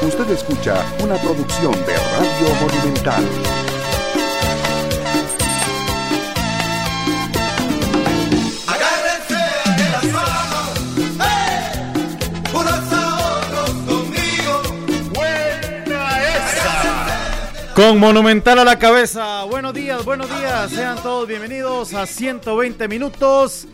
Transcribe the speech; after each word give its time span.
Usted 0.00 0.30
escucha 0.30 0.84
una 1.02 1.16
producción 1.16 1.72
de 1.72 1.96
Radio 1.96 2.54
Monumental. 2.60 3.24
Con 17.74 17.98
Monumental 17.98 18.58
a 18.58 18.64
la 18.64 18.78
cabeza. 18.78 19.44
Buenos 19.44 19.74
días, 19.74 20.04
buenos 20.04 20.28
días. 20.28 20.70
Sean 20.70 21.00
todos 21.02 21.28
bienvenidos 21.28 21.94
a 21.94 22.06
120 22.06 22.88
minutos. 22.88 23.68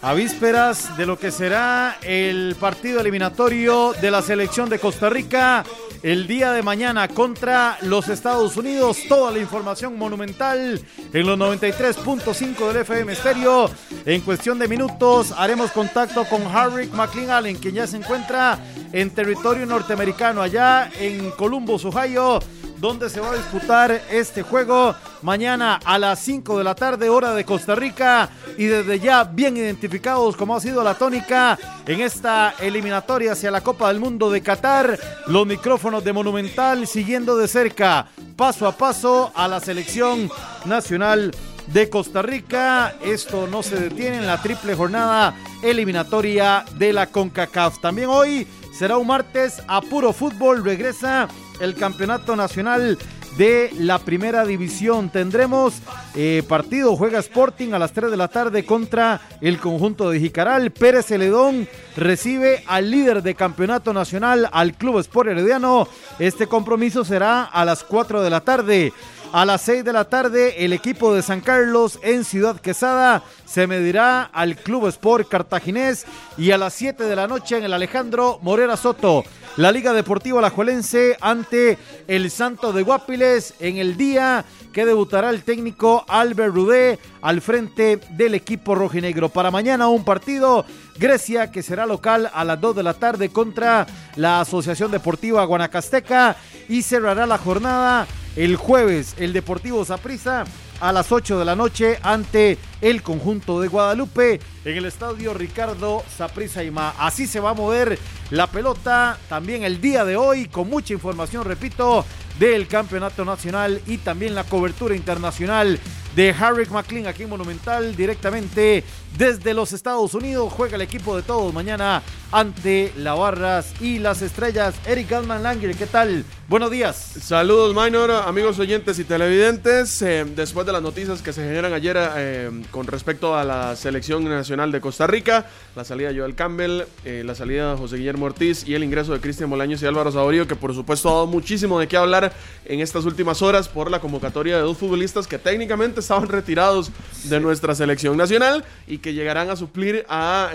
A 0.00 0.14
vísperas 0.14 0.96
de 0.96 1.06
lo 1.06 1.18
que 1.18 1.32
será 1.32 1.98
el 2.02 2.54
partido 2.60 3.00
eliminatorio 3.00 3.92
de 4.00 4.12
la 4.12 4.22
selección 4.22 4.68
de 4.68 4.78
Costa 4.78 5.10
Rica 5.10 5.64
el 6.04 6.28
día 6.28 6.52
de 6.52 6.62
mañana 6.62 7.08
contra 7.08 7.76
los 7.82 8.08
Estados 8.08 8.56
Unidos. 8.56 8.98
Toda 9.08 9.32
la 9.32 9.40
información 9.40 9.98
monumental 9.98 10.80
en 11.12 11.26
los 11.26 11.36
93.5 11.36 12.68
del 12.68 12.76
FM 12.76 13.12
Estéreo. 13.12 13.68
En 14.06 14.20
cuestión 14.20 14.60
de 14.60 14.68
minutos 14.68 15.34
haremos 15.36 15.72
contacto 15.72 16.24
con 16.26 16.42
Harry 16.46 16.86
McLean 16.92 17.30
Allen, 17.30 17.56
quien 17.56 17.74
ya 17.74 17.86
se 17.88 17.96
encuentra 17.96 18.56
en 18.92 19.10
territorio 19.10 19.66
norteamericano, 19.66 20.42
allá 20.42 20.90
en 21.00 21.32
Columbus, 21.32 21.84
Ohio 21.84 22.38
donde 22.80 23.10
se 23.10 23.20
va 23.20 23.32
a 23.32 23.36
disputar 23.36 24.02
este 24.10 24.42
juego 24.42 24.94
mañana 25.22 25.80
a 25.84 25.98
las 25.98 26.20
5 26.20 26.58
de 26.58 26.64
la 26.64 26.74
tarde, 26.74 27.08
hora 27.08 27.34
de 27.34 27.44
Costa 27.44 27.74
Rica. 27.74 28.30
Y 28.56 28.66
desde 28.66 29.00
ya 29.00 29.24
bien 29.24 29.56
identificados 29.56 30.36
como 30.36 30.54
ha 30.56 30.60
sido 30.60 30.82
la 30.82 30.94
tónica 30.94 31.58
en 31.86 32.00
esta 32.00 32.54
eliminatoria 32.60 33.32
hacia 33.32 33.50
la 33.50 33.60
Copa 33.60 33.88
del 33.88 34.00
Mundo 34.00 34.30
de 34.30 34.42
Qatar. 34.42 34.98
Los 35.26 35.46
micrófonos 35.46 36.04
de 36.04 36.12
Monumental 36.12 36.86
siguiendo 36.86 37.36
de 37.36 37.48
cerca, 37.48 38.06
paso 38.36 38.66
a 38.66 38.72
paso, 38.72 39.32
a 39.34 39.48
la 39.48 39.60
selección 39.60 40.30
nacional 40.64 41.32
de 41.72 41.90
Costa 41.90 42.22
Rica. 42.22 42.94
Esto 43.02 43.46
no 43.46 43.62
se 43.62 43.76
detiene 43.76 44.18
en 44.18 44.26
la 44.26 44.40
triple 44.40 44.74
jornada 44.74 45.34
eliminatoria 45.62 46.64
de 46.76 46.92
la 46.92 47.06
CONCACAF. 47.06 47.80
También 47.80 48.08
hoy 48.08 48.46
será 48.76 48.96
un 48.96 49.06
martes 49.06 49.62
a 49.66 49.80
puro 49.80 50.12
fútbol. 50.12 50.64
Regresa 50.64 51.28
el 51.60 51.74
campeonato 51.74 52.36
nacional 52.36 52.98
de 53.36 53.70
la 53.78 54.00
primera 54.00 54.44
división. 54.44 55.10
Tendremos 55.10 55.74
eh, 56.14 56.42
partido, 56.48 56.96
juega 56.96 57.20
Sporting 57.20 57.72
a 57.72 57.78
las 57.78 57.92
3 57.92 58.10
de 58.10 58.16
la 58.16 58.28
tarde 58.28 58.66
contra 58.66 59.20
el 59.40 59.58
conjunto 59.58 60.10
de 60.10 60.18
Jicaral. 60.18 60.72
Pérez 60.72 61.06
Celedón 61.06 61.68
recibe 61.96 62.64
al 62.66 62.90
líder 62.90 63.22
de 63.22 63.36
campeonato 63.36 63.92
nacional, 63.92 64.48
al 64.52 64.74
Club 64.74 64.98
Sport 64.98 65.30
Herediano. 65.30 65.86
Este 66.18 66.48
compromiso 66.48 67.04
será 67.04 67.44
a 67.44 67.64
las 67.64 67.84
4 67.84 68.22
de 68.22 68.30
la 68.30 68.40
tarde. 68.40 68.92
A 69.30 69.44
las 69.44 69.60
6 69.62 69.84
de 69.84 69.92
la 69.92 70.06
tarde, 70.06 70.64
el 70.64 70.72
equipo 70.72 71.14
de 71.14 71.20
San 71.20 71.42
Carlos 71.42 71.98
en 72.02 72.24
Ciudad 72.24 72.58
Quesada 72.58 73.22
se 73.44 73.66
medirá 73.66 74.22
al 74.22 74.56
Club 74.56 74.86
Sport 74.86 75.28
Cartaginés 75.28 76.06
y 76.38 76.50
a 76.52 76.58
las 76.58 76.72
7 76.72 77.04
de 77.04 77.14
la 77.14 77.26
noche 77.26 77.58
en 77.58 77.64
el 77.64 77.74
Alejandro 77.74 78.38
Morera 78.40 78.78
Soto. 78.78 79.24
La 79.58 79.70
Liga 79.70 79.92
Deportiva 79.92 80.40
Lajuelense 80.40 81.18
ante 81.20 81.76
el 82.06 82.30
Santo 82.30 82.72
de 82.72 82.82
Guapiles 82.82 83.52
en 83.60 83.76
el 83.76 83.98
día 83.98 84.46
que 84.72 84.86
debutará 84.86 85.28
el 85.28 85.42
técnico 85.42 86.06
Albert 86.08 86.54
Rudé 86.54 86.98
al 87.20 87.42
frente 87.42 88.00
del 88.10 88.34
equipo 88.34 88.74
rojinegro. 88.74 89.28
Para 89.28 89.50
mañana 89.50 89.88
un 89.88 90.04
partido 90.04 90.64
Grecia 90.96 91.50
que 91.50 91.62
será 91.62 91.84
local 91.84 92.30
a 92.32 92.44
las 92.44 92.58
2 92.60 92.76
de 92.76 92.82
la 92.82 92.94
tarde 92.94 93.28
contra 93.28 93.86
la 94.16 94.40
Asociación 94.40 94.90
Deportiva 94.90 95.44
Guanacasteca 95.44 96.36
y 96.68 96.82
cerrará 96.82 97.26
la 97.26 97.36
jornada 97.36 98.06
el 98.38 98.54
jueves 98.54 99.16
el 99.18 99.32
Deportivo 99.32 99.84
Zaprisa 99.84 100.44
a 100.80 100.92
las 100.92 101.10
8 101.10 101.40
de 101.40 101.44
la 101.44 101.56
noche 101.56 101.98
ante 102.04 102.56
el 102.80 103.02
conjunto 103.02 103.60
de 103.60 103.66
Guadalupe 103.66 104.38
en 104.64 104.76
el 104.76 104.84
estadio 104.84 105.34
Ricardo 105.34 106.04
Zaprisa 106.08 106.62
y 106.62 106.70
Ma. 106.70 106.94
Así 107.00 107.26
se 107.26 107.40
va 107.40 107.50
a 107.50 107.54
mover 107.54 107.98
la 108.30 108.46
pelota 108.46 109.18
también 109.28 109.64
el 109.64 109.80
día 109.80 110.04
de 110.04 110.16
hoy 110.16 110.46
con 110.46 110.70
mucha 110.70 110.92
información, 110.92 111.44
repito, 111.44 112.04
del 112.38 112.68
campeonato 112.68 113.24
nacional 113.24 113.82
y 113.88 113.98
también 113.98 114.36
la 114.36 114.44
cobertura 114.44 114.94
internacional 114.94 115.80
de 116.14 116.30
Harry 116.30 116.66
McLean 116.66 117.08
aquí 117.08 117.24
en 117.24 117.30
Monumental 117.30 117.96
directamente 117.96 118.84
desde 119.16 119.54
los 119.54 119.72
Estados 119.72 120.14
Unidos. 120.14 120.52
Juega 120.52 120.76
el 120.76 120.82
equipo 120.82 121.16
de 121.16 121.22
todos 121.22 121.52
mañana 121.54 122.02
ante 122.30 122.92
la 122.96 123.14
Barras 123.14 123.72
y 123.80 123.98
las 123.98 124.22
Estrellas. 124.22 124.74
Eric 124.86 125.10
Galman 125.10 125.42
Langer, 125.42 125.74
¿qué 125.76 125.86
tal? 125.86 126.24
Buenos 126.48 126.70
días. 126.70 126.96
Saludos, 126.96 127.74
Minor, 127.74 128.10
amigos 128.10 128.58
oyentes 128.58 128.98
y 128.98 129.04
televidentes. 129.04 130.00
Eh, 130.02 130.24
después 130.24 130.66
de 130.66 130.72
las 130.72 130.82
noticias 130.82 131.20
que 131.20 131.32
se 131.32 131.42
generan 131.42 131.72
ayer 131.72 131.96
eh, 132.16 132.50
con 132.70 132.86
respecto 132.86 133.36
a 133.36 133.44
la 133.44 133.76
selección 133.76 134.24
nacional 134.24 134.72
de 134.72 134.80
Costa 134.80 135.06
Rica, 135.06 135.46
la 135.76 135.84
salida 135.84 136.10
de 136.10 136.18
Joel 136.18 136.34
Campbell, 136.34 136.82
eh, 137.04 137.22
la 137.24 137.34
salida 137.34 137.72
de 137.72 137.78
José 137.78 137.96
Guillermo 137.96 138.26
Ortiz 138.26 138.66
y 138.66 138.74
el 138.74 138.82
ingreso 138.82 139.12
de 139.12 139.20
Cristian 139.20 139.50
Bolaños 139.50 139.82
y 139.82 139.86
Álvaro 139.86 140.10
Saborío, 140.10 140.48
que 140.48 140.56
por 140.56 140.74
supuesto 140.74 141.08
ha 141.10 141.12
dado 141.12 141.26
muchísimo 141.26 141.78
de 141.80 141.86
qué 141.86 141.96
hablar 141.96 142.32
en 142.64 142.80
estas 142.80 143.04
últimas 143.04 143.42
horas 143.42 143.68
por 143.68 143.90
la 143.90 144.00
convocatoria 144.00 144.56
de 144.56 144.62
dos 144.62 144.78
futbolistas 144.78 145.26
que 145.26 145.38
técnicamente 145.38 146.00
estaban 146.00 146.28
retirados 146.28 146.90
de 147.24 147.40
nuestra 147.40 147.74
selección 147.74 148.16
nacional 148.16 148.64
y 148.86 148.97
que 148.98 149.14
llegarán 149.14 149.50
a 149.50 149.56
suplir 149.56 150.04
a 150.08 150.50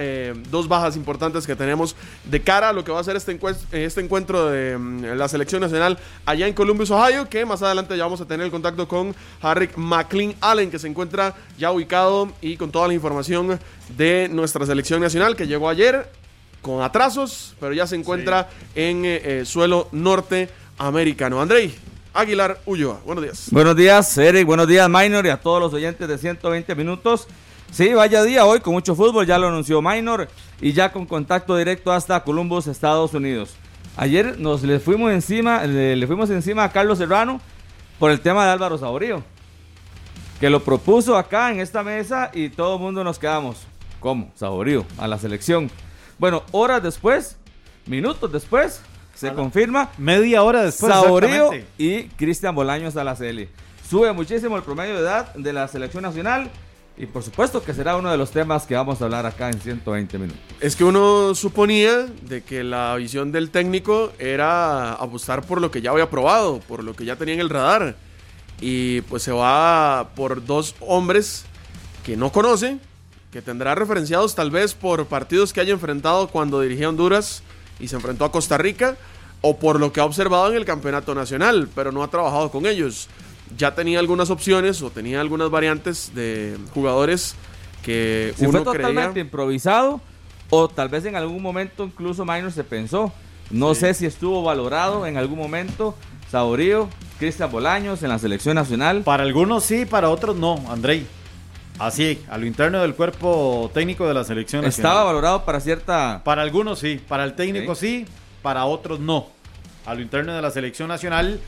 dos 0.50 0.68
bajas 0.68 0.96
importantes 0.96 1.48
que 1.48 1.56
tenemos 1.56 1.96
de 2.26 2.42
cara 2.42 2.70
a 2.70 2.74
lo 2.74 2.84
que 2.84 2.92
va 2.92 3.00
a 3.00 3.04
ser 3.04 3.16
este, 3.16 3.32
encuentro, 3.32 3.66
este 3.72 4.02
encuentro 4.02 4.50
de 4.50 4.78
mm, 4.78 5.04
la 5.16 5.28
selección 5.28 5.62
nacional 5.62 5.98
allá 6.26 6.48
en 6.48 6.54
Columbus, 6.54 6.92
Ohio, 6.92 7.30
que 7.30 7.46
más 7.46 7.62
adelante 7.62 7.98
ya 7.98 8.04
vamos 8.04 8.22
a 8.22 8.26
tener 8.26 8.46
el 8.46 8.52
contacto 8.52 8.88
con 8.88 9.16
Harry 9.42 9.70
McLean 9.76 10.36
Allen, 10.42 10.72
que 10.72 10.80
se 10.80 10.88
encuentra 10.88 11.36
ya 11.58 11.72
ubicado 11.72 12.32
y 12.42 12.58
con 12.58 12.72
toda 12.72 12.88
la 12.88 12.94
información 12.94 13.60
de 13.98 14.30
nuestra 14.32 14.66
selección 14.66 15.02
nacional 15.02 15.36
que 15.36 15.48
llegó 15.48 15.70
ayer 15.70 16.10
con 16.62 16.82
atrasos, 16.82 17.56
pero 17.60 17.74
ya 17.74 17.86
se 17.86 17.96
encuentra 17.96 18.50
en 18.74 19.06
eh, 19.06 19.22
eh, 19.24 19.46
suelo 19.46 19.90
norteamericano. 19.92 21.42
Andrei. 21.42 21.76
Aguilar 22.16 22.62
Ulloa, 22.68 23.00
buenos 23.04 23.24
días. 23.24 23.48
Buenos 23.50 23.76
días, 23.76 24.16
Eric, 24.20 24.46
buenos 24.46 24.68
días, 24.68 24.88
Minor, 24.88 25.26
y 25.26 25.30
a 25.30 25.38
todos 25.38 25.60
los 25.60 25.74
oyentes 25.74 26.08
de 26.08 26.20
120 26.20 26.76
minutos. 26.76 27.28
Sí, 27.72 27.94
vaya 27.94 28.24
día 28.24 28.46
hoy 28.46 28.60
con 28.60 28.74
mucho 28.74 28.96
fútbol, 28.96 29.26
ya 29.26 29.38
lo 29.38 29.48
anunció 29.48 29.82
Minor 29.82 30.28
y 30.62 30.74
ya 30.74 30.92
con 30.92 31.06
contacto 31.06 31.58
directo 31.58 31.92
hasta 31.92 32.24
Columbus, 32.24 32.68
Estados 32.68 33.14
Unidos. 33.14 33.56
Ayer 33.98 34.40
nos 34.40 34.64
le 34.64 34.80
fuimos 34.80 35.12
encima, 35.12 35.64
le, 35.66 36.06
fuimos 36.08 36.30
encima 36.30 36.64
a 36.64 36.72
Carlos 36.72 36.98
Serrano 36.98 37.42
por 38.00 38.12
el 38.12 38.20
tema 38.20 38.46
de 38.46 38.52
Álvaro 38.52 38.78
Saborío, 38.78 39.24
que 40.40 40.50
lo 40.50 40.64
propuso 40.64 41.18
acá 41.18 41.52
en 41.52 41.60
esta 41.60 41.84
mesa 41.84 42.32
y 42.34 42.50
todo 42.50 42.76
el 42.76 42.82
mundo 42.82 43.04
nos 43.04 43.20
quedamos. 43.20 43.62
¿Cómo? 44.00 44.32
Saborío, 44.36 44.86
a 44.98 45.08
la 45.08 45.18
selección. 45.18 45.70
Bueno, 46.18 46.44
horas 46.52 46.82
después, 46.82 47.38
minutos 47.86 48.32
después, 48.32 48.82
se 49.16 49.34
confirma. 49.34 49.90
Media 49.98 50.44
hora 50.44 50.64
después. 50.64 50.92
Saborío 50.92 51.52
y 51.78 52.04
Cristian 52.10 52.56
Bolaños 52.56 52.98
a 52.98 53.04
la 53.04 53.16
CL. 53.16 53.44
Sube 53.88 54.12
muchísimo 54.12 54.58
el 54.58 54.64
promedio 54.64 54.96
de 54.96 55.02
edad 55.02 55.34
de 55.36 55.54
la 55.54 55.68
selección 55.68 56.04
nacional 56.04 56.50
y 56.96 57.08
por 57.08 57.24
supuesto 57.24 57.64
que 57.64 57.74
será 57.74 57.96
uno 57.96 58.12
de 58.12 58.18
los 58.18 58.32
temas 58.32 58.66
que 58.66 58.76
vamos 58.76 59.02
a 59.02 59.06
hablar 59.06 59.26
acá 59.26 59.50
en 59.50 59.60
120 59.60 60.18
minutos. 60.20 60.42
Es 60.60 60.76
que 60.76 60.84
uno 60.84 61.34
suponía 61.34 62.06
de 62.22 62.44
que 62.44 62.64
la 62.64 62.96
visión 62.96 63.32
del 63.32 63.50
técnico 63.50 64.12
era 64.20 64.94
apostar 64.94 65.44
por 65.44 65.60
lo 65.60 65.72
que 65.72 65.82
ya 65.82 65.92
había 65.92 66.10
probado, 66.10 66.60
por 66.60 66.84
lo 66.84 66.96
que 66.96 67.06
ya 67.06 67.16
tenía 67.16 67.34
en 67.34 67.40
el 67.40 67.50
radar. 67.50 67.96
Y 68.62 69.02
pues 69.02 69.24
se 69.24 69.32
va 69.32 70.12
por 70.16 70.46
dos 70.46 70.76
hombres 70.80 71.46
que 72.06 72.16
no 72.16 72.32
conoce, 72.32 72.78
que 73.32 73.42
tendrá 73.42 73.74
referenciados 73.74 74.36
tal 74.36 74.52
vez 74.52 74.76
por 74.76 75.08
partidos 75.08 75.52
que 75.52 75.62
haya 75.62 75.74
enfrentado 75.74 76.28
cuando 76.28 76.62
dirigía 76.62 76.90
Honduras 76.90 77.42
y 77.80 77.88
se 77.88 77.96
enfrentó 77.96 78.24
a 78.26 78.32
Costa 78.32 78.58
Rica, 78.60 78.96
o 79.42 79.58
por 79.58 79.80
lo 79.80 79.92
que 79.92 80.00
ha 80.00 80.06
observado 80.06 80.52
en 80.52 80.56
el 80.56 80.64
campeonato 80.64 81.16
nacional, 81.16 81.68
pero 81.74 81.92
no 81.92 82.04
ha 82.04 82.10
trabajado 82.10 82.52
con 82.52 82.66
ellos 82.66 83.10
ya 83.58 83.76
tenía 83.76 84.00
algunas 84.00 84.30
opciones 84.30 84.82
o 84.82 84.90
tenía 84.90 85.22
algunas 85.22 85.50
variantes 85.50 86.14
de 86.16 86.58
jugadores 86.74 87.36
que 87.84 88.34
uno 88.40 88.64
fue 88.64 88.74
totalmente 88.74 89.20
improvisado 89.20 90.02
o 90.50 90.68
tal 90.70 90.90
vez 90.90 91.06
en 91.06 91.16
algún 91.16 91.42
momento 91.42 91.84
incluso 91.84 92.26
Minor 92.26 92.52
se 92.52 92.64
pensó. 92.64 93.12
No 93.50 93.76
sé 93.76 93.94
si 93.94 94.06
estuvo 94.06 94.44
valorado 94.44 95.06
en 95.06 95.18
algún 95.18 95.38
momento 95.38 95.96
Saborío, 96.32 96.90
Cristian 97.20 97.52
Bolaños 97.52 98.02
en 98.02 98.10
la 98.10 98.20
selección 98.20 98.56
nacional. 98.56 99.04
Para 99.04 99.24
algunos 99.24 99.64
sí, 99.64 99.86
para 99.86 100.10
otros 100.10 100.36
no, 100.36 100.64
Andrei. 100.70 101.06
Así, 101.80 102.22
a 102.30 102.38
lo 102.38 102.46
interno 102.46 102.82
del 102.82 102.96
cuerpo 102.96 103.70
técnico 103.74 104.08
de 104.08 104.14
la 104.14 104.24
selección 104.24 104.64
nacional. 104.64 104.92
Estaba 104.92 105.04
valorado 105.06 105.44
para 105.44 105.60
cierta... 105.60 106.22
Para 106.24 106.42
algunos 106.42 106.80
sí, 106.80 107.02
para 107.08 107.24
el 107.24 107.34
técnico 107.34 107.76
sí, 107.76 108.06
para 108.42 108.66
otros 108.66 109.00
no. 109.00 109.28
A 109.86 109.94
lo 109.96 110.02
interno 110.02 110.34
de 110.34 110.42
la 110.42 110.52
selección 110.52 110.88
nacional 110.88 111.40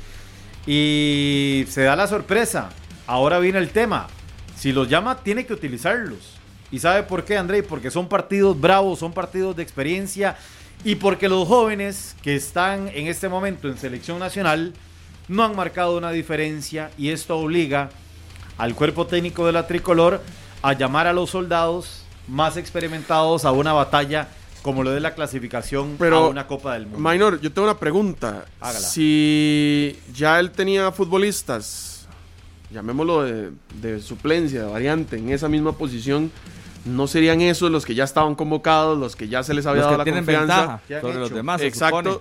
y 0.65 1.65
se 1.69 1.83
da 1.83 1.95
la 1.95 2.07
sorpresa. 2.07 2.69
Ahora 3.07 3.39
viene 3.39 3.59
el 3.59 3.69
tema. 3.69 4.07
Si 4.55 4.71
los 4.71 4.89
llama, 4.89 5.17
tiene 5.17 5.45
que 5.45 5.53
utilizarlos. 5.53 6.35
¿Y 6.71 6.79
sabe 6.79 7.03
por 7.03 7.23
qué, 7.23 7.37
André? 7.37 7.63
Porque 7.63 7.91
son 7.91 8.07
partidos 8.07 8.59
bravos, 8.59 8.99
son 8.99 9.13
partidos 9.13 9.55
de 9.55 9.63
experiencia 9.63 10.35
y 10.83 10.95
porque 10.95 11.29
los 11.29 11.47
jóvenes 11.47 12.15
que 12.21 12.35
están 12.35 12.89
en 12.89 13.07
este 13.07 13.29
momento 13.29 13.67
en 13.67 13.77
selección 13.77 14.19
nacional 14.19 14.73
no 15.27 15.43
han 15.43 15.55
marcado 15.55 15.97
una 15.97 16.11
diferencia 16.11 16.91
y 16.97 17.09
esto 17.09 17.37
obliga 17.37 17.89
al 18.57 18.75
cuerpo 18.75 19.05
técnico 19.07 19.45
de 19.45 19.51
la 19.51 19.67
tricolor 19.67 20.21
a 20.61 20.73
llamar 20.73 21.07
a 21.07 21.13
los 21.13 21.29
soldados 21.29 22.03
más 22.27 22.57
experimentados 22.57 23.45
a 23.45 23.51
una 23.51 23.73
batalla 23.73 24.27
como 24.65 24.81
lo 24.81 24.89
de 24.89 24.99
la 24.99 25.13
clasificación 25.13 25.95
Pero, 25.99 26.17
a 26.25 26.27
una 26.29 26.47
Copa 26.47 26.73
del 26.73 26.87
Mundo. 26.87 27.07
Minor, 27.07 27.39
yo 27.39 27.51
tengo 27.51 27.67
una 27.67 27.77
pregunta. 27.77 28.45
Hágala. 28.59 28.79
Si 28.79 29.95
ya 30.11 30.39
él 30.39 30.49
tenía 30.49 30.91
futbolistas, 30.91 32.07
llamémoslo 32.71 33.21
de, 33.21 33.51
de 33.79 34.01
suplencia, 34.01 34.63
de 34.63 34.71
variante, 34.71 35.17
en 35.17 35.29
esa 35.29 35.47
misma 35.49 35.73
posición, 35.73 36.31
¿no 36.83 37.05
serían 37.05 37.41
esos 37.41 37.69
los 37.69 37.85
que 37.85 37.93
ya 37.93 38.05
estaban 38.05 38.33
convocados, 38.33 38.97
los 38.97 39.15
que 39.15 39.27
ya 39.27 39.43
se 39.43 39.53
les 39.53 39.67
había 39.67 39.83
Los 39.83 39.91
dado 39.91 39.97
que 39.97 39.97
la 39.99 40.03
tienen 40.03 40.25
confianza? 40.25 40.57
ventaja 40.57 40.81
¿Qué 40.87 40.95
han 40.95 41.01
sobre 41.01 41.19
los 41.19 41.29
demás. 41.29 41.61
se 41.61 41.67
Exacto. 41.67 41.97
supone. 41.97 42.17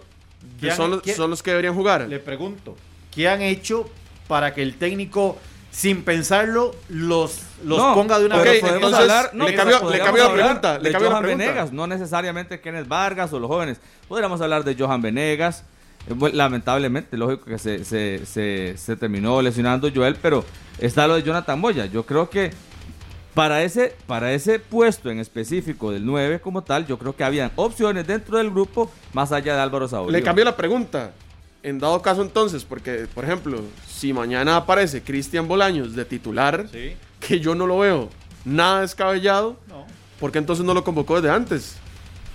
que 0.60 0.66
¿Qué 0.66 0.70
han- 0.70 0.76
son, 0.76 0.90
los, 0.90 1.00
qué- 1.02 1.14
son 1.14 1.30
los 1.30 1.42
que 1.42 1.50
deberían 1.52 1.74
jugar. 1.74 2.06
Le 2.08 2.18
pregunto, 2.18 2.76
¿qué 3.10 3.26
han 3.26 3.40
hecho 3.40 3.88
para 4.28 4.52
que 4.52 4.62
el 4.62 4.74
técnico, 4.74 5.38
sin 5.74 6.04
pensarlo, 6.04 6.72
los, 6.88 7.40
los 7.64 7.78
No, 7.78 7.94
ponga 7.94 8.20
de 8.20 8.26
una 8.26 8.36
vez? 8.38 8.60
podemos 8.60 8.76
entonces, 8.92 9.00
hablar- 9.00 9.34
le 9.34 9.54
cambio 9.56 9.80
la 9.80 10.06
hablar 10.06 10.32
pregunta, 10.32 10.78
le 10.78 10.90
la 10.92 10.98
Johan 11.00 11.22
pregunta. 11.22 11.44
Venegas, 11.44 11.72
no 11.72 11.86
necesariamente 11.88 12.60
Kenneth 12.60 12.86
Vargas 12.86 13.32
o 13.32 13.40
los 13.40 13.48
jóvenes. 13.50 13.80
Podríamos 14.06 14.40
hablar 14.40 14.62
de 14.62 14.76
Johan 14.76 15.02
Venegas. 15.02 15.64
Eh, 16.08 16.30
Lamentablemente, 16.32 17.16
lógico 17.16 17.46
que 17.46 17.58
se, 17.58 17.84
se, 17.84 18.24
se, 18.24 18.74
se 18.76 18.94
terminó 18.96 19.42
lesionando 19.42 19.90
Joel, 19.92 20.16
pero 20.22 20.44
está 20.78 21.08
lo 21.08 21.16
de 21.16 21.24
Jonathan 21.24 21.58
Moya. 21.58 21.86
Yo 21.86 22.06
creo 22.06 22.30
que 22.30 22.52
para 23.34 23.64
ese, 23.64 23.96
para 24.06 24.32
ese 24.32 24.60
puesto 24.60 25.10
en 25.10 25.18
específico 25.18 25.90
del 25.90 26.06
9 26.06 26.40
como 26.40 26.62
tal, 26.62 26.86
yo 26.86 27.00
creo 27.00 27.16
que 27.16 27.24
habían 27.24 27.50
opciones 27.56 28.06
dentro 28.06 28.38
del 28.38 28.48
grupo 28.50 28.92
más 29.12 29.32
allá 29.32 29.56
de 29.56 29.60
Álvaro 29.60 29.88
Saúl. 29.88 30.12
Le 30.12 30.22
cambio 30.22 30.44
la 30.44 30.56
pregunta. 30.56 31.10
En 31.64 31.78
dado 31.78 32.02
caso 32.02 32.20
entonces, 32.20 32.62
porque, 32.62 33.06
por 33.14 33.24
ejemplo, 33.24 33.62
si 33.88 34.12
mañana 34.12 34.56
aparece 34.56 35.02
Cristian 35.02 35.48
Bolaños 35.48 35.96
de 35.96 36.04
titular, 36.04 36.68
Sí, 36.70 36.92
que 37.18 37.40
yo 37.40 37.54
no 37.54 37.66
lo 37.66 37.78
veo 37.78 38.10
nada 38.44 38.82
descabellado, 38.82 39.56
no. 39.66 39.86
¿por 40.20 40.30
qué 40.30 40.38
entonces 40.38 40.62
no 40.62 40.74
lo 40.74 40.84
convocó 40.84 41.18
desde 41.18 41.34
antes? 41.34 41.76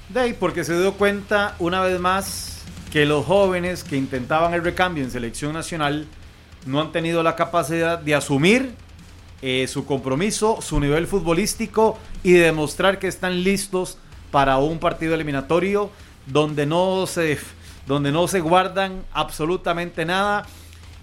De 0.10 0.20
ahí, 0.20 0.34
porque 0.34 0.64
se 0.64 0.76
dio 0.80 0.94
cuenta 0.94 1.56
una 1.60 1.82
vez 1.82 2.00
más 2.00 2.64
que 2.92 3.06
los 3.06 3.24
jóvenes 3.24 3.84
que 3.84 3.98
intentaban 3.98 4.56
el 4.56 4.64
recambio 4.64 5.04
en 5.04 5.12
selección 5.12 5.54
nacional 5.54 6.08
no 6.66 6.82
han 6.82 6.92
tenido 6.92 7.22
la 7.22 7.36
capacidad 7.36 8.00
de 8.00 8.16
asumir 8.16 8.72
eh, 9.44 9.68
su 9.68 9.86
compromiso, 9.86 10.60
su 10.62 10.80
nivel 10.80 11.06
futbolístico 11.06 12.00
y 12.24 12.32
de 12.34 12.46
demostrar 12.46 12.98
que 12.98 13.08
están 13.08 13.44
listos 13.44 14.00
para 14.32 14.58
un 14.58 14.80
partido 14.80 15.14
eliminatorio 15.14 15.92
donde 16.26 16.66
no 16.66 17.06
se, 17.08 17.38
donde 17.88 18.12
no 18.12 18.28
se 18.28 18.40
guardan 18.40 19.04
absolutamente 19.14 20.06
nada 20.06 20.46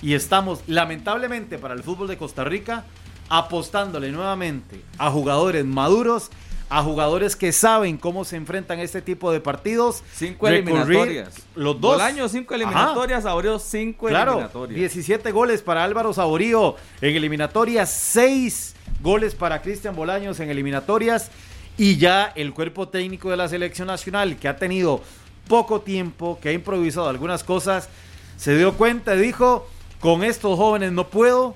y 0.03 0.15
estamos 0.15 0.61
lamentablemente 0.67 1.59
para 1.59 1.75
el 1.75 1.83
fútbol 1.83 2.09
de 2.09 2.17
Costa 2.17 2.45
Rica 2.45 2.85
apostándole 3.29 4.13
nuevamente 4.13 4.81
a 4.99 5.11
jugadores 5.11 5.65
maduros, 5.65 6.31
a 6.69 6.83
jugadores 6.83 7.37
que 7.37 7.53
saben 7.53 7.97
cómo 7.97 8.25
se 8.25 8.37
enfrentan 8.37 8.79
este 8.81 9.03
tipo 9.03 9.33
de 9.33 9.41
partidos. 9.41 10.03
Cinco 10.15 10.47
recurrir 10.49 10.75
eliminatorias. 10.75 11.35
Los 11.55 11.81
dos. 11.81 12.01
año 12.01 12.29
cinco 12.29 12.55
Ajá. 12.55 12.63
eliminatorias, 12.63 13.25
abrió 13.27 13.59
cinco 13.59 14.07
Claro, 14.09 14.33
eliminatorias. 14.33 14.79
17 14.79 15.33
goles 15.33 15.63
para 15.63 15.85
Álvaro 15.85 16.13
Saborío 16.13 16.77
en 17.01 17.17
eliminatorias, 17.17 17.91
6 17.91 18.75
goles 19.01 19.35
para 19.35 19.63
Cristian 19.63 19.95
Bolaños 19.97 20.41
en 20.41 20.51
eliminatorias 20.51 21.31
y 21.79 21.97
ya 21.99 22.33
el 22.35 22.53
cuerpo 22.55 22.89
técnico 22.89 23.31
de 23.31 23.37
la 23.37 23.49
selección 23.49 23.89
nacional 23.89 24.37
que 24.37 24.49
ha 24.49 24.57
tenido 24.57 25.03
poco 25.49 25.81
tiempo, 25.81 26.39
que 26.41 26.51
ha 26.51 26.53
improvisado 26.53 27.09
algunas 27.09 27.45
cosas, 27.45 27.89
se 28.37 28.57
dio 28.57 28.75
cuenta 28.75 29.15
y 29.15 29.21
dijo, 29.21 29.67
con 30.01 30.23
estos 30.23 30.57
jóvenes 30.57 30.93
no 30.93 31.09
puedo, 31.09 31.55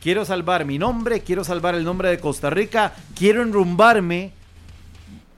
quiero 0.00 0.24
salvar 0.24 0.64
mi 0.64 0.78
nombre, 0.78 1.20
quiero 1.20 1.44
salvar 1.44 1.74
el 1.74 1.84
nombre 1.84 2.08
de 2.08 2.18
Costa 2.18 2.50
Rica, 2.50 2.94
quiero 3.14 3.42
enrumbarme 3.42 4.32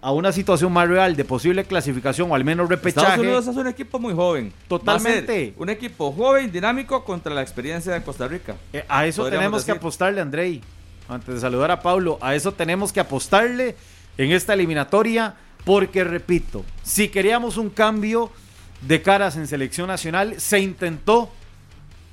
a 0.02 0.10
una 0.10 0.32
situación 0.32 0.72
más 0.72 0.88
real 0.88 1.14
de 1.14 1.24
posible 1.24 1.64
clasificación 1.64 2.30
o 2.30 2.34
al 2.34 2.44
menos 2.44 2.64
Estados 2.64 2.82
repechaje. 2.84 3.20
Unidos 3.20 3.46
es 3.46 3.56
un 3.56 3.68
equipo 3.68 4.00
muy 4.00 4.12
joven. 4.12 4.52
Totalmente. 4.66 5.54
Un 5.56 5.68
equipo 5.68 6.10
joven, 6.12 6.50
dinámico 6.50 7.04
contra 7.04 7.32
la 7.32 7.40
experiencia 7.40 7.92
de 7.92 8.02
Costa 8.02 8.26
Rica. 8.26 8.56
Eh, 8.72 8.84
a 8.88 9.06
eso 9.06 9.28
tenemos 9.30 9.64
que 9.64 9.70
apostarle, 9.70 10.20
Andrei. 10.20 10.60
Antes 11.08 11.34
de 11.34 11.40
saludar 11.40 11.70
a 11.70 11.82
Pablo, 11.82 12.18
a 12.20 12.34
eso 12.34 12.52
tenemos 12.52 12.92
que 12.92 12.98
apostarle 12.98 13.76
en 14.18 14.32
esta 14.32 14.54
eliminatoria, 14.54 15.36
porque 15.64 16.04
repito, 16.04 16.64
si 16.82 17.08
queríamos 17.08 17.56
un 17.56 17.70
cambio 17.70 18.30
de 18.80 19.02
caras 19.02 19.36
en 19.36 19.46
selección 19.46 19.86
nacional, 19.88 20.40
se 20.40 20.58
intentó, 20.58 21.30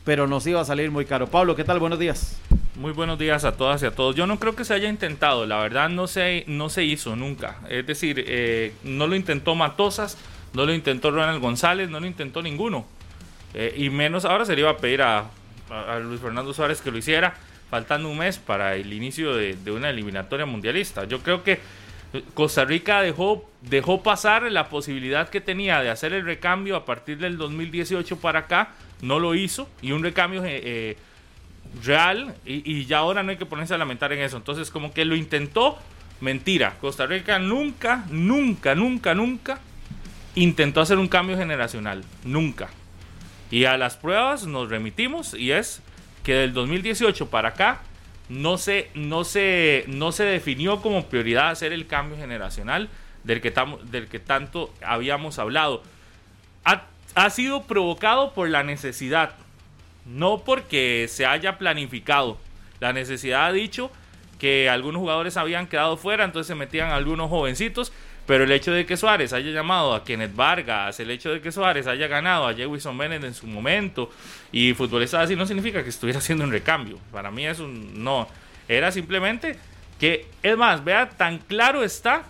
pero 0.06 0.28
nos 0.28 0.46
iba 0.46 0.62
a 0.62 0.66
salir 0.66 0.92
muy 0.92 1.06
caro. 1.06 1.28
Pablo, 1.28 1.56
¿qué 1.56 1.64
tal? 1.64 1.80
Buenos 1.80 2.00
días. 2.00 2.38
Muy 2.76 2.92
buenos 2.92 3.20
días 3.20 3.44
a 3.44 3.58
todas 3.58 3.82
y 3.84 3.88
a 3.88 3.92
todos. 3.92 4.16
Yo 4.16 4.28
no 4.28 4.40
creo 4.40 4.56
que 4.56 4.64
se 4.64 4.74
haya 4.74 4.88
intentado, 4.88 5.46
la 5.46 5.58
verdad 5.58 5.90
no 5.90 6.08
se, 6.08 6.46
no 6.48 6.70
se 6.70 6.84
hizo 6.84 7.16
nunca. 7.16 7.58
Es 7.70 7.86
decir, 7.86 8.24
eh, 8.26 8.74
no 8.84 9.08
lo 9.08 9.16
intentó 9.16 9.56
Matosas, 9.56 10.18
no 10.54 10.66
lo 10.66 10.74
intentó 10.74 11.12
Ronald 11.12 11.42
González, 11.42 11.90
no 11.90 12.00
lo 12.00 12.06
intentó 12.06 12.42
ninguno. 12.42 12.86
Eh, 13.54 13.74
y 13.78 13.90
menos 13.90 14.26
ahora 14.26 14.46
se 14.46 14.54
le 14.54 14.62
iba 14.62 14.70
a 14.70 14.78
pedir 14.78 15.02
a, 15.02 15.26
Luis 16.02 16.22
Fernando 16.22 16.54
Suárez 16.54 16.82
que 16.82 16.90
lo 16.90 16.98
hiciera, 16.98 17.36
faltando 17.70 18.10
un 18.10 18.18
mes 18.18 18.40
para 18.40 18.76
el 18.76 18.92
inicio 18.92 19.36
de 19.36 19.72
una 19.72 19.92
eliminatoria 19.92 20.48
mundialista. 20.48 21.04
Yo 21.04 21.20
creo 21.20 21.44
que 21.44 21.60
Costa 22.34 22.66
Rica 22.66 23.02
dejó, 23.02 23.50
dejó 23.62 24.02
pasar 24.02 24.44
la 24.52 24.70
posibilidad 24.70 25.30
que 25.30 25.42
tenía 25.42 25.82
de 25.82 25.90
hacer 25.90 26.14
el 26.14 26.26
recambio 26.26 26.76
a 26.76 26.86
partir 26.86 27.18
del 27.20 27.38
2018 27.38 28.20
para 28.20 28.40
acá, 28.40 28.72
no 29.02 29.20
lo 29.20 29.36
hizo, 29.36 29.70
y 29.82 29.92
un 29.92 30.04
recambio... 30.04 30.44
eh, 30.44 30.62
eh, 30.64 30.98
real 31.84 32.36
y, 32.46 32.70
y 32.70 32.86
ya 32.86 33.00
ahora 33.00 33.24
no 33.24 33.32
hay 33.32 33.38
que 33.38 33.46
ponerse 33.46 33.74
a 33.74 33.78
lamentar 33.78 34.12
en 34.14 34.20
eso. 34.20 34.38
Entonces, 34.38 34.72
como 34.72 34.94
que 34.94 35.06
lo 35.06 35.16
intentó, 35.16 35.78
mentira. 36.22 36.76
Costa 36.82 37.06
Rica 37.06 37.40
nunca, 37.40 38.06
nunca, 38.10 38.76
nunca, 38.76 39.14
nunca 39.14 39.60
intentó 40.36 40.82
hacer 40.82 40.98
un 40.98 41.08
cambio 41.08 41.38
generacional. 41.38 42.04
Nunca. 42.24 42.70
Y 43.52 43.66
a 43.66 43.78
las 43.78 43.98
pruebas 43.98 44.46
nos 44.46 44.70
remitimos 44.70 45.34
y 45.34 45.52
es 45.52 45.82
que 46.24 46.34
del 46.34 46.54
2018 46.54 47.30
para 47.30 47.50
acá 47.50 47.82
no 48.30 48.58
se, 48.58 48.90
no 48.94 49.24
se, 49.24 49.84
no 49.88 50.12
se 50.12 50.24
definió 50.24 50.82
como 50.82 51.06
prioridad 51.08 51.50
hacer 51.50 51.74
el 51.74 51.88
cambio 51.88 52.18
generacional 52.18 52.90
del 53.24 53.42
que, 53.42 53.52
tamo- 53.54 53.80
del 53.80 54.08
que 54.08 54.20
tanto 54.20 54.74
habíamos 54.86 55.40
hablado. 55.40 55.84
Ha, 56.64 56.84
ha 57.16 57.30
sido 57.32 57.64
provocado 57.64 58.34
por 58.34 58.50
la 58.50 58.64
necesidad, 58.64 59.34
no 60.06 60.40
porque 60.46 61.08
se 61.10 61.26
haya 61.26 61.58
planificado. 61.58 62.38
La 62.80 62.94
necesidad 62.94 63.48
ha 63.48 63.52
dicho 63.52 63.92
que 64.40 64.70
algunos 64.70 65.00
jugadores 65.02 65.36
habían 65.36 65.68
quedado 65.68 65.98
fuera, 65.98 66.24
entonces 66.24 66.48
se 66.48 66.56
metían 66.56 66.92
algunos 66.92 67.30
jovencitos, 67.30 67.92
pero 68.30 68.44
el 68.44 68.52
hecho 68.52 68.72
de 68.72 68.86
que 68.86 68.96
Suárez 68.96 69.34
haya 69.34 69.50
llamado 69.50 69.96
a 69.96 70.04
Kenneth 70.04 70.36
Vargas, 70.36 71.00
el 71.00 71.10
hecho 71.10 71.32
de 71.32 71.42
que 71.42 71.52
Suárez 71.52 71.88
haya 71.88 72.06
ganado 72.06 72.48
a 72.48 72.54
Jewison 72.54 72.96
Bennett 72.96 73.24
en 73.24 73.34
su 73.34 73.48
momento 73.48 74.12
y 74.52 74.76
futbolistas 74.76 75.24
así 75.24 75.36
no 75.36 75.48
significa 75.48 75.82
que 75.82 75.90
estuviera 75.90 76.20
haciendo 76.20 76.44
un 76.44 76.52
recambio. 76.52 77.00
Para 77.12 77.32
mí 77.32 77.48
es 77.48 77.58
un 77.58 78.04
no. 78.04 78.28
Era 78.68 78.92
simplemente 78.92 79.58
que, 80.00 80.28
es 80.44 80.56
más, 80.56 80.84
vea, 80.84 81.10
tan 81.10 81.40
claro 81.40 81.84
está 81.84 82.22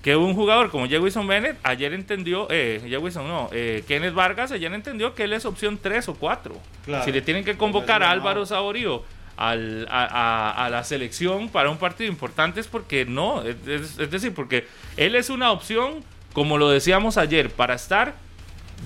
que 0.00 0.16
un 0.16 0.32
jugador 0.32 0.70
como 0.70 0.88
Jewison 0.88 1.26
Bennett 1.26 1.58
ayer 1.62 1.92
entendió, 1.92 2.46
eh, 2.48 2.80
Jewison 2.88 3.28
no, 3.28 3.50
eh, 3.52 3.84
Kenneth 3.86 4.14
Vargas 4.14 4.50
ayer 4.50 4.72
entendió 4.72 5.14
que 5.14 5.24
él 5.24 5.34
es 5.34 5.44
opción 5.44 5.76
3 5.76 6.08
o 6.08 6.14
4. 6.14 6.56
Claro. 6.86 7.04
Si 7.04 7.12
le 7.12 7.20
tienen 7.20 7.44
que 7.44 7.58
convocar 7.58 8.02
a. 8.02 8.10
Álvaro 8.10 8.46
Saborío 8.46 9.04
al- 9.36 9.86
a, 9.90 10.68
la 10.70 10.84
selección 10.84 11.48
para 11.48 11.70
un 11.70 11.78
partido 11.78 12.10
importante 12.10 12.60
es 12.60 12.66
porque 12.66 13.04
no, 13.04 13.42
es, 13.42 13.96
decir, 14.10 14.34
porque 14.34 14.66
él 14.96 15.14
es 15.14 15.30
una 15.30 15.50
opción, 15.50 16.04
como 16.32 16.58
lo 16.58 16.68
decíamos 16.68 17.16
ayer, 17.16 17.50
para 17.50 17.74
estar 17.74 18.14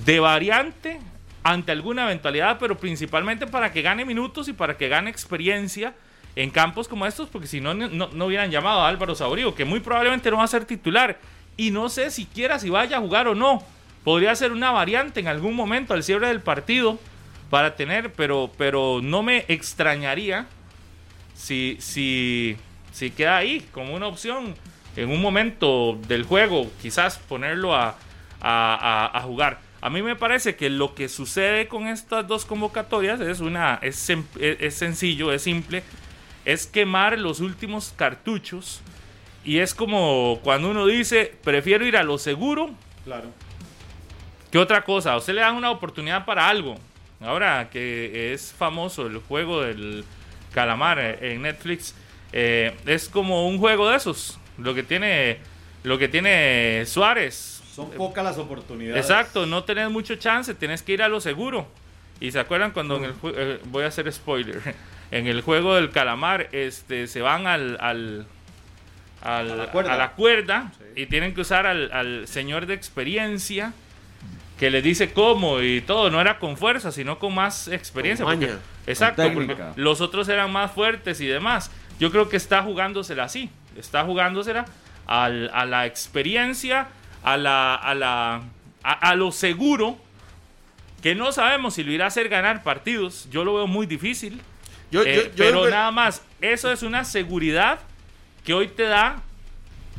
de 0.05 0.21
variante 0.21 1.01
ante 1.43 1.73
alguna 1.73 2.05
eventualidad, 2.05 2.59
pero 2.59 2.77
principalmente 2.79 3.47
para 3.47 3.73
que 3.73 3.83
gane 3.83 4.05
minutos 4.05 4.49
y 4.49 4.53
para 4.53 4.77
que 4.77 4.89
gane 4.89 5.11
experiencia 5.11 5.95
en 6.37 6.51
campos 6.51 6.87
como 6.89 7.07
estos, 7.07 7.29
porque 7.29 7.47
si 7.49 7.61
no, 7.61 7.75
no, 7.75 7.89
no 7.89 8.27
hubieran 8.27 8.51
llamado 8.51 8.81
a 8.83 8.89
Álvaro 8.89 9.15
Saborío, 9.15 9.55
que 9.55 9.65
muy 9.65 9.81
probablemente 9.81 10.31
no 10.31 10.37
va 10.37 10.45
a 10.45 10.49
ser 10.49 10.65
titular. 10.65 11.19
Y 11.57 11.73
no 11.73 11.89
sé 11.89 12.11
siquiera 12.13 12.61
si 12.61 12.71
vaya 12.71 12.99
a 12.99 13.01
jugar 13.01 13.27
o 13.27 13.35
no. 13.35 13.65
Podría 14.05 14.35
ser 14.37 14.53
una 14.53 14.71
variante 14.71 15.19
en 15.19 15.27
algún 15.27 15.57
momento 15.57 15.95
al 15.95 16.05
cierre 16.05 16.29
del 16.29 16.41
partido 16.41 17.01
para 17.51 17.77
tener, 17.77 18.13
pero, 18.13 18.51
pero 18.59 19.01
no 19.03 19.23
me 19.23 19.45
extrañaría 19.49 20.47
si, 21.35 21.77
si, 21.81 22.57
si 22.93 23.11
queda 23.11 23.37
ahí 23.39 23.67
como 23.73 23.95
una 23.95 24.07
opción 24.07 24.55
en 24.97 25.11
un 25.11 25.21
momento 25.23 25.99
del 26.09 26.25
juego, 26.25 26.71
quizás 26.83 27.19
ponerlo 27.19 27.75
a, 27.75 27.97
a, 28.41 29.07
a- 29.13 29.19
a 29.19 29.23
jugar. 29.23 29.61
A 29.81 29.91
mí 29.91 30.03
me 30.03 30.17
parece 30.17 30.57
que 30.57 30.71
lo 30.71 30.95
que 30.97 31.09
sucede 31.09 31.69
con 31.69 31.87
estas 31.87 32.27
dos 32.27 32.45
convocatorias 32.45 33.21
es 33.21 33.39
una 33.41 33.79
es 33.81 33.97
sencillo, 34.75 35.33
es 35.33 35.43
simple, 35.43 35.85
es 36.45 36.67
quemar 36.67 37.17
los 37.19 37.39
últimos 37.39 37.95
cartuchos 37.97 38.81
y 39.45 39.59
es 39.59 39.75
como 39.75 40.41
cuando 40.43 40.71
uno 40.71 40.85
dice, 40.87 41.33
prefiero 41.45 41.87
ir 41.87 41.97
a 41.97 42.03
lo 42.03 42.19
seguro 42.19 42.71
Claro. 43.05 43.29
que 44.51 44.59
otra 44.59 44.83
cosa. 44.83 45.13
A 45.13 45.17
usted 45.19 45.35
le 45.35 45.43
dan 45.43 45.55
una 45.55 45.71
oportunidad 45.71 46.25
para 46.25 46.49
algo. 46.49 46.75
Ahora 47.21 47.69
que 47.71 48.33
es 48.33 48.53
famoso 48.57 49.07
el 49.07 49.19
juego 49.19 49.63
del 49.63 50.05
calamar 50.53 50.99
en 51.21 51.43
Netflix, 51.43 51.95
eh, 52.33 52.75
es 52.87 53.09
como 53.09 53.49
un 53.49 53.59
juego 53.59 53.89
de 53.91 53.97
esos. 53.97 54.39
Lo 54.57 54.75
que 54.75 54.83
tiene, 54.83 55.39
lo 55.83 55.99
que 55.99 56.09
tiene 56.09 56.85
Suárez. 56.87 57.63
Son 57.75 57.91
pocas 57.91 58.25
las 58.25 58.39
oportunidades. 58.39 59.05
Exacto, 59.05 59.47
no 59.47 59.65
tenés 59.65 59.91
mucho 59.91 60.17
chance, 60.17 60.55
tenés 60.55 60.83
que 60.83 60.93
ir 60.93 61.03
a 61.03 61.09
lo 61.09 61.21
seguro. 61.21 61.67
Y 62.21 62.33
se 62.33 62.41
acuerdan 62.41 62.73
cuando 62.73 62.97
en 62.97 63.05
el 63.05 63.15
eh, 63.35 63.61
voy 63.67 63.85
a 63.85 63.89
hacer 63.89 64.13
spoiler, 64.13 64.61
en 65.11 65.27
el 65.29 65.41
juego 65.43 65.75
del 65.77 65.91
calamar, 65.91 66.49
este, 66.53 67.07
se 67.07 67.21
van 67.21 67.47
al, 67.47 67.77
al, 67.81 68.27
al- 69.23 69.51
A 69.53 69.55
la 69.57 69.67
cuerda. 69.71 69.95
a 69.95 69.97
la 69.97 70.13
cuerda 70.13 70.73
y 70.97 71.07
tienen 71.07 71.35
que 71.35 71.41
usar 71.43 71.67
al, 71.67 71.91
al 71.93 72.27
señor 72.29 72.67
de 72.67 72.75
experiencia 72.75 73.73
que 74.59 74.71
les 74.71 74.83
dice 74.83 75.13
cómo 75.13 75.61
y 75.63 75.81
todo, 75.83 76.11
no 76.11 76.21
era 76.21 76.39
con 76.39 76.57
fuerza, 76.57 76.91
sino 76.93 77.19
con 77.19 77.35
más 77.35 77.69
experiencia. 77.69 78.25
Con 78.25 78.35
porque- 78.35 78.47
maña. 78.53 78.61
exacto, 78.87 79.23
Con 79.23 79.47
porque 79.47 79.63
los 79.77 80.01
otros 80.01 80.29
eran 80.29 80.51
más 80.53 80.73
fuertes 80.73 81.21
y 81.21 81.27
demás. 81.27 81.71
Yo 82.01 82.11
creo 82.11 82.29
que 82.29 82.37
está 82.37 82.63
jugándosela 82.63 83.25
así, 83.25 83.51
está 83.79 84.05
jugándosela 84.05 84.65
al- 85.07 85.51
a 85.55 85.65
la 85.65 85.87
experiencia, 85.87 86.89
a 87.23 87.37
la, 87.37 87.75
a 87.77 87.95
la, 87.95 88.43
a, 88.83 88.93
a 89.11 89.15
lo 89.15 89.31
seguro, 89.33 89.97
que 91.03 91.15
no 91.15 91.31
sabemos 91.31 91.75
si 91.75 91.85
lo 91.85 91.93
irá 91.93 92.07
a 92.07 92.09
hacer 92.09 92.29
ganar 92.29 92.63
partidos. 92.65 93.29
Yo 93.31 93.45
lo 93.45 93.55
veo 93.55 93.67
muy 93.69 93.87
difícil. 93.87 94.41
Yo, 94.91 95.03
Eh, 95.03 95.15
yo- 95.15 95.23
yo- 95.23 95.31
pero 95.37 95.71
nada 95.71 95.91
más, 95.93 96.23
eso 96.41 96.73
es 96.73 96.83
una 96.83 97.05
seguridad 97.05 97.79
que 98.45 98.55
hoy 98.55 98.67
te 98.69 98.85
da 98.85 99.23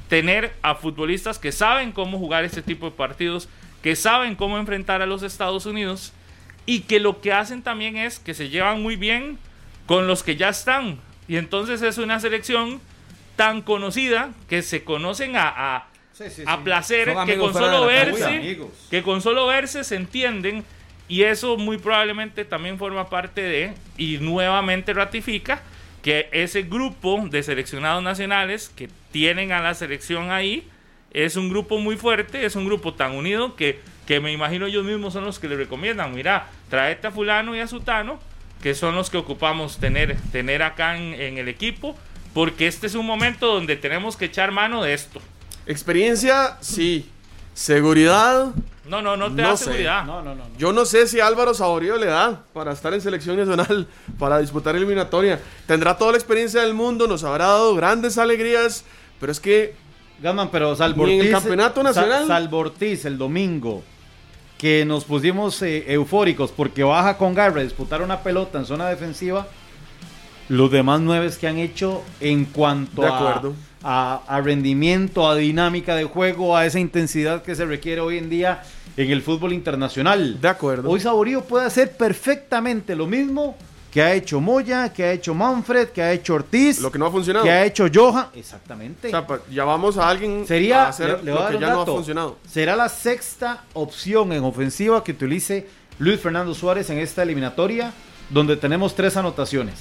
tener 0.10 0.54
a 0.62 0.76
futbolistas 0.76 1.38
que 1.40 1.52
saben 1.52 1.92
cómo 1.92 2.18
jugar 2.18 2.44
este 2.44 2.62
tipo 2.62 2.88
de 2.90 2.92
partidos, 2.96 3.48
que 3.82 3.96
saben 3.96 4.36
cómo 4.36 4.58
enfrentar 4.58 5.02
a 5.02 5.06
los 5.06 5.24
Estados 5.24 5.66
Unidos 5.66 6.14
y 6.66 6.82
que 6.82 7.00
lo 7.00 7.22
que 7.22 7.34
hacen 7.34 7.62
también 7.62 7.98
es 7.98 8.20
que 8.20 8.34
se 8.34 8.50
llevan 8.50 8.82
muy 8.82 8.96
bien 8.96 9.38
con 9.86 10.08
los 10.08 10.24
que 10.24 10.36
ya 10.36 10.50
están. 10.50 11.00
Y 11.28 11.38
entonces 11.38 11.82
es 11.82 11.98
una 11.98 12.20
selección 12.20 12.82
tan 13.36 13.62
conocida 13.62 14.32
que 14.48 14.62
se 14.62 14.84
conocen 14.84 15.36
a, 15.36 15.48
a, 15.48 15.88
Sí, 16.14 16.26
sí, 16.30 16.44
a 16.46 16.58
sí. 16.58 16.62
placer, 16.66 17.16
que 17.26 17.38
con 17.38 17.54
solo 17.54 17.86
verse, 17.86 18.60
que 18.90 19.04
con 19.04 19.22
solo 19.22 19.48
verse 19.48 19.86
se 19.86 19.96
entienden 19.96 20.66
y 21.08 21.24
eso 21.24 21.56
muy 21.56 21.78
probablemente 21.78 22.44
también 22.44 22.78
forma 22.78 23.10
parte 23.10 23.42
de 23.42 23.74
y 23.98 24.18
nuevamente 24.18 24.94
ratifica 24.94 25.62
que 26.04 26.28
ese 26.34 26.64
grupo 26.64 27.26
de 27.30 27.42
seleccionados 27.42 28.04
nacionales 28.04 28.70
que 28.76 28.90
tienen 29.12 29.54
a 29.54 29.62
la 29.62 29.74
selección 29.74 30.30
ahí 30.30 30.68
es 31.12 31.36
un 31.36 31.50
grupo 31.50 31.78
muy 31.80 31.98
fuerte, 31.98 32.46
es 32.46 32.56
un 32.56 32.66
grupo 32.66 32.94
tan 32.94 33.14
unido 33.16 33.56
que, 33.56 33.80
que 34.08 34.20
me 34.20 34.32
imagino 34.32 34.66
ellos 34.68 34.86
mismos 34.86 35.14
son 35.14 35.26
los 35.26 35.40
que 35.40 35.48
le 35.48 35.56
recomiendan, 35.56 36.14
mira, 36.14 36.48
traete 36.70 37.08
a 37.08 37.12
fulano 37.12 37.56
y 37.56 37.60
a 37.60 37.68
sutano, 37.68 38.20
que 38.62 38.76
son 38.76 38.96
los 38.96 39.10
que 39.10 39.18
ocupamos 39.18 39.78
tener, 39.78 40.18
tener 40.32 40.62
acá 40.64 40.98
en, 40.98 41.14
en 41.14 41.38
el 41.38 41.48
equipo, 41.48 41.98
porque 42.34 42.68
este 42.68 42.88
es 42.88 42.96
un 42.96 43.06
momento 43.06 43.48
donde 43.48 43.76
tenemos 43.76 44.18
que 44.18 44.26
echar 44.26 44.52
mano 44.52 44.84
de 44.84 44.94
esto. 44.94 45.20
Experiencia, 45.66 46.58
sí. 46.62 47.10
Seguridad, 47.54 48.54
No, 48.88 49.02
no, 49.02 49.18
no 49.18 49.28
te 49.36 49.42
No 49.42 49.50
da 49.50 49.58
sé. 49.58 49.66
seguridad. 49.66 50.04
No, 50.06 50.22
no, 50.22 50.34
no. 50.34 50.46
no. 50.48 50.58
yo 50.58 50.72
no 50.74 50.86
sé 50.86 51.08
si 51.08 51.20
Álvaro 51.20 51.54
Saborío 51.54 51.98
le 51.98 52.06
da 52.08 52.44
para 52.54 52.72
estar 52.72 52.94
en 52.94 53.02
selección 53.02 53.38
nacional, 53.38 53.88
para 54.18 54.40
disputar 54.40 54.76
eliminatoria. 54.76 55.40
Tendrá 55.68 55.98
toda 55.98 56.12
la 56.14 56.18
experiencia 56.18 56.62
del 56.62 56.74
mundo, 56.74 57.06
nos 57.08 57.24
habrá 57.24 57.48
dado 57.48 57.76
grandes 57.76 58.18
alegrías, 58.18 58.84
pero 59.20 59.32
es 59.32 59.40
que 59.40 59.76
Gatman, 60.22 60.50
pero 60.52 60.76
salvo 60.76 61.06
Ni 61.06 61.14
en 61.20 61.26
el 61.28 61.32
campeonato 61.32 61.82
nacional. 61.84 62.22
Sa- 62.24 62.28
salvo 62.28 62.58
Ortiz 62.60 63.06
el 63.06 63.18
domingo, 63.18 63.84
que 64.58 64.84
nos 64.86 65.06
pusimos 65.06 65.62
eh, 65.62 65.86
eufóricos 65.94 66.52
porque 66.52 66.84
baja 66.84 67.18
con 67.18 67.34
garra 67.34 67.62
a 67.62 67.64
disputar 67.64 68.02
una 68.02 68.20
pelota 68.22 68.60
en 68.60 68.66
zona 68.66 68.88
defensiva, 68.90 69.48
los 70.50 70.72
demás 70.72 71.00
nueve 71.02 71.30
que 71.40 71.48
han 71.48 71.58
hecho 71.58 72.02
en 72.20 72.46
cuanto 72.46 73.02
De 73.02 73.08
a, 73.08 73.16
acuerdo. 73.18 73.54
a- 73.84 74.22
a 74.28 74.42
rendimiento, 74.42 75.28
a 75.30 75.36
dinámica 75.36 75.96
de 75.96 76.04
juego, 76.06 76.58
a 76.58 76.66
esa 76.66 76.80
intensidad 76.80 77.44
que 77.44 77.56
se 77.56 77.66
requiere 77.66 78.02
hoy 78.02 78.18
en 78.18 78.30
día 78.30 78.64
en 78.98 79.12
el 79.12 79.22
fútbol 79.22 79.54
internacional. 79.54 80.42
De 80.42 80.48
acuerdo. 80.50 80.90
Hoy 80.90 81.00
Saborío 81.00 81.44
puede 81.46 81.66
hacer 81.66 81.96
perfectamente 81.96 82.96
lo 82.96 83.08
mismo 83.08 83.56
que 83.92 84.02
ha 84.04 84.14
hecho 84.14 84.40
Moya, 84.40 84.94
que 84.94 85.04
ha 85.04 85.12
hecho 85.14 85.34
Manfred, 85.34 85.90
que 85.90 86.02
ha 86.04 86.12
hecho 86.12 86.36
Ortiz, 86.36 86.80
lo 86.80 86.92
que 86.92 87.00
no 87.00 87.08
ha 87.08 87.12
funcionado. 87.12 87.44
que 87.44 87.52
ha 87.52 87.66
hecho 87.66 87.88
Johan. 87.94 88.28
Exactamente. 88.36 89.08
O 89.08 89.12
sea, 89.12 89.26
pa- 89.26 89.40
llamamos 89.50 89.98
a 89.98 90.08
alguien 90.08 90.46
Sería, 90.48 90.86
a 90.86 90.90
hacer 90.90 91.18
le- 91.20 91.24
le 91.24 91.32
voy 91.32 91.42
a 91.42 91.44
lo 91.52 91.58
que 91.60 91.66
ya 91.66 91.74
no 91.74 91.82
ha 91.82 91.86
funcionado. 91.86 92.38
Será 92.48 92.76
la 92.76 92.88
sexta 92.90 93.64
opción 93.74 94.32
en 94.34 94.44
ofensiva 94.44 95.04
que 95.04 95.14
utilice 95.14 95.68
Luis 95.98 96.20
Fernando 96.20 96.54
Suárez 96.54 96.90
en 96.92 97.00
esta 97.00 97.24
eliminatoria, 97.24 97.92
donde 98.30 98.56
tenemos 98.58 98.94
tres 98.96 99.18
anotaciones. 99.18 99.76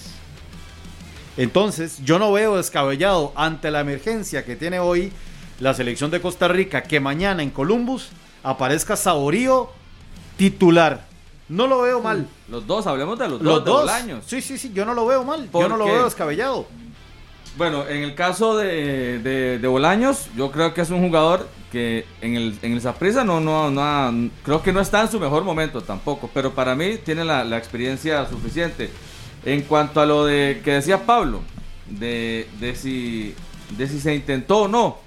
Entonces, 1.36 1.98
yo 2.04 2.18
no 2.18 2.32
veo 2.32 2.56
descabellado 2.56 3.32
ante 3.36 3.70
la 3.70 3.80
emergencia 3.80 4.44
que 4.44 4.56
tiene 4.56 4.80
hoy 4.80 5.12
la 5.60 5.74
selección 5.74 6.10
de 6.10 6.20
Costa 6.20 6.48
Rica 6.48 6.82
que 6.82 6.98
mañana 6.98 7.42
en 7.42 7.50
Columbus 7.50 8.08
aparezca 8.42 8.96
Saborío 8.96 9.70
titular. 10.36 11.06
No 11.48 11.66
lo 11.66 11.80
veo 11.82 12.00
mal. 12.00 12.26
Los 12.48 12.66
dos, 12.66 12.86
hablemos 12.86 13.18
de 13.18 13.28
los, 13.28 13.40
Los 13.40 13.54
dos, 13.56 13.64
de 13.64 13.70
dos. 13.70 13.80
Bolaños. 13.82 14.24
Sí, 14.26 14.40
sí, 14.42 14.58
sí, 14.58 14.70
yo 14.74 14.84
no 14.84 14.92
lo 14.94 15.06
veo 15.06 15.24
mal. 15.24 15.44
Yo 15.44 15.50
¿Por 15.50 15.68
no 15.70 15.76
lo 15.76 15.86
qué? 15.86 15.92
veo 15.92 16.04
descabellado. 16.04 16.66
Bueno, 17.56 17.86
en 17.88 18.02
el 18.04 18.14
caso 18.14 18.56
de, 18.56 19.18
de, 19.18 19.58
de 19.58 19.68
Bolaños, 19.68 20.28
yo 20.36 20.50
creo 20.52 20.74
que 20.74 20.82
es 20.82 20.90
un 20.90 21.00
jugador 21.00 21.48
que 21.72 22.06
en 22.20 22.36
el, 22.36 22.58
en 22.62 22.72
el 22.74 22.80
Saprissa 22.80 23.24
no, 23.24 23.40
no, 23.40 23.70
no 23.70 23.82
ha- 23.82 24.12
creo 24.44 24.62
que 24.62 24.72
no 24.72 24.80
está 24.80 25.00
en 25.02 25.10
su 25.10 25.18
mejor 25.18 25.42
momento 25.42 25.80
tampoco, 25.82 26.30
pero 26.32 26.52
para 26.54 26.74
mí 26.76 26.98
tiene 27.04 27.24
la, 27.24 27.42
la 27.44 27.56
experiencia 27.58 28.26
suficiente. 28.28 28.90
En 29.44 29.62
cuanto 29.62 30.00
a 30.00 30.06
lo 30.06 30.24
de 30.24 30.60
que 30.64 30.72
decía 30.74 31.04
Pablo, 31.04 31.40
de, 31.88 32.48
de, 32.60 32.76
si, 32.76 33.34
de 33.76 33.88
si 33.88 33.98
se 34.00 34.14
intentó 34.14 34.58
o 34.62 34.68
no, 34.68 34.98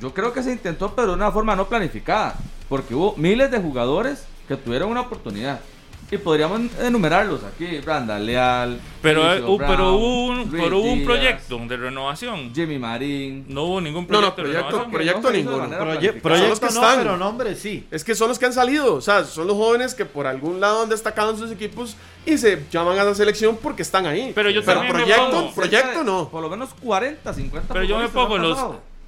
yo 0.00 0.14
creo 0.14 0.32
que 0.32 0.42
se 0.42 0.52
intentó, 0.52 0.94
pero 0.94 1.08
de 1.08 1.14
una 1.14 1.30
forma 1.30 1.54
no 1.56 1.66
planificada, 1.68 2.36
porque 2.68 2.94
hubo 2.94 3.14
miles 3.16 3.50
de 3.50 3.58
jugadores 3.60 4.24
que 4.48 4.56
tuvieron 4.56 4.90
una 4.90 5.02
oportunidad. 5.02 5.60
Y 6.12 6.18
podríamos 6.18 6.60
enumerarlos 6.78 7.42
aquí, 7.42 7.78
Branda 7.78 8.18
Leal, 8.18 8.78
Pero, 9.00 9.22
Mauricio 9.22 9.46
eh, 9.46 9.50
uh, 9.50 9.58
pero 9.58 9.94
hubo 9.94 10.24
un, 10.26 10.50
pero 10.50 10.78
hubo 10.78 10.92
un 10.92 11.04
proyecto 11.06 11.58
de 11.66 11.76
renovación. 11.78 12.52
Jimmy 12.54 12.78
Marín. 12.78 13.46
No 13.48 13.62
hubo 13.64 13.80
ningún 13.80 14.06
No, 14.10 14.20
no, 14.20 14.34
proyecto 14.34 14.42
de 14.42 14.42
proyecto- 14.42 14.66
renovación. 14.84 14.90
proyecto 14.92 15.22
No 15.22 15.30
de 15.30 15.38
ninguno. 15.38 15.68
Proye- 15.70 16.20
proyecto 16.20 16.48
los 16.50 16.60
que 16.60 16.64
no, 16.66 16.70
están. 16.70 16.98
pero 16.98 17.16
nombre 17.16 17.54
sí. 17.56 17.86
Es 17.90 18.04
que 18.04 18.14
son 18.14 18.28
los 18.28 18.38
que 18.38 18.44
han 18.44 18.52
salido, 18.52 18.94
o 18.96 19.00
sea, 19.00 19.24
son 19.24 19.46
los 19.46 19.56
jóvenes 19.56 19.94
que 19.94 20.04
por 20.04 20.26
algún 20.26 20.60
lado 20.60 20.82
han 20.82 20.90
destacado 20.90 21.30
en 21.30 21.38
sus 21.38 21.50
equipos 21.50 21.96
y 22.26 22.36
se 22.36 22.62
llaman 22.70 22.98
a 22.98 23.04
la 23.04 23.14
selección 23.14 23.56
porque 23.62 23.80
están 23.80 24.04
ahí. 24.04 24.32
Pero 24.34 24.50
yo 24.50 24.62
también 24.62 24.92
me 24.92 24.98
proyecto, 24.98 25.30
pongo- 25.30 25.54
proyecto 25.54 25.98
de 26.00 26.04
no. 26.04 26.28
Por 26.28 26.42
lo 26.42 26.50
menos 26.50 26.74
40, 26.82 27.32
50. 27.32 27.72
Pero 27.72 27.86
yo 27.86 27.96
me 27.98 28.08
pongo 28.10 28.36
los... 28.36 28.58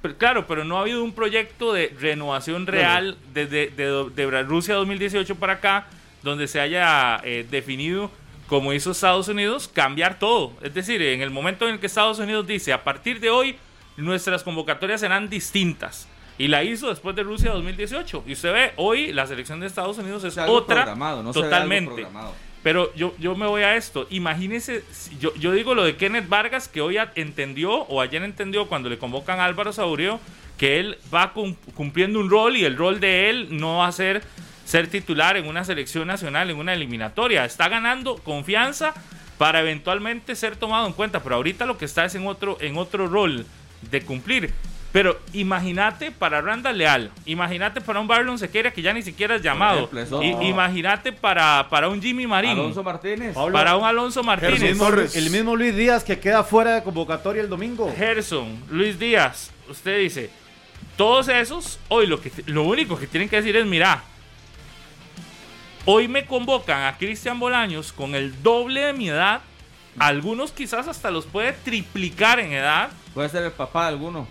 pero 0.01 0.17
claro, 0.17 0.47
pero 0.47 0.63
no 0.65 0.79
ha 0.79 0.81
habido 0.81 1.03
un 1.03 1.13
proyecto 1.13 1.71
de 1.71 1.95
renovación 1.99 2.65
real 2.65 3.15
desde 3.31 3.67
de, 3.69 4.09
de 4.09 4.41
Rusia 4.41 4.73
2018 4.73 5.35
para 5.35 5.53
acá, 5.53 5.87
donde 6.25 6.47
se 6.49 6.59
haya 6.59 7.21
eh, 7.23 7.45
definido, 7.49 8.11
como 8.47 8.73
hizo 8.73 8.91
Estados 8.91 9.29
Unidos, 9.29 9.69
cambiar 9.71 10.19
todo. 10.19 10.51
Es 10.61 10.73
decir, 10.73 11.01
en 11.01 11.21
el 11.21 11.31
momento 11.31 11.65
en 11.67 11.75
el 11.75 11.79
que 11.79 11.85
Estados 11.85 12.19
Unidos 12.19 12.45
dice, 12.45 12.73
a 12.73 12.83
partir 12.83 13.19
de 13.21 13.29
hoy, 13.29 13.55
nuestras 13.95 14.43
convocatorias 14.43 14.99
serán 14.99 15.29
distintas. 15.29 16.07
Y 16.37 16.49
la 16.49 16.63
hizo 16.65 16.89
después 16.89 17.15
de 17.15 17.23
Rusia 17.23 17.51
2018. 17.51 18.25
Y 18.27 18.33
usted 18.33 18.51
ve, 18.51 18.71
hoy 18.75 19.13
la 19.13 19.25
selección 19.25 19.61
de 19.61 19.67
Estados 19.67 19.97
Unidos 19.97 20.21
es 20.25 20.35
otra 20.51 20.83
no 21.23 21.31
totalmente. 21.49 22.01
Pero 22.61 22.93
yo, 22.95 23.13
yo 23.19 23.35
me 23.35 23.45
voy 23.47 23.61
a 23.61 23.75
esto. 23.77 24.05
Imagínese, 24.09 24.83
yo, 25.19 25.33
yo 25.35 25.53
digo 25.53 25.73
lo 25.75 25.83
de 25.85 25.95
Kenneth 25.95 26.27
Vargas, 26.27 26.67
que 26.67 26.81
hoy 26.81 26.97
entendió 27.15 27.71
o 27.71 28.01
ayer 28.01 28.21
entendió 28.23 28.67
cuando 28.67 28.89
le 28.89 28.97
convocan 28.97 29.39
a 29.39 29.45
Álvaro 29.45 29.71
Saurio, 29.71 30.19
que 30.57 30.79
él 30.79 30.97
va 31.13 31.31
cum- 31.31 31.55
cumpliendo 31.73 32.19
un 32.19 32.29
rol 32.29 32.57
y 32.57 32.65
el 32.65 32.75
rol 32.75 32.99
de 32.99 33.29
él 33.29 33.47
no 33.51 33.77
va 33.77 33.87
a 33.87 33.91
ser 33.91 34.21
ser 34.65 34.87
titular 34.87 35.37
en 35.37 35.47
una 35.47 35.63
selección 35.63 36.07
nacional, 36.07 36.49
en 36.49 36.57
una 36.57 36.73
eliminatoria. 36.73 37.45
Está 37.45 37.69
ganando 37.69 38.17
confianza 38.17 38.93
para 39.37 39.61
eventualmente 39.61 40.35
ser 40.35 40.55
tomado 40.55 40.87
en 40.87 40.93
cuenta, 40.93 41.21
pero 41.23 41.35
ahorita 41.35 41.65
lo 41.65 41.77
que 41.77 41.85
está 41.85 42.03
es 42.05 42.15
en 42.15 42.27
otro, 42.27 42.57
en 42.59 42.77
otro 42.77 43.07
rol 43.07 43.45
de 43.89 44.01
cumplir. 44.01 44.53
Pero 44.91 45.19
imagínate 45.33 46.09
para 46.09 46.39
Randa 46.39 46.71
Leal, 46.71 47.11
imagínate 47.25 47.81
para 47.81 47.99
un 47.99 48.07
Barlon 48.07 48.39
Sequeira 48.39 48.71
que 48.71 48.81
ya 48.81 48.93
ni 48.93 49.01
siquiera 49.01 49.35
es 49.35 49.41
llamado, 49.41 49.89
imagínate 50.21 51.11
para, 51.11 51.67
para 51.69 51.89
un 51.89 52.01
Jimmy 52.01 52.25
Marín, 52.25 52.51
Alonso 52.51 52.81
Martínez. 52.81 53.35
Pablo, 53.35 53.51
para 53.51 53.75
un 53.75 53.83
Alonso 53.83 54.21
el 54.21 54.25
Martínez, 54.25 54.61
mismo, 54.61 54.87
el 54.87 55.29
mismo 55.31 55.55
Luis 55.57 55.75
Díaz 55.75 56.05
que 56.05 56.17
queda 56.17 56.45
fuera 56.45 56.75
de 56.75 56.83
convocatoria 56.83 57.41
el 57.41 57.49
domingo. 57.49 57.93
Gerson, 57.93 58.57
Luis 58.71 58.97
Díaz, 58.97 59.51
usted 59.67 59.99
dice, 59.99 60.29
todos 60.95 61.27
esos, 61.27 61.77
hoy 61.89 62.07
lo, 62.07 62.21
que, 62.21 62.31
lo 62.45 62.63
único 62.63 62.97
que 62.97 63.05
tienen 63.05 63.27
que 63.27 63.35
decir 63.35 63.57
es, 63.57 63.65
mira, 63.65 64.01
hoy 65.85 66.07
me 66.07 66.25
convocan 66.25 66.83
a 66.83 66.97
Cristian 66.97 67.39
Bolaños 67.39 67.91
con 67.93 68.15
el 68.15 68.41
doble 68.43 68.81
de 68.81 68.93
mi 68.93 69.09
edad, 69.09 69.41
algunos 69.99 70.51
quizás 70.51 70.87
hasta 70.87 71.11
los 71.11 71.25
puede 71.25 71.53
triplicar 71.53 72.39
en 72.39 72.51
edad, 72.53 72.89
Puede 73.13 73.29
ser 73.29 73.43
el 73.43 73.51
papá 73.51 73.83
de 73.83 73.89
alguno. 73.89 74.27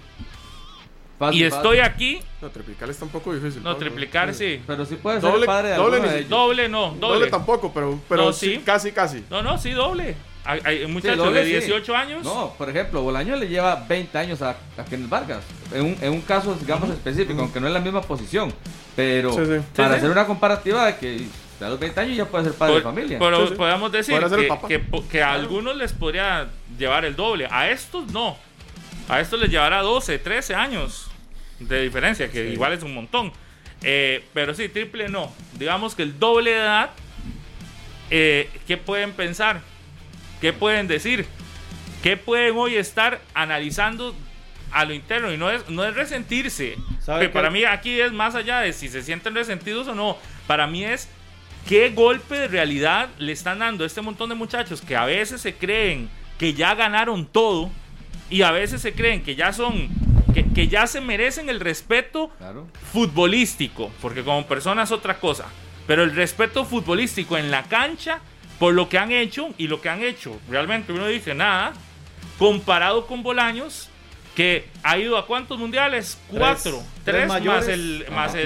Fácil, 1.18 1.40
y 1.40 1.44
estoy 1.44 1.78
fácil. 1.78 1.92
aquí, 1.94 2.20
No, 2.42 2.50
triplicar 2.50 2.90
está 2.90 3.04
un 3.04 3.10
poco 3.12 3.32
difícil. 3.32 3.62
no, 3.62 3.70
Pablo. 3.72 3.78
triplicar 3.78 4.34
sí. 4.34 4.60
Pero 4.66 4.84
sí 4.84 4.96
puede 4.96 5.20
ser 5.20 5.30
Doble- 5.30 5.40
el 5.42 5.46
padre 5.46 5.68
de 5.70 5.76
doble 5.76 5.96
alguno 5.96 6.02
ni 6.02 6.08
de 6.08 6.12
si- 6.14 6.18
ellos. 6.26 6.30
Doble 6.30 6.68
no, 6.68 6.80
Doble, 6.90 7.14
doble. 7.18 7.30
tampoco, 7.30 7.72
pero, 7.72 7.98
pero 8.08 8.24
No, 8.26 8.32
sí, 8.32 8.56
sí. 8.56 8.62
casi, 8.64 8.90
casi. 8.92 9.24
No, 9.30 9.40
no, 9.42 9.56
sí, 9.56 9.70
doble. 9.70 10.16
Hay, 10.44 10.60
hay 10.64 10.86
muchachos 10.86 11.16
doble 11.18 11.40
de 11.44 11.46
sí. 11.46 11.52
18 11.52 11.96
años. 11.96 12.22
No, 12.24 12.52
por 12.58 12.68
ejemplo, 12.68 13.00
Bolaño 13.00 13.36
le 13.36 13.48
lleva 13.48 13.76
20 13.88 14.18
años 14.18 14.42
a, 14.42 14.50
a 14.76 14.84
Kenneth 14.84 15.08
Vargas. 15.08 15.42
En 15.72 15.82
un, 15.86 15.96
en 16.02 16.12
un 16.12 16.20
caso, 16.20 16.54
digamos, 16.60 16.90
específico, 16.90 17.40
aunque 17.40 17.60
no 17.60 17.68
es 17.68 17.72
la 17.72 17.80
misma 17.80 18.02
posición. 18.02 18.52
Pero 18.94 19.30
Sí, 19.32 19.38
sí. 19.46 19.60
para 19.74 19.88
Sí, 19.88 19.94
sí. 19.94 19.98
hacer 19.98 20.10
una 20.10 20.26
comparativa 20.26 20.84
de 20.86 20.96
que 20.96 21.26
a 21.60 21.68
los 21.68 21.78
20 21.78 22.00
años 22.00 22.16
ya 22.16 22.24
puede 22.26 22.44
ser 22.44 22.54
padre 22.54 22.72
Por- 22.74 22.82
de 22.82 22.84
familia. 22.84 23.18
Pero 23.18 23.42
Sí, 23.42 23.48
sí. 23.50 23.54
podemos 23.56 23.92
decir 23.92 24.20
que, 24.68 24.82
que 25.10 25.22
a 25.22 25.32
algunos 25.32 25.76
les 25.76 25.92
podría 25.92 26.48
llevar 26.78 27.04
el 27.04 27.14
doble. 27.16 27.46
A 27.50 27.70
estos 27.70 28.10
no. 28.12 28.36
A 29.08 29.20
estos 29.20 29.38
les 29.40 29.50
llevará 29.50 29.80
12, 29.82 30.18
13 30.18 30.54
años 30.54 31.08
de 31.60 31.82
diferencia, 31.82 32.30
que 32.30 32.48
igual 32.50 32.72
es 32.72 32.82
un 32.82 32.94
montón. 32.94 33.32
Eh, 33.82 34.24
pero 34.32 34.54
sí, 34.54 34.68
triple 34.68 35.08
no. 35.08 35.32
Digamos 35.58 35.94
que 35.94 36.02
el 36.02 36.18
doble 36.18 36.50
de 36.52 36.56
edad, 36.58 36.90
eh, 38.10 38.50
¿qué 38.66 38.76
pueden 38.76 39.12
pensar? 39.12 39.60
¿Qué 40.40 40.52
pueden 40.52 40.88
decir? 40.88 41.26
¿Qué 42.02 42.16
pueden 42.16 42.56
hoy 42.56 42.76
estar 42.76 43.20
analizando 43.34 44.14
a 44.72 44.84
lo 44.84 44.92
interno? 44.94 45.32
Y 45.32 45.36
no 45.36 45.50
es, 45.50 45.68
no 45.68 45.84
es 45.84 45.94
resentirse. 45.94 46.76
¿Sabe 47.00 47.26
Que 47.26 47.28
para 47.30 47.50
mí 47.50 47.64
aquí 47.64 48.00
es 48.00 48.12
más 48.12 48.34
allá 48.34 48.60
de 48.60 48.72
si 48.72 48.88
se 48.88 49.02
sienten 49.02 49.34
resentidos 49.34 49.88
o 49.88 49.94
no. 49.94 50.16
Para 50.46 50.66
mí 50.66 50.84
es 50.84 51.08
qué 51.68 51.90
golpe 51.90 52.34
de 52.38 52.48
realidad 52.48 53.08
le 53.18 53.32
están 53.32 53.58
dando 53.60 53.84
a 53.84 53.86
este 53.86 54.00
montón 54.02 54.28
de 54.28 54.34
muchachos 54.34 54.80
que 54.82 54.96
a 54.96 55.04
veces 55.04 55.40
se 55.40 55.54
creen 55.54 56.08
que 56.38 56.54
ya 56.54 56.74
ganaron 56.74 57.26
todo 57.26 57.70
y 58.30 58.42
a 58.42 58.50
veces 58.50 58.80
se 58.82 58.92
creen 58.92 59.22
que 59.22 59.34
ya 59.36 59.52
son, 59.52 59.88
que, 60.34 60.44
que 60.52 60.68
ya 60.68 60.86
se 60.86 61.00
merecen 61.00 61.48
el 61.48 61.60
respeto 61.60 62.30
Claro. 62.38 62.66
futbolístico, 62.92 63.90
porque 64.02 64.24
como 64.24 64.46
persona 64.46 64.82
es 64.82 64.90
otra 64.90 65.18
cosa, 65.20 65.46
pero 65.86 66.02
el 66.02 66.14
respeto 66.14 66.64
futbolístico 66.64 67.36
en 67.38 67.50
la 67.50 67.62
cancha 67.64 68.20
por 68.58 68.74
lo 68.74 68.88
que 68.88 68.98
han 68.98 69.12
hecho 69.12 69.54
y 69.58 69.68
lo 69.68 69.80
que 69.80 69.88
han 69.88 70.02
hecho, 70.02 70.38
realmente 70.48 70.92
uno 70.92 71.06
dice 71.06 71.34
nada, 71.34 71.72
comparado 72.38 73.06
con 73.06 73.22
Bolaños, 73.22 73.88
que 74.34 74.66
ha 74.82 74.98
ido 74.98 75.16
a 75.16 75.26
cuántos 75.26 75.58
mundiales? 75.58 76.18
Cuatro, 76.28 76.82
Tres 77.04 77.28
tres, 77.28 77.44
más 77.44 77.68
el, 77.68 78.06
más 78.10 78.30
Ajá, 78.34 78.40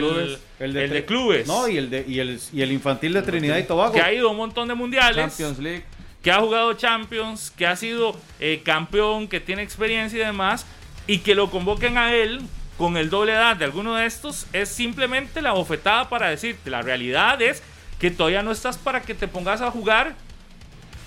el, 0.60 0.72
de, 0.72 1.04
clubes, 1.04 1.46
No, 1.46 1.68
y 1.68 1.76
el, 1.76 1.90
de, 1.90 2.04
y, 2.06 2.18
el, 2.18 2.40
y 2.52 2.62
el 2.62 2.72
infantil 2.72 3.12
de 3.12 3.22
Trinidad 3.22 3.58
y 3.58 3.64
Tobago. 3.64 3.92
que 3.92 4.00
ha 4.00 4.12
ido 4.12 4.28
a 4.28 4.30
un 4.32 4.36
montón 4.36 4.68
de 4.68 4.74
mundiales, 4.74 5.16
Champions 5.16 5.58
League. 5.58 5.84
que 6.22 6.32
ha 6.32 6.40
jugado 6.40 6.72
Champions, 6.74 7.52
que 7.56 7.66
ha 7.66 7.76
sido 7.76 8.16
eh, 8.40 8.62
campeón, 8.64 9.28
que 9.28 9.40
tiene 9.40 9.62
experiencia 9.62 10.20
y 10.20 10.24
demás, 10.24 10.66
y 11.06 11.18
que 11.18 11.34
lo 11.34 11.50
convoquen 11.50 11.96
a 11.96 12.14
él 12.14 12.40
con 12.76 12.96
el 12.96 13.10
doble 13.10 13.32
edad 13.32 13.56
de 13.56 13.64
alguno 13.64 13.96
de 13.96 14.06
estos, 14.06 14.46
es 14.52 14.68
simplemente 14.68 15.42
la 15.42 15.52
bofetada 15.52 16.08
para 16.08 16.28
decirte, 16.30 16.70
la 16.70 16.82
realidad 16.82 17.40
es 17.42 17.62
que 17.98 18.10
todavía 18.10 18.42
no 18.42 18.52
estás 18.52 18.78
para 18.78 19.02
que 19.02 19.14
te 19.14 19.26
pongas 19.26 19.60
a 19.60 19.70
jugar 19.70 20.14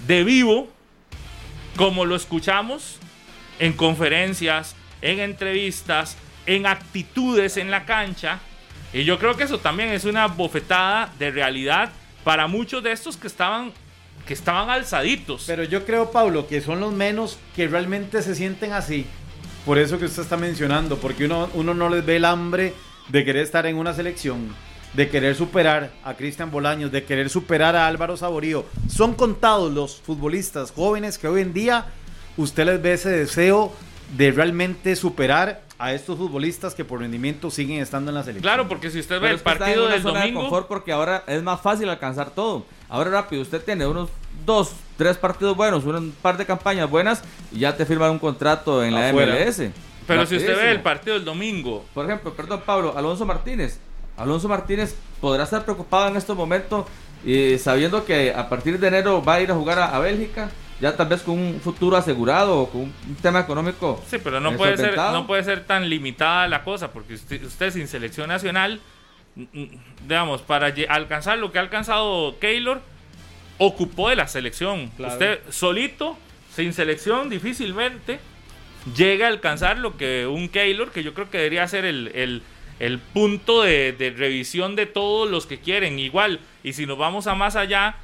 de 0.06 0.24
vivo, 0.24 0.70
como 1.78 2.06
lo 2.06 2.16
escuchamos 2.16 2.98
en 3.60 3.74
conferencias, 3.74 4.76
en 5.02 5.20
entrevistas, 5.20 6.18
en 6.46 6.66
actitudes 6.66 7.58
en 7.58 7.72
la 7.72 7.86
cancha. 7.86 8.40
Y 8.94 9.06
yo 9.06 9.18
creo 9.18 9.38
que 9.38 9.44
eso 9.44 9.60
también 9.60 9.90
es 9.90 10.06
una 10.06 10.28
bofetada 10.28 11.14
de 11.18 11.32
realidad 11.32 11.92
para 12.24 12.48
muchos 12.48 12.84
de 12.84 12.92
estos 12.92 13.18
que 13.18 13.28
estaban 13.28 13.72
que 14.26 14.34
estaban 14.34 14.70
alzaditos. 14.70 15.46
Pero 15.48 15.64
yo 15.64 15.86
creo, 15.86 16.12
Pablo, 16.12 16.48
que 16.48 16.62
son 16.62 16.80
los 16.80 16.94
menos 16.94 17.40
que 17.56 17.68
realmente 17.68 18.22
se 18.22 18.36
sienten 18.36 18.72
así. 18.72 19.06
Por 19.66 19.78
eso 19.78 19.98
que 19.98 20.06
usted 20.06 20.22
está 20.22 20.38
mencionando, 20.38 20.98
porque 20.98 21.26
uno, 21.26 21.50
uno 21.54 21.74
no 21.74 21.90
les 21.90 22.06
ve 22.06 22.18
el 22.18 22.26
hambre 22.26 22.74
de 23.10 23.26
querer 23.26 23.44
estar 23.44 23.66
en 23.66 23.78
una 23.78 23.94
selección, 23.94 24.54
de 24.94 25.10
querer 25.10 25.36
superar 25.36 25.92
a 26.04 26.14
Cristian 26.16 26.52
Bolaños, 26.52 26.92
de 26.92 27.04
querer 27.04 27.30
superar 27.30 27.76
a 27.76 27.88
Álvaro 27.88 28.18
Saborío. 28.18 28.66
Son 28.90 29.14
contados 29.14 29.72
los 29.72 30.02
futbolistas 30.02 30.72
jóvenes 30.72 31.18
que 31.18 31.28
hoy 31.28 31.42
en 31.42 31.54
día 31.54 31.86
usted 32.38 32.66
les 32.66 32.82
ve 32.82 32.94
ese 32.94 33.10
deseo 33.10 33.74
de 34.18 34.32
realmente 34.32 34.96
superar 34.96 35.62
a 35.80 35.94
estos 35.94 36.18
futbolistas 36.18 36.76
que 36.76 36.86
por 36.86 37.00
rendimiento 37.00 37.50
siguen 37.50 37.82
estando 37.82 38.12
en 38.12 38.16
la 38.16 38.22
selección. 38.24 38.44
claro, 38.44 38.68
porque 38.68 38.92
si 38.92 39.00
usted 39.00 39.16
ve 39.16 39.22
Pero 39.22 39.30
el 39.32 39.36
es 39.38 39.42
que 39.42 39.50
partido 39.50 39.88
del 39.88 40.02
zona 40.02 40.20
de 40.20 40.26
domingo, 40.28 40.42
confort 40.42 40.68
porque 40.68 40.92
ahora 40.92 41.24
es 41.28 41.42
más 41.42 41.60
fácil 41.62 41.90
alcanzar 41.90 42.30
todo. 42.32 42.66
Ahora 42.90 43.10
rápido, 43.10 43.42
usted 43.42 43.64
tiene 43.64 43.88
unos 43.88 44.10
dos, 44.46 44.74
tres 44.98 45.18
partidos 45.18 45.56
buenos, 45.58 45.84
un 45.86 46.14
par 46.22 46.38
de 46.38 46.46
campañas 46.46 46.90
buenas 46.90 47.24
y 47.52 47.60
ya 47.60 47.76
te 47.76 47.86
firman 47.86 48.12
un 48.12 48.20
contrato 48.20 48.84
en 48.84 48.94
la 48.94 49.10
Afuera. 49.10 49.34
MLS. 49.34 49.72
pero 50.06 50.26
si 50.26 50.36
usted 50.36 50.56
ve 50.56 50.72
el 50.72 50.82
partido 50.82 51.16
del 51.16 51.26
domingo, 51.26 51.86
Por 51.94 52.06
ejemplo, 52.06 52.34
perdón 52.34 52.62
Pablo, 52.66 52.94
Alonso 52.96 53.26
Martínez. 53.26 53.80
Alonso 54.18 54.48
Martínez 54.50 54.94
podrá 55.20 55.46
estar 55.46 55.64
preocupado 55.64 56.10
en 56.10 56.18
estos 56.18 56.36
momentos 56.38 56.86
y 57.26 57.58
sabiendo 57.58 58.04
que 58.06 58.34
a 58.36 58.50
partir 58.50 58.78
de 58.80 58.88
enero 58.88 59.24
va 59.24 59.36
a 59.36 59.42
ir 59.42 59.50
a 59.52 59.56
jugar 59.56 59.80
a, 59.80 59.96
a 59.96 60.00
Bélgica, 60.00 60.52
ya 60.82 60.96
tal 60.98 61.08
vez 61.08 61.22
con 61.22 61.38
un 61.38 61.62
futuro 61.62 61.96
asegurado 61.96 62.60
o 62.62 62.70
con 62.70 62.82
un, 62.82 62.94
tema 63.22 63.40
económico. 63.42 64.04
Sí, 64.10 64.18
pero 64.24 64.40
no 64.40 64.58
puede 64.58 64.76
ser, 64.78 64.98
no 64.98 65.28
puede 65.28 65.44
ser 65.44 65.64
tan 65.66 65.88
limitada 65.88 66.48
la 66.48 66.64
cosa, 66.64 66.92
porque 66.92 67.14
usted, 67.14 67.44
usted 67.44 67.72
sin 67.72 67.88
selección 67.88 68.28
nacional, 68.28 68.82
digamos, 70.04 70.42
para 70.42 70.74
alcanzar 70.90 71.38
lo 71.38 71.52
que 71.52 71.60
ha 71.60 71.62
alcanzado 71.62 72.38
Keylor, 72.40 72.82
ocupó 73.58 74.10
de 74.10 74.16
la 74.16 74.28
selección. 74.28 74.90
Claro. 74.98 75.14
Usted 75.14 75.40
solito, 75.50 76.18
sin 76.54 76.74
selección, 76.74 77.30
difícilmente 77.30 78.20
llega 78.98 79.28
a 79.28 79.30
alcanzar 79.30 79.78
lo 79.78 79.96
que 79.96 80.26
un 80.28 80.50
Keylor, 80.50 80.92
que 80.92 81.04
yo 81.04 81.14
creo 81.14 81.30
que 81.30 81.38
debería 81.38 81.68
ser 81.68 81.86
el, 81.86 82.12
el- 82.16 82.42
el 82.80 82.98
punto 82.98 83.62
de, 83.62 83.92
de 83.94 84.10
revisión 84.10 84.76
de 84.76 84.88
todos 84.88 85.30
los 85.30 85.46
que 85.46 85.60
quieren. 85.60 86.00
Igual, 86.00 86.40
y 86.64 86.74
si 86.74 86.88
nos 86.88 86.98
vamos 86.98 87.28
a 87.28 87.36
más 87.36 87.56
allá, 87.56 87.98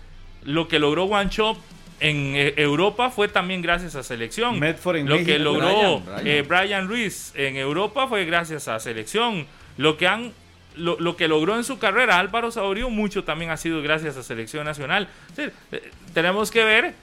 lo 0.43 0.67
que 0.67 0.77
logró 0.77 1.05
One 1.05 1.31
Shop 1.31 1.57
en 1.99 2.35
eh, 2.35 2.53
Europa 2.57 3.09
fue 3.09 3.27
también 3.27 3.61
gracias 3.61 3.95
a 3.95 4.03
selección. 4.03 4.59
Medford 4.59 4.97
en 4.97 5.09
lo 5.09 5.17
que 5.23 5.39
logró 5.39 5.67
Brian, 5.99 6.05
Brian. 6.05 6.27
eh, 6.27 6.41
Brian 6.43 6.87
Ruiz 6.87 7.31
en 7.35 7.55
Europa 7.57 8.07
fue 8.07 8.25
gracias 8.25 8.67
a 8.67 8.79
selección. 8.79 9.47
Lo 9.77 9.97
que 9.97 10.07
han 10.07 10.31
lo, 10.75 10.99
lo 10.99 11.15
que 11.17 11.27
logró 11.27 11.55
en 11.55 11.63
su 11.63 11.79
carrera 11.79 12.19
Álvaro 12.19 12.51
Saborío 12.51 12.89
mucho 12.91 13.23
también 13.23 13.49
ha 13.49 13.57
sido 13.57 13.81
gracias 13.81 14.15
a 14.15 14.21
selección 14.23 14.63
nacional. 14.65 15.07
Sí, 15.35 15.43
eh, 15.71 15.91
tenemos 16.13 16.51
que 16.51 16.63
ver 16.63 16.93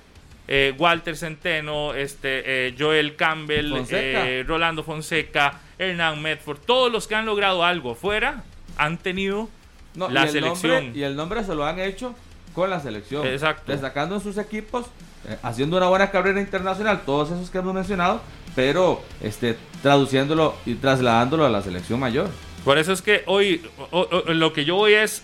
eh, 0.47 0.75
Walter 0.79 1.17
Centeno, 1.17 1.93
este 1.95 2.69
eh, 2.69 2.75
Joel 2.79 3.17
Campbell, 3.17 3.71
Fonseca. 3.71 4.29
eh, 4.31 4.45
Rolando 4.47 4.85
Fonseca, 4.85 5.59
Hernán 5.79 6.23
Medford, 6.23 6.59
todos 6.67 6.93
los 6.93 7.09
que 7.09 7.17
han 7.17 7.27
logrado 7.27 7.65
algo 7.65 7.97
fuera 7.97 8.45
han 8.77 8.99
tenido 8.99 9.49
No, 9.97 10.09
la 10.09 10.27
y 10.27 10.29
selección. 10.29 10.85
Nombre, 10.85 11.01
y 11.01 11.03
el 11.03 11.17
nombre 11.17 11.43
se 11.43 11.55
lo 11.57 11.65
han 11.65 11.81
hecho 11.81 12.15
con 12.55 12.71
la 12.71 12.81
selección. 12.81 13.27
Exacto. 13.27 13.73
Destacando 13.73 14.15
en 14.15 14.21
sus 14.23 14.39
equipos, 14.39 14.87
eh, 15.29 15.37
haciendo 15.43 15.77
una 15.77 15.89
buena 15.89 16.11
carrera 16.11 16.41
internacional, 16.41 17.03
todos 17.05 17.31
esos 17.31 17.51
que 17.51 17.59
hemos 17.59 17.75
mencionado, 17.75 18.21
pero 18.55 19.03
este, 19.21 19.57
traduciéndolo 19.83 20.55
y 20.65 20.75
trasladándolo 20.75 21.45
a 21.45 21.51
la 21.51 21.61
selección 21.63 21.99
mayor. 22.01 22.31
Por 22.65 22.79
eso 22.79 22.93
es 22.93 23.03
que 23.03 23.23
hoy 23.27 23.61
o- 23.91 24.01
o- 24.27 24.33
lo 24.33 24.53
que 24.53 24.65
yo 24.65 24.77
voy 24.77 24.95
es 24.95 25.23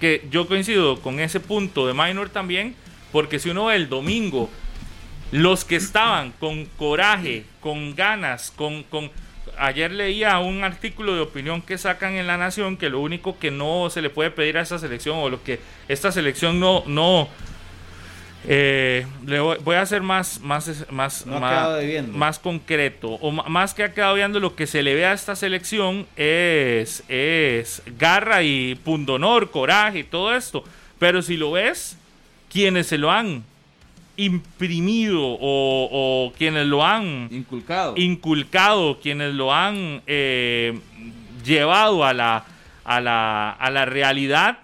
que 0.00 0.26
yo 0.30 0.46
coincido 0.48 1.00
con 1.00 1.20
ese 1.20 1.38
punto 1.40 1.86
de 1.86 1.94
Minor 1.94 2.28
también, 2.28 2.74
porque 3.12 3.38
si 3.38 3.50
uno 3.50 3.66
ve 3.66 3.76
el 3.76 3.88
domingo, 3.88 4.50
los 5.30 5.64
que 5.64 5.76
estaban 5.76 6.32
con 6.32 6.64
coraje, 6.76 7.44
con 7.60 7.94
ganas, 7.94 8.50
con, 8.50 8.82
con... 8.82 9.10
Ayer 9.58 9.92
leía 9.92 10.38
un 10.38 10.64
artículo 10.64 11.14
de 11.14 11.20
opinión 11.20 11.62
que 11.62 11.78
sacan 11.78 12.14
en 12.14 12.26
La 12.26 12.36
Nación 12.36 12.76
que 12.76 12.88
lo 12.88 13.00
único 13.00 13.38
que 13.38 13.50
no 13.50 13.88
se 13.90 14.02
le 14.02 14.10
puede 14.10 14.30
pedir 14.30 14.58
a 14.58 14.62
esta 14.62 14.78
selección 14.78 15.18
o 15.18 15.28
lo 15.28 15.42
que 15.42 15.60
esta 15.88 16.12
selección 16.12 16.58
no... 16.58 16.82
no 16.86 17.28
eh, 18.44 19.06
le 19.24 19.38
voy, 19.38 19.58
voy 19.62 19.76
a 19.76 19.86
ser 19.86 20.02
más 20.02 20.40
más 20.40 20.90
más 20.90 21.26
No 21.26 21.38
más, 21.38 22.08
más 22.08 22.38
concreto 22.40 23.10
o 23.10 23.30
más 23.30 23.72
que 23.72 23.84
ha 23.84 23.94
quedado 23.94 24.14
viendo 24.14 24.40
lo 24.40 24.56
que 24.56 24.66
se 24.66 24.82
le 24.82 24.96
ve 24.96 25.06
a 25.06 25.12
esta 25.12 25.36
selección 25.36 26.08
es 26.16 27.04
es 27.08 27.82
garra 27.98 28.42
y 28.42 28.74
pundonor 28.74 29.52
coraje 29.52 30.00
y 30.00 30.04
todo 30.04 30.34
esto. 30.34 30.64
Pero 30.98 31.22
si 31.22 31.36
lo 31.36 31.52
ves 31.52 31.96
quienes 32.50 32.88
se 32.88 32.98
lo 32.98 33.12
han 33.12 33.44
imprimido 34.16 35.20
o, 35.22 35.38
o 35.90 36.32
quienes 36.36 36.66
lo 36.66 36.84
han 36.84 37.28
Inculcado. 37.30 37.94
inculcado, 37.96 39.00
quienes 39.00 39.34
lo 39.34 39.52
han 39.52 40.02
eh, 40.06 40.78
llevado 41.44 42.04
a 42.04 42.12
la, 42.12 42.44
a, 42.84 43.00
la, 43.00 43.50
a 43.50 43.70
la 43.70 43.84
realidad, 43.84 44.58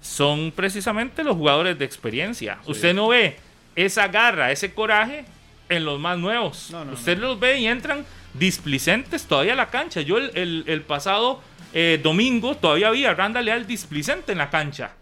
son 0.00 0.52
precisamente 0.54 1.22
los 1.24 1.36
jugadores 1.36 1.78
de 1.78 1.84
experiencia. 1.84 2.58
Usted 2.66 2.94
no 2.94 3.08
ve 3.08 3.36
esa 3.76 4.08
garra, 4.08 4.50
ese 4.50 4.74
coraje 4.74 5.24
en 5.68 5.84
los 5.84 5.98
más 6.00 6.18
nuevos. 6.18 6.68
No, 6.72 6.84
no, 6.84 6.92
Usted 6.92 7.18
los 7.18 7.38
ve 7.38 7.58
y 7.60 7.66
entran 7.66 8.04
displicentes 8.34 9.24
todavía 9.26 9.52
a 9.52 9.56
la 9.56 9.70
cancha. 9.70 10.00
Yo 10.00 10.18
el, 10.18 10.30
el- 10.34 10.64
el 10.66 10.82
pasado 10.82 11.40
eh, 11.72 12.00
domingo 12.02 12.56
todavía 12.56 12.88
había 12.88 13.10
a 13.10 13.14
Randa 13.14 13.40
Leal 13.40 13.66
displicente 13.66 14.32
en 14.32 14.38
la 14.38 14.50
cancha. 14.50 14.92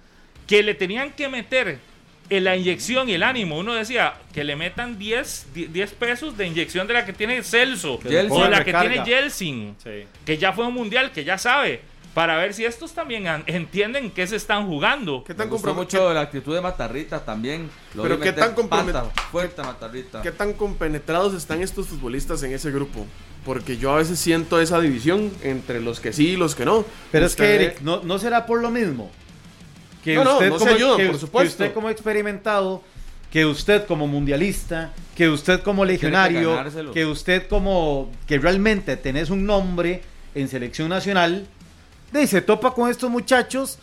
Que 0.47 0.63
le 0.63 0.75
tenían 0.75 1.13
que 1.13 1.29
meter 1.29 1.79
en 2.31 2.45
la 2.45 2.57
inyección 2.57 3.09
y 3.09 3.13
el 3.15 3.23
ánimo. 3.23 3.59
Uno 3.59 3.75
decía 3.75 4.15
que 4.33 4.45
le 4.45 4.57
metan 4.57 4.99
10, 4.99 5.49
10 5.53 5.91
pesos 5.93 6.37
de 6.39 6.47
inyección 6.47 6.87
de 6.87 6.95
la 6.95 7.05
que 7.05 7.13
tiene 7.13 7.43
Celso 7.43 8.01
Yeltsin. 8.03 8.41
o 8.41 8.49
la 8.49 8.59
que 8.59 8.65
Recarga. 8.73 8.91
tiene 9.05 9.05
Yeltsin, 9.07 9.77
Sí. 9.83 10.05
que 10.25 10.39
ya 10.39 10.53
fue 10.53 10.67
un 10.67 10.75
mundial, 10.75 11.11
que 11.13 11.25
ya 11.25 11.37
sabe, 11.39 11.81
para 12.15 12.37
ver 12.37 12.55
si 12.55 12.65
estos 12.65 12.93
también 12.93 13.25
entienden 13.47 14.11
qué 14.11 14.27
se 14.27 14.37
están 14.37 14.67
jugando. 14.67 15.23
¿Qué 15.25 15.33
Me 15.33 15.39
tan, 15.39 15.49
gustó 15.51 15.71
comprom- 15.73 15.77
mucho 15.77 16.13
la 16.13 16.23
actitud 16.23 16.55
de 16.55 16.61
Matarrita 16.61 17.25
también. 17.25 17.69
Lo 17.95 18.03
Pero 18.05 18.19
qué 18.19 18.33
tan 18.33 18.55
pata 18.69 19.05
fuerte 19.31 19.63
Matarrita. 19.63 20.23
qué 20.23 20.33
tan 20.33 20.53
compenetrados 20.55 21.35
están 21.35 21.63
estos 21.63 21.87
futbolistas 21.89 22.43
en 22.43 22.53
ese 22.53 22.71
grupo? 22.71 23.07
Porque 23.45 23.77
yo 23.77 23.93
a 23.93 23.97
veces 23.97 24.19
siento 24.19 24.61
esa 24.61 24.81
división 24.81 25.33
entre 25.43 25.81
los 25.81 25.99
que 26.01 26.13
sí 26.13 26.31
y 26.31 26.37
los 26.37 26.55
que 26.55 26.65
no. 26.65 26.85
Pero 27.11 27.27
es 27.27 27.35
que, 27.37 27.55
Eric, 27.55 27.81
¿no, 27.81 28.03
no 28.03 28.19
será 28.19 28.45
por 28.45 28.61
lo 28.61 28.71
mismo? 28.71 29.11
Que 30.05 30.15
No, 30.15 30.25
no, 30.25 30.33
usted 30.35 30.49
no 30.49 30.59
se 30.59 30.65
como, 30.65 30.77
ayudan, 30.77 30.97
que, 30.97 31.05
por 31.07 31.15
que 31.15 31.21
supuesto. 31.21 31.51
usted 31.65 31.75
como 31.75 31.91
experimentado, 31.91 32.83
que 33.31 33.45
usted 33.47 33.87
como 33.87 34.07
mundialista, 34.07 34.93
que 35.15 35.29
usted 35.29 35.61
como 35.63 35.85
legionario, 35.85 36.59
que 36.93 37.07
usted 37.07 37.47
como 37.49 38.11
que 38.27 38.39
realmente 38.39 38.97
tenés 38.97 39.31
un 39.31 39.45
nombre 39.47 40.03
en 40.35 40.49
selección 40.49 40.89
nacional, 40.89 41.47
de, 42.13 42.27
se 42.27 42.41
topa 42.41 42.73
con 42.75 42.91
estos 42.91 43.11
muchachos 43.11 43.79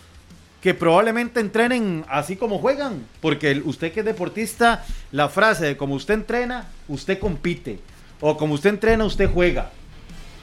que 0.61 0.73
probablemente 0.73 1.39
entrenen 1.39 2.03
así 2.09 2.35
como 2.35 2.57
juegan, 2.57 3.05
porque 3.21 3.51
el- 3.51 3.61
usted 3.63 3.93
que 3.93 3.99
es 4.01 4.05
deportista, 4.05 4.83
la 5.11 5.29
frase 5.29 5.65
de 5.65 5.77
como 5.77 5.93
usted 5.95 6.15
entrena, 6.15 6.67
usted 6.87 7.19
compite, 7.19 7.79
o 8.19 8.35
como 8.37 8.55
usted 8.55 8.71
entrena, 8.71 9.05
usted 9.05 9.29
juega. 9.31 9.71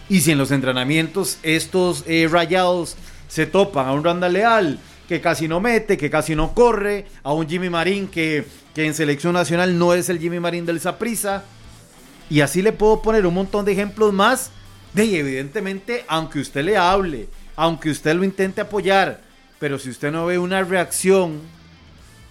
Y 0.08 0.20
si 0.20 0.30
en 0.30 0.38
los 0.38 0.50
entrenamientos 0.52 1.38
estos 1.42 2.04
eh, 2.06 2.28
rayados 2.30 2.96
se 3.28 3.44
topan 3.46 3.88
a 3.88 3.92
un 3.92 4.04
Randa 4.04 4.28
Leal 4.28 4.78
que 5.08 5.20
casi 5.20 5.48
no 5.48 5.60
mete, 5.60 5.96
que 5.96 6.10
casi 6.10 6.34
no 6.34 6.54
corre, 6.54 7.06
a 7.22 7.32
un 7.32 7.48
Jimmy 7.48 7.70
Marín 7.70 8.08
que, 8.08 8.44
que 8.74 8.86
en 8.86 8.94
selección 8.94 9.34
nacional 9.34 9.78
no 9.78 9.94
es 9.94 10.08
el 10.08 10.18
Jimmy 10.18 10.40
Marín 10.40 10.66
del 10.66 10.80
Saprissa, 10.80 11.44
y 12.30 12.40
así 12.40 12.62
le 12.62 12.72
puedo 12.72 13.02
poner 13.02 13.26
un 13.26 13.34
montón 13.34 13.64
de 13.64 13.72
ejemplos 13.72 14.12
más, 14.12 14.50
de 14.94 15.18
evidentemente, 15.18 16.04
aunque 16.08 16.38
usted 16.38 16.64
le 16.64 16.76
hable, 16.76 17.28
aunque 17.56 17.90
usted 17.90 18.14
lo 18.14 18.24
intente 18.24 18.60
apoyar, 18.60 19.20
pero 19.58 19.78
si 19.78 19.90
usted 19.90 20.12
no 20.12 20.26
ve 20.26 20.38
una 20.38 20.62
reacción 20.62 21.40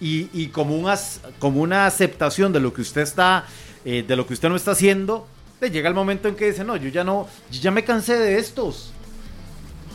y, 0.00 0.28
y 0.32 0.48
como, 0.48 0.76
una, 0.76 0.98
como 1.38 1.60
una 1.60 1.86
aceptación 1.86 2.52
de 2.52 2.60
lo 2.60 2.72
que 2.72 2.82
usted 2.82 3.02
está, 3.02 3.44
eh, 3.84 4.02
de 4.06 4.16
lo 4.16 4.26
que 4.26 4.32
usted 4.32 4.48
no 4.48 4.56
está 4.56 4.70
haciendo, 4.70 5.26
le 5.60 5.70
llega 5.70 5.88
el 5.88 5.94
momento 5.94 6.28
en 6.28 6.34
que 6.34 6.46
dice, 6.46 6.64
no, 6.64 6.76
yo 6.76 6.88
ya 6.88 7.04
no, 7.04 7.28
yo 7.50 7.60
ya 7.60 7.70
me 7.70 7.84
cansé 7.84 8.18
de 8.18 8.38
estos. 8.38 8.93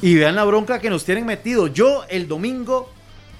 Y 0.02 0.16
vean 0.16 0.36
la 0.36 0.44
bronca 0.46 0.80
que 0.80 0.90
nos 0.90 1.04
tienen 1.06 1.26
metido. 1.26 1.68
Yo 1.68 2.06
el 2.10 2.28
domingo 2.28 2.92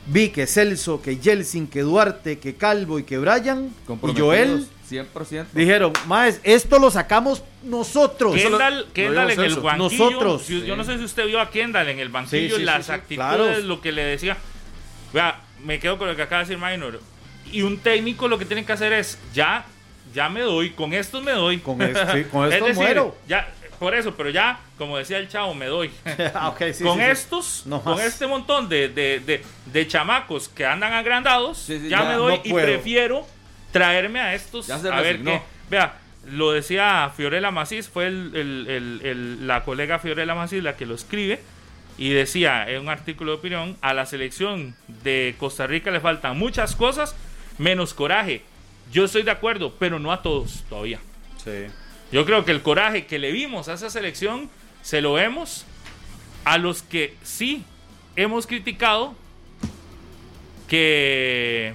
vi 0.08 0.30
que 0.30 0.46
Celso, 0.48 1.02
que 1.02 1.18
Yeltsin, 1.18 1.68
que 1.68 1.82
Duarte, 1.82 2.40
que 2.40 2.56
Calvo 2.56 3.00
y 3.00 3.04
que 3.04 3.18
Brian 3.18 3.72
y 3.88 4.20
Joel 4.20 4.68
100%. 4.90 5.46
dijeron, 5.54 5.94
más 6.08 6.40
esto 6.44 6.80
lo 6.80 6.90
sacamos 6.92 7.44
nosotros. 7.64 8.36
Kendall, 8.36 8.80
lo 8.88 8.94
Kendall 8.94 9.32
en 9.32 9.40
el 9.40 9.56
banquillo. 9.56 9.78
Nosotros. 10.10 10.42
si- 10.44 10.66
Yo 10.66 10.76
no 10.76 10.84
sé 10.84 10.98
si 10.98 11.04
usted 11.04 11.28
vio 11.28 11.40
a 11.40 11.50
Kendall 11.50 11.88
en 11.90 12.00
el 12.00 12.10
banquillo, 12.10 12.56
Sí, 12.56 12.62
sí, 12.62 12.66
las 12.66 12.78
sí, 12.78 12.84
sí, 12.88 12.92
actitudes, 12.92 13.18
claro. 13.28 13.60
lo 13.60 13.82
que 13.82 13.92
le 13.92 14.04
decía. 14.04 14.36
Vea, 15.14 15.42
me 15.64 15.80
quedo 15.80 15.98
con 15.98 16.08
lo 16.08 16.16
que 16.16 16.24
acaba 16.24 16.44
de 16.44 16.50
decir 16.50 16.64
Minor. 16.64 17.00
Y 17.52 17.62
un 17.62 17.78
técnico 17.80 18.28
lo 18.28 18.38
que 18.38 18.46
tiene 18.46 18.66
que 18.66 18.72
hacer 18.74 18.92
es, 18.94 19.18
ya, 19.34 19.66
ya 20.14 20.28
me 20.30 20.42
doy, 20.42 20.72
con 20.72 20.94
estos 20.94 21.24
me 21.24 21.32
doy. 21.32 21.60
Con 21.60 21.82
esto, 21.82 22.02
sí, 22.14 22.24
con 22.26 22.46
Es 22.48 22.54
esto 22.56 22.66
decir, 22.66 22.82
muero. 22.84 23.16
Ya, 23.28 23.48
por 23.80 23.96
eso, 23.96 24.14
pero 24.16 24.30
ya, 24.30 24.60
como 24.78 24.98
decía 24.98 25.18
el 25.18 25.28
chavo, 25.30 25.54
me 25.56 25.66
doy. 25.68 25.90
Ah, 26.36 26.54
sí, 26.74 26.84
con 26.84 26.98
sí, 27.00 27.04
estos, 27.06 27.64
No 27.66 27.82
con 27.82 28.00
este 28.00 28.28
montón 28.28 28.70
de, 28.70 28.90
de, 28.90 29.20
de, 29.20 29.44
de 29.66 29.88
chamacos 29.88 30.50
que 30.50 30.66
andan 30.66 30.94
agrandados, 30.94 31.68
ya, 31.68 31.78
ya, 31.78 32.04
me 32.04 32.14
doy 32.16 32.36
no 32.38 32.42
y 32.44 32.54
prefiero 32.54 33.26
traerme 33.72 34.20
a 34.20 34.34
estos 34.36 34.68
Ya 34.68 34.78
se 34.80 34.90
a 34.90 35.02
ver 35.02 35.22
qué. 35.24 35.42
Vea, 35.70 35.98
lo 36.32 36.52
decía 36.52 37.12
Fiorella 37.16 37.52
Macís, 37.52 37.88
fue 37.90 38.08
el- 38.08 38.32
el- 38.36 38.68
el- 38.68 39.02
el- 39.06 39.48
la 39.48 39.64
colega 39.64 40.00
Fiorella 40.00 40.36
Macís 40.36 40.62
la 40.64 40.76
que 40.76 40.86
lo 40.86 40.96
escribe. 40.96 41.40
Y 41.98 42.10
decía 42.12 42.70
en 42.70 42.82
un 42.84 42.90
artículo 42.90 43.34
de 43.34 43.38
opinión, 43.40 43.78
a 43.82 43.94
la 43.94 44.06
selección 44.06 44.74
de 45.04 45.36
Costa 45.38 45.68
Rica 45.68 45.92
le 45.92 46.00
faltan 46.00 46.38
muchas 46.38 46.74
cosas, 46.76 47.14
menos 47.58 47.94
coraje. 47.94 48.42
Yo 48.92 49.04
estoy 49.06 49.24
de 49.24 49.32
acuerdo, 49.32 49.74
pero 49.78 50.00
no 50.00 50.12
a 50.14 50.22
todos 50.22 50.64
todavía. 50.70 51.00
Sí. 51.44 51.66
Yo 52.12 52.26
creo 52.26 52.44
que 52.46 52.52
el 52.52 52.62
coraje 52.62 53.06
que 53.06 53.20
le 53.20 53.32
vimos 53.32 53.70
a 53.70 53.74
esa 53.74 53.90
selección 53.90 54.50
se 54.82 55.02
lo 55.02 55.14
vemos 55.14 55.66
a 56.44 56.58
los 56.58 56.82
que 56.82 57.16
sí 57.24 57.64
hemos 58.16 58.48
criticado 58.48 59.14
que 60.68 61.74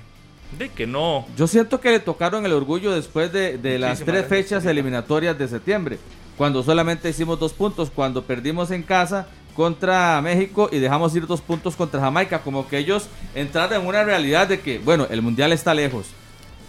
de 0.58 0.68
que 0.68 0.86
no 0.86 1.26
Yo 1.36 1.46
siento 1.46 1.80
que 1.80 1.90
le 1.90 2.00
tocaron 2.00 2.46
el 2.46 2.52
orgullo 2.52 2.92
después 2.92 3.32
de, 3.32 3.58
de 3.58 3.78
las 3.78 3.98
tres 3.98 4.28
gracias, 4.28 4.28
fechas 4.28 4.66
eliminatorias 4.66 5.38
de 5.38 5.48
septiembre, 5.48 5.98
cuando 6.36 6.62
solamente 6.62 7.08
hicimos 7.08 7.38
dos 7.38 7.52
puntos, 7.52 7.90
cuando 7.90 8.22
perdimos 8.22 8.70
en 8.70 8.82
casa 8.82 9.28
contra 9.54 10.20
México 10.20 10.68
y 10.72 10.78
dejamos 10.78 11.14
ir 11.14 11.26
dos 11.26 11.40
puntos 11.40 11.76
contra 11.76 12.00
Jamaica, 12.00 12.40
como 12.40 12.68
que 12.68 12.78
ellos 12.78 13.08
entraron 13.34 13.82
en 13.82 13.86
una 13.86 14.04
realidad 14.04 14.48
de 14.48 14.60
que, 14.60 14.78
bueno, 14.78 15.06
el 15.10 15.22
mundial 15.22 15.52
está 15.52 15.74
lejos. 15.74 16.06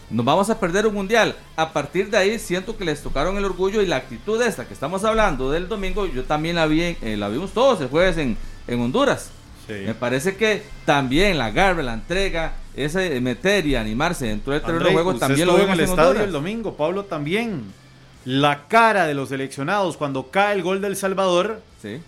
Nos 0.09 0.25
vamos 0.25 0.49
a 0.49 0.59
perder 0.59 0.85
un 0.85 0.93
mundial. 0.93 1.35
A 1.55 1.71
partir 1.73 2.09
de 2.11 2.17
ahí 2.17 2.37
siento 2.39 2.77
que 2.77 2.85
les 2.85 3.01
tocaron 3.01 3.37
el 3.37 3.45
orgullo 3.45 3.81
y 3.81 3.87
la 3.87 3.95
actitud 3.97 4.41
esta 4.41 4.65
que 4.67 4.73
estamos 4.73 5.03
hablando 5.03 5.51
del 5.51 5.67
domingo, 5.67 6.05
yo 6.05 6.23
también 6.23 6.55
la 6.57 6.67
vi, 6.67 6.81
eh, 7.01 7.15
la 7.17 7.27
vimos 7.29 7.51
todos 7.53 7.81
el 7.81 7.87
jueves 7.87 8.17
en, 8.17 8.37
en 8.67 8.81
Honduras. 8.81 9.31
Me 9.67 9.95
parece 9.95 10.35
que 10.35 10.61
también 10.85 11.39
la 11.39 11.49
garra, 11.49 11.81
la 11.81 11.95
entrega, 11.95 12.53
ese 12.75 13.19
meter 13.19 13.65
y 13.65 13.75
animarse 13.75 14.27
dentro 14.27 14.53
del 14.53 14.61
terreno 14.61 14.85
de 14.85 14.91
juego 14.93 15.15
también 15.15 15.47
lo 15.47 15.53
estuvo 15.53 15.65
en 15.71 15.71
vimos 15.71 15.79
el 15.79 15.83
en 15.85 15.89
estadio 15.89 16.07
Honduras. 16.09 16.27
el 16.27 16.33
domingo, 16.33 16.77
Pablo 16.77 17.05
también. 17.05 17.63
La 18.25 18.67
cara 18.67 19.07
de 19.07 19.15
los 19.15 19.29
seleccionados 19.29 19.97
cuando 19.97 20.29
cae 20.29 20.53
el 20.55 20.61
gol 20.61 20.81
del 20.81 20.95
Salvador 20.95 21.61
Sí. 21.81 21.99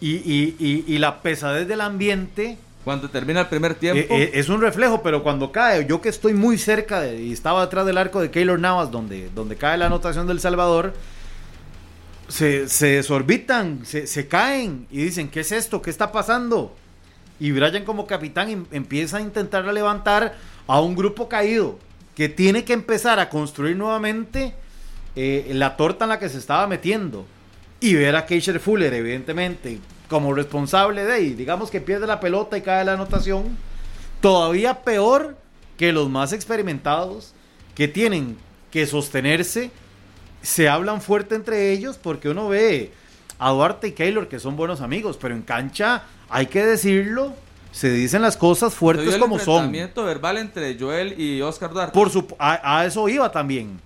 y, 0.00 0.10
y- 0.16 0.56
y- 0.58 0.84
y 0.94 0.98
la 0.98 1.20
pesadez 1.20 1.68
del 1.68 1.82
ambiente 1.82 2.56
Cuando 2.88 3.10
termina 3.10 3.40
el 3.40 3.48
primer 3.48 3.74
tiempo, 3.74 4.14
eh, 4.14 4.22
eh, 4.22 4.30
es 4.32 4.48
un 4.48 4.62
reflejo, 4.62 5.02
pero 5.02 5.22
cuando 5.22 5.52
cae, 5.52 5.84
yo 5.84 6.00
que 6.00 6.08
estoy 6.08 6.32
muy 6.32 6.56
cerca 6.56 7.06
y 7.12 7.34
estaba 7.34 7.60
atrás 7.60 7.84
del 7.84 7.98
arco 7.98 8.18
de 8.18 8.30
Keylor 8.30 8.58
Navas, 8.58 8.90
donde, 8.90 9.28
donde 9.34 9.56
cae 9.56 9.76
la 9.76 9.84
anotación 9.84 10.26
del 10.26 10.40
Salvador, 10.40 10.94
se, 12.28 12.66
se 12.66 12.86
desorbitan, 12.86 13.84
se, 13.84 14.06
se 14.06 14.26
caen 14.26 14.86
y 14.90 15.02
dicen, 15.02 15.28
¿qué 15.28 15.40
es 15.40 15.52
esto? 15.52 15.82
¿Qué 15.82 15.90
está 15.90 16.12
pasando? 16.12 16.74
Y 17.38 17.50
Brian 17.50 17.84
como 17.84 18.06
capitán 18.06 18.48
em- 18.48 18.64
empieza 18.70 19.18
a 19.18 19.20
intentar 19.20 19.66
levantar 19.66 20.34
a 20.66 20.80
un 20.80 20.96
grupo 20.96 21.28
caído 21.28 21.78
que 22.14 22.30
tiene 22.30 22.64
que 22.64 22.72
empezar 22.72 23.20
a 23.20 23.28
construir 23.28 23.76
nuevamente 23.76 24.54
eh, 25.14 25.50
la 25.52 25.76
torta 25.76 26.06
en 26.06 26.08
la 26.08 26.18
que 26.18 26.30
se 26.30 26.38
estaba 26.38 26.66
metiendo. 26.66 27.26
Y 27.80 27.96
ver 27.96 28.16
a 28.16 28.24
Keisher 28.24 28.58
Fuller, 28.58 28.94
evidentemente, 28.94 29.78
como 30.08 30.32
responsable 30.34 31.04
de 31.04 31.12
ahí, 31.12 31.34
digamos 31.34 31.70
que 31.70 31.80
pierde 31.80 32.06
la 32.06 32.20
pelota 32.20 32.56
y 32.56 32.62
cae 32.62 32.84
la 32.84 32.94
anotación, 32.94 33.56
todavía 34.20 34.82
peor 34.82 35.36
que 35.76 35.92
los 35.92 36.08
más 36.08 36.32
experimentados 36.32 37.32
que 37.74 37.88
tienen 37.88 38.36
que 38.70 38.86
sostenerse, 38.86 39.70
se 40.42 40.68
hablan 40.68 41.00
fuerte 41.00 41.34
entre 41.34 41.72
ellos 41.72 41.98
porque 42.00 42.28
uno 42.28 42.48
ve 42.48 42.92
a 43.38 43.50
Duarte 43.50 43.88
y 43.88 43.92
Keylor 43.92 44.28
que 44.28 44.38
son 44.40 44.56
buenos 44.56 44.80
amigos, 44.80 45.18
pero 45.20 45.34
en 45.34 45.42
cancha 45.42 46.04
hay 46.28 46.46
que 46.46 46.64
decirlo, 46.64 47.34
se 47.70 47.90
dicen 47.90 48.22
las 48.22 48.36
cosas 48.36 48.74
fuertes 48.74 49.14
el 49.14 49.20
como 49.20 49.38
son. 49.38 49.56
enfrentamiento 49.56 50.04
verbal 50.04 50.38
entre 50.38 50.76
Joel 50.78 51.20
y 51.20 51.40
Oscar 51.42 51.70
Duarte. 51.72 51.92
Por 51.92 52.10
su, 52.10 52.26
a, 52.38 52.78
a 52.80 52.86
eso 52.86 53.08
iba 53.08 53.30
también. 53.30 53.80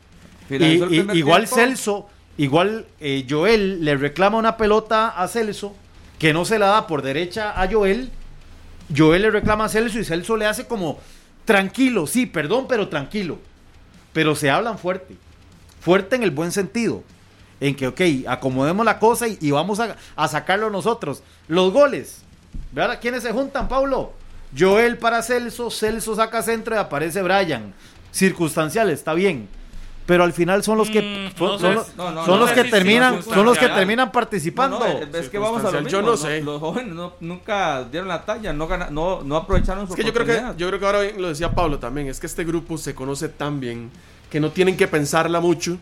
Y- 0.49 0.55
el 0.55 0.93
y- 1.15 1.19
igual 1.19 1.43
tiempo. 1.43 1.57
Celso, 1.57 2.09
igual 2.39 2.87
eh, 3.01 3.27
Joel 3.29 3.85
le 3.85 3.97
reclama 3.97 4.39
una 4.39 4.57
pelota 4.57 5.09
a 5.09 5.29
Celso 5.29 5.75
que 6.23 6.33
no 6.33 6.45
se 6.45 6.61
la 6.61 6.69
da 6.69 6.87
por 6.87 7.03
derecha 7.03 7.61
a 7.61 7.69
Joel. 7.69 8.09
Joel 8.97 9.23
le 9.23 9.31
reclama 9.33 9.65
a 9.65 9.69
Celso 9.69 9.99
y 9.99 10.05
Celso 10.05 10.37
le 10.37 10.47
hace 10.47 10.69
como 10.69 11.01
tranquilo, 11.45 12.07
sí, 12.07 12.27
perdón, 12.27 12.67
pero 12.69 12.89
tranquilo. 12.89 13.41
Pero 14.13 14.37
se 14.37 14.49
hablan 14.49 14.79
fuerte. 14.79 15.17
Fuerte 15.81 16.15
en 16.15 16.23
el 16.23 16.31
buen 16.31 16.53
sentido. 16.53 17.03
En 17.59 17.75
que, 17.75 17.89
ok, 17.89 18.01
acomodemos 18.29 18.87
la 18.87 19.01
cosa 19.01 19.27
y, 19.27 19.51
vamos 19.51 19.81
a, 19.81 19.97
a 20.15 20.29
sacarlo 20.29 20.71
nosotros. 20.71 21.25
Los 21.49 21.73
goles. 21.73 22.23
¿Vean 22.71 22.93
a 22.93 23.01
quiénes 23.01 23.25
se 23.25 23.33
juntan, 23.33 23.67
Pablo? 23.67 24.13
Joel 24.57 24.99
para 24.99 25.25
Celso, 25.25 25.73
Celso 25.73 26.15
saca 26.15 26.41
centro 26.43 26.77
y 26.77 26.79
aparece 26.79 27.21
Brian. 27.23 27.75
Circunstancial, 28.13 28.91
está 28.91 29.13
bien. 29.13 29.49
Pero 30.05 30.25
al 30.25 30.33
final 30.33 30.65
son 30.65 30.79
los 30.79 30.91
que 30.91 31.31
son, 31.39 31.75
los, 31.75 31.87
son 32.27 32.55
que 32.55 32.65
terminan 32.65 33.23
son 33.23 33.45
los 33.47 33.57
que 33.57 33.69
terminan 33.69 34.11
participando. 34.11 34.79
no, 34.81 34.85
es, 34.87 35.15
es 35.15 35.29
que 35.29 35.39
vamos 35.39 35.65
a 35.65 35.71
lo 35.71 35.79
mismo. 35.83 35.89
yo 35.91 36.03
no 36.03 36.17
sé. 36.17 36.43
Los 36.43 36.61
jóvenes 36.61 36.93
no- 36.95 37.13
nunca 37.21 37.85
dieron 37.85 38.09
la 38.09 38.25
talla, 38.25 38.53
no, 38.53 38.67
gana- 38.67 38.91
no, 38.91 39.23
no 39.23 39.37
aprovecharon 39.37 39.87
su 39.87 39.93
Es 39.93 39.97
que 39.97 40.05
yo 40.05 40.13
creo 40.13 40.27
que, 40.27 40.33
oportunidad. 40.33 40.57
yo 40.57 40.67
creo 40.69 40.81
que 40.81 40.87
ahora 40.87 40.99
lo 41.19 41.29
decía 41.29 41.53
Pablo 41.53 41.79
también, 41.79 42.09
es 42.09 42.19
que 42.19 42.27
este 42.27 42.43
grupo 42.45 42.77
se 42.79 42.95
conoce 42.97 43.29
tan 43.29 43.61
bien 43.61 43.91
que 44.29 44.41
no 44.41 44.51
tienen 44.51 44.77
que 44.77 44.89
pensarla 44.89 45.39
mucho 45.41 45.79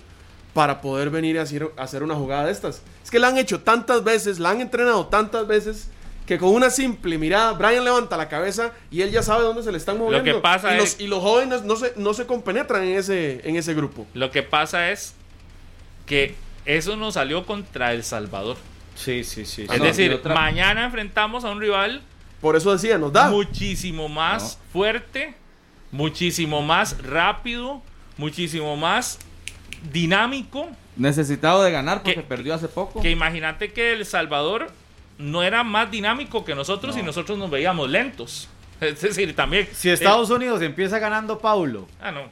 para 0.53 0.81
poder 0.83 1.09
venir 1.11 1.39
a 1.39 1.43
hacer, 1.43 1.71
a 1.79 1.83
hacer 1.83 2.03
una 2.03 2.15
jugada 2.15 2.45
de 2.45 2.53
estas. 2.53 2.83
Es 3.03 3.11
que 3.11 3.19
la 3.19 3.29
han 3.29 3.39
hecho 3.39 3.61
tantas 3.61 4.05
veces, 4.05 4.39
la 4.39 4.51
han 4.51 4.61
entrenado 4.61 5.07
tantas 5.07 5.47
veces 5.47 5.89
que 6.31 6.39
con 6.39 6.51
una 6.51 6.71
simple 6.71 7.19
mirada, 7.19 7.55
Brian 7.55 7.83
levanta 7.83 8.17
la 8.17 8.29
cabeza 8.29 8.71
y 8.89 9.03
él 9.03 9.11
ya 9.11 9.21
sabe 9.21 9.43
dónde 9.43 9.65
se 9.65 9.73
le 9.73 9.79
están 9.79 9.99
moviendo. 9.99 10.23
que 10.23 10.35
pasa 10.39 10.75
y, 10.75 10.77
los, 10.77 10.85
es- 10.95 11.01
y 11.01 11.09
los 11.09 11.21
jóvenes 11.21 11.63
no 11.65 11.75
se, 11.75 11.93
no 11.97 12.15
se 12.15 12.25
compenetran 12.25 12.85
en 12.85 12.97
ese, 12.97 13.41
en 13.49 13.57
ese 13.57 13.75
grupo. 13.75 14.07
Lo 14.15 14.31
que 14.31 14.45
pasa 14.45 14.93
es 14.93 15.15
que 16.07 16.37
eso 16.67 16.95
nos 16.95 17.15
salió 17.15 17.45
contra 17.47 17.93
El 17.95 18.05
Salvador. 18.05 18.57
Sí, 18.95 19.25
sí, 19.25 19.45
sí. 19.45 19.67
Ah, 19.69 19.73
es 19.75 19.79
no, 19.81 19.85
y 19.87 19.89
decir, 19.89 20.13
otra- 20.13 20.33
mañana 20.37 20.85
enfrentamos 20.85 21.45
a 21.45 21.51
un 21.51 21.61
rival 21.61 22.01
Por 22.41 22.55
eso 22.55 22.71
decía, 22.73 22.97
nos 22.97 23.13
da. 23.13 23.29
muchísimo 23.29 24.09
más 24.09 24.57
fuerte, 24.73 25.35
muchísimo 25.91 26.63
más 26.63 27.03
rápido, 27.03 27.83
muchísimo 28.19 28.77
más 28.77 29.19
dinámico. 29.93 30.69
Necesitado 30.97 31.63
de 31.65 31.73
ganar 31.73 32.03
porque 32.05 32.15
Que- 32.21 32.23
perdió 32.23 32.55
hace 32.55 32.69
poco. 32.69 33.01
Que 33.03 33.11
imagínate 33.11 33.73
que 33.73 33.93
El 33.95 34.07
Salvador 34.07 34.71
no 35.21 35.43
era 35.43 35.63
más 35.63 35.91
dinámico 35.91 36.45
que 36.45 36.55
nosotros 36.55 36.97
y 36.97 37.03
nosotros 37.03 37.39
nos 37.39 37.51
veíamos 37.51 37.89
lentos. 37.91 38.49
Es 38.81 39.01
decir, 39.03 39.37
también. 39.37 39.69
Si 39.73 39.91
Estados 39.91 40.31
Unidos 40.31 40.63
empieza 40.63 40.99
ganando 40.99 41.39
Paulo, 41.39 41.87
eh, 41.91 41.95
ah, 42.01 42.11
no. 42.13 42.23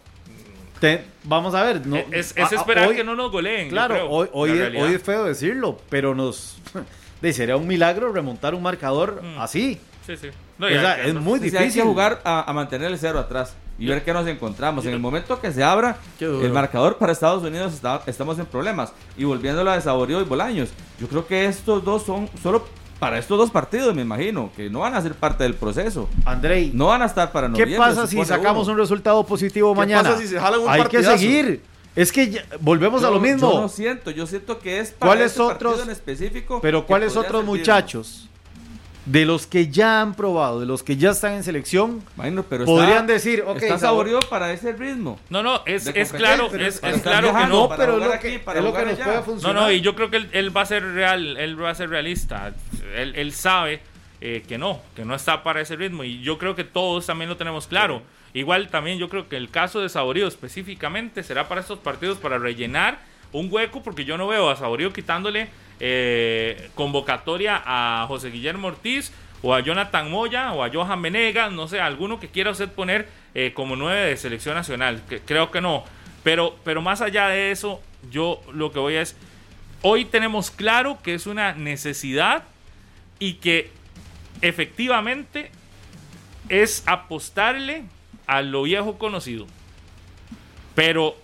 te- 0.81 1.05
vamos 1.25 1.55
a 1.55 1.63
ver. 1.63 1.87
No, 1.87 1.97
es, 1.97 2.33
es 2.35 2.39
a- 2.39 2.57
a- 2.57 2.59
esperar 2.61 2.89
hoy- 2.89 2.97
que 2.97 3.05
no 3.05 3.15
nos 3.15 3.31
goleen. 3.31 3.69
Claro, 3.69 4.09
hoy, 4.09 4.29
hoy, 4.33 4.51
es, 4.53 4.57
realidad. 4.59 4.85
hoy 4.87 4.95
es 4.95 5.03
feo 5.03 5.25
decirlo, 5.25 5.79
pero 5.91 6.15
nos. 6.15 6.57
sería 7.33 7.57
un 7.57 7.67
milagro 7.67 8.13
remontar 8.13 8.55
un 8.55 8.63
marcador 8.63 9.23
Mm. 9.23 9.39
así. 9.41 9.79
Sí, 10.07 10.17
sí. 10.17 10.29
No, 10.59 10.67
O 10.67 10.71
ya- 10.71 10.81
sea, 10.81 10.97
ya- 10.97 11.05
es 11.05 11.15
muy 11.15 11.39
difícil. 11.39 11.59
hay 11.59 11.71
que 11.73 11.83
jugar 11.83 12.21
a, 12.25 12.49
a 12.51 12.53
mantener 12.53 12.91
el 12.91 12.99
cero 12.99 13.19
atrás 13.21 13.55
y 13.79 13.87
ver 13.87 14.03
qué 14.05 14.13
nos 14.13 14.27
encontramos. 14.27 14.85
En 14.87 14.93
el 14.93 14.99
momento 14.99 15.41
que 15.41 15.53
se 15.53 15.63
abra 15.63 15.97
Qué 16.19 16.25
el 16.25 16.53
marcador 16.53 16.97
para 16.97 17.13
Estados 17.13 17.45
Unidos, 17.45 17.75
está- 17.75 18.03
estamos 18.07 18.39
en 18.41 18.47
problemas. 18.47 18.93
Y 19.17 19.25
volviendo 19.25 19.61
a 19.61 19.65
la 19.65 19.75
de 19.77 19.81
Saborío 19.83 20.21
y 20.21 20.25
Bolaños, 20.25 20.71
yo 21.01 21.07
creo 21.07 21.27
que 21.27 21.47
estos 21.47 21.85
dos 21.85 22.03
son 22.05 22.29
solo 22.43 22.67
para 22.99 23.17
estos 23.19 23.39
dos 23.39 23.53
partidos, 23.53 23.95
me 23.95 24.03
imagino, 24.03 24.51
que 24.57 24.69
no 24.69 24.81
van 24.81 24.95
a 24.97 25.01
ser 25.01 25.15
parte 25.15 25.45
del 25.45 25.55
proceso. 25.55 26.09
Andrei, 26.25 26.73
No 26.75 26.87
van 26.87 27.03
a 27.03 27.07
estar 27.07 27.31
para 27.31 27.47
¿qué 27.47 27.53
noviembre. 27.53 27.79
pasa 27.79 28.09
si 28.09 28.25
sacamos 28.25 28.65
uno. 28.67 28.73
un 28.73 28.79
resultado 28.81 29.25
positivo 29.25 29.73
¿Qué 29.73 29.79
mañana? 29.79 30.03
pasa 30.11 30.21
si 30.21 30.27
se 30.27 30.41
jalan 30.41 30.59
un 30.61 30.69
Hay 30.69 30.81
partidazo? 30.81 31.13
que 31.13 31.19
seguir. 31.19 31.63
Es 31.95 32.11
que 32.11 32.31
ya- 32.31 32.45
volvemos 32.61 33.05
a 33.05 33.11
lo 33.11 33.21
mismo. 33.21 33.53
Yo 33.53 33.61
no 33.61 33.69
siento, 33.69 34.11
yo 34.11 34.27
siento 34.27 34.59
que 34.59 34.81
es 34.81 34.91
para 34.91 35.11
¿Cuáles 35.11 35.31
este 35.33 35.45
partido 35.45 35.71
otros- 35.71 35.85
en 35.87 35.93
específico. 35.93 36.61
Pero 36.61 36.85
¿cuáles 36.87 37.17
otros 37.17 37.45
muchachos 37.45 38.28
de 39.11 39.25
los 39.25 39.47
que 39.47 39.69
ya 39.69 40.01
han 40.03 40.15
probado, 40.15 40.61
de 40.61 40.67
los 40.67 40.83
que 40.83 40.97
ya 40.97 41.11
están 41.11 41.33
en 41.33 41.43
selección, 41.43 42.03
Bueno, 42.17 42.45
pero 42.49 42.65
podrían 42.67 43.01
está, 43.05 43.13
decir, 43.15 43.43
ok, 43.47 43.57
está 43.57 43.75
Sabor- 43.79 43.81
Saborío 43.81 44.21
para 44.29 44.53
ese 44.53 44.73
ritmo. 44.73 45.19
No, 45.31 45.43
no, 45.43 45.63
es, 45.65 45.87
es 45.87 46.13
claro, 46.13 46.49
pero 46.51 46.67
es, 46.67 46.81
claro 46.81 47.29
que 47.29 47.41
no. 47.47 47.69
no, 47.69 47.69
pero 47.77 47.99
es 47.99 48.07
lo 48.07 48.13
aquí, 48.13 48.31
que, 48.33 48.39
para 48.39 48.59
es 48.59 48.65
lo 48.65 48.73
que 48.75 48.85
nos 48.85 48.99
puede 48.99 49.17
No, 49.17 49.23
funcionar. 49.23 49.63
no, 49.63 49.71
y 49.73 49.81
yo 49.81 49.95
creo 49.95 50.11
que 50.11 50.19
él, 50.19 50.29
él 50.33 50.57
va 50.57 50.61
a 50.61 50.67
ser 50.67 50.83
real, 50.85 51.37
él 51.39 51.61
va 51.63 51.71
a 51.71 51.75
ser 51.75 51.89
realista. 51.91 52.53
Él, 52.95 53.15
él 53.17 53.33
sabe 53.33 53.81
eh, 54.21 54.45
que 54.47 54.59
no, 54.59 54.81
que 54.95 55.05
no 55.05 55.15
está 55.15 55.43
para 55.43 55.61
ese 55.61 55.77
ritmo. 55.77 56.05
Y 56.05 56.21
yo 56.21 56.37
creo 56.39 56.55
que 56.55 56.65
todos 56.65 57.07
también 57.07 57.29
lo 57.31 57.37
tenemos 57.37 57.67
claro. 57.67 58.03
Igual 58.35 58.69
también 58.69 58.99
yo 58.99 59.09
creo 59.09 59.29
que 59.29 59.37
el 59.39 59.49
caso 59.49 59.81
de 59.81 59.89
Saborío 59.89 60.27
específicamente 60.29 61.23
será 61.23 61.49
para 61.49 61.63
estos 61.63 61.79
partidos 61.79 62.19
para 62.19 62.39
rellenar 62.39 62.99
un 63.33 63.49
hueco, 63.51 63.83
porque 63.83 64.05
yo 64.05 64.19
no 64.19 64.27
veo 64.29 64.51
a 64.51 64.57
Saborío 64.57 64.93
quitándole 64.93 65.49
eh, 65.81 66.71
convocatoria 66.75 67.63
a 67.65 68.05
José 68.09 68.31
Guillermo 68.31 68.69
Ortiz 68.69 69.13
o 69.43 69.55
a 69.55 69.61
Jonathan 69.61 70.11
Moya 70.11 70.53
o 70.53 70.65
a 70.65 70.71
Johan 70.71 71.01
Venegas, 71.03 71.53
no 71.53 71.69
sé, 71.69 71.81
alguno 71.81 72.19
que 72.19 72.29
quiera 72.29 72.51
usted 72.51 72.69
poner 72.69 73.09
eh, 73.35 73.53
como 73.55 73.77
nueve 73.77 74.11
de 74.11 74.17
selección 74.17 74.55
nacional. 74.55 75.03
Que, 75.09 75.21
creo 75.21 75.51
que 75.51 75.61
no. 75.61 75.85
Pero, 76.25 76.57
pero 76.65 76.83
más 76.83 77.01
allá 77.01 77.29
de 77.29 77.53
eso, 77.53 77.81
yo 78.11 78.43
lo 78.53 78.73
que 78.73 78.79
voy 78.79 78.95
es, 78.95 79.17
hoy 79.83 80.05
tenemos 80.05 80.51
claro 80.51 80.99
que 81.03 81.15
es 81.15 81.27
una 81.27 81.55
necesidad 81.55 82.45
y 83.19 83.35
que 83.35 83.71
efectivamente 84.43 85.51
es 86.49 86.83
apostarle 86.87 87.85
a 88.27 88.43
lo 88.43 88.63
viejo 88.63 88.99
conocido. 88.99 89.47
Pero 90.75 91.17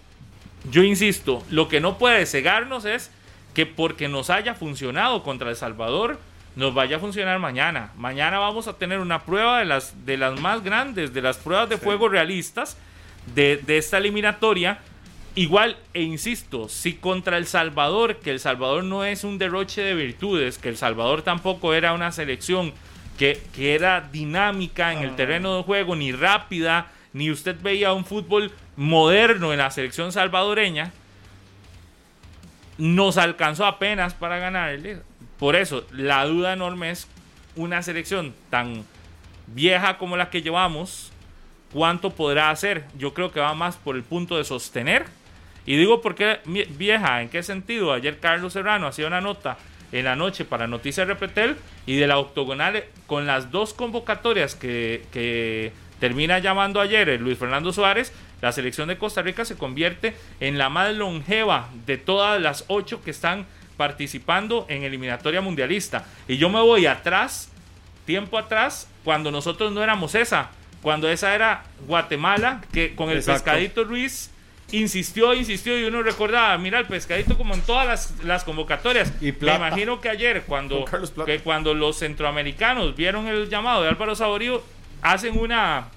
yo 0.71 0.83
insisto, 0.83 1.45
lo 1.51 1.69
que 1.69 1.81
no 1.81 1.99
puede 1.99 2.27
cegarnos 2.27 2.85
es 2.85 3.11
que 3.55 3.67
porque 3.67 4.09
nos 4.09 4.31
haya 4.31 4.55
funcionado 4.55 5.23
contra 5.23 5.51
El 5.51 5.57
Salvador, 5.57 6.19
nos 6.57 6.75
vaya 6.75 6.97
a 6.97 7.01
funcionar 7.01 7.39
mañana. 7.39 7.93
Mañana 7.97 8.39
vamos 8.39 8.69
a 8.69 8.75
tener 8.75 8.99
una 8.99 9.23
prueba 9.23 9.61
de 9.61 9.65
las, 9.65 10.05
de 10.05 10.17
las 10.17 10.39
más 10.41 10.63
grandes, 10.63 11.15
de 11.15 11.23
las 11.23 11.39
pruebas 11.39 11.69
de 11.69 11.79
fuego 11.79 12.09
realistas 12.09 12.77
de, 13.35 13.57
de 13.57 13.79
esta 13.79 13.99
eliminatoria. 13.99 14.79
Igual, 15.37 15.77
e 15.95 16.03
insisto, 16.03 16.69
si 16.69 16.95
contra 16.95 17.39
El 17.39 17.47
Salvador, 17.47 18.17
que 18.17 18.31
El 18.31 18.39
Salvador 18.39 18.85
no 18.85 19.05
es 19.05 19.25
un 19.25 19.39
derroche 19.39 19.83
de 19.83 19.95
virtudes, 19.95 20.59
que 20.59 20.69
El 20.69 20.77
Salvador 20.77 21.23
tampoco 21.23 21.75
era 21.75 21.93
una 21.93 22.13
selección 22.13 22.73
que, 23.19 23.41
que 23.55 23.75
era 23.75 24.01
dinámica 24.13 24.93
en 24.93 25.01
el 25.01 25.17
terreno 25.17 25.57
de 25.57 25.63
juego, 25.65 25.97
ni 25.97 26.13
rápida, 26.13 26.93
ni 27.13 27.31
usted 27.33 27.57
veía 27.61 27.93
un 27.93 28.05
fútbol 28.05 28.53
moderno 28.77 29.53
en 29.53 29.59
la 29.59 29.71
selección 29.73 30.13
salvadoreña, 30.13 30.93
nos 32.79 33.17
alcanzó 33.19 33.67
apenas 33.67 34.15
para 34.15 34.39
ganarle. 34.39 34.99
Por 35.39 35.57
eso, 35.57 35.87
la 35.93 36.25
duda 36.25 36.53
enorme 36.53 36.91
es 36.91 37.09
una 37.57 37.83
selección 37.83 38.35
tan 38.51 38.85
vieja 39.47 39.99
como 39.99 40.17
la 40.17 40.31
que 40.31 40.43
llevamos, 40.43 41.13
¿cuánto 41.73 42.11
podrá 42.11 42.51
hacer? 42.51 42.85
Yo 42.97 43.15
creo 43.15 43.31
que 43.33 43.41
va 43.41 43.55
más 43.55 43.77
por 43.77 43.97
el 43.97 44.03
punto 44.03 44.37
de 44.37 44.45
sostener. 44.45 45.07
Y 45.67 45.77
digo 45.77 46.03
porque 46.03 46.41
vieja, 46.45 47.23
¿en 47.23 47.29
qué 47.29 47.43
sentido? 47.43 47.93
Ayer 47.93 48.21
Carlos 48.21 48.53
Serrano 48.53 48.87
hacía 48.87 49.07
una 49.07 49.21
nota 49.21 49.57
en 49.93 50.05
la 50.05 50.17
noche 50.17 50.45
para 50.45 50.67
Noticias 50.67 51.07
Repetel 51.07 51.57
y 51.87 51.97
de 51.97 52.07
la 52.07 52.19
octogonal 52.19 52.85
con 53.07 53.27
las 53.27 53.51
dos 53.51 53.73
convocatorias 53.73 54.55
que, 54.55 55.73
termina 56.01 56.39
llamando 56.39 56.81
ayer 56.81 57.09
el 57.09 57.23
Luis 57.23 57.39
Fernando 57.39 57.73
Suárez, 57.73 58.13
la 58.45 58.53
selección 58.53 58.89
de 58.89 58.99
Costa 58.99 59.23
Rica 59.23 59.47
se 59.47 59.57
convierte 59.57 60.15
en 60.39 60.59
la 60.59 60.69
más 60.69 60.93
longeva 60.93 61.71
de 61.87 61.97
todas 61.97 62.39
las 62.39 62.67
ocho 62.69 63.03
que 63.03 63.11
están 63.11 63.47
participando 63.79 64.67
en 64.69 64.83
eliminatoria 64.83 65.41
mundialista. 65.41 66.05
Y 66.29 66.37
yo 66.37 66.51
me 66.51 66.61
voy 66.61 66.85
atrás, 66.85 67.51
tiempo 68.05 68.37
atrás, 68.37 68.87
cuando 69.03 69.31
nosotros 69.31 69.73
no 69.73 69.83
éramos 69.83 70.15
esa, 70.15 70.51
cuando 70.83 71.09
esa 71.09 71.35
era 71.35 71.65
Guatemala, 71.87 72.61
que 72.71 72.95
con 72.95 73.09
el 73.09 73.17
Exacto. 73.17 73.45
pescadito 73.45 73.85
Ruiz 73.85 74.31
insistió, 74.73 75.33
insistió 75.33 75.79
y 75.81 75.85
uno 75.85 76.03
recordaba, 76.03 76.59
mira 76.59 76.79
el 76.79 76.85
pescadito 76.85 77.39
como 77.39 77.55
en 77.55 77.63
todas 77.63 77.87
las, 77.87 78.25
las 78.25 78.45
convocatorias. 78.45 79.11
Y 79.23 79.33
Me 79.33 79.55
imagino 79.55 80.03
que 80.03 80.11
ayer 80.11 80.43
cuando, 80.43 80.85
que 81.25 81.39
cuando 81.39 81.73
los 81.73 81.99
centroamericanos 81.99 82.95
vieron 82.95 83.27
el 83.27 83.49
llamado 83.49 83.85
de 83.85 83.89
Álvaro 83.89 84.15
Saborío, 84.15 84.63
hacen 85.01 85.39
una 85.39 85.89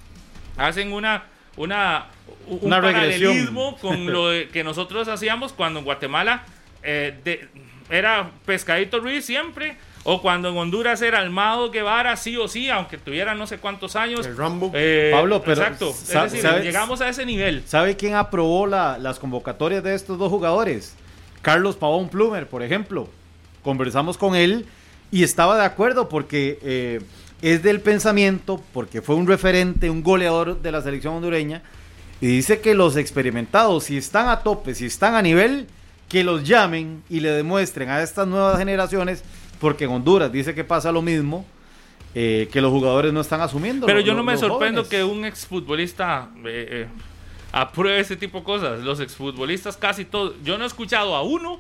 hacen 0.56 0.94
una 0.94 1.26
una 1.58 2.08
un 2.50 2.60
Una 2.64 2.80
regresión. 2.82 3.32
paralelismo 3.32 3.78
con 3.78 4.12
lo 4.12 4.30
de- 4.30 4.48
que 4.50 4.64
nosotros 4.64 5.08
hacíamos 5.08 5.54
cuando 5.54 5.80
en 5.80 5.86
Guatemala 5.86 6.44
eh, 6.84 7.14
de- 7.24 7.48
era 7.90 8.32
Pescadito 8.46 9.00
Ruiz 9.00 9.26
siempre 9.26 9.78
o 10.04 10.22
cuando 10.22 10.50
en 10.50 10.58
Honduras 10.58 11.02
era 11.02 11.20
Almado 11.20 11.70
Guevara 11.72 12.16
sí 12.16 12.38
o 12.38 12.48
sí 12.48 12.70
aunque 12.70 12.98
tuviera 12.98 13.36
no 13.36 13.46
sé 13.48 13.58
cuántos 13.58 13.96
años 13.96 14.26
El 14.26 14.38
Rambo. 14.38 14.72
Eh, 14.74 15.12
Pablo, 15.14 15.42
pero 15.42 15.54
exacto 15.62 15.92
sa- 15.94 16.26
es 16.26 16.32
decir 16.32 16.48
¿sabes? 16.48 16.64
llegamos 16.64 17.02
a 17.02 17.10
ese 17.10 17.26
nivel 17.26 17.64
¿Sabe 17.66 17.96
quién 17.98 18.16
aprobó 18.16 18.68
la- 18.68 18.98
las 18.98 19.20
convocatorias 19.20 19.84
de 19.84 19.96
estos 19.96 20.18
dos 20.18 20.30
jugadores? 20.30 20.96
Carlos 21.42 21.76
Pavón 21.76 22.10
Plumer, 22.10 22.48
por 22.48 22.62
ejemplo. 22.64 23.10
Conversamos 23.64 24.18
con 24.18 24.36
él 24.36 24.66
y 25.12 25.24
estaba 25.24 25.58
de 25.58 25.64
acuerdo 25.66 26.10
porque 26.10 26.60
eh, 26.62 27.02
es 27.42 27.64
del 27.64 27.80
pensamiento, 27.82 28.62
porque 28.74 29.02
fue 29.02 29.16
un 29.16 29.28
referente, 29.28 29.90
un 29.90 30.04
goleador 30.04 30.62
de 30.62 30.72
la 30.72 30.82
selección 30.82 31.14
hondureña, 31.16 31.62
y 32.22 32.28
dice 32.28 32.60
que 32.62 32.74
los 32.74 32.96
experimentados, 32.98 33.86
si 33.86 33.98
están 33.98 34.28
a 34.30 34.40
tope, 34.40 34.74
si 34.76 34.86
están 34.86 35.16
a 35.16 35.22
nivel, 35.22 35.68
que 36.10 36.24
los 36.24 36.44
llamen 36.44 37.04
y 37.10 37.20
le 37.20 37.30
demuestren 37.32 37.90
a 37.90 38.02
estas 38.02 38.28
nuevas 38.28 38.58
generaciones, 38.58 39.24
porque 39.60 39.86
en 39.86 39.92
Honduras 39.92 40.32
dice 40.32 40.56
que 40.56 40.64
pasa 40.64 40.92
lo 40.92 41.02
mismo, 41.02 41.46
eh, 42.16 42.50
que 42.52 42.62
los 42.62 42.72
jugadores 42.72 43.14
no 43.14 43.22
están 43.22 43.42
asumiendo. 43.42 43.86
Pero 43.86 44.00
lo- 44.00 44.06
yo 44.06 44.14
no 44.16 44.24
me 44.24 44.38
sorprendo 44.38 44.84
jóvenes. 44.84 44.88
que 44.90 45.04
un 45.04 45.26
exfutbolista 45.26 46.30
eh, 46.46 46.68
eh, 46.72 46.88
apruebe 47.52 48.00
ese 48.00 48.16
tipo 48.16 48.40
de 48.40 48.44
cosas. 48.44 48.80
Los 48.80 49.00
exfutbolistas 49.00 49.78
casi 49.78 50.06
todos. 50.06 50.34
Yo 50.44 50.58
no 50.58 50.64
he 50.64 50.68
escuchado 50.68 51.16
a 51.16 51.22
uno 51.22 51.60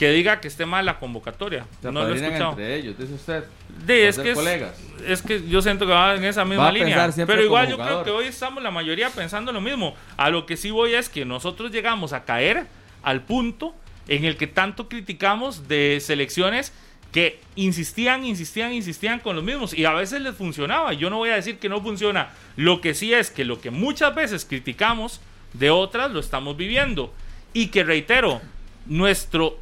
que 0.00 0.10
diga 0.12 0.40
que 0.40 0.48
esté 0.48 0.64
mal 0.64 0.86
la 0.86 0.98
convocatoria. 0.98 1.66
Se 1.82 1.92
no 1.92 2.04
lo 2.04 2.14
he 2.14 2.16
escuchado. 2.16 2.52
entre 2.52 2.76
ellos, 2.76 2.96
dice 2.96 3.12
usted. 3.12 3.44
De, 3.84 4.08
es, 4.08 4.18
que 4.18 4.30
es, 4.30 4.34
colegas. 4.34 4.80
es 5.06 5.20
que 5.20 5.46
yo 5.46 5.60
siento 5.60 5.86
que 5.86 5.92
va 5.92 6.14
en 6.14 6.24
esa 6.24 6.42
misma 6.46 6.64
Va 6.64 6.72
línea. 6.72 7.10
Pero 7.26 7.44
igual 7.44 7.68
yo 7.68 7.76
creo 7.76 8.02
que 8.02 8.10
hoy 8.10 8.24
estamos 8.24 8.62
la 8.62 8.70
mayoría 8.70 9.10
pensando 9.10 9.52
lo 9.52 9.60
mismo. 9.60 9.94
A 10.16 10.30
lo 10.30 10.46
que 10.46 10.56
sí 10.56 10.70
voy 10.70 10.94
es 10.94 11.10
que 11.10 11.26
nosotros 11.26 11.70
llegamos 11.70 12.14
a 12.14 12.24
caer 12.24 12.64
al 13.02 13.20
punto 13.24 13.74
en 14.08 14.24
el 14.24 14.38
que 14.38 14.46
tanto 14.46 14.88
criticamos 14.88 15.68
de 15.68 15.98
selecciones 16.00 16.72
que 17.12 17.38
insistían, 17.54 18.24
insistían, 18.24 18.72
insistían 18.72 19.18
con 19.18 19.36
los 19.36 19.44
mismos 19.44 19.74
y 19.74 19.84
a 19.84 19.92
veces 19.92 20.22
les 20.22 20.34
funcionaba. 20.34 20.94
Yo 20.94 21.10
no 21.10 21.18
voy 21.18 21.28
a 21.28 21.34
decir 21.34 21.58
que 21.58 21.68
no 21.68 21.82
funciona. 21.82 22.30
Lo 22.56 22.80
que 22.80 22.94
sí 22.94 23.12
es 23.12 23.28
que 23.28 23.44
lo 23.44 23.60
que 23.60 23.70
muchas 23.70 24.14
veces 24.14 24.46
criticamos 24.46 25.20
de 25.52 25.68
otras 25.68 26.10
lo 26.10 26.20
estamos 26.20 26.56
viviendo. 26.56 27.12
Y 27.52 27.66
que 27.66 27.84
reitero, 27.84 28.40
nuestro 28.86 29.58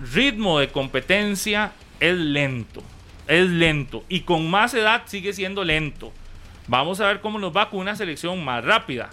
ritmo 0.00 0.58
de 0.58 0.68
competencia 0.68 1.72
es 2.00 2.16
lento. 2.16 2.82
es 3.26 3.48
lento 3.48 4.04
y 4.08 4.20
con 4.20 4.50
más 4.50 4.74
edad 4.74 5.02
sigue 5.06 5.32
siendo 5.32 5.64
lento. 5.64 6.12
Vamos 6.66 7.00
a 7.00 7.06
ver 7.06 7.20
cómo 7.20 7.38
nos 7.38 7.56
va 7.56 7.70
con 7.70 7.80
una 7.80 7.96
selección 7.96 8.44
más 8.44 8.64
rápida. 8.64 9.10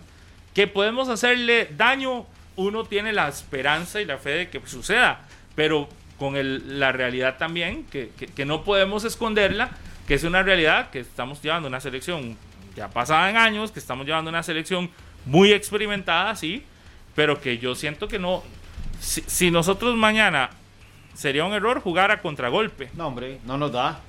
Que 0.53 0.67
podemos 0.67 1.09
hacerle 1.09 1.69
daño, 1.75 2.25
uno 2.55 2.85
tiene 2.85 3.13
la 3.13 3.27
esperanza 3.27 4.01
y 4.01 4.05
la 4.05 4.17
fe 4.17 4.29
de 4.31 4.49
que 4.49 4.61
suceda, 4.65 5.21
pero 5.55 5.89
con 6.17 6.35
la 6.79 6.91
realidad 6.91 7.37
también, 7.37 7.85
que, 7.85 8.45
no 8.45 8.63
podemos 8.63 9.03
esconderla, 9.03 9.71
que 10.07 10.13
es 10.13 10.23
una 10.23 10.43
realidad 10.43 10.91
que 10.91 10.99
estamos 10.99 11.41
llevando 11.41 11.67
una 11.67 11.81
selección 11.81 12.37
ya 12.75 12.89
pasada 12.89 13.29
en 13.29 13.37
años, 13.37 13.71
que 13.71 13.79
estamos 13.79 14.05
llevando 14.05 14.29
una 14.29 14.43
selección 14.43 14.89
muy 15.25 15.51
experimentada, 15.51 16.35
sí, 16.35 16.63
pero 17.15 17.41
que 17.41 17.57
yo 17.57 17.75
siento 17.75 18.07
que 18.07 18.19
no. 18.19 18.43
Si 18.99 19.51
nosotros 19.51 19.95
mañana 19.95 20.51
sería 21.15 21.45
un 21.45 21.53
error 21.53 21.81
jugar 21.81 22.11
a 22.11 22.21
contragolpe. 22.21 22.89
No, 22.95 23.07
hombre, 23.07 23.39
no 23.45 23.57
nos 23.57 23.71
da. 23.71 23.99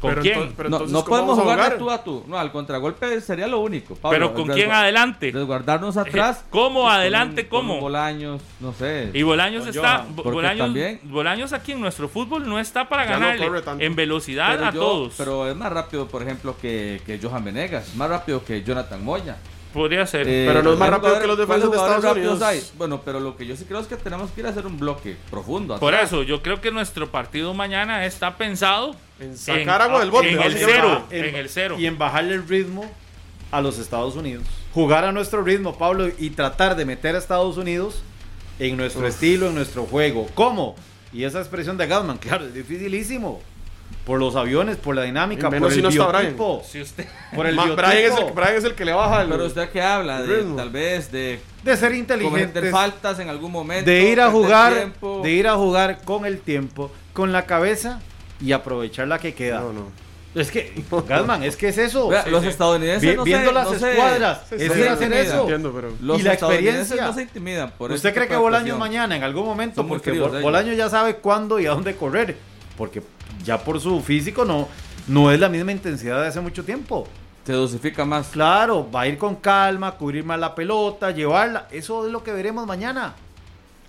¿Con 0.00 0.10
Pero 0.12 0.22
quién? 0.22 0.38
ento- 0.40 0.52
pero 0.56 0.68
no, 0.70 0.76
entonces, 0.76 0.92
no 0.94 1.04
¿cómo 1.04 1.10
podemos 1.16 1.38
jugar 1.40 1.72
de 1.72 1.76
tú 1.78 1.90
a 1.90 2.02
tú. 2.02 2.24
No, 2.26 2.38
al 2.38 2.50
contragolpe 2.50 3.20
sería 3.20 3.46
lo 3.46 3.60
único. 3.60 3.94
Pablo. 3.96 4.18
pero 4.18 4.32
¿con 4.34 4.48
quién 4.48 4.72
adelante? 4.72 5.30
Resguardarnos 5.30 5.94
atrás. 5.98 6.42
¿Cómo 6.48 6.80
pues, 6.80 6.84
con 6.84 6.92
adelante? 6.94 7.48
con 7.48 7.60
¿Cómo? 7.60 7.74
un 7.74 7.80
Bolaños, 7.80 8.40
no 8.60 8.72
sé. 8.72 9.10
Y 9.12 9.22
Bolaños 9.22 9.60
Con 9.66 9.74
está. 9.76 10.06
Bolaños, 10.08 10.66
también- 10.68 11.00
Bolaños 11.04 11.52
aquí 11.52 11.72
en 11.72 11.82
nuestro 11.82 12.08
fútbol 12.08 12.48
no 12.48 12.58
está 12.58 12.88
para 12.88 13.04
ganarle 13.04 13.46
en 13.78 13.94
velocidad 13.94 14.52
pero 14.56 14.66
a 14.68 14.72
yo- 14.72 14.80
todos. 14.80 15.14
Pero 15.18 15.46
es 15.50 15.54
más 15.54 15.70
rápido, 15.70 16.08
por 16.08 16.22
ejemplo, 16.22 16.56
que, 16.58 17.02
que 17.04 17.18
Johan 17.22 17.44
Venegas. 17.44 17.94
Más 17.94 18.08
rápido 18.08 18.42
que 18.42 18.62
Jonathan 18.62 19.04
Moya. 19.04 19.36
Podría 19.72 20.04
ser. 20.06 20.26
Eh, 20.28 20.44
Pero 20.48 20.62
no 20.62 20.72
es 20.72 20.78
más 20.78 20.88
¿cuáles 20.88 21.02
rápido 21.04 21.20
que 21.20 21.26
los 21.28 21.38
defensas 21.38 21.70
de 21.70 21.76
Estados 21.76 22.04
rápidos 22.04 22.30
Unidos? 22.40 22.42
hay? 22.42 22.62
Bueno, 22.76 23.00
pero 23.04 23.20
lo 23.20 23.36
que 23.36 23.46
yo 23.46 23.54
sí 23.56 23.64
creo 23.64 23.78
es 23.80 23.86
que 23.86 23.96
tenemos 23.96 24.30
que 24.32 24.40
ir 24.40 24.46
a 24.46 24.50
hacer 24.50 24.66
un 24.66 24.78
bloque 24.78 25.16
profundo. 25.30 25.78
Por 25.78 25.94
atrás. 25.94 26.08
eso, 26.10 26.22
yo 26.24 26.42
creo 26.42 26.60
que 26.60 26.70
nuestro 26.72 27.10
partido 27.10 27.54
mañana 27.54 28.04
está 28.04 28.36
pensado 28.36 28.96
En 29.20 29.36
sacar 29.38 29.82
agua 29.82 30.00
del 30.00 30.10
bote, 30.10 30.30
En 30.32 30.42
el 30.42 30.56
cero. 30.56 31.04
En- 31.10 31.24
En 31.26 31.34
el 31.36 31.48
cero. 31.48 31.76
Y 31.78 31.86
en 31.86 31.98
bajarle 31.98 32.34
el 32.34 32.48
ritmo 32.48 32.90
a 33.52 33.60
los 33.60 33.78
Estados 33.78 34.16
Unidos. 34.16 34.44
Jugar 34.74 35.04
a 35.04 35.12
nuestro 35.12 35.42
ritmo, 35.42 35.76
Pablo, 35.78 36.08
y 36.18 36.30
tratar 36.30 36.74
de 36.76 36.84
meter 36.84 37.14
a 37.14 37.18
Estados 37.18 37.56
Unidos 37.56 38.02
en 38.58 38.76
nuestro 38.76 39.06
estilo, 39.06 39.46
en 39.48 39.54
nuestro 39.54 39.84
juego. 39.86 40.28
¿Cómo? 40.34 40.74
Y 41.12 41.24
esa 41.24 41.38
expresión 41.40 41.76
de 41.76 41.86
Gatman, 41.86 42.18
claro, 42.18 42.44
es 42.46 42.54
dificilísimo. 42.54 43.40
Por 44.04 44.18
los 44.18 44.34
aviones, 44.34 44.76
por 44.76 44.94
la 44.96 45.02
dinámica, 45.02 45.50
menos 45.50 45.66
por 45.66 45.72
si 45.72 45.78
el 45.78 45.82
no 45.84 45.88
está 45.90 46.06
Brian. 46.06 46.36
Si 46.64 46.80
usted. 46.80 47.06
Por 47.34 47.46
el 47.46 47.54
Ma- 47.54 47.64
biotipo. 47.66 47.86
Brian, 47.88 48.12
es 48.12 48.18
el, 48.18 48.32
Brian 48.32 48.54
es 48.56 48.64
el 48.64 48.74
que 48.74 48.84
le 48.84 48.92
baja 48.92 49.22
el. 49.22 49.28
Pero 49.28 49.46
usted 49.46 49.68
que 49.70 49.82
habla 49.82 50.22
de 50.22 50.42
tal 50.56 50.70
vez 50.70 51.12
de 51.12 51.38
de 51.62 51.76
ser 51.76 51.90
cometer 51.90 52.18
inteligentes. 52.18 52.70
faltas 52.70 53.18
en 53.20 53.28
algún 53.28 53.52
momento. 53.52 53.88
de 53.90 54.02
ir 54.10 54.20
a 54.20 54.30
jugar, 54.30 54.74
tiempo. 54.74 55.20
de 55.22 55.30
ir 55.30 55.46
a 55.46 55.54
jugar 55.54 56.00
con 56.04 56.24
el 56.24 56.40
tiempo, 56.40 56.90
con 57.12 57.30
la 57.32 57.44
cabeza 57.46 58.00
y 58.40 58.52
aprovechar 58.52 59.06
la 59.06 59.18
que 59.18 59.34
queda. 59.34 59.60
No, 59.60 59.72
no. 59.74 60.00
Es 60.34 60.50
que, 60.50 60.72
Gatman, 61.08 61.42
es 61.42 61.56
que 61.56 61.68
es 61.68 61.78
eso. 61.78 62.08
Vea, 62.08 62.22
Sí, 62.24 62.30
los 62.30 62.42
sí. 62.42 62.48
estadounidenses 62.48 63.10
Vi- 63.10 63.16
no 63.16 63.24
viendo 63.24 63.48
se- 63.48 63.54
las 63.54 63.66
no 63.80 63.86
escuadras, 63.88 64.40
Sí, 64.48 64.54
es 64.58 64.72
sí, 64.72 64.78
ir 64.80 64.88
a 64.88 64.92
hacer 64.94 65.12
eso. 65.12 65.40
Entiendo, 65.42 65.72
pero. 65.74 65.92
Los 66.00 66.20
Y 66.20 66.22
la 66.22 66.32
experiencia. 66.34 67.04
no 67.04 67.12
se 67.12 67.22
intimidan 67.22 67.72
por 67.76 67.92
¿Usted 67.92 68.14
cree 68.14 68.26
que 68.28 68.36
presión. 68.38 68.78
mañana 68.78 69.14
en 69.16 69.24
algún 69.24 69.44
momento, 69.44 69.76
Son 69.82 69.88
porque 69.88 70.10
fríos 70.10 70.28
Bo- 70.28 70.34
ellos. 70.34 70.42
Bolaños 70.42 70.76
ya 70.76 70.88
sabe 70.88 71.16
cuándo 71.16 71.60
y 71.60 71.66
a 71.66 71.70
dónde 71.70 71.94
correr, 71.96 72.36
porque 72.76 73.02
ya 73.44 73.62
por 73.62 73.80
su 73.80 74.00
físico 74.00 74.44
no, 74.44 74.68
no 75.06 75.30
es 75.30 75.38
la 75.40 75.48
misma 75.48 75.72
intensidad 75.72 76.20
de 76.22 76.28
hace 76.28 76.40
mucho 76.40 76.64
tiempo. 76.64 77.06
Se 77.44 77.52
dosifica 77.52 78.04
más. 78.04 78.28
Claro, 78.28 78.90
va 78.90 79.02
a 79.02 79.06
ir 79.08 79.16
con 79.18 79.36
calma, 79.36 79.92
cubrir 79.92 80.24
más 80.24 80.38
la 80.38 80.54
pelota, 80.54 81.10
llevarla, 81.10 81.66
eso 81.70 82.06
es 82.06 82.12
lo 82.12 82.22
que 82.22 82.32
veremos 82.32 82.66
mañana. 82.66 83.14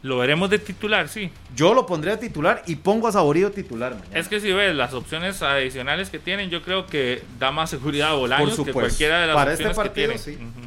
Lo 0.04 0.17
veremos 0.17 0.50
de 0.50 0.58
titular, 0.58 1.08
sí. 1.10 1.30
Yo 1.56 1.76
lo 1.76 1.86
pondré 1.86 2.12
a 2.13 2.20
titular 2.20 2.63
y 2.65 2.76
pongo 2.78 3.08
a 3.08 3.12
Saborío 3.12 3.52
titular. 3.52 3.94
mañana. 3.94 4.17
Es 4.17 4.28
que 4.28 4.39
si 4.39 4.52
ves 4.52 4.76
las 4.76 4.94
opciones 4.96 5.44
adicionales 5.44 6.10
que 6.10 6.17
tienen, 6.17 6.50
yo 6.50 6.63
creo 6.63 6.88
que 6.88 7.24
da 7.38 7.52
más 7.52 7.70
seguridad 7.70 8.10
a 8.10 8.13
Bolaños 8.13 8.41
Por 8.41 8.50
que 8.50 8.56
supuesto. 8.72 8.80
cualquiera 8.80 9.22
de 9.22 9.28
las 9.28 9.36
Para 9.36 9.52
este 9.54 9.67
opciones 9.67 9.78
partido, 9.78 10.12
que 10.13 10.17
sí. 10.17 10.32
tienen. 10.38 10.48
Ujú. 10.48 10.60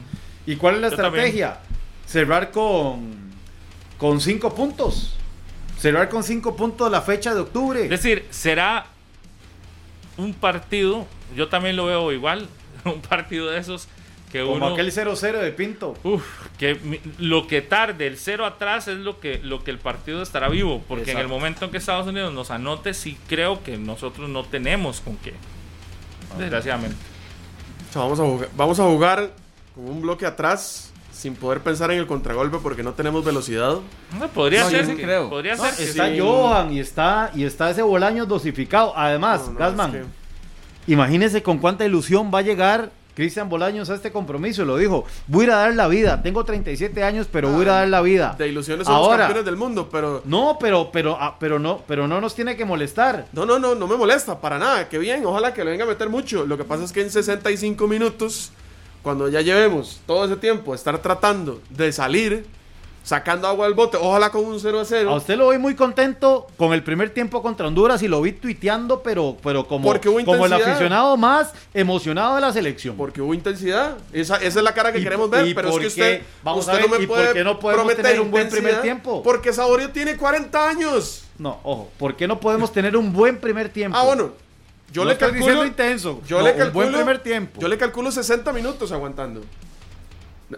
¿Y 0.46 0.54
cuál 0.56 0.76
es 0.76 0.80
la 0.82 0.90
Yo 0.90 0.96
también. 0.96 1.24
estrategia? 1.24 1.58
Cerrar 2.06 2.52
con, 2.52 3.10
con 3.98 4.20
cinco 4.20 4.54
puntos. 4.54 5.16
Cerrar 5.84 6.08
con 6.08 6.22
cinco 6.24 6.56
puntos 6.56 6.90
la 6.90 7.02
fecha 7.02 7.34
de 7.34 7.40
octubre. 7.40 7.82
Es 7.82 7.90
decir, 7.90 8.24
será 8.30 8.86
un 10.16 10.32
partido, 10.32 11.06
yo 11.36 11.48
también 11.48 11.76
lo 11.76 11.84
veo 11.84 12.10
igual, 12.10 12.48
un 12.86 13.02
partido 13.02 13.50
de 13.50 13.58
esos 13.58 13.86
que 14.32 14.40
Como 14.40 14.54
uno... 14.54 14.68
aquel 14.68 14.90
0-0 14.90 15.40
de 15.42 15.50
Pinto. 15.52 15.94
Uf, 16.02 16.24
que 16.56 16.76
mi- 16.76 17.02
lo 17.18 17.46
que 17.46 17.60
tarde 17.60 18.06
el 18.06 18.16
cero 18.16 18.46
atrás 18.46 18.88
es 18.88 18.96
lo 18.96 19.20
que, 19.20 19.40
lo 19.40 19.62
que 19.62 19.72
el 19.72 19.78
partido 19.78 20.22
estará 20.22 20.48
vivo. 20.48 20.82
Porque 20.88 21.12
en 21.12 21.18
el 21.18 21.28
momento 21.28 21.66
en 21.66 21.70
que 21.70 21.76
Estados 21.76 22.06
Unidos 22.06 22.32
nos 22.32 22.50
anote, 22.50 22.94
sí 22.94 23.18
creo 23.28 23.62
que 23.62 23.76
nosotros 23.76 24.30
no 24.30 24.42
tenemos 24.42 25.02
con 25.02 25.18
qué. 25.18 25.34
Desgraciadamente. 26.38 26.96
O 27.90 27.92
sea, 27.92 28.00
vamos, 28.00 28.20
a 28.20 28.22
jugar, 28.24 28.48
vamos 28.56 28.80
a 28.80 28.84
jugar 28.84 29.32
con 29.74 29.84
un 29.86 30.00
bloque 30.00 30.24
atrás 30.24 30.93
sin 31.14 31.34
poder 31.36 31.60
pensar 31.60 31.90
en 31.90 31.98
el 31.98 32.06
contragolpe 32.06 32.58
porque 32.62 32.82
no 32.82 32.92
tenemos 32.92 33.24
velocidad. 33.24 33.76
No, 34.18 34.28
podría 34.28 34.64
No, 34.64 34.70
ser. 34.70 34.86
sí 34.86 34.96
que- 34.96 35.02
creo. 35.04 35.30
Podría 35.30 35.56
No, 35.56 35.64
ser. 35.64 35.74
que 35.76 35.84
está 35.84 36.08
sí. 36.10 36.18
Johan 36.20 36.72
y 36.72 36.80
está, 36.80 37.30
y 37.34 37.44
está 37.44 37.70
ese 37.70 37.82
Bolaños 37.82 38.28
dosificado. 38.28 38.92
Además, 38.96 39.42
No, 39.46 39.52
no, 39.52 39.58
Gasman, 39.58 39.94
es 39.94 40.02
que- 40.02 40.92
imagínese 40.92 41.42
con 41.42 41.58
cuánta 41.58 41.84
ilusión 41.84 42.30
va 42.34 42.40
a 42.40 42.42
llegar 42.42 42.90
Cristian 43.14 43.48
Bolaños 43.48 43.90
a 43.90 43.94
este 43.94 44.10
compromiso. 44.10 44.64
Lo 44.64 44.76
dijo, 44.76 45.04
voy 45.28 45.44
a 45.44 45.46
ir 45.46 45.50
a 45.52 45.56
dar 45.58 45.74
la 45.76 45.86
vida. 45.86 46.20
Tengo 46.20 46.44
37 46.44 47.04
años, 47.04 47.28
pero 47.30 47.48
voy 47.48 47.60
a 47.60 47.62
ir 47.62 47.68
a 47.68 47.72
dar 47.74 47.88
la 47.88 48.00
vida. 48.02 48.34
De 48.36 48.48
ilusiones 48.48 48.86
somos 48.88 49.06
Ahora, 49.06 49.18
campeones 49.26 49.44
del 49.44 49.56
mundo, 49.56 49.88
pero. 49.90 50.20
no, 50.24 50.56
pero, 50.60 50.90
pero, 50.90 51.16
ah, 51.20 51.36
pero 51.38 51.60
no, 51.60 51.82
pero 51.86 52.08
no 52.08 52.20
nos 52.20 52.34
tiene 52.34 52.56
que 52.56 52.64
molestar. 52.64 53.26
No, 53.32 53.46
no, 53.46 53.60
no, 53.60 53.76
no 53.76 53.86
me 53.86 53.96
molesta 53.96 54.40
para 54.40 54.58
nada. 54.58 54.88
Que 54.88 54.98
bien, 54.98 55.24
ojalá 55.24 55.54
que 55.54 55.64
le 55.64 55.70
venga 55.70 55.84
a 55.84 55.86
meter 55.86 56.08
mucho. 56.08 56.44
Lo 56.44 56.56
que 56.58 56.64
pasa 56.64 56.82
es 56.82 56.90
que 56.90 57.02
en 57.02 57.10
65 57.12 57.86
minutos, 57.86 58.50
cuando 59.04 59.28
ya 59.28 59.40
llevemos 59.42 60.00
todo 60.06 60.24
ese 60.24 60.34
tiempo 60.36 60.74
estar 60.74 60.98
tratando 60.98 61.60
de 61.70 61.92
salir, 61.92 62.46
sacando 63.02 63.46
agua 63.46 63.66
del 63.66 63.74
bote, 63.74 63.98
ojalá 64.00 64.30
con 64.30 64.46
un 64.46 64.58
0 64.58 64.80
a 64.80 64.84
0. 64.86 65.10
A 65.10 65.14
usted 65.16 65.36
lo 65.36 65.50
vi 65.50 65.58
muy 65.58 65.74
contento 65.74 66.46
con 66.56 66.72
el 66.72 66.82
primer 66.82 67.10
tiempo 67.10 67.42
contra 67.42 67.66
Honduras 67.68 68.02
y 68.02 68.08
lo 68.08 68.22
vi 68.22 68.32
tuiteando, 68.32 69.02
pero, 69.02 69.36
pero 69.42 69.68
como, 69.68 69.86
Porque 69.86 70.08
hubo 70.08 70.24
como 70.24 70.46
el 70.46 70.52
aficionado 70.54 71.14
más 71.18 71.52
emocionado 71.74 72.36
de 72.36 72.40
la 72.40 72.50
selección. 72.50 72.96
Porque 72.96 73.20
hubo 73.20 73.34
intensidad. 73.34 73.98
Esa, 74.10 74.36
esa 74.36 74.58
es 74.60 74.64
la 74.64 74.72
cara 74.72 74.90
que 74.90 75.00
¿Y- 75.00 75.02
queremos 75.02 75.28
ver. 75.28 75.46
y 75.46 75.52
pero 75.52 75.68
es 75.68 75.72
por 75.72 75.80
que 75.82 75.86
usted, 75.88 76.22
Vamos 76.42 76.60
usted 76.60 76.72
a 76.72 76.76
ver, 76.76 76.88
no 76.90 76.96
me 76.96 77.04
¿y 77.04 77.06
por 77.06 77.16
puede 77.18 77.32
qué 77.34 77.44
no 77.44 77.58
podemos 77.60 77.82
prometer 77.84 78.04
tener 78.06 78.20
un 78.22 78.30
buen 78.30 78.48
primer 78.48 78.80
tiempo? 78.80 79.22
Porque 79.22 79.52
Saborio 79.52 79.90
tiene 79.90 80.16
40 80.16 80.66
años. 80.66 81.24
No, 81.36 81.60
ojo, 81.62 81.90
¿por 81.98 82.16
qué 82.16 82.26
no 82.26 82.40
podemos 82.40 82.72
tener 82.72 82.96
un 82.96 83.12
buen 83.12 83.38
primer 83.38 83.68
tiempo? 83.68 83.98
Ah, 83.98 84.04
bueno. 84.04 84.32
Yo 84.94 85.02
No 85.02 85.10
le 85.10 85.18
calculo. 85.18 85.40
diciendo 85.40 85.66
intenso. 85.66 86.22
Yo 86.24 86.38
no, 86.38 86.44
le 86.44 86.54
calculo. 86.54 86.72
buen 86.72 86.92
primer 86.94 87.18
tiempo. 87.18 87.60
Yo 87.60 87.66
le 87.66 87.76
calculo 87.76 88.12
60 88.12 88.52
minutos 88.52 88.92
aguantando. 88.92 89.42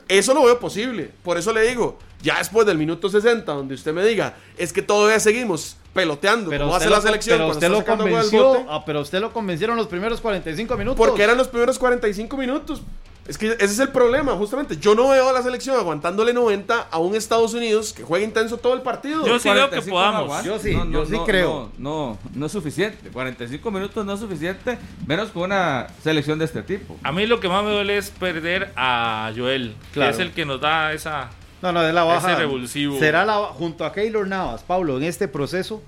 Eso 0.09 0.35
lo 0.35 0.45
veo 0.45 0.61
posible. 0.61 1.11
Por 1.23 1.39
eso 1.39 1.55
le 1.55 1.63
digo, 1.63 1.99
ya 2.21 2.37
después 2.37 2.67
del 2.67 2.77
minuto 2.77 3.09
60, 3.09 3.51
donde 3.51 3.75
usted 3.75 3.95
me 3.95 4.05
diga, 4.05 4.35
es 4.59 4.75
que 4.75 4.83
todavía 4.83 5.19
seguimos 5.21 5.79
peloteando, 5.95 6.51
pero 6.51 6.65
como 6.65 6.77
hace 6.77 6.91
lo, 6.91 6.97
la 6.97 7.01
selección 7.01 7.39
pero 7.39 7.51
usted 7.51 7.71
lo 7.71 7.83
convenció, 7.83 8.45
bote, 8.45 8.67
ah, 8.69 8.83
pero 8.85 9.01
usted 9.01 9.21
lo 9.21 9.33
convencieron 9.33 9.75
los 9.79 9.87
primeros 9.87 10.21
45 10.21 10.77
minutos. 10.77 10.99
porque 10.99 11.23
eran 11.23 11.39
los 11.39 11.49
primeros 11.49 11.79
45 11.79 12.37
minutos. 12.37 12.83
Es 13.29 13.39
que 13.39 13.53
ese 13.53 13.65
es 13.65 13.79
el 13.81 13.89
problema, 13.89 14.33
justamente. 14.35 14.77
Yo 14.77 14.95
no 14.95 15.09
veo 15.09 15.29
a 15.29 15.33
la 15.33 15.43
selección 15.43 15.77
aguantándole 15.77 16.33
90 16.33 16.89
a 16.91 16.99
un 16.99 17.15
Estados 17.17 17.55
Unidos 17.55 17.93
que 17.93 18.03
juega 18.05 18.25
intenso 18.25 18.57
todo 18.59 18.75
el 18.75 18.83
partido. 18.83 19.27
Yo 19.27 19.39
sí 19.39 19.49
veo 19.49 19.65
que 19.71 19.81
45 19.83 19.91
podamos. 19.91 20.45
Yo 20.45 20.59
sí, 20.59 20.73
yo 20.93 21.07
sí 21.07 21.17
creo. 21.27 21.71
No, 21.79 22.11
no, 22.11 22.19
no 22.35 22.47
es 22.47 22.53
suficiente. 22.53 23.11
45 23.11 23.71
minutos 23.71 24.05
no 24.07 24.13
es 24.15 24.21
suficiente, 24.21 24.79
menos 25.07 25.31
con 25.31 25.43
una 25.45 25.89
selección 26.03 26.39
de 26.39 26.45
este 26.45 26.63
tipo. 26.63 26.97
A 27.03 27.11
mí 27.13 27.27
lo 27.27 27.41
que 27.41 27.49
más 27.49 27.65
me 27.65 27.71
duele 27.71 27.97
es 27.99 28.11
perder 28.11 28.73
a 28.77 29.33
Joel, 29.37 29.75
Claro. 29.93 30.11
que 30.11 30.15
es 30.15 30.21
el 30.29 30.33
que 30.33 30.45
nos 30.47 30.61
da 30.61 30.93
esa... 30.93 31.31
No, 31.63 31.73
no, 31.73 31.83
es 31.83 31.93
la 31.95 32.05
baja. 32.05 32.33
Ese 32.33 32.41
revulsivo. 32.41 32.99
Será 32.99 33.25
la 33.25 33.37
junto 33.39 33.85
a 33.85 33.93
Keylor 33.93 34.29
Navas, 34.29 34.63
Pablo, 34.63 34.99
en 34.99 35.05
este 35.05 35.27
proceso 35.27 35.83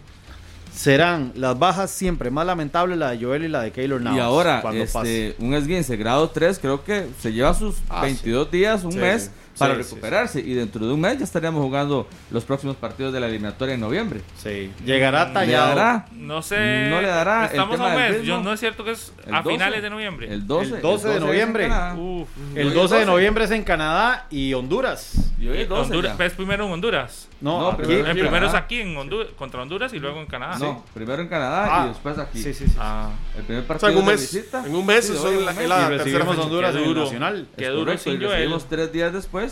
serán 0.75 1.33
las 1.35 1.59
bajas 1.59 1.91
siempre 1.91 2.31
más 2.31 2.47
lamentables 2.47 2.99
la 2.99 3.11
de 3.11 3.25
Joel 3.25 3.45
y 3.45 3.49
la 3.49 3.63
de 3.63 3.73
Keylor 3.73 4.01
Navas. 4.01 4.17
y 4.19 4.21
ahora, 4.21 4.61
cuando 4.63 4.85
pase. 4.93 5.29
este, 5.31 5.45
un 5.45 5.55
esguince 5.55 5.97
grado 5.97 6.29
3, 6.31 6.59
creo 6.59 6.85
que 6.85 7.07
se 7.21 7.33
lleva 7.33 7.53
sus 7.55 7.77
Ah, 7.89 8.03
22 8.03 8.51
días, 8.51 8.85
un 8.85 8.93
Sí, 8.93 8.99
mes, 8.99 9.23
sí. 9.25 9.31
Para 9.59 9.75
Sí, 9.75 9.83
sí, 9.83 9.89
recuperarse. 9.91 10.41
Y 10.41 10.55
dentro 10.55 10.87
de 10.87 10.93
un 10.93 11.01
mes 11.01 11.19
ya 11.19 11.25
estaríamos 11.25 11.63
jugando 11.63 12.07
los 12.31 12.45
próximos 12.45 12.77
partidos 12.77 13.13
de 13.13 13.21
la 13.21 13.27
eliminatoria 13.27 13.75
en 13.75 13.81
noviembre. 13.81 14.21
Sí, 14.43 14.71
llegará 14.85 15.27
¿Le 15.29 15.35
tallado. 15.35 15.69
dará? 15.75 16.07
No 16.13 16.43
sé... 16.43 16.89
No 16.91 17.01
le 17.01 17.09
dará 17.09 17.45
el 17.45 17.51
Estamos 17.51 17.77
tema 17.77 17.93
a 17.93 17.97
un 17.97 18.01
mes. 18.03 18.23
Yo, 18.23 18.41
no 18.41 18.53
es 18.53 18.61
cierto 18.61 18.85
que 18.85 18.93
es 18.93 19.13
El 19.27 19.35
a 19.35 19.43
12, 19.43 19.51
finales 19.57 19.83
de 19.83 19.91
noviembre. 19.91 20.33
El 20.33 20.47
12, 20.47 20.77
El 20.77 20.83
12 20.83 21.09
de 21.09 21.15
es 21.17 21.21
en 21.21 21.27
noviembre. 21.27 21.69
Canadá. 21.69 21.95
Uf. 21.95 22.29
El 22.55 22.69
Hoy 22.69 22.75
12 22.75 22.95
de 22.95 23.01
12. 23.01 23.07
noviembre 23.07 23.45
es 23.45 23.51
en 23.51 23.65
Canadá 23.65 24.27
y 24.31 24.55
Honduras. 24.55 25.33
Y 25.41 25.49
hoy 25.49 25.59
es 25.63 25.69
12 25.69 25.83
Honduras, 25.95 26.17
primero 26.37 26.67
en 26.67 26.73
Honduras. 26.73 27.29
No, 27.41 27.61
No, 27.61 27.69
aquí- 27.69 27.77
primero 27.83 28.01
El 28.01 28.07
en 28.11 28.17
primero 28.17 28.47
es 28.47 28.53
Canadá. 28.53 28.59
aquí 28.59 28.81
en 28.81 28.97
Honduras, 28.97 29.29
contra 29.39 29.63
Honduras 29.63 29.93
y 29.95 30.01
luego 30.01 30.21
en 30.21 30.27
Canadá. 30.27 30.59
No, 30.59 30.85
primero 30.93 31.23
en 31.23 31.29
Canadá 31.29 31.67
Ah, 31.71 31.85
y 31.85 31.89
después 31.91 32.19
aquí. 32.19 32.43
Sí, 32.43 32.53
sí, 32.53 32.67
sí. 32.67 32.75
Ah, 32.79 33.11
El 33.37 33.45
primer 33.45 33.63
O 33.63 33.67
sea, 33.67 33.69
partido 33.69 33.91
en 33.93 33.99
un 33.99 34.05
de 34.07 34.11
mes. 34.13 34.21
visita. 34.21 34.67
En 34.67 34.75
un 34.75 34.87
mes 34.87 35.07
Sí, 35.07 35.15
son 35.15 35.45
la- 35.45 35.53
y 35.53 35.57
tercera 35.57 35.89
recibimos. 35.89 36.39
Honduras 36.39 36.73
Qué 36.73 36.77
en 36.79 36.83
el 36.83 36.89
duro. 36.89 37.05
Nacional. 37.05 37.49
Qué 37.57 37.65
Es 37.65 37.71
duro 37.71 37.85
correcto, 37.85 38.03
sin 38.11 38.21
y 38.21 38.25
Joel. 38.25 38.55
tres 38.69 38.93
días 38.93 39.13
después. 39.13 39.48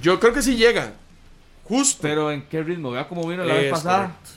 Yo 0.00 0.18
creo 0.20 0.32
que 0.32 0.42
sí 0.42 0.56
llega. 0.56 0.92
Justo. 1.64 1.98
Pero 2.02 2.30
¿en 2.32 2.42
qué 2.42 2.62
ritmo? 2.62 2.90
Vea 2.92 3.06
cómo 3.08 3.26
vino 3.28 3.44
la 3.44 3.54
vez 3.54 3.70
pasada. 3.70 3.98
correcto. 3.98 4.30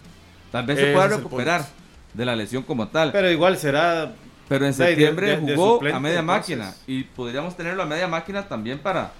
Tal 0.51 0.65
vez 0.65 0.77
Ese 0.77 0.87
se 0.87 0.93
pueda 0.93 1.07
recuperar. 1.07 1.65
de 2.13 2.25
la 2.25 2.35
lesión 2.35 2.63
como 2.63 2.87
tal. 2.89 3.11
Pero 3.11 3.31
igual 3.31 3.57
será. 3.57 4.13
Pero 4.49 4.65
en 4.65 4.71
de- 4.71 4.77
septiembre 4.85 5.27
de- 5.27 5.37
de 5.37 5.55
jugó 5.55 5.75
suplente, 5.75 5.95
a 5.95 5.99
media 6.01 6.19
entonces. 6.19 6.57
máquina 6.57 6.75
y 6.85 7.03
podríamos 7.03 7.55
tenerlo 7.55 7.83
a 7.83 7.85
media 7.85 8.07
máquina 8.09 8.49
también 8.49 8.79
para, 8.79 9.13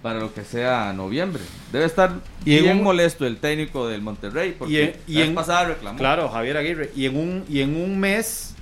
para 0.00 0.18
lo 0.18 0.32
que 0.32 0.44
sea 0.44 0.94
noviembre. 0.94 1.42
Debe 1.72 1.84
estar 1.84 2.10
Y 2.42 2.56
en 2.56 2.62
bien 2.64 2.76
un- 2.78 2.84
molesto 2.84 3.26
el 3.26 3.36
técnico 3.36 3.86
del 3.86 4.00
Monterrey 4.00 4.54
porque 4.58 4.72
Y 4.72 4.76
en- 4.78 4.96
y 5.06 5.12
la 5.14 5.20
vez 5.20 5.28
en- 5.28 5.34
pasada 5.34 5.64
reclamó. 5.66 5.98
Claro, 5.98 6.30
Javier 6.30 6.56
Aguirre. 6.56 6.90
Y 6.96 7.04
en 7.04 7.16
un, 7.18 7.44
y 7.50 7.60
en 7.60 7.76
un 7.76 7.98
mes 8.00 8.54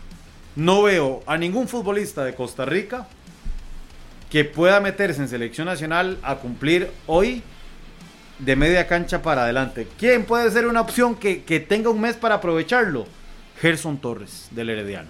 no 0.57 0.83
veo 0.83 1.23
a 1.27 1.37
ningún 1.37 1.69
futbolista 1.69 2.25
de 2.25 2.35
Costa 2.35 2.65
Rica 2.65 3.07
que 4.35 4.45
pueda 4.45 4.80
meterse 4.80 5.22
en 5.22 5.28
selección 5.28 5.68
nacional 5.68 6.18
a 6.20 6.35
cumplir 6.35 6.91
hoy 7.07 7.41
de 8.41 8.57
media 8.57 8.89
cancha 8.89 9.22
para 9.22 9.45
adelante. 9.45 9.87
¿Quién 9.97 10.24
puede 10.24 10.51
ser 10.51 10.66
una 10.66 10.80
opción 10.80 11.14
que, 11.14 11.45
que 11.45 11.61
tenga 11.61 11.89
un 11.89 12.01
mes 12.01 12.16
para 12.16 12.35
aprovecharlo? 12.35 13.07
Gerson 13.61 13.97
Torres, 13.99 14.49
del 14.51 14.70
Herediano. 14.70 15.09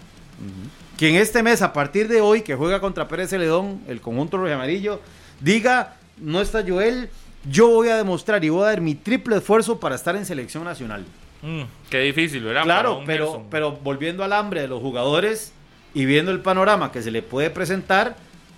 Que 0.99 1.09
en 1.09 1.17
este 1.17 1.43
mes, 1.43 1.63
a 1.63 1.73
partir 1.73 2.07
de 2.07 2.21
hoy, 2.21 2.43
que 2.43 2.55
juega 2.55 2.81
contra 2.81 3.09
Pérez 3.09 3.31
Celedón, 3.31 3.81
el 3.89 4.03
conjunto 4.03 4.37
rojo 4.37 4.53
amarillo, 4.53 5.01
diga, 5.41 5.97
no 6.19 6.43
está 6.43 6.63
Joel, 6.63 7.09
yo 7.51 7.69
voy 7.69 7.89
a 7.89 7.97
demostrar 7.97 8.45
y 8.45 8.51
voy 8.51 8.65
a 8.65 8.67
dar 8.67 8.83
mi 8.83 8.95
triple 8.95 9.37
esfuerzo 9.37 9.81
para 9.81 9.95
estar 9.95 10.15
en 10.17 10.27
selección 10.27 10.65
nacional. 10.65 11.03
Mm, 11.41 11.63
qué 11.89 12.01
difícil, 12.01 12.45
¿verdad? 12.45 12.65
Claro, 12.65 13.03
pero, 13.07 13.25
Gerson. 13.29 13.47
pero 13.51 13.73
volviendo 13.73 14.23
al 14.23 14.35
hambre 14.35 14.61
de 14.61 14.69
los 14.69 14.83
jugadores 14.83 15.55
y 15.95 16.05
viendo 16.05 16.31
el 16.31 16.41
panorama 16.41 16.93
que 16.93 17.01
se 17.01 17.11
le 17.11 17.23
puede 17.23 17.49
presentar, 17.49 18.17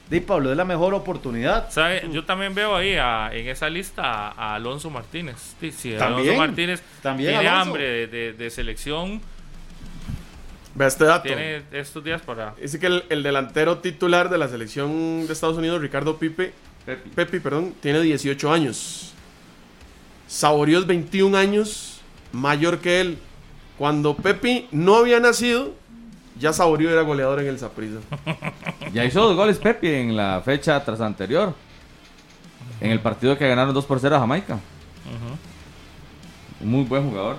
Di 0.09 0.21
Pablo 0.21 0.51
es 0.53 0.57
la 0.57 0.65
mejor 0.65 0.95
oportunidad. 0.95 1.69
¿Sabe? 1.71 2.09
Yo 2.13 2.25
también 2.25 2.55
veo 2.55 2.77
ahí 2.77 2.95
a- 2.95 3.31
en 3.33 3.49
esa 3.49 3.69
lista 3.69 4.03
a, 4.05 4.29
a 4.31 4.55
Alonso 4.55 4.89
Martínez. 4.89 5.37
Sí, 5.61 5.73
sí, 5.73 5.95
También, 5.99 6.29
Alonso 6.29 6.39
Martínez 6.47 6.83
también 7.03 7.31
tiene 7.33 7.49
Alonso. 7.49 7.63
hambre 7.71 7.85
de, 7.89 8.07
de- 8.07 8.33
de 8.35 8.51
selección. 8.51 9.21
Vea 10.77 10.89
este 10.89 11.05
dato. 11.07 11.25
Tiene 11.27 11.63
estos 11.73 12.05
días 12.05 12.23
para. 12.23 12.55
Dice 12.61 12.79
que 12.79 12.87
el, 12.87 13.05
el 13.09 13.23
delantero 13.23 13.79
titular 13.79 14.29
de 14.29 14.39
la 14.39 14.47
selección 14.49 15.27
de 15.27 15.33
Estados 15.33 15.57
Unidos, 15.57 15.81
Ricardo 15.81 16.19
Pipe, 16.19 16.53
Pepi. 16.85 17.11
Pepi, 17.11 17.41
perdón, 17.41 17.75
tiene 17.81 18.01
18 18.01 18.53
años. 18.53 19.13
Saborío 20.29 20.79
es 20.79 20.87
21 20.87 21.37
años 21.37 22.01
mayor 22.33 22.79
que 22.79 23.01
él. 23.01 23.19
Cuando 23.79 24.17
Pepi 24.17 24.69
no 24.71 24.97
había 24.97 25.19
nacido, 25.21 25.75
ya 26.39 26.53
Saborío 26.53 26.91
era 26.91 27.03
goleador 27.03 27.41
en 27.41 27.49
el 27.49 27.59
Saprissa. 27.59 27.99
Ya 28.93 29.05
hizo 29.05 29.21
dos 29.21 29.37
goles 29.37 29.59
Pepi 29.59 29.89
en 29.89 30.17
la 30.17 30.41
fecha 30.45 30.83
tras 30.85 31.01
anterior. 31.01 31.55
En 32.81 32.91
el 32.91 33.01
partido 33.01 33.37
que 33.37 33.49
ganaron 33.49 33.75
2 33.75 33.85
por 33.85 33.99
0 34.01 34.17
a 34.17 34.21
Jamaica. 34.21 34.59
Muy 36.61 36.85
buen 36.85 37.09
jugador. 37.09 37.37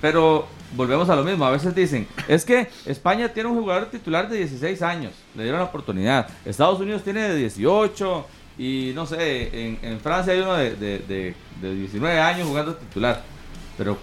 Pero 0.00 0.46
volvemos 0.74 1.08
a 1.10 1.16
lo 1.16 1.24
mismo. 1.24 1.44
A 1.44 1.50
veces 1.50 1.74
dicen, 1.74 2.06
es 2.28 2.44
que 2.44 2.68
España 2.86 3.28
tiene 3.28 3.48
un 3.48 3.58
jugador 3.60 3.86
titular 3.90 4.28
de 4.28 4.38
16 4.38 4.80
años. 4.82 5.12
Le 5.34 5.42
dieron 5.42 5.60
la 5.60 5.66
oportunidad. 5.66 6.28
Estados 6.44 6.80
Unidos 6.80 7.02
tiene 7.02 7.20
de 7.28 7.36
18. 7.36 8.26
Y 8.58 8.92
no 8.94 9.06
sé, 9.06 9.66
en, 9.68 9.78
en 9.82 10.00
Francia 10.00 10.32
hay 10.32 10.40
uno 10.40 10.54
de, 10.54 10.74
de- 10.76 10.98
de- 11.00 11.34
de 11.60 11.74
19 11.74 12.18
años 12.20 12.46
jugando 12.48 12.74
titular. 12.74 13.22
Pero 13.76 13.98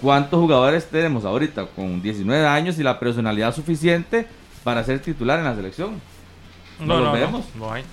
¿cuántos 0.00 0.40
jugadores 0.40 0.88
tenemos 0.88 1.24
ahorita 1.24 1.66
con 1.66 2.02
19 2.02 2.46
años 2.46 2.78
y 2.78 2.82
la 2.82 2.98
personalidad 2.98 3.54
suficiente 3.54 4.26
para 4.64 4.84
ser 4.84 5.00
titular 5.00 5.38
en 5.38 5.44
la 5.44 5.54
selección? 5.54 6.00
No 6.78 6.98
los 7.00 7.12
vemos. 7.12 7.44
no 7.54 7.72
hay. 7.72 7.84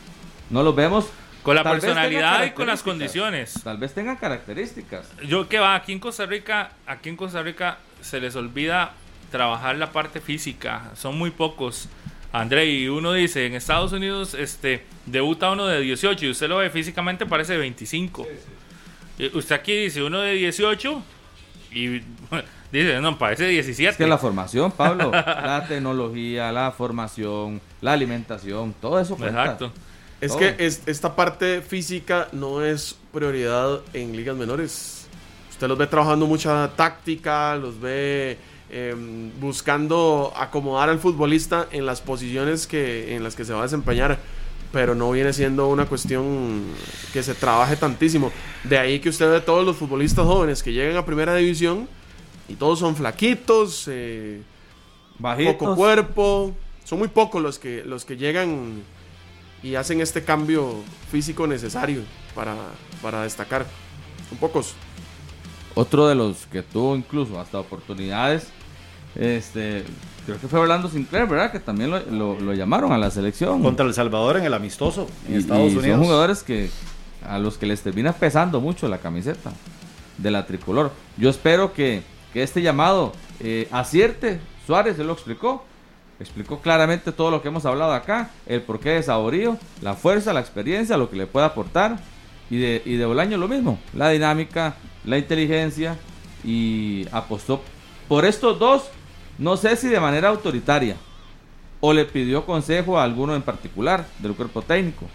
No 0.49 0.64
los 0.64 0.76
vemos. 0.76 1.08
Con 1.43 1.55
la 1.55 1.64
Tal 1.64 1.80
personalidad 1.80 2.45
y 2.45 2.51
con 2.51 2.68
las 2.68 2.84
condiciones. 2.84 3.62
Tal 3.64 3.78
vez 3.78 3.93
tengan 3.93 4.18
características. 4.18 5.10
Yo 5.26 5.47
que 5.47 5.60
va, 5.60 5.76
aquí 5.76 5.93
en 5.93 5.99
Costa 5.99 6.26
Rica, 6.26 6.72
aquí 6.86 7.10
en 7.10 7.16
Costa 7.16 7.41
Rica 7.41 7.78
se 8.01 8.20
les 8.20 8.36
olvida 8.36 8.91
trabajar 9.32 9.78
la 9.78 9.91
parte 9.91 10.20
física. 10.20 10.91
Son 10.95 11.18
muy 11.18 11.32
pocos. 11.32 11.88
André, 12.34 12.66
y 12.66 12.89
uno 12.89 13.14
dice, 13.14 13.45
en 13.45 13.55
Estados 13.55 13.93
Unidos 13.93 14.34
este 14.34 14.84
debuta 15.05 15.51
uno 15.51 15.66
de 15.68 15.80
18 15.80 16.26
y 16.26 16.30
usted 16.32 16.49
lo 16.49 16.58
ve 16.58 16.70
físicamente 16.70 17.26
parece 17.26 17.53
de 17.53 17.60
25. 17.60 18.28
Y 19.18 19.38
Usted 19.38 19.55
aquí 19.55 19.74
dice 19.74 20.03
uno 20.03 20.20
de 20.20 20.34
18 20.34 21.01
y 21.86 22.03
dice, 22.71 22.99
no, 23.01 23.17
parece 23.17 23.47
17. 23.47 23.89
Es 23.91 23.97
que 23.97 24.07
la 24.07 24.17
formación, 24.17 24.71
Pablo, 24.71 25.11
la 25.11 25.65
tecnología, 25.69 26.51
la 26.51 26.71
formación, 26.71 27.61
la 27.82 27.93
alimentación, 27.93 28.73
todo 28.82 28.99
eso 28.99 29.15
cuenta. 29.15 29.41
Exacto. 29.43 29.71
Es 30.19 30.30
Todo. 30.32 30.39
que 30.39 30.55
es- 30.65 30.82
esta 30.88 31.15
parte 31.15 31.61
física 31.61 32.28
no 32.32 32.63
es 32.63 32.95
prioridad 33.13 33.82
en 33.93 34.15
ligas 34.15 34.36
menores. 34.36 35.07
Usted 35.51 35.67
los 35.67 35.78
ve 35.78 35.86
trabajando 35.88 36.25
mucha 36.25 36.69
táctica, 36.75 37.55
los 37.55 37.80
ve 37.80 38.38
em, 38.69 39.32
buscando 39.39 40.34
acomodar 40.36 40.89
al 40.89 40.99
futbolista 40.99 41.67
en 41.71 41.86
las 41.86 42.01
posiciones 42.01 42.67
que, 42.67 43.15
en 43.15 43.23
las 43.23 43.36
que 43.36 43.45
se 43.45 43.53
va 43.53 43.59
a 43.59 43.63
desempeñar, 43.63 44.17
pero 44.72 44.95
no 44.95 45.11
viene 45.11 45.34
siendo 45.34 45.68
una 45.68 45.86
cuestión 45.86 46.63
que 47.13 47.24
se 47.24 47.34
trabaje 47.34 47.76
tantísimo. 47.76 48.32
De 48.63 48.78
ahí 48.78 48.99
que 48.99 49.09
usted 49.09 49.30
ve 49.32 49.41
todos 49.41 49.65
los 49.65 49.78
futbolistas 49.78 50.26
jóvenes 50.26 50.63
que 50.63 50.74
llegan 50.74 50.97
a 50.97 51.05
primera 51.05 51.36
división 51.36 51.88
y 52.49 52.55
todos 52.55 52.80
son 52.80 52.95
flaquitos, 52.95 53.88
eh, 53.88 54.41
Bajitos. 55.20 55.55
poco 55.55 55.76
cuerpo. 55.76 56.55
Son 56.84 56.99
muy 56.99 57.07
pocos 57.09 57.41
los 57.41 57.59
que, 57.59 57.84
los 57.84 58.05
que 58.05 58.18
llegan 58.18 58.82
y 59.63 59.76
hacen 59.76 59.99
este 59.99 60.24
cambio 60.24 60.76
físico 61.11 61.47
necesario 61.47 62.01
para, 62.34 62.55
para 63.01 63.24
destacar. 63.24 63.65
Son 64.30 64.38
pocos. 64.38 64.74
Otro 65.76 66.07
de 66.07 66.15
los 66.15 66.45
que 66.47 66.63
tuvo 66.63 66.95
incluso 66.95 67.39
hasta 67.39 67.59
oportunidades, 67.59 68.47
este, 69.15 69.84
creo 70.28 70.39
que 70.39 70.47
fue 70.47 70.59
Orlando 70.59 70.88
Sinclair, 70.89 71.25
¿verdad? 71.28 71.51
Que 71.51 71.59
también 71.59 71.89
lo, 71.89 71.99
lo- 72.11 72.39
lo 72.39 72.53
llamaron 72.53 72.91
a 72.91 72.97
la 72.99 73.09
selección. 73.09 73.63
Contra 73.63 73.86
El 73.86 73.93
Salvador 73.95 74.38
en 74.38 74.43
el 74.43 74.53
amistoso 74.53 75.07
en 75.28 75.34
Y- 75.34 75.38
Estados 75.38 75.71
y 75.73 75.78
Unidos. 75.78 75.97
Son 75.97 76.03
jugadores 76.05 76.43
que 76.43 76.69
a 77.28 77.39
los 77.39 77.57
que 77.57 77.65
les 77.65 77.82
termina 77.82 78.13
pesando 78.13 78.61
mucho 78.61 78.88
la 78.88 78.99
camiseta 78.99 79.51
de 80.19 80.30
la 80.32 80.45
tricolor. 80.45 80.91
Yo 81.17 81.30
espero 81.30 81.73
que, 81.73 82.03
que 82.34 82.43
este 82.43 82.61
llamado 82.61 83.13
eh, 83.39 83.67
acierte. 83.71 84.39
Suárez, 84.67 84.99
él 84.99 85.07
lo 85.07 85.13
explicó. 85.13 85.63
Explicó 86.19 86.59
claramente 86.61 87.11
todo 87.11 87.30
lo 87.32 87.41
que 87.41 87.47
hemos 87.49 87.65
hablado 87.65 87.93
acá, 87.93 88.32
el 88.47 88.61
porqué 88.61 88.89
de 88.89 89.03
Saborío, 89.03 89.55
la 89.84 89.93
fuerza, 89.93 90.34
la 90.34 90.39
experiencia, 90.39 90.97
lo 90.97 91.09
que 91.11 91.15
le 91.15 91.28
puede 91.28 91.45
aportar. 91.45 91.99
Y 92.49 92.57
de, 92.57 92.82
y 92.86 92.95
de 92.95 93.05
Bolaño 93.05 93.38
lo 93.38 93.47
mismo, 93.47 93.78
la 93.93 94.09
dinámica, 94.09 94.75
la 95.05 95.17
inteligencia. 95.17 95.95
Y 96.43 97.05
apostó 97.11 97.61
por 98.07 98.25
estos 98.25 98.57
dos, 98.57 98.84
no 99.38 99.58
sé 99.58 99.76
si 99.76 99.88
de 99.88 100.00
manera 100.00 100.30
autoritaria, 100.30 100.96
o 101.80 101.94
le 101.94 102.06
pidió 102.06 102.46
consejo 102.46 103.00
a 103.00 103.04
alguno 103.04 103.36
en 103.36 103.42
particular 103.44 104.06
del 104.20 104.34
cuerpo 104.34 104.62
técnico, 104.62 105.06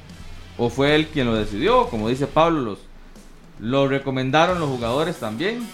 o 0.58 0.68
fue 0.70 0.94
él 0.94 1.08
quien 1.08 1.26
lo 1.26 1.34
decidió, 1.34 1.88
como 1.88 2.08
dice 2.08 2.26
Pablo, 2.26 2.60
los, 2.60 2.78
lo 3.58 3.88
recomendaron 3.88 4.58
los 4.60 4.68
jugadores 4.68 5.16
también, 5.16 5.66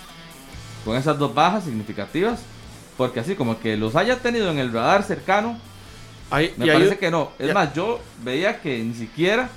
con 0.85 0.97
esas 0.97 1.19
dos 1.19 1.35
bajas 1.35 1.65
significativas, 1.65 2.41
porque 2.97 3.21
así 3.21 3.35
como 3.35 3.61
que 3.61 3.77
los 3.77 3.97
haya 3.97 4.17
tenido 4.19 4.51
en 4.51 4.59
el 4.59 4.73
radar 4.73 5.03
cercano, 5.03 5.59
me 6.57 6.67
parece 6.75 6.99
que 6.99 7.11
no. 7.11 7.31
Es 7.39 7.49
ya- 7.49 7.55
más, 7.55 7.75
yo 7.75 8.01
veía 8.23 8.61
que 8.61 8.79
ni 8.83 8.95
siquiera 8.95 9.49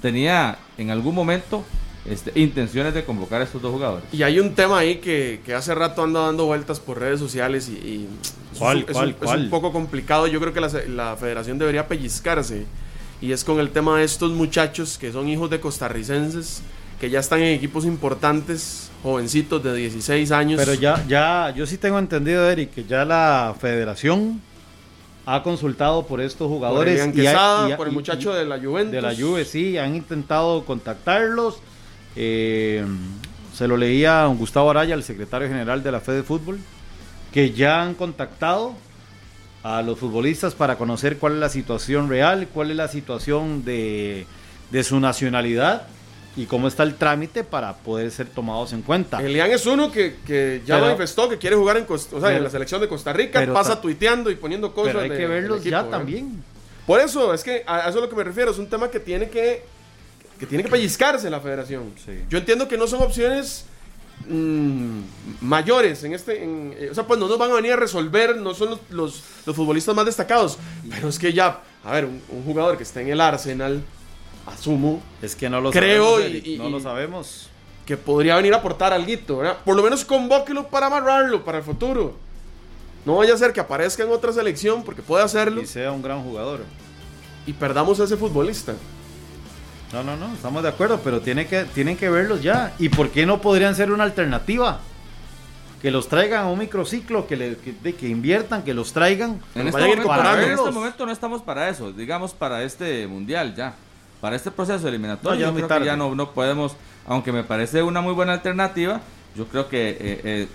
tenía 0.00 0.58
en 0.76 0.90
algún 0.90 1.14
momento 1.14 1.64
este, 2.10 2.32
intenciones 2.40 2.94
de 2.94 3.04
convocar 3.04 3.40
a 3.40 3.44
estos 3.44 3.60
dos 3.62 3.72
jugadores. 3.72 4.04
Y 4.12 4.22
hay 4.22 4.40
un 4.40 4.54
tema 4.54 4.78
ahí 4.78 4.96
que, 4.96 5.40
que 5.44 5.54
hace 5.54 5.74
rato 5.74 6.02
anda 6.02 6.20
dando 6.20 6.46
vueltas 6.46 6.80
por 6.80 6.98
redes 7.00 7.18
sociales 7.20 7.68
y, 7.68 7.72
y 7.72 8.08
es 8.52 8.58
¿Cuál, 8.58 8.76
un- 8.78 8.82
es, 8.84 8.90
cuál, 8.92 9.04
un, 9.08 9.10
es 9.12 9.16
cuál? 9.18 9.40
un 9.42 9.50
poco 9.50 9.72
complicado. 9.72 10.26
Yo 10.26 10.40
creo 10.40 10.52
que 10.52 10.60
la, 10.60 10.68
la 10.88 11.16
federación 11.16 11.58
debería 11.58 11.86
pellizcarse. 11.88 12.66
Y 13.20 13.32
es 13.32 13.42
con 13.44 13.58
el 13.60 13.70
tema 13.70 13.98
de 13.98 14.04
estos 14.04 14.30
muchachos 14.32 14.96
que 14.98 15.10
son 15.12 15.28
hijos 15.28 15.50
de 15.50 15.58
costarricenses, 15.60 16.62
que 17.00 17.10
ya 17.10 17.18
están 17.20 17.40
en 17.40 17.54
equipos 17.54 17.84
importantes, 17.84 18.90
jovencitos 19.02 19.62
de 19.62 19.74
16 19.74 20.30
años. 20.32 20.60
Pero 20.60 20.74
ya, 20.74 21.04
ya, 21.08 21.52
yo 21.56 21.66
sí 21.66 21.78
tengo 21.78 21.98
entendido, 21.98 22.48
Eric, 22.48 22.72
que 22.74 22.84
ya 22.84 23.04
la 23.04 23.54
federación 23.60 24.40
ha 25.26 25.42
consultado 25.42 26.06
por 26.06 26.20
estos 26.20 26.46
por 26.46 26.48
jugadores. 26.48 26.96
Y 26.98 27.00
ha- 27.08 27.12
Quesada, 27.12 27.68
y 27.68 27.72
ha- 27.72 27.76
por 27.76 27.86
el 27.88 27.92
y- 27.92 27.96
muchacho 27.96 28.32
de 28.32 28.44
la 28.44 28.58
Juventus. 28.58 28.92
de 28.92 29.02
la 29.02 29.14
Juve, 29.14 29.44
sí, 29.44 29.76
han 29.78 29.94
intentado 29.96 30.64
contactarlos. 30.64 31.58
Eh, 32.16 32.84
se 33.54 33.66
lo 33.68 33.76
leía 33.76 34.20
a 34.22 34.24
don 34.24 34.36
Gustavo 34.38 34.70
Araya, 34.70 34.94
el 34.94 35.02
secretario 35.02 35.48
general 35.48 35.82
de 35.82 35.92
la 35.92 36.00
Fede 36.00 36.22
Fútbol, 36.22 36.58
que 37.32 37.50
ya 37.52 37.82
han 37.82 37.94
contactado 37.94 38.74
a 39.62 39.82
los 39.82 39.98
futbolistas 39.98 40.54
para 40.54 40.76
conocer 40.76 41.18
cuál 41.18 41.34
es 41.34 41.38
la 41.40 41.48
situación 41.48 42.08
real, 42.08 42.48
cuál 42.54 42.70
es 42.70 42.76
la 42.76 42.88
situación 42.88 43.64
de, 43.64 44.26
de 44.70 44.84
su 44.84 45.00
nacionalidad 45.00 45.86
y 46.36 46.46
cómo 46.46 46.68
está 46.68 46.84
el 46.84 46.94
trámite 46.94 47.42
para 47.42 47.74
poder 47.78 48.10
ser 48.12 48.28
tomados 48.28 48.72
en 48.72 48.82
cuenta. 48.82 49.20
Elian 49.20 49.50
es 49.50 49.66
uno 49.66 49.90
que, 49.90 50.16
que 50.24 50.62
ya 50.64 50.76
Pero- 50.76 50.86
manifestó 50.86 51.28
que 51.28 51.36
quiere 51.38 51.56
jugar 51.56 51.76
en, 51.78 51.84
Costa- 51.84 52.14
o 52.16 52.20
sea, 52.20 52.28
pero- 52.28 52.38
en 52.38 52.44
la 52.44 52.50
selección 52.50 52.80
de 52.80 52.86
Costa 52.88 53.12
Rica, 53.12 53.44
pasa 53.52 53.74
ta- 53.74 53.80
tuiteando 53.80 54.30
y 54.30 54.36
poniendo 54.36 54.72
cosas. 54.72 54.92
Pero 54.92 55.02
hay 55.04 55.10
de- 55.10 55.16
que 55.16 55.26
verlos 55.26 55.58
equipo, 55.58 55.70
ya 55.72 55.82
¿verdad? 55.82 55.98
también. 55.98 56.44
Por 56.86 57.00
eso, 57.00 57.34
es 57.34 57.42
que 57.42 57.64
a 57.66 57.76
a 57.78 57.88
eso 57.88 57.98
es 57.98 58.02
lo 58.04 58.08
que 58.08 58.14
me 58.16 58.24
refiero. 58.24 58.52
Es 58.52 58.58
un 58.58 58.68
tema 58.68 58.88
que 58.88 59.00
tiene 59.00 59.28
que, 59.28 59.64
que 60.38 60.46
tiene 60.46 60.64
que 60.64 60.70
pellizcarse 60.70 61.28
la 61.30 61.40
federación. 61.40 61.92
Sí. 62.04 62.12
Yo 62.28 62.38
entiendo 62.38 62.68
que 62.68 62.76
no 62.78 62.86
son 62.86 63.02
opciones 63.02 63.64
mm, 64.28 65.00
mayores 65.40 66.02
en 66.04 66.12
este, 66.14 66.42
en- 66.42 66.74
eh, 66.78 66.88
o 66.90 66.94
sea, 66.94 67.06
pues 67.06 67.18
no 67.20 67.28
nos 67.28 67.38
van 67.38 67.50
a 67.50 67.54
venir 67.54 67.72
a 67.72 67.76
resolver, 67.76 68.36
no 68.36 68.54
son 68.54 68.70
los, 68.70 68.80
los- 68.90 69.22
los 69.46 69.56
futbolistas 69.56 69.94
más 69.94 70.06
destacados, 70.06 70.58
pero 70.90 71.08
es 71.08 71.18
que 71.18 71.32
ya, 71.32 71.60
a 71.84 71.92
ver, 71.92 72.04
un, 72.04 72.20
un 72.30 72.44
jugador 72.44 72.76
que 72.76 72.82
está 72.82 73.00
en 73.00 73.08
el 73.08 73.20
Arsenal, 73.20 73.82
asumo, 74.46 75.02
Es 75.22 75.36
que 75.36 75.48
no 75.50 75.60
lo 75.60 75.70
Creo 75.70 76.16
sabemos. 76.18 76.42
y- 76.46 76.54
y- 76.54 76.58
no 76.58 76.70
lo 76.70 76.80
sabemos. 76.80 77.48
que 77.86 77.96
podría 77.96 78.36
venir 78.36 78.52
a 78.54 78.58
aportar 78.58 78.92
algo, 78.92 79.38
¿verdad? 79.38 79.56
Por 79.64 79.74
lo 79.76 79.82
menos 79.82 80.04
convóquelo 80.04 80.68
para 80.68 80.86
amarrarlo 80.88 81.42
para 81.44 81.58
el 81.58 81.64
futuro. 81.64 82.14
No 83.06 83.16
vaya 83.16 83.32
a 83.32 83.36
ser 83.38 83.52
que 83.54 83.60
aparezca 83.60 84.02
en 84.02 84.10
otra 84.10 84.30
selección, 84.32 84.82
porque 84.84 85.00
puede 85.00 85.24
hacerlo, 85.24 85.62
Y 85.62 85.66
sea 85.66 85.90
un 85.92 86.02
gran 86.02 86.22
jugador. 86.22 86.60
y 87.46 87.52
perdamos 87.54 87.98
a 88.00 88.04
ese 88.04 88.16
futbolista. 88.18 88.74
No, 89.92 90.02
no, 90.02 90.16
no, 90.16 90.32
estamos 90.34 90.62
de 90.62 90.68
acuerdo, 90.68 91.00
pero 91.02 91.20
tiene 91.20 91.46
que, 91.46 91.64
tienen 91.64 91.96
que 91.96 92.10
verlos 92.10 92.42
ya. 92.42 92.74
¿Y 92.78 92.90
por 92.90 93.10
qué 93.10 93.24
no 93.24 93.40
podrían 93.40 93.74
ser 93.74 93.90
una 93.90 94.04
alternativa? 94.04 94.80
Que 95.80 95.90
los 95.90 96.08
traigan 96.08 96.44
a 96.44 96.48
un 96.48 96.58
microciclo, 96.58 97.26
que, 97.26 97.36
le, 97.36 97.56
que, 97.56 97.72
de- 97.72 97.94
que 97.94 98.08
inviertan, 98.08 98.62
que 98.64 98.74
los 98.74 98.92
traigan. 98.92 99.40
En 99.54 99.68
este, 99.68 99.80
momento, 99.80 100.12
en 100.42 100.50
este 100.50 100.70
momento 100.72 101.06
no 101.06 101.12
estamos 101.12 101.40
para 101.42 101.68
eso, 101.68 101.92
digamos 101.92 102.34
para 102.34 102.62
este 102.64 103.06
mundial 103.06 103.54
ya. 103.54 103.74
Para 104.20 104.34
este 104.34 104.50
proceso 104.50 104.88
eliminatorio, 104.88 105.30
No, 105.34 105.40
ya 105.40 105.46
yo 105.60 105.66
creo 105.66 105.80
que 105.80 105.86
ya 105.86 105.96
no, 105.96 106.14
no 106.14 106.32
podemos, 106.32 106.74
aunque 107.06 107.30
me 107.30 107.44
parece 107.44 107.82
una 107.84 108.00
muy 108.00 108.12
buena 108.12 108.32
alternativa, 108.32 109.00
yo 109.36 109.46
creo 109.46 109.68
que 109.68 109.90
eh, 109.90 109.96
eh, 110.00 110.48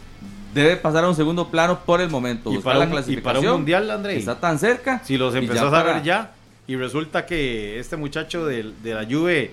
debe 0.53 0.75
pasar 0.75 1.05
a 1.05 1.09
un 1.09 1.15
segundo 1.15 1.47
plano 1.47 1.79
por 1.79 2.01
el 2.01 2.09
momento. 2.09 2.51
Y 2.53 2.57
para, 2.57 2.79
la 2.79 2.85
un, 2.85 2.89
y 2.91 2.93
clasificación. 2.93 3.23
para 3.41 3.51
un 3.53 3.57
mundial, 3.59 3.89
André. 3.89 4.17
Está 4.17 4.39
tan 4.39 4.59
cerca. 4.59 5.01
Si 5.05 5.17
los 5.17 5.33
empezás 5.33 5.71
a 5.73 5.81
ver 5.83 6.03
ya, 6.03 6.31
y 6.67 6.75
resulta 6.75 7.25
que 7.25 7.79
este 7.79 7.97
muchacho 7.97 8.45
de, 8.45 8.71
de 8.83 8.93
la 8.93 9.03
Juve 9.05 9.51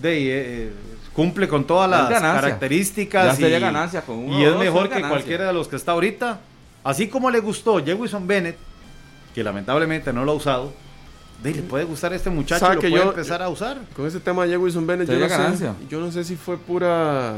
de, 0.00 0.64
eh, 0.66 0.72
cumple 1.12 1.48
con 1.48 1.66
todas 1.66 1.88
las 1.88 2.08
ganancia. 2.08 2.40
características. 2.40 3.38
Ya 3.38 3.48
y, 3.48 3.60
ganancia 3.60 4.02
con 4.02 4.16
uno 4.18 4.38
y 4.38 4.44
es 4.44 4.50
dos, 4.50 4.60
mejor 4.60 4.88
que 4.88 5.00
cualquiera 5.00 5.46
de 5.46 5.52
los 5.52 5.68
que 5.68 5.76
está 5.76 5.92
ahorita. 5.92 6.40
Así 6.84 7.08
como 7.08 7.30
le 7.30 7.40
gustó 7.40 7.84
Jewison 7.84 8.26
Bennett, 8.26 8.56
que 9.34 9.42
lamentablemente 9.42 10.12
no 10.12 10.24
lo 10.24 10.32
ha 10.32 10.34
usado, 10.34 10.72
de, 11.42 11.52
le 11.54 11.62
puede 11.62 11.84
gustar 11.84 12.12
a 12.12 12.16
este 12.16 12.30
muchacho 12.30 12.60
¿Sabe 12.64 12.74
y 12.74 12.76
lo 12.76 12.80
que 12.82 12.90
puede 12.90 13.04
yo- 13.04 13.10
empezar 13.10 13.42
a 13.42 13.48
usar. 13.48 13.78
Con 13.94 14.06
ese 14.06 14.20
tema 14.20 14.46
de 14.46 14.56
Wilson 14.56 14.86
Bennett, 14.86 15.08
yo 15.08 15.18
no, 15.18 15.28
sé, 15.28 15.36
ganancia. 15.36 15.74
yo 15.90 16.00
no 16.00 16.10
sé 16.12 16.24
si 16.24 16.36
fue 16.36 16.56
pura, 16.56 17.34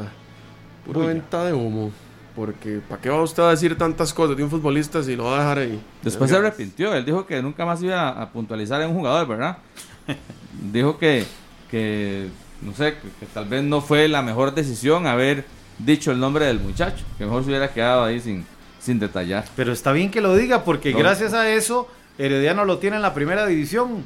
pura 0.86 1.06
venta 1.06 1.44
de 1.44 1.52
humo. 1.52 1.90
Porque, 2.38 2.78
¿para 2.88 3.00
qué 3.00 3.10
va 3.10 3.20
usted 3.20 3.42
a 3.42 3.50
decir 3.50 3.76
tantas 3.76 4.14
cosas 4.14 4.36
de 4.36 4.44
un 4.44 4.48
futbolista 4.48 5.02
si 5.02 5.16
lo 5.16 5.24
va 5.24 5.38
a 5.38 5.40
dejar 5.40 5.58
ahí? 5.58 5.80
Después 6.04 6.30
se 6.30 6.36
arrepintió, 6.36 6.94
él 6.94 7.04
dijo 7.04 7.26
que 7.26 7.42
nunca 7.42 7.66
más 7.66 7.82
iba 7.82 8.10
a 8.10 8.30
puntualizar 8.30 8.80
en 8.80 8.90
un 8.90 8.94
jugador, 8.94 9.26
¿verdad? 9.26 9.58
dijo 10.72 10.98
que, 10.98 11.24
que 11.68 12.28
no 12.62 12.72
sé, 12.74 12.94
que, 12.94 13.08
que 13.18 13.26
tal 13.34 13.46
vez 13.46 13.64
no 13.64 13.80
fue 13.80 14.06
la 14.06 14.22
mejor 14.22 14.54
decisión 14.54 15.08
haber 15.08 15.46
dicho 15.78 16.12
el 16.12 16.20
nombre 16.20 16.44
del 16.46 16.60
muchacho, 16.60 17.04
que 17.18 17.24
mejor 17.24 17.42
se 17.42 17.48
hubiera 17.48 17.72
quedado 17.72 18.04
ahí 18.04 18.20
sin, 18.20 18.46
sin 18.78 19.00
detallar. 19.00 19.44
Pero 19.56 19.72
está 19.72 19.90
bien 19.90 20.08
que 20.08 20.20
lo 20.20 20.36
diga, 20.36 20.62
porque 20.62 20.92
No. 20.92 20.98
gracias 21.00 21.34
a 21.34 21.50
eso, 21.50 21.88
Herediano 22.18 22.64
lo 22.64 22.78
tiene 22.78 22.94
en 22.94 23.02
la 23.02 23.14
primera 23.14 23.46
división. 23.46 24.04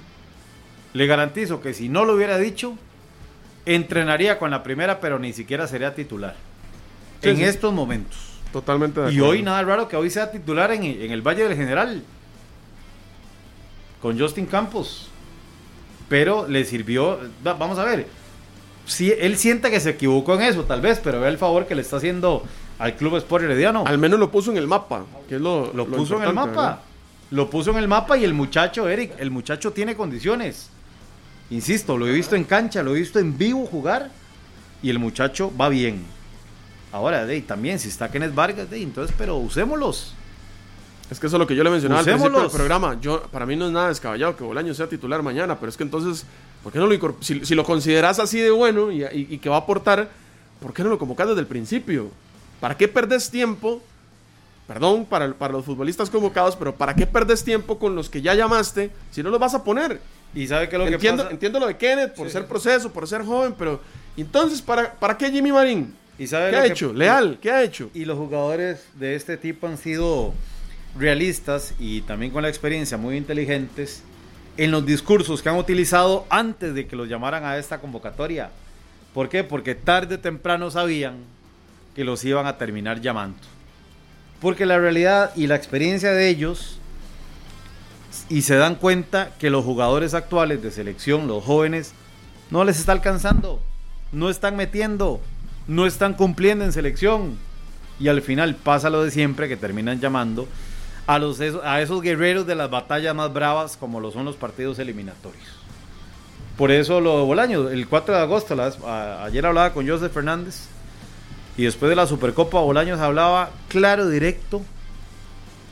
Le 0.94 1.06
garantizo 1.06 1.60
que 1.60 1.74
si 1.74 1.90
no 1.90 2.06
lo 2.06 2.14
hubiera 2.14 2.38
dicho, 2.38 2.78
entrenaría 3.66 4.38
con 4.38 4.50
la 4.50 4.62
primera, 4.62 5.00
pero 5.00 5.18
ni 5.18 5.34
siquiera 5.34 5.66
sería 5.66 5.94
titular. 5.94 6.34
Sí, 7.22 7.28
en 7.30 7.36
sí. 7.36 7.44
estos 7.44 7.72
momentos. 7.72 8.18
Totalmente 8.52 9.00
de 9.00 9.12
Y 9.12 9.20
hoy 9.20 9.42
nada 9.42 9.62
raro 9.62 9.88
que 9.88 9.96
hoy 9.96 10.10
sea 10.10 10.30
titular 10.30 10.70
en, 10.72 10.82
en 10.84 11.10
el 11.10 11.22
Valle 11.22 11.48
del 11.48 11.56
General. 11.56 12.02
Con 14.00 14.18
Justin 14.18 14.46
Campos. 14.46 15.08
Pero 16.08 16.46
le 16.48 16.64
sirvió. 16.64 17.18
va- 17.46 17.54
Vamos 17.54 17.78
a 17.78 17.84
ver. 17.84 18.06
Si 18.84 19.10
él 19.12 19.36
siente 19.36 19.70
que 19.70 19.78
se 19.80 19.90
equivocó 19.90 20.34
en 20.34 20.42
eso, 20.42 20.64
tal 20.64 20.80
vez, 20.80 21.00
pero 21.02 21.20
ve 21.20 21.28
el 21.28 21.38
favor 21.38 21.66
que 21.66 21.74
le 21.74 21.82
está 21.82 21.96
haciendo 21.98 22.42
al 22.78 22.96
Club 22.96 23.16
Sport 23.18 23.44
Herediano. 23.44 23.84
Al 23.86 23.96
menos 23.98 24.18
lo 24.18 24.30
puso 24.30 24.50
en 24.50 24.56
el 24.56 24.66
mapa, 24.66 25.04
que 25.28 25.36
es 25.36 25.40
lo 25.40 25.72
Lo 25.72 25.86
puso 25.86 26.16
en 26.16 26.24
el 26.28 26.34
mapa. 26.34 26.50
¿verdad? 26.50 26.78
Lo 27.30 27.48
puso 27.48 27.70
en 27.70 27.76
el 27.78 27.86
mapa 27.88 28.18
y 28.18 28.24
el 28.24 28.34
muchacho, 28.34 28.88
Eric, 28.88 29.12
el 29.18 29.30
muchacho 29.30 29.72
tiene 29.72 29.94
condiciones. 29.94 30.68
Insisto, 31.50 31.96
lo 31.96 32.06
he 32.08 32.12
visto 32.12 32.34
en 32.34 32.44
cancha, 32.44 32.82
lo 32.82 32.94
he 32.94 32.98
visto 32.98 33.18
en 33.20 33.38
vivo 33.38 33.64
jugar 33.66 34.10
y 34.82 34.90
el 34.90 34.98
muchacho 34.98 35.50
va 35.58 35.68
bien. 35.68 36.02
Ahora, 36.92 37.24
de, 37.24 37.32
ahí, 37.34 37.40
también, 37.42 37.78
si 37.78 37.88
está 37.88 38.10
Kenneth 38.10 38.34
Vargas, 38.34 38.68
de, 38.70 38.82
entonces, 38.82 39.14
pero 39.18 39.36
usémoslos. 39.38 40.14
Es 41.10 41.18
que 41.18 41.26
eso 41.26 41.36
es 41.36 41.40
lo 41.40 41.46
que 41.46 41.56
yo 41.56 41.64
le 41.64 41.70
mencionaba 41.70 42.00
al 42.00 42.04
principio 42.06 42.40
del 42.40 42.50
programa. 42.50 42.98
Yo, 43.00 43.22
para 43.32 43.44
mí 43.46 43.56
no 43.56 43.66
es 43.66 43.72
nada 43.72 43.88
descabellado 43.88 44.36
que 44.36 44.44
Bolaño 44.44 44.72
sea 44.74 44.86
titular 44.88 45.22
mañana, 45.22 45.58
pero 45.58 45.68
es 45.70 45.76
que 45.76 45.82
entonces, 45.82 46.24
¿por 46.62 46.72
qué 46.72 46.78
no 46.78 46.86
lo 46.86 47.16
si, 47.20 47.44
si 47.44 47.54
lo 47.54 47.64
consideras 47.64 48.18
así 48.18 48.38
de 48.40 48.50
bueno 48.50 48.90
y, 48.90 49.02
y- 49.04 49.26
y 49.30 49.38
que 49.38 49.48
va 49.48 49.56
a 49.56 49.60
aportar, 49.60 50.08
¿por 50.60 50.72
qué 50.72 50.82
no 50.82 50.90
lo 50.90 50.98
convocas 50.98 51.28
desde 51.28 51.40
el 51.40 51.46
principio? 51.46 52.10
¿Para 52.60 52.76
qué 52.76 52.88
perdes 52.88 53.30
tiempo? 53.30 53.82
Perdón 54.66 55.04
para, 55.04 55.32
para 55.34 55.52
los 55.52 55.64
futbolistas 55.64 56.08
convocados, 56.08 56.56
pero 56.56 56.74
¿para 56.74 56.94
qué 56.94 57.06
perdes 57.06 57.42
tiempo 57.44 57.78
con 57.78 57.94
los 57.94 58.08
que 58.08 58.22
ya 58.22 58.34
llamaste 58.34 58.90
si 59.10 59.22
no 59.22 59.28
los 59.30 59.40
vas 59.40 59.54
a 59.54 59.64
poner? 59.64 60.00
Y 60.34 60.46
sabe 60.46 60.68
que 60.68 60.78
lo 60.78 60.86
entiendo, 60.86 61.22
que 61.24 61.24
pasa. 61.24 61.32
entiendo 61.34 61.60
lo 61.60 61.66
de 61.66 61.76
Kenneth 61.76 62.14
por 62.14 62.26
Sí. 62.28 62.32
ser 62.32 62.46
proceso, 62.46 62.90
por 62.90 63.06
ser 63.06 63.22
joven, 63.24 63.54
pero 63.58 63.80
entonces, 64.16 64.62
¿para, 64.62 64.92
para 64.94 65.18
qué 65.18 65.30
Jimmy 65.30 65.52
Marín? 65.52 65.94
Y 66.18 66.26
sabe 66.26 66.50
¿Qué 66.50 66.56
ha 66.56 66.62
que- 66.62 66.68
hecho? 66.68 66.92
Leal, 66.92 67.38
¿qué 67.40 67.50
ha 67.50 67.62
hecho? 67.62 67.90
Y 67.94 68.04
los 68.04 68.18
jugadores 68.18 68.84
de 68.94 69.14
este 69.14 69.36
tipo 69.36 69.66
han 69.66 69.78
sido 69.78 70.34
realistas 70.98 71.74
y 71.78 72.02
también 72.02 72.32
con 72.32 72.42
la 72.42 72.48
experiencia 72.48 72.96
muy 72.98 73.16
inteligentes 73.16 74.02
en 74.58 74.70
los 74.70 74.84
discursos 74.84 75.40
que 75.42 75.48
han 75.48 75.56
utilizado 75.56 76.26
antes 76.28 76.74
de 76.74 76.86
que 76.86 76.96
los 76.96 77.08
llamaran 77.08 77.44
a 77.44 77.56
esta 77.56 77.78
convocatoria. 77.80 78.50
¿Por 79.14 79.28
qué? 79.28 79.42
Porque 79.44 79.74
tarde 79.74 80.16
o 80.16 80.20
temprano 80.20 80.70
sabían 80.70 81.16
que 81.94 82.04
los 82.04 82.24
iban 82.24 82.46
a 82.46 82.58
terminar 82.58 83.00
llamando. 83.00 83.38
Porque 84.40 84.66
la 84.66 84.78
realidad 84.78 85.32
y 85.36 85.46
la 85.46 85.56
experiencia 85.56 86.12
de 86.12 86.28
ellos 86.28 86.78
y 88.28 88.42
se 88.42 88.56
dan 88.56 88.74
cuenta 88.74 89.30
que 89.38 89.48
los 89.50 89.64
jugadores 89.64 90.12
actuales 90.14 90.62
de 90.62 90.70
selección, 90.70 91.26
los 91.26 91.42
jóvenes, 91.44 91.92
no 92.50 92.64
les 92.64 92.78
está 92.78 92.92
alcanzando, 92.92 93.60
no 94.12 94.28
están 94.28 94.56
metiendo, 94.56 95.20
no 95.66 95.86
están 95.86 96.14
cumpliendo 96.14 96.64
en 96.64 96.72
selección. 96.72 97.36
Y 98.00 98.08
al 98.08 98.22
final 98.22 98.56
pasa 98.56 98.90
lo 98.90 99.04
de 99.04 99.10
siempre 99.10 99.48
que 99.48 99.56
terminan 99.56 100.00
llamando 100.00 100.48
a, 101.06 101.18
los, 101.18 101.40
a 101.40 101.80
esos 101.80 102.02
guerreros 102.02 102.46
de 102.46 102.54
las 102.54 102.70
batallas 102.70 103.14
más 103.14 103.32
bravas 103.32 103.76
como 103.76 104.00
lo 104.00 104.10
son 104.10 104.24
los 104.24 104.36
partidos 104.36 104.78
eliminatorios. 104.78 105.62
Por 106.56 106.70
eso 106.70 107.00
lo 107.00 107.18
de 107.18 107.24
Bolaño, 107.24 107.68
el 107.68 107.88
4 107.88 108.14
de 108.14 108.20
agosto, 108.20 108.56
ayer 109.22 109.46
hablaba 109.46 109.72
con 109.72 109.88
Joseph 109.88 110.12
Fernández 110.12 110.66
y 111.56 111.64
después 111.64 111.90
de 111.90 111.96
la 111.96 112.06
Supercopa 112.06 112.60
Bolaños 112.60 113.00
hablaba 113.00 113.50
claro, 113.68 114.08
directo 114.08 114.62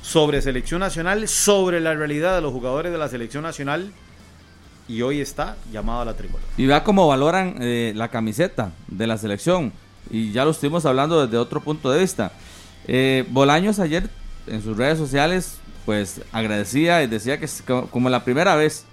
sobre 0.02 0.40
selección 0.40 0.80
nacional, 0.80 1.28
sobre 1.28 1.80
la 1.80 1.94
realidad 1.94 2.34
de 2.34 2.40
los 2.40 2.52
jugadores 2.52 2.92
de 2.92 2.98
la 2.98 3.08
selección 3.08 3.42
nacional 3.42 3.92
y 4.90 5.02
hoy 5.02 5.20
está 5.20 5.56
llamado 5.72 6.00
a 6.00 6.04
la 6.04 6.14
tricolor. 6.14 6.42
Y 6.56 6.66
vea 6.66 6.82
cómo 6.82 7.06
valoran 7.06 7.56
eh, 7.60 7.92
la 7.94 8.08
camiseta 8.08 8.72
de 8.88 9.06
la 9.06 9.16
selección. 9.18 9.72
Y 10.10 10.32
ya 10.32 10.44
lo 10.44 10.50
estuvimos 10.50 10.84
hablando 10.86 11.24
desde 11.24 11.38
otro 11.38 11.60
punto 11.60 11.90
de 11.90 12.00
vista. 12.00 12.32
Eh, 12.88 13.24
Bolaños 13.30 13.78
ayer 13.78 14.08
en 14.46 14.62
sus 14.62 14.76
redes 14.76 14.98
sociales, 14.98 15.58
pues 15.86 16.22
agradecía 16.32 17.02
y 17.02 17.06
decía 17.06 17.38
que 17.38 17.44
es 17.44 17.62
co- 17.66 17.86
como 17.90 18.08
la 18.10 18.24
primera 18.24 18.56
vez 18.56 18.84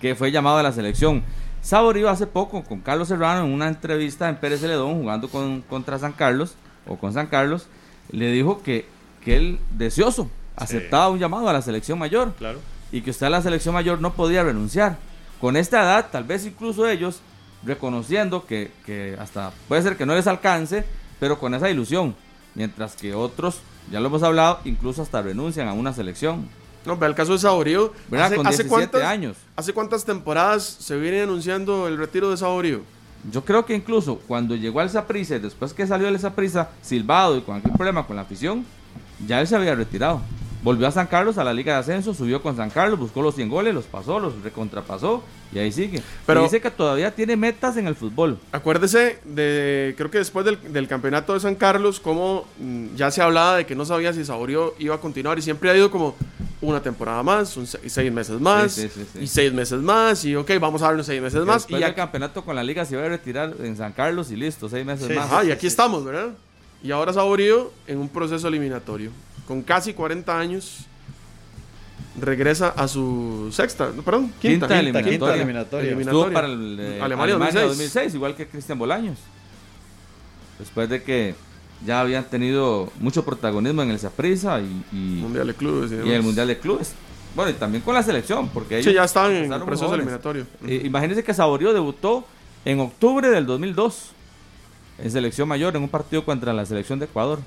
que 0.00 0.14
fue 0.14 0.30
llamado 0.32 0.58
a 0.58 0.62
la 0.62 0.72
selección. 0.72 1.22
Saborío 1.62 2.08
hace 2.10 2.26
poco 2.26 2.62
con 2.64 2.80
Carlos 2.80 3.08
Serrano 3.08 3.44
en 3.46 3.52
una 3.52 3.68
entrevista 3.68 4.28
en 4.28 4.36
Pérez 4.36 4.60
Celedón 4.60 5.00
jugando 5.00 5.28
con, 5.28 5.62
contra 5.62 5.98
San 5.98 6.12
Carlos 6.12 6.54
o 6.86 6.96
con 6.96 7.12
San 7.12 7.26
Carlos, 7.28 7.66
le 8.10 8.30
dijo 8.32 8.62
que, 8.62 8.86
que 9.24 9.36
él 9.36 9.58
deseoso 9.70 10.28
aceptaba 10.56 11.08
un 11.08 11.18
llamado 11.18 11.48
a 11.48 11.52
la 11.52 11.62
selección 11.62 11.98
mayor 11.98 12.34
Claro. 12.38 12.60
y 12.92 13.00
que 13.00 13.10
usted 13.10 13.26
a 13.26 13.30
la 13.30 13.42
selección 13.42 13.74
mayor 13.74 14.00
no 14.00 14.12
podía 14.12 14.42
renunciar. 14.44 14.96
Con 15.44 15.58
esta 15.58 15.82
edad, 15.82 16.08
tal 16.10 16.24
vez 16.24 16.46
incluso 16.46 16.88
ellos 16.88 17.20
reconociendo 17.66 18.46
que, 18.46 18.70
que 18.86 19.14
hasta 19.20 19.52
puede 19.68 19.82
ser 19.82 19.98
que 19.98 20.06
no 20.06 20.14
les 20.14 20.26
alcance, 20.26 20.86
pero 21.20 21.38
con 21.38 21.52
esa 21.52 21.68
ilusión. 21.68 22.14
Mientras 22.54 22.96
que 22.96 23.14
otros, 23.14 23.60
ya 23.92 24.00
lo 24.00 24.06
hemos 24.06 24.22
hablado, 24.22 24.60
incluso 24.64 25.02
hasta 25.02 25.20
renuncian 25.20 25.68
a 25.68 25.74
una 25.74 25.92
selección. 25.92 26.48
No, 26.86 26.96
ve 26.96 27.08
el 27.08 27.14
caso 27.14 27.32
de 27.32 27.40
Saborío. 27.40 27.92
¿Hace, 28.10 28.36
Con 28.36 28.46
hace 28.46 28.62
17 28.62 28.68
cuántas, 28.70 29.02
años. 29.02 29.36
¿Hace 29.54 29.74
cuántas 29.74 30.06
temporadas 30.06 30.64
se 30.64 30.96
viene 30.96 31.20
anunciando 31.20 31.88
el 31.88 31.98
retiro 31.98 32.30
de 32.30 32.38
Saborío? 32.38 32.80
Yo 33.30 33.44
creo 33.44 33.66
que 33.66 33.74
incluso 33.74 34.20
cuando 34.26 34.56
llegó 34.56 34.80
al 34.80 34.88
Saprissa 34.88 35.38
después 35.38 35.74
que 35.74 35.86
salió 35.86 36.06
del 36.06 36.18
Saprissa, 36.18 36.70
silbado 36.80 37.36
y 37.36 37.42
con 37.42 37.56
aquel 37.56 37.72
problema 37.72 38.06
con 38.06 38.16
la 38.16 38.22
afición, 38.22 38.64
ya 39.26 39.42
él 39.42 39.46
se 39.46 39.56
había 39.56 39.74
retirado. 39.74 40.22
Volvió 40.64 40.88
a 40.88 40.90
San 40.90 41.06
Carlos 41.06 41.36
a 41.38 41.44
la 41.44 41.52
Liga 41.52 41.74
de 41.74 41.80
Ascenso, 41.80 42.14
subió 42.14 42.40
con 42.42 42.56
San 42.56 42.70
Carlos, 42.70 42.98
buscó 42.98 43.20
los 43.22 43.34
100 43.34 43.50
goles, 43.50 43.74
los 43.74 43.84
pasó, 43.84 44.18
los 44.18 44.42
recontrapasó 44.42 45.22
y 45.52 45.58
ahí 45.58 45.70
sigue. 45.70 46.02
Pero- 46.26 46.40
Y 46.40 46.44
dice 46.44 46.60
que 46.62 46.70
todavía 46.70 47.14
tiene 47.14 47.36
metas 47.36 47.76
en 47.76 47.86
el 47.86 47.94
fútbol. 47.94 48.38
Acuérdese 48.50 49.18
de, 49.24 49.94
creo 49.96 50.10
que 50.10 50.18
después 50.18 50.46
del, 50.46 50.58
del 50.72 50.88
campeonato 50.88 51.34
de 51.34 51.40
San 51.40 51.54
Carlos, 51.54 52.00
como 52.00 52.46
mm, 52.58 52.94
ya 52.96 53.10
se 53.10 53.20
hablaba 53.20 53.58
de 53.58 53.66
que 53.66 53.74
no 53.74 53.84
sabía 53.84 54.12
si 54.14 54.24
Saborío 54.24 54.74
iba 54.78 54.94
a 54.94 54.98
continuar 55.00 55.38
y 55.38 55.42
siempre 55.42 55.68
ha 55.70 55.76
ido 55.76 55.90
como 55.90 56.16
una 56.62 56.80
temporada 56.80 57.22
más, 57.22 57.56
un 57.58 57.66
se- 57.66 57.86
seis 57.90 58.10
meses 58.10 58.40
más, 58.40 58.72
Sí, 58.72 58.88
sí, 58.88 58.88
sí, 58.94 59.06
sí. 59.12 59.18
y 59.20 59.26
seis 59.26 59.52
meses 59.52 59.80
más, 59.80 60.24
y 60.24 60.34
ok, 60.34 60.50
vamos 60.58 60.80
a 60.80 60.86
darnos 60.86 61.04
seis 61.04 61.20
meses 61.20 61.42
Y 61.42 61.46
más. 61.46 61.66
Y, 61.68 61.74
del 61.74 61.84
aquí, 61.84 61.94
campeonato 61.96 62.42
con 62.42 62.56
la 62.56 62.64
liga 62.64 62.86
se 62.86 62.94
iba 62.94 63.04
a 63.04 63.08
retirar 63.10 63.52
en 63.62 63.76
San 63.76 63.92
Carlos 63.92 64.30
y 64.30 64.36
listo, 64.36 64.70
seis 64.70 64.86
meses 64.86 65.14
más. 65.14 65.26
ajá, 65.30 65.44
y 65.44 65.50
aquí 65.50 65.66
estamos, 65.66 66.06
¿verdad? 66.06 66.30
Y 66.82 66.90
ahora 66.90 67.12
Saborío 67.12 67.70
en 67.86 67.98
un 67.98 68.08
proceso 68.08 68.48
eliminatorio. 68.48 69.10
Con 69.46 69.62
casi 69.62 69.92
40 69.92 70.38
años, 70.38 70.86
regresa 72.20 72.68
a 72.68 72.88
su 72.88 73.48
sexta, 73.52 73.90
no, 73.94 74.02
perdón, 74.02 74.32
quinta, 74.40 74.66
Quinta 74.66 74.68
Quinta, 74.68 74.78
eliminatoria. 74.80 75.10
quinta 75.10 75.34
eliminatoria. 75.34 75.88
Eliminatoria. 75.88 76.22
Estuvo 76.22 76.32
para 76.32 76.46
el 76.46 76.78
eh, 76.80 77.00
Alemania 77.02 77.34
Alemania, 77.34 77.60
2006. 77.62 77.68
2006. 77.78 78.14
igual 78.14 78.34
que 78.36 78.46
Cristian 78.46 78.78
Bolaños. 78.78 79.18
Después 80.58 80.88
de 80.88 81.02
que 81.02 81.34
ya 81.84 82.00
habían 82.00 82.24
tenido 82.24 82.90
mucho 83.00 83.24
protagonismo 83.24 83.82
en 83.82 83.90
el 83.90 83.98
Saprissa 83.98 84.60
y, 84.60 84.84
y, 84.92 84.96
Mundial 85.20 85.48
de 85.48 85.54
Clubes 85.54 85.90
y, 85.90 86.10
el 86.10 86.22
Mundial 86.22 86.46
de 86.48 86.58
Clubes. 86.58 86.94
Bueno, 87.34 87.50
y 87.50 87.54
también 87.54 87.82
con 87.82 87.94
la 87.94 88.02
selección, 88.02 88.48
porque 88.48 88.76
ellos 88.78 88.86
Sí, 88.86 88.94
ya 88.94 89.04
estaban 89.04 89.32
en 89.32 89.52
el 89.52 89.62
proceso 89.62 89.86
jóvenes. 89.86 90.04
eliminatorio. 90.06 90.46
Eh, 90.66 90.82
imagínense 90.84 91.24
que 91.24 91.34
Saborío 91.34 91.72
debutó 91.74 92.24
en 92.64 92.78
octubre 92.78 93.28
del 93.28 93.44
2002 93.44 94.10
en 94.98 95.10
selección 95.10 95.48
mayor 95.48 95.74
en 95.74 95.82
un 95.82 95.88
partido 95.88 96.24
contra 96.24 96.52
la 96.52 96.64
selección 96.64 97.00
de 97.00 97.06
Ecuador. 97.06 97.40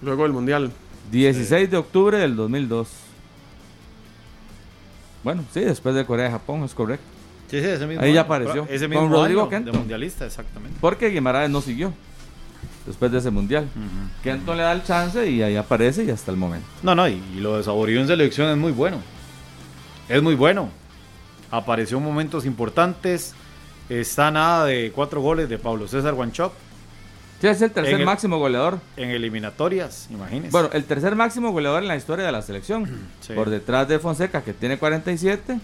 Luego 0.00 0.22
del 0.22 0.32
Mundial. 0.32 0.70
16 1.10 1.70
de 1.70 1.76
octubre 1.76 2.18
del 2.18 2.36
2002. 2.36 2.88
Bueno, 5.24 5.44
sí, 5.52 5.60
después 5.60 5.94
de 5.94 6.04
Corea 6.04 6.28
y 6.28 6.30
Japón, 6.30 6.62
es 6.64 6.74
correcto. 6.74 7.04
Sí, 7.50 7.60
sí, 7.60 7.66
ese 7.66 7.86
mismo 7.86 8.02
Ahí 8.02 8.12
ya 8.12 8.22
apareció. 8.22 8.66
Ese 8.68 8.88
Con 8.88 8.90
mismo 8.90 9.08
Rodrigo 9.08 9.42
año 9.42 9.50
Kenton. 9.50 9.72
de 9.72 9.78
mundialista, 9.78 10.26
exactamente. 10.26 10.76
Porque 10.80 11.08
Guimaraes 11.08 11.50
no 11.50 11.60
siguió 11.60 11.92
después 12.86 13.10
de 13.10 13.18
ese 13.18 13.30
mundial. 13.30 13.66
Kenton 14.22 14.56
le 14.56 14.62
da 14.62 14.72
el 14.72 14.84
chance 14.84 15.28
y 15.30 15.42
ahí 15.42 15.56
aparece 15.56 16.04
y 16.04 16.10
hasta 16.10 16.30
el 16.30 16.36
momento. 16.36 16.66
No, 16.82 16.94
no, 16.94 17.08
y, 17.08 17.22
y 17.34 17.40
lo 17.40 17.56
de 17.56 17.64
Saborío 17.64 18.00
en 18.00 18.06
selección 18.06 18.48
es 18.50 18.56
muy 18.56 18.72
bueno. 18.72 18.98
Es 20.08 20.22
muy 20.22 20.34
bueno. 20.34 20.68
Apareció 21.50 21.98
en 21.98 22.04
momentos 22.04 22.44
importantes. 22.44 23.34
Está 23.88 24.30
nada 24.30 24.66
de 24.66 24.92
cuatro 24.94 25.20
goles 25.22 25.48
de 25.48 25.58
Pablo 25.58 25.88
César 25.88 26.12
Guanchop 26.14 26.52
Sí, 27.40 27.46
es 27.46 27.62
el 27.62 27.70
tercer 27.70 28.00
el- 28.00 28.04
máximo 28.06 28.38
goleador. 28.38 28.80
en 28.96 29.10
eliminatorias, 29.10 30.08
imagínense. 30.10 30.50
Bueno, 30.50 30.70
el 30.72 30.84
tercer 30.84 31.14
máximo 31.14 31.52
goleador 31.52 31.82
en 31.82 31.88
la 31.88 31.96
historia 31.96 32.24
de 32.26 32.32
la 32.32 32.42
selección. 32.42 32.88
Sí. 33.20 33.32
Por 33.34 33.50
detrás 33.50 33.86
de 33.88 33.98
Fonseca, 33.98 34.42
que 34.42 34.52
tiene 34.54 34.78
47. 34.78 35.60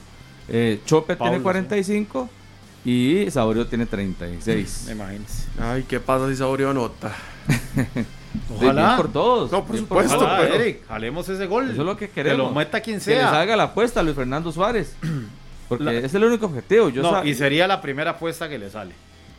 eh, 0.48 0.80
Chope 0.84 1.16
Pablo, 1.16 1.30
tiene 1.32 1.38
sí. 1.38 1.42
45. 1.42 2.30
Y 2.84 3.30
Saborío 3.30 3.66
tiene 3.66 3.86
36. 3.86 4.88
imagínense. 4.92 5.48
Ay, 5.60 5.84
¿qué 5.88 5.98
pasa 6.00 6.28
si 6.28 6.36
Saborío 6.36 6.70
anota? 6.70 7.12
Ojalá. 8.54 8.96
Por 8.96 9.12
todos. 9.12 9.50
No, 9.52 9.62
por 9.64 9.72
bien 9.72 9.84
supuesto. 9.84 10.16
Ojalá, 10.16 10.40
pero- 10.40 10.54
Eric, 10.56 10.86
jalemos 10.86 11.28
ese 11.28 11.46
gol. 11.46 11.64
Eso 11.70 11.80
es 11.80 11.86
lo 11.86 11.96
que 11.96 12.08
Que 12.08 12.12
queremos. 12.14 12.48
lo 12.48 12.54
meta 12.54 12.80
quien 12.80 13.00
Que 13.00 13.10
le 13.10 13.16
sea. 13.18 13.30
salga 13.30 13.56
la 13.56 13.64
apuesta 13.64 14.00
a 14.00 14.02
Luis 14.02 14.16
Fernando 14.16 14.52
Suárez. 14.52 14.96
Porque 15.68 15.84
La- 15.84 15.92
es 15.94 16.14
el 16.14 16.24
único 16.24 16.46
objetivo. 16.46 16.88
Yo 16.90 17.02
No, 17.02 17.10
sa- 17.10 17.24
y 17.24 17.34
sería 17.34 17.66
la 17.66 17.80
primera 17.80 18.12
apuesta 18.12 18.48
que 18.48 18.58
le 18.58 18.70
sale. 18.70 18.94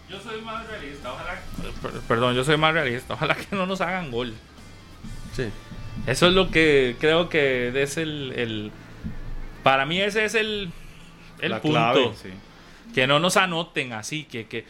Yo 0.10 0.20
soy 0.20 0.42
más 0.42 0.66
realista, 0.68 1.12
ojalá. 1.14 1.35
Per- 1.82 2.02
Perdón, 2.02 2.36
yo 2.36 2.44
soy 2.44 2.58
más 2.58 2.74
realista, 2.74 3.14
ojalá 3.14 3.36
que 3.36 3.56
no 3.56 3.66
nos 3.66 3.82
hagan 3.82 4.12
gol. 4.12 4.34
Sí. 5.36 5.46
Eso 6.08 6.28
es 6.28 6.34
lo 6.34 6.52
que 6.52 6.96
creo 7.00 7.30
que 7.30 7.72
es 7.82 7.98
el. 7.98 8.34
el- 8.36 8.72
para 9.64 9.86
mí, 9.86 10.00
ese 10.00 10.26
es 10.26 10.36
el, 10.36 10.72
el 11.42 11.52
la 11.52 11.62
punto. 11.62 11.78
clave, 11.78 12.12
sí. 12.22 12.30
Que 12.94 13.08
no 13.08 13.20
nos 13.20 13.36
anoten 13.38 13.94
así, 13.94 14.24
que, 14.26 14.46
que, 14.48 14.66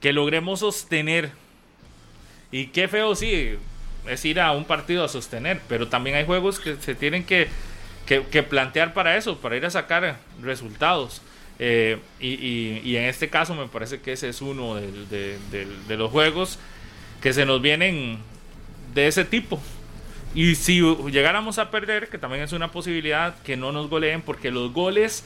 que 0.00 0.12
logremos 0.12 0.60
sostener. 0.60 1.30
Y 2.52 2.66
qué 2.68 2.86
feo, 2.88 3.14
sí, 3.16 3.54
es 4.08 4.24
ir 4.24 4.40
a 4.40 4.52
un 4.52 4.64
partido 4.64 5.04
a 5.04 5.08
sostener, 5.08 5.60
pero 5.68 5.88
también 5.88 6.16
hay 6.16 6.24
juegos 6.24 6.60
que 6.60 6.76
se 6.76 6.94
tienen 6.94 7.24
que, 7.24 7.48
que- 8.06 8.22
que 8.26 8.42
plantear 8.44 8.94
para 8.94 9.16
eso, 9.16 9.38
para 9.38 9.56
ir 9.56 9.66
a 9.66 9.70
sacar 9.70 10.16
resultados. 10.40 11.22
Eh, 11.58 11.98
y, 12.20 12.28
y- 12.34 12.82
y 12.84 12.96
en 12.96 13.04
este 13.04 13.28
caso 13.30 13.54
me 13.54 13.66
parece 13.66 14.00
que 14.00 14.12
ese 14.12 14.28
es 14.28 14.42
uno 14.42 14.74
del- 14.74 15.08
de, 15.08 15.38
del- 15.50 15.86
de 15.88 15.96
los 15.96 16.10
juegos 16.10 16.58
que 17.22 17.32
se 17.32 17.46
nos 17.46 17.62
vienen 17.62 18.18
de 18.94 19.06
ese 19.08 19.24
tipo. 19.24 19.60
Y 20.34 20.54
si 20.54 20.80
llegáramos 21.10 21.58
a 21.58 21.70
perder, 21.70 22.08
que 22.08 22.18
también 22.18 22.42
es 22.42 22.52
una 22.52 22.70
posibilidad, 22.70 23.34
que 23.42 23.56
no 23.56 23.72
nos 23.72 23.88
goleen, 23.88 24.20
porque 24.20 24.50
los 24.50 24.72
goles 24.72 25.24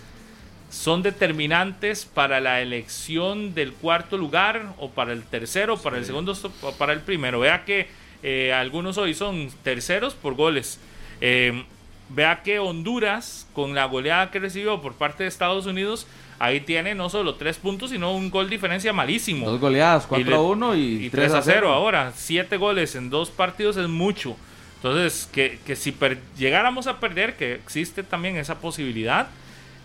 son 0.70 1.02
determinantes 1.02 2.04
para 2.04 2.38
la 2.38 2.60
elección 2.62 3.54
del 3.54 3.72
cuarto 3.72 4.16
lugar 4.16 4.72
o 4.78 4.88
para 4.90 5.12
el 5.12 5.24
tercero, 5.24 5.76
para 5.78 5.98
el 5.98 6.04
segundo 6.04 6.36
o 6.62 6.72
para 6.72 6.92
el 6.92 7.00
primero. 7.00 7.40
Vea 7.40 7.64
que 7.64 7.88
eh, 8.22 8.52
algunos 8.52 8.98
hoy 8.98 9.14
son 9.14 9.50
terceros 9.64 10.14
por 10.14 10.34
goles. 10.34 10.78
Eh, 11.20 11.64
vea 12.10 12.42
que 12.42 12.58
Honduras, 12.58 13.46
con 13.52 13.74
la 13.74 13.84
goleada 13.86 14.30
que 14.30 14.38
recibió 14.38 14.80
por 14.82 14.94
parte 14.94 15.22
de 15.22 15.28
Estados 15.28 15.66
Unidos, 15.66 16.06
ahí 16.38 16.60
tiene 16.60 16.94
no 16.94 17.08
solo 17.10 17.34
tres 17.36 17.56
puntos, 17.58 17.90
sino 17.90 18.12
un 18.14 18.30
gol 18.30 18.48
diferencia 18.50 18.92
malísimo. 18.92 19.46
Dos 19.48 19.60
goleadas, 19.60 20.04
Y 20.04 20.08
4 20.08 20.30
le- 20.30 20.36
a 20.36 20.40
1 20.40 20.76
y, 20.76 21.04
y 21.06 21.10
3 21.10 21.32
a 21.34 21.42
0 21.42 21.72
ahora. 21.72 22.12
Siete 22.16 22.56
goles 22.56 22.94
en 22.96 23.10
dos 23.10 23.30
partidos 23.30 23.76
es 23.76 23.88
mucho. 23.88 24.36
Entonces, 24.76 25.28
que, 25.32 25.58
que 25.66 25.76
si 25.76 25.92
per- 25.92 26.18
llegáramos 26.38 26.86
a 26.86 26.98
perder, 27.00 27.36
que 27.36 27.54
existe 27.54 28.02
también 28.02 28.36
esa 28.38 28.58
posibilidad, 28.60 29.28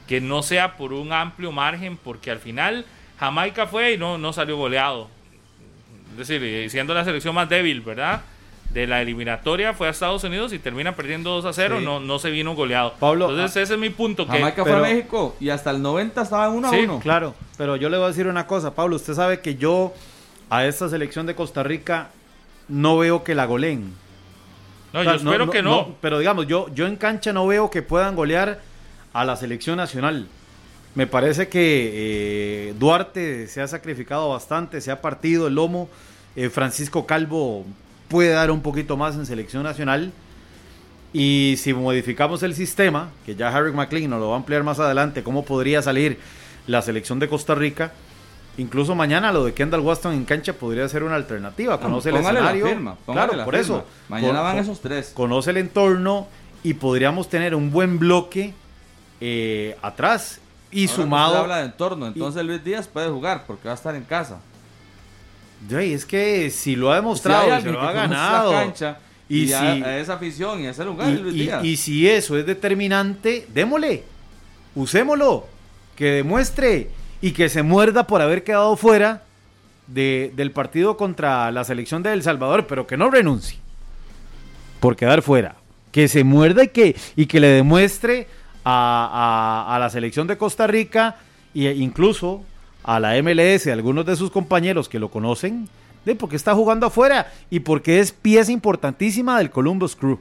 que 0.07 0.21
no 0.21 0.41
sea 0.43 0.77
por 0.77 0.93
un 0.93 1.11
amplio 1.11 1.51
margen, 1.51 1.97
porque 1.97 2.31
al 2.31 2.39
final 2.39 2.85
Jamaica 3.19 3.67
fue 3.67 3.93
y 3.93 3.97
no, 3.97 4.17
no 4.17 4.31
salió 4.33 4.55
goleado. 4.55 5.09
Es 6.17 6.27
decir, 6.29 6.69
siendo 6.71 6.93
la 6.93 7.03
selección 7.03 7.35
más 7.35 7.49
débil, 7.49 7.81
¿verdad? 7.81 8.21
De 8.75 8.85
la 8.85 9.01
eliminatoria 9.01 9.73
fue 9.73 9.87
a 9.87 9.91
Estados 9.91 10.23
Unidos 10.25 10.51
y 10.53 10.59
termina 10.59 10.95
perdiendo 10.97 11.29
2 11.31 11.45
a 11.45 11.53
0, 11.53 11.77
Sí. 11.79 11.85
no, 11.85 11.99
no 12.01 12.19
se 12.19 12.29
vino 12.29 12.53
goleado. 12.55 12.93
Pablo, 12.99 13.29
Entonces, 13.31 13.63
ese 13.63 13.73
es 13.75 13.79
mi 13.79 13.89
punto. 13.89 14.25
Que, 14.27 14.33
Jamaica 14.33 14.63
pero- 14.65 14.79
fue 14.79 14.87
a 14.89 14.93
México 14.93 15.35
y 15.39 15.49
hasta 15.49 15.71
el 15.71 15.81
90 15.81 16.21
estaba 16.21 16.47
en 16.47 16.53
1 16.53 16.69
Sí, 16.69 16.75
a 16.81 16.83
1. 16.83 16.99
Claro, 16.99 17.33
pero 17.57 17.77
yo 17.77 17.89
le 17.89 17.95
voy 17.97 18.03
a 18.05 18.09
decir 18.09 18.27
una 18.27 18.45
cosa, 18.47 18.75
Pablo. 18.75 18.97
Usted 18.97 19.13
sabe 19.13 19.39
que 19.39 19.55
yo 19.55 19.93
a 20.49 20.65
esta 20.65 20.89
selección 20.89 21.25
de 21.25 21.35
Costa 21.35 21.63
Rica 21.63 22.09
no 22.67 22.97
veo 22.97 23.23
que 23.23 23.33
la 23.33 23.45
goleen. 23.45 23.93
no, 24.91 24.99
O 24.99 25.03
sea, 25.03 25.13
yo 25.13 25.17
espero 25.19 25.49
que 25.49 25.61
no. 25.63 25.95
Pero 26.01 26.19
digamos, 26.19 26.45
yo, 26.45 26.67
yo 26.75 26.85
en 26.85 26.97
cancha 26.97 27.31
no 27.33 27.47
veo 27.47 27.69
que 27.69 27.81
puedan 27.81 28.13
golear 28.15 28.59
a 29.13 29.23
la 29.23 29.37
selección 29.37 29.77
nacional. 29.77 30.27
Me 30.95 31.07
parece 31.07 31.47
que 31.47 31.91
eh, 32.69 32.73
Duarte 32.77 33.47
se 33.47 33.61
ha 33.61 33.67
sacrificado 33.69 34.29
bastante, 34.29 34.81
se 34.81 34.91
ha 34.91 35.01
partido 35.01 35.47
el 35.47 35.55
lomo. 35.55 35.89
Eh, 36.35 36.49
Francisco 36.49 37.05
Calvo 37.05 37.65
puede 38.07 38.29
dar 38.29 38.51
un 38.51 38.61
poquito 38.61 38.97
más 38.97 39.15
en 39.15 39.25
selección 39.25 39.63
nacional. 39.63 40.11
Y 41.13 41.55
si 41.57 41.73
modificamos 41.73 42.43
el 42.43 42.53
sistema, 42.55 43.09
que 43.25 43.35
ya 43.35 43.47
Harry 43.49 43.71
McLean 43.71 44.09
nos 44.09 44.19
lo 44.19 44.27
va 44.29 44.33
a 44.35 44.37
ampliar 44.37 44.63
más 44.63 44.79
adelante, 44.79 45.23
cómo 45.23 45.45
podría 45.45 45.81
salir 45.81 46.19
la 46.67 46.81
selección 46.81 47.19
de 47.19 47.29
Costa 47.29 47.55
Rica. 47.55 47.93
Incluso 48.57 48.95
mañana 48.95 49.31
lo 49.31 49.45
de 49.45 49.53
Kendall 49.53 49.81
Waston 49.81 50.13
en 50.13 50.25
cancha 50.25 50.53
podría 50.53 50.87
ser 50.89 51.03
una 51.03 51.15
alternativa. 51.15 51.79
Conoce 51.79 52.09
el 52.09 52.15
la 52.15 52.21
escenario. 52.21 52.67
firma, 52.67 52.95
claro, 53.05 53.33
la 53.35 53.45
por 53.45 53.55
firma. 53.55 53.77
eso. 53.77 53.85
Mañana 54.09 54.33
Con- 54.39 54.43
van 54.43 54.57
esos 54.57 54.81
tres. 54.81 55.11
Conoce 55.13 55.51
el 55.51 55.57
entorno 55.57 56.27
y 56.63 56.73
podríamos 56.73 57.29
tener 57.29 57.53
un 57.55 57.71
buen 57.71 57.99
bloque 57.99 58.53
eh, 59.21 59.77
atrás 59.81 60.39
y 60.71 60.87
Ahora 60.87 60.95
sumado. 61.03 61.37
habla 61.37 61.57
de 61.59 61.65
entorno, 61.65 62.07
entonces 62.07 62.43
Luis 62.45 62.61
Díaz 62.63 62.87
puede 62.87 63.09
jugar 63.09 63.43
porque 63.47 63.67
va 63.67 63.73
a 63.73 63.75
estar 63.77 63.95
en 63.95 64.03
casa. 64.03 64.39
Ay, 65.75 65.93
es 65.93 66.05
que 66.05 66.49
si 66.49 66.75
lo 66.75 66.91
ha 66.91 66.95
Si 66.95 67.01
demostrado, 67.01 67.57
y 67.57 67.61
se 67.61 67.71
lo 67.71 67.81
ha 67.81 67.91
ganado. 67.91 68.51
cancha 68.51 68.97
y 69.29 69.45
y, 69.45 69.53
a, 69.53 69.59
si- 69.75 69.83
a 69.83 69.99
esa 69.99 70.13
afición 70.15 70.61
y 70.61 70.67
a 70.67 70.71
ese 70.71 70.85
lugar, 70.85 71.09
Y, 71.09 71.13
es 71.13 71.21
Luis 71.21 71.35
y- 71.35 71.39
Díaz. 71.39 71.63
y 71.65 71.77
si 71.77 72.07
eso 72.09 72.37
es 72.37 72.45
determinante, 72.45 73.47
démosle, 73.53 74.03
usémoslo, 74.75 75.47
que 75.95 76.05
demuestre 76.11 76.89
y 77.21 77.31
que 77.31 77.49
se 77.49 77.63
muerda 77.63 78.05
por 78.05 78.21
haber 78.21 78.43
quedado 78.43 78.75
fuera 78.77 79.23
de- 79.87 80.31
del 80.35 80.51
partido 80.51 80.97
contra 80.97 81.51
la 81.51 81.63
selección 81.63 82.03
de 82.03 82.13
El 82.13 82.21
Salvador, 82.23 82.67
pero 82.67 82.85
que 82.85 82.97
no 82.97 83.09
renuncie 83.09 83.59
por 84.79 84.95
quedar 84.95 85.21
fuera. 85.21 85.55
Que 85.91 86.07
se 86.07 86.23
muerda 86.23 86.63
y 86.63 86.67
que, 86.67 86.95
y 87.15 87.25
que 87.25 87.39
le 87.39 87.47
demuestre 87.47 88.27
a, 88.65 89.63
a- 89.69 89.75
a 89.75 89.79
la 89.79 89.89
selección 89.89 90.27
de 90.27 90.37
Costa 90.37 90.67
Rica 90.67 91.15
e 91.55 91.71
incluso 91.73 92.43
a 92.87 92.99
la 92.99 93.15
MLS, 93.21 93.67
a 93.67 93.73
algunos 93.73 94.05
de 94.05 94.15
sus 94.15 94.29
compañeros 94.31 94.87
que 94.87 94.99
lo 94.99 95.09
conocen, 95.09 95.67
de 96.05 96.15
por 96.15 96.29
qué 96.29 96.35
está 96.35 96.53
jugando 96.53 96.85
afuera 96.85 97.31
y 97.49 97.59
porque 97.61 97.99
es 97.99 98.11
pieza 98.11 98.51
importantísima 98.51 99.39
del 99.39 99.49
Columbus 99.49 99.95
Crew. 99.95 100.19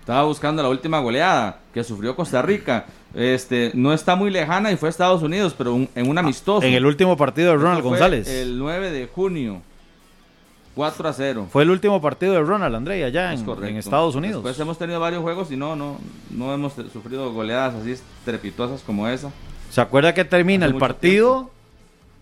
Estaba 0.00 0.22
buscando 0.24 0.62
la 0.62 0.68
última 0.68 1.00
goleada 1.00 1.58
que 1.74 1.82
sufrió 1.84 2.14
Costa 2.16 2.40
Rica. 2.42 2.86
Este, 3.14 3.70
no 3.74 3.92
está 3.92 4.16
muy 4.16 4.30
lejana 4.30 4.72
y 4.72 4.76
fue 4.76 4.88
a 4.88 4.90
Estados 4.90 5.22
Unidos, 5.22 5.54
pero 5.58 5.74
un- 5.74 5.88
en 5.94 6.08
un 6.08 6.18
amistoso. 6.18 6.62
Ah, 6.64 6.68
En 6.68 6.74
el 6.74 6.86
último 6.86 7.16
partido 7.16 7.50
de 7.52 7.56
Ronald 7.58 7.82
González. 7.82 8.28
El 8.28 8.58
9 8.58 8.90
de 8.90 9.06
junio. 9.06 9.60
4 10.74 11.08
a 11.08 11.12
0. 11.12 11.46
Fue 11.52 11.62
el 11.64 11.70
último 11.70 12.00
partido 12.00 12.32
de 12.32 12.40
Ronald 12.40 12.74
André 12.74 13.04
allá 13.04 13.32
en, 13.34 13.46
en 13.64 13.76
Estados 13.76 14.14
Unidos. 14.14 14.36
Después 14.42 14.58
hemos 14.58 14.78
tenido 14.78 14.98
varios 15.00 15.20
juegos 15.22 15.52
y 15.52 15.56
no, 15.56 15.76
no, 15.76 15.98
no 16.30 16.52
hemos 16.54 16.72
sufrido 16.92 17.30
goleadas 17.32 17.74
así 17.74 17.92
estrepitosas 17.92 18.80
como 18.82 19.06
esa. 19.06 19.30
¿Se 19.70 19.80
acuerda 19.80 20.14
que 20.14 20.24
termina 20.24 20.64
Hace 20.66 20.74
el 20.74 20.80
partido 20.80 21.50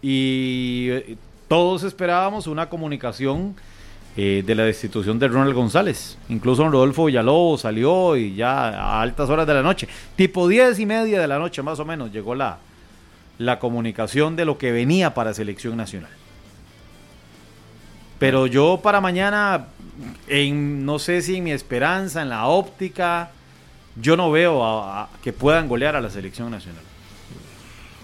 y 0.03 0.87
eh, 0.91 1.17
todos 1.49 1.83
esperábamos 1.83 2.47
una 2.47 2.69
comunicación 2.69 3.55
eh, 4.17 4.43
de 4.47 4.55
la 4.55 4.65
destitución 4.65 5.19
de 5.19 5.29
Ronald 5.29 5.55
González? 5.55 6.17
Incluso 6.29 6.63
don 6.63 6.73
Rodolfo 6.73 7.05
Villalobos 7.07 7.61
salió 7.63 8.17
y 8.17 8.35
ya 8.35 8.69
a 8.69 9.01
altas 9.03 9.29
horas 9.31 9.47
de 9.47 9.55
la 9.55 9.63
noche, 9.63 9.89
tipo 10.17 10.49
diez 10.49 10.79
y 10.79 10.87
media 10.87 11.21
de 11.21 11.29
la 11.29 11.39
noche 11.39 11.63
más 11.63 11.79
o 11.81 11.85
menos, 11.85 12.11
llegó 12.13 12.35
la, 12.35 12.59
la 13.39 13.59
comunicación 13.59 14.37
de 14.37 14.45
lo 14.45 14.59
que 14.59 14.73
venía 14.73 15.15
para 15.15 15.33
selección 15.35 15.77
nacional. 15.77 16.11
Pero 18.19 18.47
yo 18.47 18.81
para 18.83 19.01
mañana 19.01 19.67
en, 20.29 20.85
no 20.85 20.99
sé 20.99 21.23
si 21.23 21.37
en 21.37 21.45
mi 21.45 21.53
esperanza, 21.53 22.21
en 22.23 22.29
la 22.29 22.47
óptica, 22.47 23.31
yo 23.97 24.17
no 24.17 24.31
veo 24.31 24.63
a- 24.65 25.03
a- 25.05 25.09
que 25.23 25.33
puedan 25.33 25.69
golear 25.69 25.97
a 25.97 26.01
la 26.01 26.11
selección 26.11 26.51
nacional. 26.51 26.83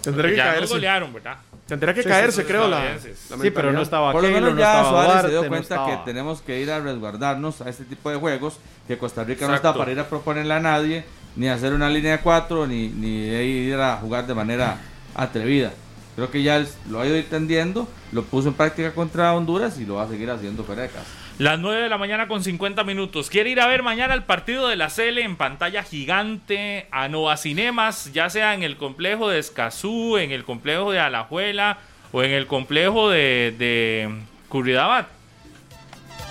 Tendría 0.02 0.30
que 0.30 0.36
ya 0.36 0.44
no 0.46 0.50
caerse. 0.52 0.74
golearon, 0.74 1.12
¿verdad? 1.12 1.36
Tendría 1.66 1.94
que 1.94 2.02
Sí, 2.02 2.08
caerse, 2.08 2.42
sí, 2.42 2.46
creo, 2.46 2.68
la, 2.68 2.96
Sí, 3.00 3.50
pero 3.50 3.72
no 3.72 3.82
estaba 3.82 4.12
Por 4.12 4.22
lo 4.22 4.28
menos 4.28 4.54
no 4.54 4.60
ya 4.60 4.84
Suárez 4.84 5.06
Duarte, 5.06 5.28
se 5.28 5.32
dio 5.32 5.48
cuenta 5.48 5.86
que 5.86 5.96
tenemos 6.04 6.40
que 6.40 6.60
ir 6.60 6.70
a 6.70 6.78
resguardarnos 6.80 7.60
a 7.60 7.68
este 7.68 7.84
tipo 7.84 8.08
de 8.08 8.16
juegos, 8.16 8.58
que 8.86 8.96
Costa 8.96 9.24
Rica 9.24 9.48
no 9.48 9.54
está 9.54 9.74
para 9.74 9.90
ir 9.90 9.98
a 9.98 10.08
proponerle 10.08 10.54
a 10.54 10.60
nadie, 10.60 11.04
ni 11.34 11.48
hacer 11.48 11.72
una 11.72 11.90
línea 11.90 12.12
de 12.12 12.18
cuatro, 12.18 12.66
ni, 12.66 12.88
ni 12.88 13.26
ir 13.26 13.74
a 13.76 13.96
jugar 13.96 14.26
de 14.26 14.34
manera 14.34 14.78
atrevida. 15.14 15.72
Creo 16.14 16.30
que 16.30 16.42
ya 16.42 16.64
lo 16.88 17.00
ha 17.00 17.06
ido 17.06 17.16
entendiendo, 17.16 17.88
lo 18.12 18.22
puso 18.22 18.48
en 18.48 18.54
práctica 18.54 18.92
contra 18.92 19.34
Honduras 19.34 19.78
y 19.78 19.84
lo 19.84 19.96
va 19.96 20.04
a 20.04 20.08
seguir 20.08 20.30
haciendo 20.30 20.62
Perecas. 20.62 21.04
Las 21.38 21.58
9 21.58 21.82
de 21.82 21.88
la 21.90 21.98
mañana 21.98 22.28
con 22.28 22.42
50 22.42 22.82
minutos. 22.84 23.28
¿Quiere 23.28 23.50
ir 23.50 23.60
a 23.60 23.66
ver 23.66 23.82
mañana 23.82 24.14
el 24.14 24.22
partido 24.22 24.68
de 24.68 24.76
la 24.76 24.88
Cele 24.88 25.20
en 25.22 25.36
pantalla 25.36 25.82
gigante 25.82 26.86
a 26.90 27.08
Nova 27.08 27.36
Cinemas, 27.36 28.10
ya 28.14 28.30
sea 28.30 28.54
en 28.54 28.62
el 28.62 28.78
complejo 28.78 29.28
de 29.28 29.38
Escazú, 29.38 30.16
en 30.16 30.32
el 30.32 30.44
complejo 30.44 30.92
de 30.92 30.98
Alajuela 30.98 31.76
o 32.10 32.22
en 32.22 32.30
el 32.30 32.46
complejo 32.46 33.10
de, 33.10 33.54
de 33.58 34.08
Curridabat? 34.48 35.08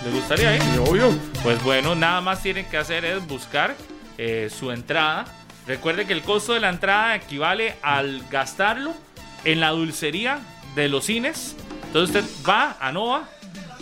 ¿Le 0.03 0.10
gustaría 0.10 0.56
ir? 0.56 0.62
Sí, 0.64 0.80
obvio. 0.80 1.14
Pues 1.43 1.62
bueno, 1.62 1.93
nada 1.93 2.22
más 2.22 2.41
tienen 2.41 2.66
que 2.66 2.78
hacer 2.78 3.06
es 3.06 3.28
buscar 3.28 3.76
eh, 4.18 4.49
su 4.49 4.72
entrada. 4.72 5.26
Recuerde 5.68 6.08
que 6.08 6.14
el 6.14 6.24
costo 6.24 6.53
de 6.53 6.62
la 6.62 6.70
entrada 6.70 7.16
equivale 7.16 7.76
al 7.84 8.24
gastarlo 8.32 8.95
en 9.43 9.60
la 9.60 9.70
dulcería 9.70 10.39
de 10.74 10.89
los 10.89 11.06
cines. 11.06 11.56
Entonces 11.86 12.24
usted 12.24 12.49
va 12.49 12.76
a 12.80 12.91
Nova 12.91 13.30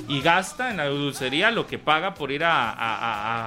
y 0.07 0.21
gasta 0.21 0.69
en 0.71 0.77
la 0.77 0.87
dulcería 0.87 1.51
lo 1.51 1.65
que 1.67 1.79
paga 1.79 2.13
por 2.13 2.31
ir 2.31 2.43
a, 2.43 2.69
a- 2.71 2.75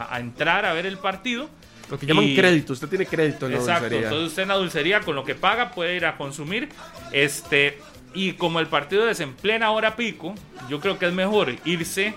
a- 0.08 0.14
a 0.14 0.20
entrar 0.20 0.64
a 0.64 0.72
ver 0.72 0.86
el 0.86 0.98
partido. 0.98 1.48
Lo 1.90 1.98
que 1.98 2.06
llaman 2.06 2.24
Y- 2.24 2.34
crédito. 2.36 2.72
Usted 2.72 2.88
tiene 2.88 3.06
crédito 3.06 3.46
en 3.46 3.52
la 3.52 3.58
Exacto, 3.58 3.82
dulcería. 3.84 4.06
entonces 4.08 4.28
usted 4.28 4.42
en 4.42 4.48
la 4.48 4.54
dulcería 4.56 5.00
con 5.00 5.14
lo 5.14 5.24
que 5.24 5.34
paga 5.34 5.70
puede 5.70 5.94
ir 5.96 6.04
a 6.06 6.16
consumir. 6.16 6.68
Este, 7.12 7.78
y 8.14 8.32
como 8.32 8.58
el 8.60 8.66
partido 8.66 9.08
es 9.08 9.20
en 9.20 9.34
plena 9.34 9.70
hora 9.70 9.94
pico, 9.94 10.34
yo 10.68 10.80
creo 10.80 10.98
que 10.98 11.06
es 11.06 11.12
mejor 11.12 11.54
irse 11.64 12.14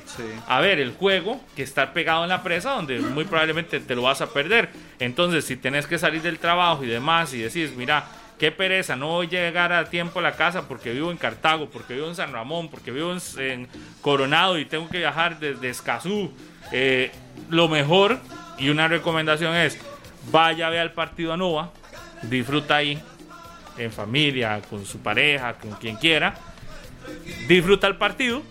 a 0.47 0.59
ver 0.61 0.79
el 0.79 0.91
juego 0.93 1.39
que 1.55 1.61
estar 1.61 1.93
pegado 1.93 2.23
en 2.23 2.29
la 2.29 2.41
presa 2.41 2.71
donde 2.71 2.99
muy 2.99 3.25
probablemente 3.25 3.79
te 3.79 3.95
lo 3.95 4.03
vas 4.03 4.21
a 4.21 4.31
perder. 4.33 4.69
Entonces, 4.99 5.45
si 5.45 5.55
tenés 5.57 5.85
que 5.85 5.97
salir 5.99 6.21
del 6.21 6.39
trabajo 6.39 6.83
y 6.83 6.87
demás 6.87 7.33
y 7.33 7.39
decís, 7.39 7.71
mira, 7.75 8.05
qué 8.39 8.51
pereza, 8.51 8.95
no 8.95 9.21
a 9.21 9.25
llegar 9.25 9.73
a 9.73 9.89
tiempo 9.89 10.19
a 10.19 10.21
la 10.21 10.31
casa 10.31 10.67
porque 10.67 10.93
vivo 10.93 11.11
en 11.11 11.17
Cartago, 11.17 11.69
porque 11.69 11.93
vivo 11.93 12.07
en 12.07 12.15
San 12.15 12.31
Ramón, 12.31 12.69
porque 12.69 12.91
vivo 12.91 13.15
en, 13.37 13.67
Coronado 14.01 14.57
y 14.57 14.65
tengo 14.65 14.89
que 14.89 14.99
viajar 14.99 15.39
desde 15.39 15.69
Escazú. 15.69 16.31
Eh, 16.71 17.11
lo 17.49 17.67
mejor 17.67 18.17
y 18.57 18.69
una 18.69 18.87
recomendación 18.87 19.55
es, 19.55 19.77
vaya, 20.31 20.69
vea 20.69 20.83
el 20.83 20.91
partido 20.91 21.33
a 21.33 21.37
Nova, 21.37 21.71
disfruta 22.23 22.77
ahí, 22.77 23.01
en 23.77 23.91
familia, 23.91 24.61
con 24.69 24.85
su 24.85 24.99
pareja, 24.99 25.53
con 25.53 25.71
quien 25.71 25.97
quiera, 25.97 26.35
disfruta 27.47 27.87
el 27.87 27.97
partido 27.97 28.41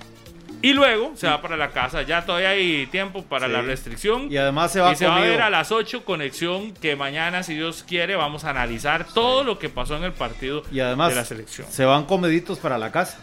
y 0.62 0.72
luego 0.72 1.12
se 1.14 1.26
va 1.26 1.40
para 1.40 1.56
la 1.56 1.70
casa. 1.70 2.02
Ya 2.02 2.24
todavía 2.26 2.50
hay 2.50 2.86
tiempo 2.86 3.22
para 3.22 3.46
Sí. 3.46 3.52
la 3.52 3.62
restricción. 3.62 4.30
Y 4.30 4.36
además 4.36 4.72
se 4.72 4.80
va 4.80 4.92
Y 4.92 4.96
se 4.96 5.06
va 5.06 5.16
a 5.16 5.20
ver 5.20 5.40
a 5.42 5.50
las 5.50 5.70
8 5.72 6.04
conexión 6.04 6.72
que 6.72 6.96
mañana, 6.96 7.42
si 7.42 7.54
Dios 7.54 7.84
quiere, 7.86 8.16
vamos 8.16 8.44
a 8.44 8.50
analizar 8.50 9.06
todo 9.14 9.44
lo 9.44 9.58
que 9.58 9.68
pasó 9.68 9.96
en 9.96 10.04
el 10.04 10.12
partido 10.12 10.62
Y 10.72 10.80
además 10.80 11.10
de 11.10 11.14
la 11.16 11.24
selección. 11.24 11.66
se 11.70 11.84
van 11.84 12.04
comeditos 12.04 12.58
para 12.58 12.78
la 12.78 12.90
casa. 12.92 13.18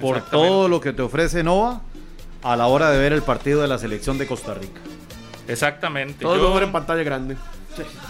Por 0.00 0.20
todo 0.30 0.68
lo 0.68 0.80
que 0.80 0.92
te 0.92 1.02
ofrece 1.02 1.42
Nova 1.42 1.80
a 2.42 2.54
la 2.56 2.66
hora 2.66 2.90
de 2.90 2.98
ver 2.98 3.12
el 3.12 3.22
partido 3.22 3.60
de 3.62 3.66
la 3.68 3.78
selección 3.78 4.16
de 4.18 4.26
Costa 4.28 4.54
Rica. 4.54 4.80
Exactamente. 5.48 6.22
Todo 6.22 6.36
Yo- 6.36 6.42
mejor 6.44 6.62
en 6.62 6.72
pantalla 6.72 7.02
grande. 7.02 7.36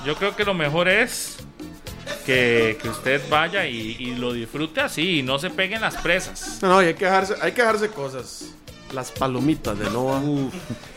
Yo 0.04 0.14
creo 0.16 0.34
que 0.36 0.44
lo 0.44 0.54
mejor 0.54 0.88
es 0.88 1.38
que, 2.26 2.78
que 2.80 2.88
usted 2.88 3.20
vaya 3.30 3.66
y, 3.66 3.96
y 3.98 4.14
lo 4.14 4.32
disfrute 4.32 4.80
así 4.80 5.18
y 5.18 5.22
no 5.22 5.38
se 5.38 5.50
peguen 5.50 5.80
las 5.80 5.96
presas. 5.96 6.58
No, 6.62 6.68
no, 6.68 6.82
y 6.82 6.86
hay 6.86 6.94
que 6.94 7.04
dejarse, 7.04 7.34
hay 7.40 7.52
que 7.52 7.62
dejarse 7.62 7.88
cosas. 7.88 8.46
Las 8.94 9.10
palomitas 9.10 9.78
de 9.78 9.90
Nova. 9.90 10.18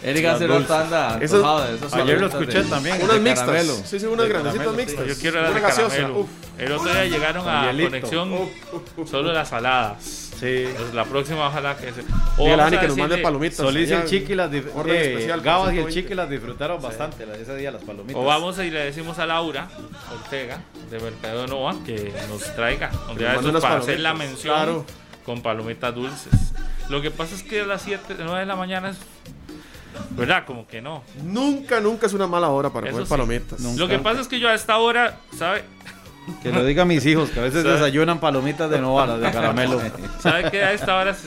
Eric 0.02 0.24
Las 0.24 0.36
hace 0.36 0.48
rato 0.48 0.74
anda 0.76 1.18
Esas- 1.22 1.34
antojado 1.40 1.68
de 1.68 1.76
esas 1.76 1.94
Ayer 1.94 2.22
lo 2.22 2.28
escuché 2.28 2.64
de- 2.64 2.70
también. 2.70 2.96
unas 3.02 3.14
de 3.16 3.20
mixtas. 3.20 3.46
caramelo. 3.46 3.76
Sí, 3.86 4.00
sí, 4.00 4.06
unas 4.06 4.28
De 4.28 4.30
grandecitas 4.34 4.74
mixtas. 4.74 5.08
Yo 5.08 5.16
quiero 5.20 5.42
las 5.42 5.54
de 5.56 5.62
caramelo. 5.62 6.20
Uf. 6.22 6.30
El 6.58 6.72
otro 6.72 6.90
día 6.94 7.06
llegaron 7.06 7.50
a 7.50 7.70
conexión 7.72 8.34
Uf, 8.34 8.50
uf, 8.74 8.82
uf. 9.00 9.12
solo 9.12 9.34
las 9.34 9.50
saladas. 9.50 10.31
Sí. 10.42 10.66
Pues 10.76 10.94
la 10.94 11.06
próxima 11.06 11.48
ojalá 11.48 11.78
que 11.78 11.94
se... 11.94 12.02
O 12.02 12.44
Dígale 12.44 12.54
a 12.54 12.58
vamos 12.58 12.58
Dani 12.58 12.76
a 12.78 12.80
que 12.82 12.88
nos 12.88 12.98
mande 12.98 13.18
palomitas. 13.20 13.58
Solís 13.58 13.90
y 13.90 13.94
el 13.94 14.06
Chiqui 14.06 14.34
las 14.36 14.52
eh, 14.52 14.58
especial, 14.58 15.42
Gabas 15.42 15.68
y 15.74 15.78
el 15.78 15.84
120. 15.86 15.94
Chiqui 15.94 16.16
las 16.16 16.30
disfrutaron 16.30 16.82
bastante 16.82 17.26
la- 17.28 17.36
ese 17.38 17.56
día 17.56 17.70
las 17.72 17.84
palomitas. 17.84 18.20
O 18.20 18.26
vamos 18.26 18.58
y 18.58 18.72
le 18.72 18.80
decimos 18.86 19.20
a 19.20 19.28
Laura 19.28 19.70
Ortega 20.12 20.62
de 20.90 21.00
Mercado 21.00 21.46
Nova 21.48 21.76
que 21.86 22.12
nos 22.28 22.42
traiga 22.56 22.90
un 23.10 23.16
Que 23.18 23.20
día 23.24 23.34
nos 23.34 23.44
de 23.46 23.52
mande 23.52 23.58
estos 23.60 23.62
para 23.62 23.76
hacer 23.78 24.00
la 24.00 24.14
mención 24.16 24.56
claro. 24.56 24.86
con 25.24 25.42
palomitas 25.44 25.94
dulces. 25.94 26.34
Lo 26.90 27.02
que 27.04 27.12
pasa 27.12 27.36
es 27.36 27.44
que 27.44 27.62
a 27.62 27.66
las 27.66 27.84
7, 27.84 28.16
9 28.18 28.40
de 28.40 28.46
la 28.48 28.56
mañana 28.56 28.90
es. 28.90 28.98
¿Verdad? 30.12 30.46
Como 30.46 30.68
que 30.68 30.82
no. 30.82 31.04
Nunca, 31.24 31.80
nunca 31.80 32.08
es 32.08 32.14
una 32.14 32.26
mala 32.28 32.50
hora 32.50 32.70
para 32.72 32.88
Eso 32.88 32.94
comer 32.94 33.06
sí. 33.08 33.10
palomitas. 33.12 33.60
Nunca. 33.60 33.80
Lo 33.80 33.88
que 33.88 34.00
pasa 34.00 34.22
es 34.22 34.28
que 34.28 34.40
yo 34.40 34.50
a 34.50 34.54
esta 34.56 34.78
hora, 34.80 35.20
¿sabe? 35.38 35.64
Que 36.44 36.52
lo 36.52 36.64
digan 36.64 36.88
mis 36.88 37.06
hijos, 37.06 37.30
que 37.30 37.40
a 37.40 37.44
veces 37.44 37.64
¿Sabe? 37.64 37.76
desayunan 37.76 38.20
palomitas 38.20 38.70
de 38.70 38.80
Nova, 38.80 39.06
las 39.08 39.22
de 39.22 39.32
caramelo. 39.32 39.82
¿Sabe 40.20 40.50
que 40.52 40.64
a 40.64 40.72
esta 40.74 40.96
hora, 40.98 41.12
es- 41.12 41.26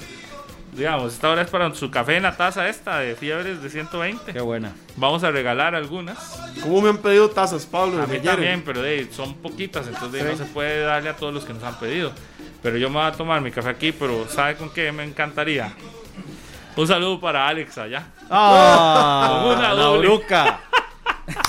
digamos, 0.72 1.12
esta 1.14 1.30
hora 1.30 1.42
es 1.42 1.50
para 1.50 1.72
su 1.74 1.90
café 1.90 2.16
en 2.16 2.22
la 2.24 2.36
taza 2.36 2.68
esta 2.68 2.98
de 2.98 3.14
fiebres 3.16 3.62
de 3.62 3.70
120? 3.70 4.32
Qué 4.32 4.40
buena. 4.40 4.72
Vamos 4.96 5.22
a 5.24 5.30
regalar 5.30 5.74
algunas. 5.74 6.18
¿Cómo 6.62 6.80
me 6.80 6.88
han 6.90 6.98
pedido 6.98 7.28
tazas, 7.30 7.66
Pablo? 7.66 8.02
A 8.02 8.06
mí 8.06 8.18
también, 8.18 8.62
pero 8.64 8.82
de, 8.82 9.08
son 9.12 9.34
poquitas, 9.34 9.86
entonces 9.86 10.22
Sí. 10.22 10.28
no 10.30 10.36
se 10.36 10.44
puede 10.52 10.80
darle 10.82 11.10
a 11.10 11.16
todos 11.16 11.32
los 11.34 11.44
que 11.44 11.52
nos 11.54 11.62
han 11.64 11.74
pedido. 11.78 12.12
Pero 12.62 12.76
yo 12.78 12.88
me 12.88 12.96
voy 12.98 13.04
a 13.06 13.12
tomar 13.12 13.40
mi 13.40 13.50
café 13.50 13.68
aquí, 13.70 13.92
pero 13.92 14.26
¿sabe 14.28 14.56
con 14.56 14.70
qué 14.70 14.90
me 14.90 15.04
encantaría? 15.04 15.72
Un 16.76 16.88
saludo 16.88 17.20
para 17.20 17.46
Alex 17.46 17.78
allá. 17.78 18.06
¡Ah! 18.30 19.42
Con 19.44 19.58
una 19.58 19.74
la. 19.74 20.58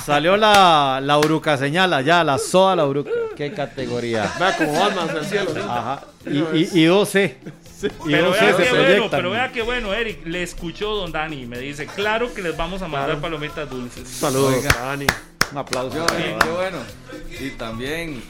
Salió 0.06 0.38
la, 0.38 1.00
la 1.04 1.18
uruca 1.18 1.58
señala, 1.58 2.02
ya, 2.02 2.24
la 2.24 2.38
soda 2.38 2.76
la 2.76 2.86
uruca. 2.86 3.10
¿Qué 3.36 3.52
categoría? 3.54 4.32
Vea 4.40 4.56
como 4.56 4.74
Batman 4.74 5.10
hacia 5.10 5.20
el 5.20 5.26
cielo. 5.26 5.52
¿sí? 5.54 5.60
Ajá. 5.68 6.04
Y, 6.26 6.38
y, 6.58 6.70
y 6.74 6.86
12. 6.86 7.38
Y 7.84 8.12
Pero 8.12 8.28
12 8.30 8.40
vea 8.40 8.56
se 8.58 8.64
qué 8.64 8.70
bueno, 8.72 9.08
pero 9.12 9.32
vea 9.32 9.52
qué 9.52 9.62
bueno, 9.62 9.94
Eric. 9.94 10.26
Le 10.26 10.44
escuchó 10.44 10.96
Don 10.96 11.12
Dani 11.12 11.42
y 11.42 11.46
me 11.46 11.60
dice, 11.60 11.86
claro 11.88 12.34
que 12.34 12.42
les 12.42 12.56
vamos 12.56 12.82
a 12.82 12.88
mandar 12.88 13.18
palomitas 13.20 13.70
dulces. 13.70 14.08
Saludos, 14.08 14.56
Oiga. 14.56 14.74
Dani. 14.80 15.08
Un 15.52 15.58
aplauso. 15.58 15.90
Bueno, 15.98 16.06
Dani. 16.08 16.40
qué 16.42 16.50
bueno. 16.50 16.78
Y 17.40 17.50
también. 17.52 18.24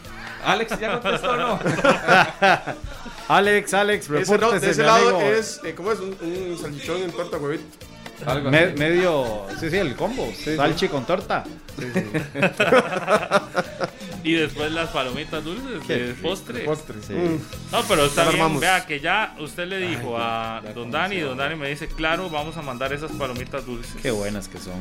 Alex, 0.44 0.80
¿ya 0.80 1.00
contestó 1.00 1.32
o 1.32 1.38
no? 1.38 1.60
Alex, 3.28 3.74
Alex, 3.74 4.06
Ese, 4.10 4.14
no, 4.14 4.20
repórtese, 4.20 4.66
de 4.66 4.72
ese 4.72 4.82
mi 4.82 4.88
lado 4.88 5.10
amigo. 5.10 5.22
es, 5.32 5.60
eh, 5.64 5.74
¿cómo 5.76 5.92
es? 5.92 6.00
Un, 6.00 6.16
un 6.22 6.58
salchichón 6.62 7.02
en 7.04 7.12
torta 7.12 7.38
huevito. 7.38 7.64
Algo 8.26 8.50
Me- 8.52 8.58
así. 8.60 8.78
medio, 8.78 9.46
sí, 9.60 9.70
sí, 9.70 9.78
el 9.78 9.96
combo. 9.96 10.32
Salchi 10.56 10.88
con 10.88 11.06
torta. 11.06 11.44
Y 14.24 14.34
después 14.34 14.72
las 14.72 14.90
palomitas 14.90 15.44
dulces 15.44 15.88
de 15.88 16.16
postre. 16.16 16.62
Postre. 16.62 16.96
Sí. 17.06 17.14
Mm. 17.14 17.40
No, 17.72 17.84
pero 17.88 18.06
está 18.06 18.22
Ya 18.22 18.26
lo 18.26 18.32
bien, 18.32 18.42
armamos. 18.42 18.60
vea 18.62 18.84
que 18.88 19.00
ya 19.00 19.36
usted 19.40 19.68
le 19.68 19.78
dijo 19.78 20.18
a 20.18 20.64
Don 20.74 20.90
Dani 20.90 21.18
y 21.18 21.20
Don 21.20 21.38
Dani 21.38 21.54
me 21.56 21.70
dice, 21.70 21.88
claro, 21.88 22.28
vamos 22.32 22.58
a 22.58 22.64
mandar 22.64 22.92
esas 22.92 23.12
palomitas 23.12 23.68
dulces. 23.68 24.02
Qué 24.02 24.10
buenas 24.10 24.48
que 24.48 24.58
son. 24.58 24.74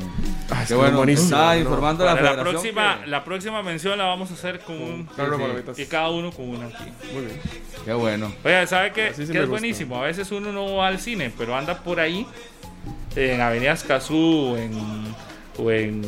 Ah, 0.49 0.63
es 0.63 0.69
Qué 0.69 0.73
que 0.73 0.73
bueno. 0.73 0.97
buenísimo, 0.97 1.27
Estaba 1.27 1.53
¿no? 1.53 1.59
informando 1.61 2.03
a 2.03 2.07
la 2.07 2.11
Para 2.13 2.23
la 2.23 2.29
federación. 2.31 2.53
próxima, 2.55 3.01
que- 3.03 3.07
la 3.07 3.23
próxima 3.23 3.61
mención 3.61 3.97
la 3.99 4.05
vamos 4.05 4.31
a 4.31 4.33
hacer 4.33 4.59
con 4.61 4.81
un... 4.81 5.05
Claro, 5.05 5.33
Sí, 5.33 5.37
sí. 5.37 5.47
palomitas. 5.47 5.79
Y 5.79 5.85
cada 5.85 6.09
uno 6.09 6.31
con 6.31 6.49
una 6.49 6.65
aquí. 6.65 6.83
Muy 7.13 7.25
bien. 7.25 7.39
Qué 7.85 7.93
bueno. 7.93 8.33
Oye, 8.43 8.65
¿sabe 8.65 8.93
qué, 8.93 9.09
Así 9.09 9.27
sí 9.27 9.31
qué 9.31 9.37
me 9.37 9.43
es 9.43 9.49
gusta. 9.49 9.61
buenísimo? 9.61 9.97
A 10.01 10.05
veces 10.07 10.31
uno 10.31 10.51
no 10.51 10.77
va 10.77 10.87
al 10.87 10.99
cine, 10.99 11.31
pero 11.37 11.55
anda 11.55 11.77
por 11.83 11.99
ahí, 11.99 12.25
en 13.15 13.41
Avenida 13.41 13.71
Escazú 13.73 14.53
o 14.53 14.57
en, 14.57 14.71
o 15.57 15.71
en 15.71 16.01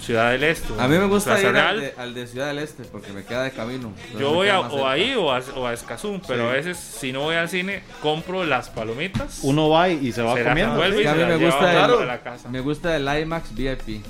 Ciudad 0.00 0.30
del 0.30 0.44
Este. 0.44 0.72
A 0.78 0.86
mí 0.86 0.96
me 0.98 1.06
gusta 1.06 1.32
Plaza 1.32 1.46
ir 1.48 1.52
Real. 1.52 1.66
al 1.66 1.80
de, 1.80 1.94
al 1.98 2.14
de 2.14 2.26
Ciudad 2.28 2.46
del 2.48 2.58
Este 2.60 2.84
porque 2.84 3.12
me 3.12 3.24
queda 3.24 3.42
de 3.42 3.50
camino. 3.50 3.92
Yo 4.18 4.32
voy 4.32 4.48
a, 4.48 4.60
o 4.60 4.70
cerca. 4.70 4.90
ahí 4.90 5.14
o 5.16 5.32
a, 5.32 5.40
o 5.56 5.66
a 5.66 5.72
Escazú, 5.72 6.20
pero 6.28 6.48
a 6.48 6.52
veces 6.52 6.76
si 6.76 7.10
no 7.12 7.20
voy 7.22 7.34
al 7.34 7.48
cine, 7.48 7.82
compro 8.02 8.44
las 8.44 8.68
palomitas. 8.70 9.40
Uno 9.42 9.68
va 9.68 9.88
y 9.88 10.12
se 10.12 10.22
va 10.22 10.34
se 10.36 10.44
comiendo. 10.44 10.78
y 10.78 11.06
A 11.06 11.12
se 11.12 11.18
mí 11.18 11.24
me 11.24 11.36
gusta 11.44 11.84
a 11.84 11.88
la 12.04 12.20
casa. 12.22 12.48
Me 12.48 12.60
gusta 12.60 12.94
el 12.96 13.22
IMAX 13.22 13.52
VIP. 13.54 14.04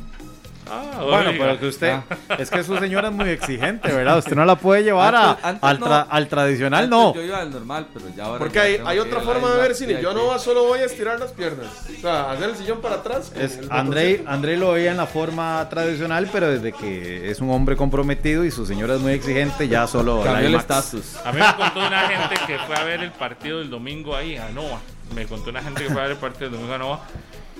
Ah, 0.68 1.00
Bueno, 1.02 1.30
oiga. 1.30 1.44
pero 1.44 1.60
que 1.60 1.66
usted, 1.68 1.90
Ah. 1.92 2.36
es 2.38 2.50
que 2.50 2.64
su 2.64 2.76
señora 2.78 3.08
es 3.08 3.14
muy 3.14 3.28
exigente, 3.28 3.92
¿verdad? 3.92 4.18
Usted 4.18 4.34
no 4.34 4.44
la 4.44 4.56
puede 4.56 4.82
llevar 4.82 5.14
a- 5.14 5.30
Antes- 5.30 5.44
antes 5.44 5.62
al, 5.64 5.80
no. 5.80 5.86
tra- 5.86 6.06
al 6.10 6.28
tradicional, 6.28 6.84
Antes 6.84 6.90
no. 6.90 7.14
Yo 7.14 7.22
iba 7.22 7.38
al 7.38 7.50
normal, 7.52 7.86
pero 7.94 8.06
ya 8.16 8.24
ahora. 8.24 8.38
Porque 8.40 8.54
ya 8.56 8.62
hay, 8.62 8.80
hay 8.84 8.98
otra 8.98 9.20
forma 9.20 9.50
de 9.52 9.60
ver 9.60 9.74
cine. 9.74 10.02
Yo 10.02 10.12
no 10.12 10.38
solo 10.38 10.64
voy 10.64 10.80
a 10.80 10.84
estirar 10.86 11.20
las 11.20 11.32
piernas. 11.32 11.68
O 11.98 12.00
sea, 12.00 12.30
hacer 12.32 12.50
el 12.50 12.56
sillón 12.56 12.80
para 12.80 12.96
atrás. 12.96 13.32
Es, 13.36 13.60
André, 13.70 14.56
lo 14.56 14.72
veía 14.72 14.90
en 14.90 14.96
la 14.96 15.06
forma 15.06 15.66
tradicional, 15.68 16.28
pero 16.32 16.48
desde 16.50 16.72
que 16.72 17.30
es 17.30 17.40
un 17.40 17.50
hombre 17.50 17.76
comprometido 17.76 18.44
y 18.44 18.50
su 18.50 18.66
señora 18.66 18.94
es 18.94 19.00
muy 19.00 19.12
exigente, 19.12 19.68
ya 19.68 19.86
solo 19.86 20.22
Cambió 20.22 20.48
el 20.48 20.54
estatus. 20.56 21.16
A 21.24 21.32
mí 21.32 21.38
me 21.40 21.54
contó 21.56 21.86
una 21.86 22.08
gente 22.08 22.34
que 22.46 22.58
fue 22.60 22.76
a 22.76 22.82
ver 22.84 23.02
el 23.02 23.12
partido 23.12 23.58
del 23.58 23.70
domingo 23.70 24.16
ahí, 24.16 24.36
a 24.36 24.48
Nova. 24.50 24.80
Me 25.14 25.26
contó 25.26 25.50
una 25.50 25.62
gente 25.62 25.84
que 25.84 25.90
fue 25.90 26.00
a 26.00 26.04
ver 26.04 26.12
el 26.12 26.18
partido 26.18 26.50
del 26.50 26.52
domingo 26.58 26.74
a 26.74 26.78
Nova, 26.78 27.00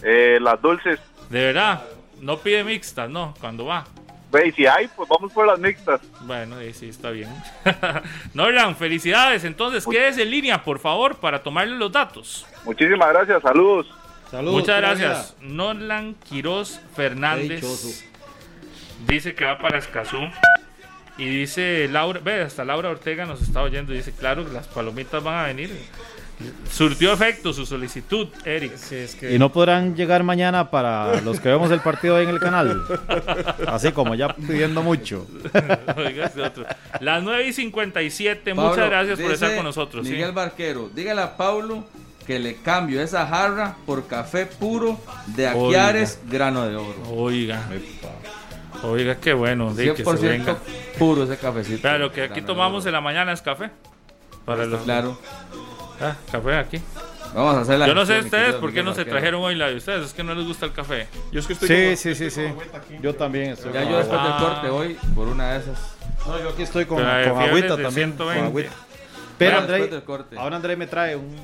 Eh, 0.02 0.38
las 0.40 0.60
dulces, 0.62 1.00
De 1.28 1.46
verdad, 1.46 1.82
no 2.20 2.38
pide 2.38 2.64
mixtas, 2.64 3.10
¿no? 3.10 3.34
Cuando 3.40 3.66
va. 3.66 3.84
ve, 4.30 4.48
y 4.48 4.52
si 4.52 4.66
hay, 4.66 4.88
pues 4.88 5.08
vamos 5.08 5.32
por 5.32 5.46
las 5.46 5.58
mixtas. 5.58 6.00
Bueno, 6.20 6.56
ahí 6.56 6.72
sí, 6.72 6.88
está 6.88 7.10
bien. 7.10 7.28
Norlan, 8.34 8.76
felicidades. 8.76 9.44
Entonces, 9.44 9.84
quédese 9.86 10.22
en 10.22 10.30
línea, 10.30 10.62
por 10.62 10.78
favor, 10.78 11.16
para 11.16 11.42
tomarle 11.42 11.76
los 11.76 11.92
datos. 11.92 12.46
Muchísimas 12.64 13.08
gracias, 13.10 13.42
saludos. 13.42 13.86
Saludos. 14.30 14.60
Muchas 14.60 14.76
gracias. 14.78 15.36
Norlan 15.40 16.14
Quiroz 16.14 16.80
Fernández 16.94 18.06
dice 19.06 19.34
que 19.34 19.44
va 19.44 19.58
para 19.58 19.78
Escazú. 19.78 20.18
Y 21.20 21.28
dice 21.28 21.86
Laura, 21.90 22.18
ve, 22.24 22.40
hasta 22.40 22.64
Laura 22.64 22.88
Ortega 22.88 23.26
nos 23.26 23.42
está 23.42 23.62
oyendo. 23.62 23.92
y 23.92 23.98
Dice, 23.98 24.12
claro, 24.12 24.44
las 24.52 24.66
palomitas 24.66 25.22
van 25.22 25.44
a 25.44 25.46
venir. 25.48 25.70
Surtió 26.72 27.12
efecto 27.12 27.52
su 27.52 27.66
solicitud, 27.66 28.28
Eric. 28.46 28.72
Y 29.30 29.38
no 29.38 29.52
podrán 29.52 29.94
llegar 29.94 30.22
mañana 30.22 30.70
para 30.70 31.20
los 31.20 31.38
que 31.38 31.50
vemos 31.50 31.70
el 31.70 31.80
partido 31.80 32.16
ahí 32.16 32.24
en 32.24 32.30
el 32.30 32.40
canal. 32.40 32.82
Así 33.66 33.92
como 33.92 34.14
ya 34.14 34.34
pidiendo 34.34 34.82
mucho. 34.82 35.26
Oiga, 35.98 36.24
este 36.24 36.40
otro. 36.40 36.64
Las 37.00 37.22
9 37.22 37.48
y 37.48 37.52
57, 37.52 38.54
Pablo, 38.54 38.70
muchas 38.70 38.88
gracias 38.88 39.20
por 39.20 39.30
estar 39.32 39.54
con 39.54 39.64
nosotros. 39.64 40.06
sí. 40.06 40.12
Miguel 40.12 40.32
Barquero, 40.32 40.88
dígale 40.94 41.20
a 41.20 41.36
Paulo 41.36 41.84
que 42.26 42.38
le 42.38 42.56
cambio 42.56 43.02
esa 43.02 43.26
jarra 43.26 43.76
por 43.84 44.06
café 44.06 44.46
puro 44.46 44.98
de 45.26 45.46
Aquiares, 45.48 46.20
grano 46.30 46.66
de 46.66 46.76
oro. 46.76 47.02
Oiga, 47.10 47.68
oiga, 48.82 49.16
qué 49.16 49.32
bueno. 49.32 49.72
de 49.74 49.94
que 49.94 50.04
se 50.04 50.10
100% 50.10 50.20
venga. 50.20 50.56
puro 50.98 51.24
ese 51.24 51.36
cafecito. 51.36 51.80
Claro, 51.82 51.98
lo 51.98 52.12
que 52.12 52.22
aquí 52.22 52.42
tomamos 52.42 52.86
en 52.86 52.92
la 52.92 53.00
mañana 53.00 53.32
es 53.32 53.42
café. 53.42 53.70
Para 54.44 54.64
los, 54.64 54.82
Claro. 54.82 55.18
Ah, 56.00 56.16
café 56.32 56.56
aquí. 56.56 56.80
Vamos 57.34 57.54
a 57.56 57.60
hacer 57.60 57.78
la 57.78 57.86
Yo 57.86 57.94
no 57.94 58.04
sé 58.06 58.18
ustedes 58.18 58.54
por 58.56 58.72
qué 58.72 58.82
no 58.82 58.92
se 58.94 59.04
trajeron 59.04 59.42
hoy 59.42 59.54
la 59.54 59.68
de 59.68 59.76
ustedes. 59.76 60.06
Es 60.06 60.12
que 60.14 60.24
no 60.24 60.34
les 60.34 60.46
gusta 60.46 60.66
el 60.66 60.72
café. 60.72 61.06
Yo 61.30 61.38
es 61.40 61.46
que 61.46 61.52
estoy 61.52 61.68
Sí, 61.68 61.74
como- 61.84 61.96
sí, 61.96 62.14
sí, 62.14 62.30
sí. 62.30 62.96
Yo 63.02 63.14
también 63.14 63.50
estoy 63.50 63.72
Ya 63.72 63.84
yo 63.88 63.98
después 63.98 64.20
del 64.22 64.32
corte 64.36 64.68
voy 64.68 64.94
por 65.14 65.28
una 65.28 65.52
de 65.52 65.58
esas. 65.60 65.78
No, 66.26 66.40
yo 66.40 66.48
aquí 66.50 66.62
estoy 66.62 66.86
con, 66.86 66.98
con 66.98 67.06
agüita 67.06 67.68
también. 67.76 67.92
120. 68.16 68.34
Con 68.40 68.46
agüita. 68.46 68.70
Pero 69.38 69.58
André, 69.58 69.72
después 69.74 69.90
del 69.92 70.02
corte. 70.04 70.36
ahora 70.38 70.56
André 70.56 70.76
me 70.76 70.86
trae 70.86 71.16
un 71.16 71.36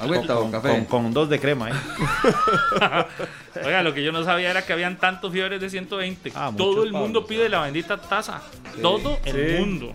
Agüita 0.00 0.34
con, 0.34 0.48
o 0.48 0.50
café. 0.50 0.68
con- 0.68 0.84
con 0.86 1.12
dos 1.12 1.28
de 1.28 1.38
crema, 1.40 1.70
¿eh? 1.70 1.72
Oiga, 3.64 3.82
lo 3.82 3.92
que 3.94 4.02
yo 4.02 4.12
no 4.12 4.24
sabía 4.24 4.50
era 4.50 4.62
que 4.64 4.72
habían 4.72 4.96
tantos 4.98 5.32
fiebres 5.32 5.60
de 5.60 5.68
120. 5.70 6.32
Ah, 6.34 6.52
Todo 6.56 6.82
el 6.84 6.92
mundo 6.92 7.26
pide 7.26 7.48
la 7.48 7.62
bendita 7.62 7.96
taza. 8.00 8.40
Todo 8.80 9.18
el 9.24 9.34
Sí. 9.56 9.60
mundo. 9.60 9.92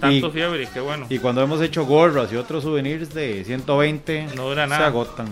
Tanto 0.00 0.26
Y- 0.26 0.30
fiebre, 0.32 0.68
qué 0.72 0.80
bueno. 0.80 1.06
Y 1.08 1.18
cuando 1.18 1.40
hemos 1.42 1.60
hecho 1.62 1.86
gorras 1.86 2.32
y 2.32 2.36
otros 2.36 2.64
souvenirs 2.64 3.14
de 3.14 3.44
120, 3.44 4.28
No 4.34 4.48
dura 4.48 4.64
se 4.64 4.70
nada. 4.70 4.86
agotan. 4.88 5.28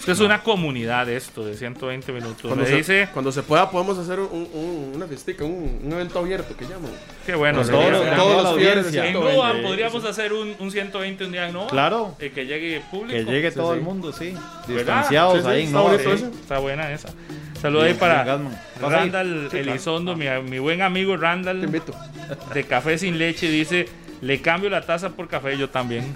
Es 0.00 0.06
que 0.06 0.12
es 0.12 0.20
una 0.20 0.42
comunidad 0.42 1.08
esto 1.10 1.44
de 1.44 1.54
120 1.54 2.10
minutos. 2.12 2.40
Cuando 2.42 2.64
se, 2.64 2.76
dice, 2.76 3.08
cuando 3.12 3.30
se 3.30 3.42
pueda 3.42 3.70
podemos 3.70 3.98
hacer 3.98 4.18
un- 4.18 4.48
un- 4.52 4.92
una 4.96 5.06
fiestica, 5.06 5.44
un, 5.44 5.78
un 5.84 5.92
evento 5.92 6.18
abierto 6.18 6.56
que 6.56 6.64
llaman. 6.64 6.90
qué 7.26 7.34
bueno. 7.34 7.62
Todos 7.62 8.42
los 8.42 8.56
viernes. 8.56 8.86
En 8.86 8.92
120. 8.92 9.36
Nova 9.36 9.52
podríamos 9.62 10.02
hacer 10.06 10.32
un, 10.32 10.54
un 10.58 10.70
120 10.70 11.24
un 11.26 11.32
día 11.32 11.46
en 11.48 11.52
Nova. 11.52 11.68
Claro. 11.68 12.16
Y 12.18 12.30
que 12.30 12.46
llegue 12.46 12.82
público. 12.90 13.12
Que 13.12 13.24
llegue 13.30 13.50
Sí, 13.50 13.56
todo 13.58 13.72
sí. 13.72 13.78
el 13.78 13.84
mundo, 13.84 14.10
sí. 14.12 14.34
Distanciados 14.66 15.36
Sí, 15.38 15.42
sí, 15.44 15.48
ahí 15.48 15.60
en 15.60 15.66
está 15.66 15.76
Nova. 15.78 15.90
bonito 15.92 16.10
sí. 16.10 16.16
eso. 16.24 16.26
Está 16.40 16.58
buena 16.60 16.90
esa. 16.92 17.08
Saludos 17.60 17.84
ahí 17.84 17.94
para. 17.94 18.38
Randall 18.80 19.48
Elizondo, 19.52 20.16
mi, 20.16 20.24
mi 20.48 20.58
buen 20.58 20.80
amigo 20.80 21.14
Te 21.14 21.20
Randall 21.20 21.62
invito. 21.62 21.94
de 22.54 22.64
Café 22.64 22.96
Sin 22.96 23.18
Leche. 23.18 23.50
Dice, 23.50 23.86
le 24.22 24.40
cambio 24.42 24.68
la 24.70 24.82
taza 24.82 25.10
por 25.10 25.28
café, 25.28 25.56
yo 25.56 25.68
también. 25.70 26.14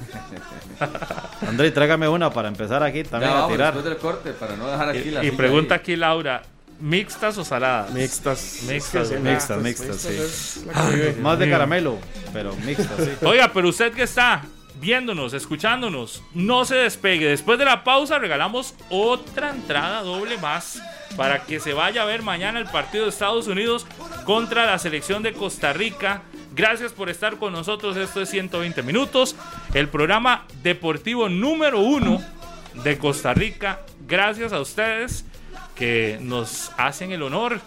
André, 1.49 1.71
tráigame 1.71 2.09
una 2.09 2.31
para 2.31 2.49
empezar 2.49 2.83
aquí 2.83 3.03
también 3.05 3.33
Ya 3.33 3.45
a 3.45 3.49
tirar. 3.49 3.75
después 3.75 3.85
del 3.85 3.97
corte 3.99 4.33
para 4.33 4.57
no 4.57 4.67
dejar 4.71 4.89
aquí 4.91 5.11
la 5.11 5.23
Y, 5.23 5.27
silla 5.27 5.37
pregunta 5.37 5.75
ahí. 5.75 5.81
aquí 5.81 5.97
Laura, 5.97 6.43
¿mixtas 6.81 7.39
o 7.39 7.45
saladas? 7.45 7.91
Mixtas. 7.93 8.61
Mixtas, 8.69 9.09
Sí, 9.09 9.15
sí, 9.15 9.21
mixtas, 9.21 9.63
mixtas, 9.63 9.97
sí. 9.97 10.09
es 10.17 10.65
la 10.67 10.73
que 10.91 10.95
vive. 10.97 11.13
Más 11.21 11.39
de 11.39 11.51
caramelo, 11.51 11.99
pero 12.33 12.55
mixta, 12.65 12.95
sí. 12.99 13.11
Oiga, 13.23 13.51
pero 13.53 13.69
usted 13.69 13.93
que 13.93 14.03
está 14.03 14.43
viéndonos, 14.81 15.33
escuchándonos, 15.33 16.23
no 16.35 16.65
se 16.65 16.75
despegue. 16.77 17.27
Después 17.29 17.59
de 17.59 17.65
la 17.65 17.85
pausa 17.85 18.19
regalamos 18.19 18.75
otra 18.91 19.51
entrada 19.51 20.03
doble 20.03 20.37
más 20.39 20.81
para 21.17 21.45
que 21.45 21.61
se 21.61 21.73
vaya 21.73 22.03
a 22.03 22.05
ver 22.05 22.23
mañana 22.23 22.59
el 22.59 22.67
partido 22.67 23.05
de 23.05 23.11
Estados 23.11 23.47
Unidos 23.47 23.87
contra 24.25 24.67
la 24.67 24.79
selección 24.79 25.23
de 25.23 25.33
Costa 25.33 25.73
Rica. 25.73 26.23
Gracias 26.55 26.93
por 26.93 27.11
estar 27.11 27.37
con 27.37 27.53
nosotros. 27.53 27.97
Esto 27.97 28.21
es 28.23 28.29
120 28.31 28.83
minutos. 28.85 29.35
El 29.75 29.89
programa 29.89 30.47
deportivo 30.63 31.29
número 31.29 31.81
uno 31.81 32.23
de 32.85 32.97
Costa 32.97 33.35
Rica. 33.35 33.81
Gracias 34.07 34.53
a 34.53 34.61
ustedes 34.61 35.25
que 35.75 36.19
nos 36.21 36.71
hacen 36.77 37.11
el 37.11 37.23
honor 37.23 37.61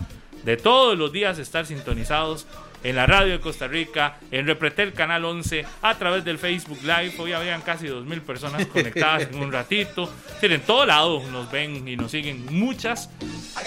de 0.46 0.56
todos 0.56 0.98
los 0.98 1.12
días 1.12 1.38
estar 1.38 1.66
sintonizados 1.66 2.48
en 2.84 2.96
la 2.96 3.06
radio 3.06 3.34
de 3.34 3.40
Costa 3.42 3.68
Rica, 3.68 4.18
en 4.32 4.48
Repretel 4.48 4.94
Canal 4.94 5.26
11, 5.26 5.66
a 5.82 5.96
través 5.96 6.24
del 6.24 6.38
Facebook 6.38 6.80
Live. 6.84 7.16
Hoy 7.18 7.34
habían 7.34 7.62
casi 7.62 7.88
2.000 7.88 8.22
personas 8.22 8.66
conectadas 8.68 9.24
en 9.24 9.36
un 9.40 9.52
ratito. 9.52 10.10
En 10.42 10.62
todo 10.62 10.86
lado 10.86 11.22
nos 11.30 11.52
ven 11.52 11.86
y 11.88 11.98
nos 11.98 12.12
siguen 12.12 12.46
muchas. 12.52 13.10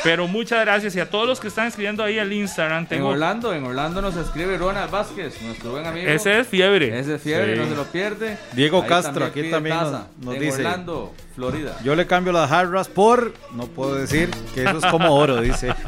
Pero 0.03 0.27
muchas 0.29 0.61
gracias 0.65 0.97
y 0.97 1.01
a 1.01 1.09
todos 1.11 1.27
los 1.27 1.41
que 1.41 1.49
están 1.49 1.67
escribiendo 1.67 2.03
ahí 2.03 2.19
al 2.19 2.33
Instagram. 2.33 2.81
En 2.85 2.87
Tengo, 2.89 3.09
Orlando, 3.09 3.53
en 3.55 3.65
Orlando 3.65 4.01
nos 4.01 4.17
escribe 4.17 4.57
Ronald 4.57 4.91
Vázquez, 4.91 5.41
nuestro 5.43 5.73
buen 5.73 5.87
amigo. 5.87 6.09
ese 6.11 6.41
es 6.41 6.49
fiebre. 6.49 6.99
Ese 6.99 7.17
es 7.17 7.23
fiebre, 7.23 7.55
Sí. 7.55 7.61
no 7.63 7.69
se 7.69 7.75
lo 7.77 7.85
pierde. 7.85 8.39
Diego 8.53 8.83
Ahí 8.83 8.89
Castro, 8.89 9.25
aquí 9.27 9.51
también 9.51 9.77
nos- 9.77 9.91
taza, 9.93 10.07
nos 10.23 10.35
en 10.35 10.41
dice. 10.41 10.57
Orlando, 10.59 11.15
Florida. 11.35 11.77
Yo 11.85 11.95
le 11.95 12.07
cambio 12.07 12.33
las 12.33 12.49
jarras 12.51 12.89
por, 12.89 13.33
no 13.55 13.67
puedo 13.67 13.95
decir, 13.95 14.31
que 14.55 14.63
eso 14.65 14.79
es 14.79 14.87
como 14.87 15.15
oro, 15.15 15.41
dice. 15.41 15.73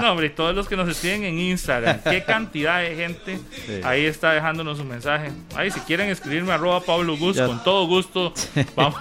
No, 0.00 0.12
hombre, 0.12 0.26
y 0.26 0.30
todos 0.30 0.54
los 0.54 0.68
que 0.68 0.76
nos 0.76 0.88
escriben 0.88 1.24
en 1.24 1.38
Instagram, 1.40 2.00
qué 2.08 2.22
cantidad 2.22 2.80
de 2.80 2.94
gente 2.94 3.40
Sí. 3.66 3.80
ahí 3.82 4.04
está 4.06 4.30
dejándonos 4.32 4.78
un 4.78 4.88
mensaje. 4.88 5.32
Ahí, 5.56 5.70
si 5.72 5.80
quieren 5.80 6.08
escribirme 6.08 6.52
arroba 6.52 6.80
Pablo 6.80 7.16
Gus, 7.16 7.36
Ya. 7.36 7.46
con 7.46 7.62
todo 7.64 7.86
gusto, 7.88 8.32
vamos, 8.76 8.94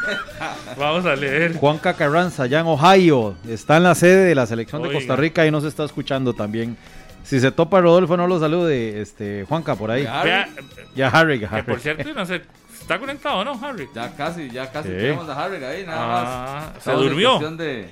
vamos 0.78 1.04
a 1.04 1.14
leer. 1.14 1.54
Juan 1.56 1.76
Cacarranza, 1.78 2.44
allá 2.44 2.60
en 2.60 2.66
Ohio, 2.66 2.99
está 3.48 3.76
en 3.76 3.82
la 3.84 3.94
sede 3.94 4.24
de 4.24 4.34
la 4.34 4.46
selección 4.46 4.82
de. 4.82 4.92
Costa 4.92 5.16
Rica 5.16 5.46
y 5.46 5.50
nos 5.50 5.64
está 5.64 5.84
escuchando 5.84 6.34
también 6.34 6.76
Si 7.22 7.38
se 7.38 7.52
topa 7.52 7.80
Rodolfo, 7.80 8.16
no 8.16 8.26
lo 8.26 8.40
salude, 8.40 9.00
este, 9.00 9.44
Juanca, 9.48 9.74
por 9.76 9.90
ahí. 9.90 10.04
Ya. 10.04 10.22
Vea, 10.24 10.48
Ya 10.96 11.08
Harry, 11.08 11.38
que 11.38 11.46
Harry. 11.46 11.62
por 11.62 11.78
cierto, 11.78 12.12
no 12.14 12.24
sé, 12.26 12.42
¿está 12.80 12.98
conectado 12.98 13.44
no, 13.44 13.60
Harry? 13.62 13.88
Ya 13.94 14.14
casi, 14.16 14.48
ya 14.50 14.70
casi 14.72 14.88
Sí. 14.88 14.94
tenemos 14.94 15.28
a 15.28 15.44
Harry 15.44 15.62
ahí, 15.62 15.84
nada 15.86 15.98
Ah, 16.00 16.54
más. 16.56 16.72
se 16.72 16.78
Estamos 16.78 17.02
durmió. 17.04 17.38
de- 17.50 17.88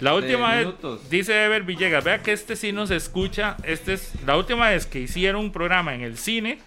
La 0.00 0.14
última 0.14 0.52
vez, 0.54 0.66
minutos. 0.66 1.10
dice 1.10 1.44
Ever 1.44 1.62
Villegas, 1.64 2.04
vea 2.04 2.22
que 2.22 2.32
este 2.32 2.56
sí 2.56 2.72
nos 2.72 2.90
escucha. 2.90 3.56
Este 3.64 3.94
es 3.94 4.12
la 4.24 4.36
última 4.36 4.68
vez 4.70 4.86
que 4.86 5.00
hicieron 5.00 5.42
un 5.44 5.52
programa 5.52 5.94
en 5.94 6.00
el 6.02 6.16
cine. 6.16 6.60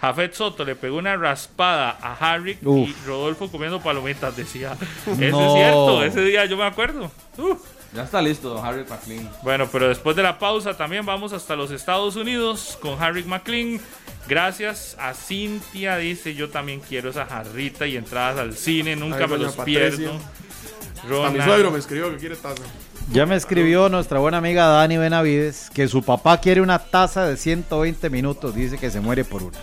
Jafet 0.00 0.32
Soto 0.34 0.64
le 0.64 0.76
pegó 0.76 0.96
una 0.98 1.16
raspada 1.16 1.98
a 2.00 2.14
Harry 2.14 2.56
y. 2.62 2.94
Rodolfo 3.06 3.50
comiendo 3.50 3.80
palomitas, 3.80 4.36
decía. 4.36 4.76
Ese 5.06 5.30
No. 5.30 5.40
es 5.46 5.52
cierto, 5.54 6.04
ese 6.04 6.20
día 6.22 6.44
yo 6.46 6.56
me 6.56 6.64
acuerdo. 6.64 7.10
Uf. 7.36 7.58
Ya 7.94 8.02
está 8.04 8.20
listo, 8.20 8.50
don 8.50 8.64
Harry 8.66 8.84
McLean. 8.88 9.30
Bueno, 9.42 9.66
pero 9.72 9.88
después 9.88 10.14
de 10.14 10.22
la 10.22 10.38
pausa 10.38 10.76
también 10.76 11.06
vamos 11.06 11.32
hasta 11.32 11.56
los 11.56 11.70
Estados 11.70 12.16
Unidos 12.16 12.78
con 12.82 13.02
Harry 13.02 13.24
McLean. 13.24 13.80
Gracias 14.28 14.94
a 15.00 15.14
Cintia, 15.14 15.96
dice 15.96 16.34
yo 16.34 16.50
también 16.50 16.80
quiero 16.80 17.08
esa 17.08 17.24
jarrita 17.24 17.86
y 17.86 17.96
entradas 17.96 18.38
al 18.38 18.54
cine, 18.54 18.94
nunca 18.94 19.24
Ay, 19.24 19.28
me 19.30 19.38
los 19.38 19.54
Patricia. 19.56 19.90
pierdo. 19.96 20.12
A 20.12 21.30
mi 21.30 21.38
Ronald- 21.38 21.44
suegro 21.44 21.70
me 21.70 21.78
escribió 21.78 22.10
que 22.10 22.18
quiere 22.18 22.36
taza. 22.36 22.62
Ya 23.10 23.24
me 23.24 23.36
escribió 23.36 23.88
nuestra 23.88 24.18
buena 24.18 24.36
amiga 24.38 24.66
Dani 24.66 24.98
Benavides 24.98 25.70
que 25.72 25.88
su 25.88 26.02
papá 26.02 26.38
quiere 26.40 26.60
una 26.60 26.78
taza 26.78 27.26
de 27.26 27.36
120 27.36 28.10
minutos. 28.10 28.54
Dice 28.54 28.76
que 28.76 28.90
se 28.90 29.00
muere 29.00 29.24
por 29.24 29.42
una. 29.42 29.58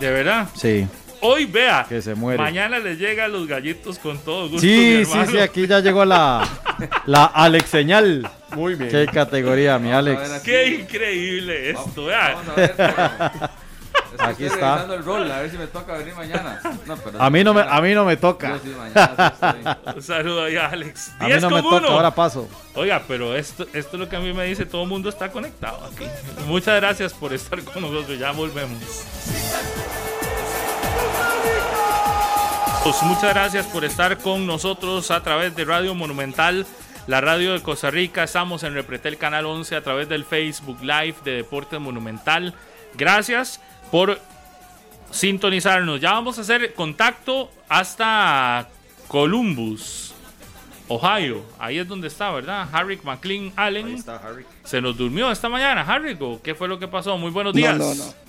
De 0.00 0.10
verdad. 0.10 0.48
Sí, 0.54 0.86
Hoy 1.20 1.44
vea. 1.46 1.84
que 1.88 2.00
se 2.00 2.14
muere. 2.14 2.42
Mañana 2.42 2.78
les 2.78 2.98
llegan 2.98 3.32
los 3.32 3.46
gallitos 3.46 3.98
con 3.98 4.18
todo 4.18 4.44
gusto. 4.44 4.60
Sí, 4.60 5.04
sí, 5.04 5.18
sí, 5.30 5.38
aquí 5.38 5.66
ya 5.66 5.80
llegó 5.80 6.04
la, 6.04 6.46
la 7.06 7.26
Alex 7.26 7.68
señal. 7.68 8.30
Muy 8.54 8.76
bien. 8.76 8.90
Qué 8.90 9.06
categoría, 9.12 9.78
mi 9.78 9.90
a 9.90 9.98
Alex. 9.98 10.40
Qué 10.44 10.68
increíble 10.68 11.70
esto, 11.70 12.06
vea. 12.06 12.34
Vamos 12.34 12.48
a 12.48 12.54
ver. 12.54 13.50
pero- 14.10 14.30
Es 14.30 14.36
que 14.36 14.44
Aquí 14.44 14.44
estoy 14.46 14.62
está. 14.62 14.94
el 14.94 15.04
rol, 15.04 15.30
a 15.30 15.40
ver 15.40 15.50
si 15.50 15.58
me 15.58 15.66
toca 15.66 15.92
venir 15.94 16.14
mañana. 16.14 16.60
No, 16.86 16.96
pero 16.96 17.20
A 17.22 17.30
mí 17.30 17.44
no 17.44 17.54
me, 17.54 17.62
a 17.62 17.80
mí 17.80 17.94
no 17.94 18.04
me 18.04 18.14
Yo 18.14 18.20
toca. 18.20 18.58
sí, 18.62 18.74
mañana 18.76 19.34
sí 19.40 19.46
estoy. 19.64 19.94
Un 19.96 20.02
saludo 20.02 20.44
ahí 20.44 20.56
a 20.56 20.66
Alex. 20.68 21.12
A 21.18 21.24
mí 21.24 21.30
10 21.30 21.42
no 21.42 21.50
me 21.50 21.62
con 21.62 21.70
toca, 21.70 21.86
uno. 21.86 21.96
ahora 21.96 22.14
paso. 22.14 22.48
Oiga, 22.74 23.02
pero 23.06 23.34
esto, 23.36 23.64
esto 23.72 23.96
es 23.96 24.00
lo 24.00 24.08
que 24.08 24.16
a 24.16 24.20
mí 24.20 24.32
me 24.32 24.44
dice, 24.44 24.64
todo 24.66 24.82
el 24.82 24.88
mundo 24.88 25.08
está 25.08 25.30
conectado 25.30 25.84
aquí. 25.92 26.04
Muchas 26.46 26.76
gracias 26.80 27.12
por 27.12 27.32
estar 27.32 27.62
con 27.64 27.82
nosotros, 27.82 28.18
ya 28.18 28.30
volvemos. 28.32 28.78
Pues 32.84 33.02
muchas 33.02 33.34
gracias 33.34 33.66
por 33.66 33.84
estar 33.84 34.16
con 34.18 34.46
nosotros 34.46 35.10
a 35.10 35.22
través 35.22 35.54
de 35.54 35.64
Radio 35.64 35.94
Monumental, 35.94 36.64
la 37.06 37.20
radio 37.20 37.52
de 37.52 37.60
Costa 37.62 37.90
Rica. 37.90 38.22
Estamos 38.24 38.62
en 38.62 38.72
Repretel 38.72 39.18
Canal 39.18 39.44
11 39.46 39.76
a 39.76 39.82
través 39.82 40.08
del 40.08 40.24
Facebook 40.24 40.78
Live 40.80 41.16
de 41.24 41.32
Deportes 41.32 41.80
Monumental. 41.80 42.54
Gracias 42.94 43.60
por 43.90 44.18
sintonizarnos. 45.10 46.00
Ya 46.00 46.12
vamos 46.12 46.38
a 46.38 46.42
hacer 46.42 46.74
contacto 46.74 47.50
hasta 47.68 48.68
Columbus, 49.08 50.12
Ohio. 50.88 51.42
Ahí 51.58 51.78
es 51.78 51.88
donde 51.88 52.08
está, 52.08 52.30
¿verdad? 52.30 52.68
Harry 52.72 52.98
McLean 53.02 53.52
Allen. 53.56 54.02
Se 54.64 54.80
nos 54.80 54.96
durmió 54.96 55.30
esta 55.30 55.48
mañana, 55.48 55.82
Harry. 55.82 56.16
¿o 56.20 56.40
¿Qué 56.42 56.54
fue 56.54 56.68
lo 56.68 56.78
que 56.78 56.88
pasó? 56.88 57.16
Muy 57.18 57.30
buenos 57.30 57.54
días. 57.54 57.76
No, 57.76 57.94
no, 57.94 57.94
no. 57.94 58.28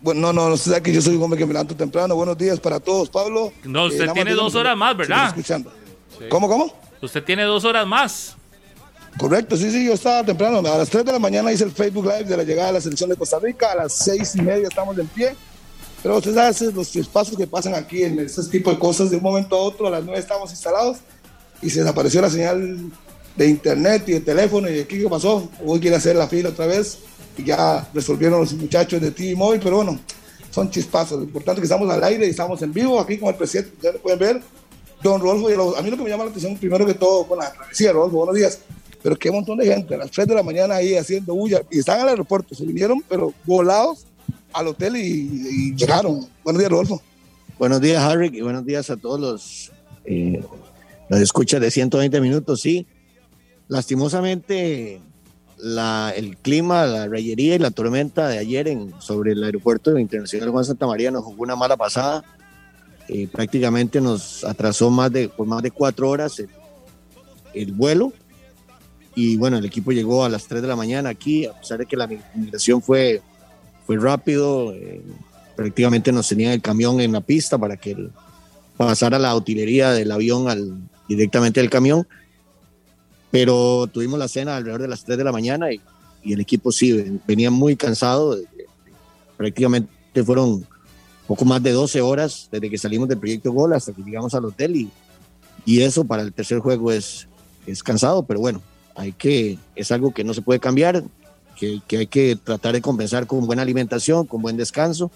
Bueno, 0.00 0.20
no, 0.20 0.32
no, 0.32 0.48
no 0.50 0.56
sé 0.56 0.80
que 0.82 0.92
yo 0.92 1.02
soy 1.02 1.16
un 1.16 1.22
hombre 1.22 1.38
que 1.38 1.44
me 1.44 1.52
levanto 1.52 1.74
temprano. 1.76 2.14
Buenos 2.14 2.38
días 2.38 2.58
para 2.60 2.80
todos, 2.80 3.10
Pablo. 3.10 3.52
No, 3.64 3.84
usted 3.84 4.00
nada 4.00 4.06
más 4.08 4.14
tiene 4.14 4.32
dos 4.34 4.54
horas 4.54 4.76
más, 4.76 4.96
¿verdad? 4.96 5.26
está 5.26 5.40
escuchando. 5.40 5.72
¿Cómo, 6.28 6.48
cómo? 6.48 6.72
Usted 7.02 7.24
tiene 7.24 7.42
dos 7.44 7.64
horas 7.64 7.86
más. 7.86 8.36
Correcto, 9.18 9.56
sí, 9.56 9.70
sí, 9.70 9.84
yo 9.84 9.92
estaba 9.94 10.24
temprano. 10.24 10.58
A 10.58 10.78
las 10.78 10.88
3 10.88 11.04
de 11.04 11.12
la 11.12 11.18
mañana 11.18 11.52
hice 11.52 11.64
el 11.64 11.72
Facebook 11.72 12.04
Live 12.04 12.24
de 12.24 12.36
la 12.36 12.42
llegada 12.44 12.68
de 12.68 12.74
la 12.74 12.80
selección 12.80 13.10
de 13.10 13.16
Costa 13.16 13.38
Rica. 13.38 13.72
A 13.72 13.76
las 13.76 13.92
6 13.94 14.36
y 14.36 14.42
media 14.42 14.68
estamos 14.68 14.96
en 14.98 15.06
pie. 15.08 15.34
Pero 16.02 16.16
usted 16.16 16.34
sabe 16.34 16.72
los 16.72 16.96
espacios 16.96 17.36
que 17.36 17.46
pasan 17.46 17.74
aquí 17.74 18.02
en 18.02 18.18
este 18.20 18.42
tipo 18.44 18.70
de 18.70 18.78
cosas 18.78 19.10
de 19.10 19.16
un 19.18 19.22
momento 19.22 19.56
a 19.56 19.60
otro. 19.60 19.86
A 19.88 19.90
las 19.90 20.04
9 20.04 20.18
estamos 20.18 20.50
instalados 20.50 20.98
y 21.60 21.68
se 21.68 21.80
desapareció 21.80 22.22
la 22.22 22.30
señal 22.30 22.90
de 23.36 23.46
internet 23.46 24.04
y 24.06 24.12
de 24.12 24.20
teléfono. 24.20 24.70
¿Y 24.70 24.80
aquí 24.80 24.98
qué 25.02 25.08
pasó? 25.08 25.50
Hoy 25.66 25.80
quiere 25.80 25.96
hacer 25.96 26.16
la 26.16 26.26
fila 26.26 26.48
otra 26.50 26.66
vez 26.66 26.98
y 27.36 27.44
ya 27.44 27.86
resolvieron 27.92 28.40
los 28.40 28.54
muchachos 28.54 29.00
de 29.02 29.10
TV 29.10 29.34
Móvil, 29.36 29.60
pero 29.62 29.76
bueno, 29.76 30.00
son 30.50 30.70
chispazos. 30.70 31.18
Lo 31.18 31.24
importante 31.24 31.60
es 31.60 31.68
que 31.68 31.74
estamos 31.74 31.92
al 31.92 32.02
aire 32.04 32.26
y 32.26 32.30
estamos 32.30 32.62
en 32.62 32.72
vivo 32.72 32.98
aquí 32.98 33.18
con 33.18 33.28
el 33.28 33.34
presidente. 33.34 33.72
Ya 33.82 33.92
lo 33.92 33.98
pueden 34.00 34.18
ver. 34.18 34.40
Don 35.02 35.20
lo- 35.22 35.76
a 35.76 35.82
mí 35.82 35.90
lo 35.90 35.96
que 35.98 36.02
me 36.04 36.10
llama 36.10 36.24
la 36.24 36.30
atención, 36.30 36.56
primero 36.56 36.86
que 36.86 36.94
todo, 36.94 37.26
con 37.26 37.38
la 37.38 37.52
travesía, 37.52 37.92
Rodolfo, 37.92 38.18
buenos 38.18 38.34
días. 38.36 38.58
Pero 39.02 39.16
qué 39.16 39.30
montón 39.30 39.58
de 39.58 39.66
gente 39.66 39.94
a 39.94 39.98
las 39.98 40.10
3 40.10 40.28
de 40.28 40.34
la 40.34 40.42
mañana 40.42 40.76
ahí 40.76 40.94
haciendo 40.96 41.34
bulla. 41.34 41.62
Y 41.70 41.78
están 41.78 42.00
el 42.00 42.08
aeropuerto, 42.08 42.54
se 42.54 42.64
vinieron, 42.64 43.02
pero 43.08 43.32
volados 43.44 44.06
al 44.52 44.68
hotel 44.68 44.96
y, 44.96 45.74
llegaron. 45.74 46.26
Buenos 46.44 46.60
días, 46.60 46.70
Rodolfo. 46.70 47.02
Buenos 47.58 47.80
días, 47.80 48.02
Harry, 48.02 48.30
y 48.32 48.40
buenos 48.40 48.64
días 48.64 48.90
a 48.90 48.96
todos 48.96 49.20
los, 49.20 49.72
eh, 50.04 50.42
los 51.08 51.20
escuchas 51.20 51.60
de 51.60 51.70
120 51.70 52.20
minutos. 52.20 52.60
Sí, 52.60 52.86
lastimosamente 53.68 55.00
la, 55.58 56.12
el 56.16 56.36
clima, 56.36 56.86
la 56.86 57.06
rayería 57.06 57.54
y 57.54 57.58
la 57.58 57.70
tormenta 57.70 58.28
de 58.28 58.38
ayer 58.38 58.68
en, 58.68 58.92
sobre 59.00 59.32
el 59.32 59.44
aeropuerto 59.44 59.98
internacional 59.98 60.50
Juan 60.50 60.64
Santa 60.64 60.86
María 60.86 61.10
nos 61.10 61.24
jugó 61.24 61.42
una 61.42 61.56
mala 61.56 61.76
pasada. 61.76 62.24
Eh, 63.08 63.28
prácticamente 63.30 64.00
nos 64.00 64.44
atrasó 64.44 64.90
más 64.90 65.12
de, 65.12 65.28
por 65.28 65.46
más 65.46 65.62
de 65.62 65.70
cuatro 65.70 66.08
horas 66.08 66.42
el 67.54 67.72
vuelo. 67.72 68.12
Y 69.14 69.36
bueno, 69.36 69.58
el 69.58 69.64
equipo 69.64 69.90
llegó 69.92 70.24
a 70.24 70.28
las 70.28 70.46
3 70.46 70.62
de 70.62 70.68
la 70.68 70.76
mañana 70.76 71.08
aquí, 71.10 71.46
a 71.46 71.52
pesar 71.58 71.78
de 71.78 71.86
que 71.86 71.96
la 71.96 72.06
migración 72.34 72.80
fue, 72.82 73.20
fue 73.86 73.96
rápido. 73.96 74.72
eh, 74.74 75.02
prácticamente 75.56 76.10
nos 76.10 76.26
tenían 76.28 76.52
el 76.52 76.62
camión 76.62 77.00
en 77.02 77.12
la 77.12 77.20
pista 77.20 77.58
para 77.58 77.76
que 77.76 77.90
el- 77.90 78.10
pasara 78.78 79.18
la 79.18 79.34
utilería 79.36 79.90
del 79.90 80.10
avión 80.10 80.48
al, 80.48 80.74
directamente 81.06 81.60
del 81.60 81.68
camión. 81.68 82.06
Pero 83.30 83.86
tuvimos 83.92 84.18
la 84.18 84.26
cena 84.28 84.56
alrededor 84.56 84.82
de 84.82 84.88
las 84.88 85.04
3 85.04 85.18
de 85.18 85.24
la 85.24 85.32
mañana 85.32 85.72
y, 85.72 85.80
y 86.24 86.32
el 86.32 86.40
equipo 86.40 86.72
sí, 86.72 86.92
ven- 86.92 87.20
venía 87.26 87.50
muy 87.50 87.76
cansado. 87.76 88.36
eh, 88.38 88.44
Prácticamente 89.36 89.90
fueron 90.24 90.66
poco 91.26 91.44
más 91.44 91.62
de 91.62 91.72
12 91.72 92.00
horas 92.00 92.48
desde 92.50 92.68
que 92.70 92.76
salimos 92.78 93.08
del 93.08 93.18
proyecto 93.18 93.52
Gol 93.52 93.72
hasta 93.72 93.92
que 93.92 94.02
llegamos 94.02 94.34
al 94.34 94.44
hotel 94.46 94.76
y, 94.76 94.90
y 95.64 95.80
eso 95.82 96.04
para 96.04 96.22
el 96.22 96.32
tercer 96.32 96.58
juego 96.58 96.90
es, 96.90 97.28
es 97.66 97.82
cansado, 97.82 98.22
pero 98.24 98.40
bueno, 98.40 98.60
hay 99.00 99.12
que, 99.12 99.58
es 99.74 99.90
algo 99.92 100.12
que 100.12 100.24
no 100.24 100.34
se 100.34 100.42
puede 100.42 100.60
cambiar, 100.60 101.02
que, 101.56 101.80
que 101.88 101.96
hay 101.98 102.06
que 102.06 102.36
tratar 102.36 102.74
de 102.74 102.82
compensar 102.82 103.26
con 103.26 103.46
buena 103.46 103.62
alimentación, 103.62 104.26
con 104.26 104.42
buen 104.42 104.58
descanso 104.58 105.10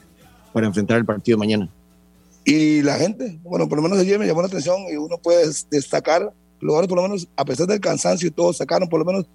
para 0.55 0.67
enfrentar 0.67 0.97
el 0.97 1.05
partido 1.05 1.37
de 1.37 1.41
mañana. 1.41 1.69
Y 2.47 2.81
la 2.81 2.97
gente, 2.97 3.39
bueno, 3.43 3.69
por 3.69 3.77
lo 3.77 3.83
menos 3.83 3.99
ayer 3.99 4.19
me 4.19 4.27
llamó 4.27 4.41
la 4.41 4.49
atención 4.49 4.77
y 4.91 4.97
uno 4.97 5.19
puede 5.19 5.51
destacar, 5.71 6.33
lograron 6.61 6.89
por 6.89 6.97
lo 6.97 7.03
menos, 7.03 7.29
a 7.37 7.45
pesar 7.45 7.67
del 7.67 7.81
cansancio 7.81 8.29
y 8.29 8.31
todo, 8.31 8.55
sacaron 8.55 8.89
por 8.89 9.01
lo 9.01 9.05
menos 9.05 9.27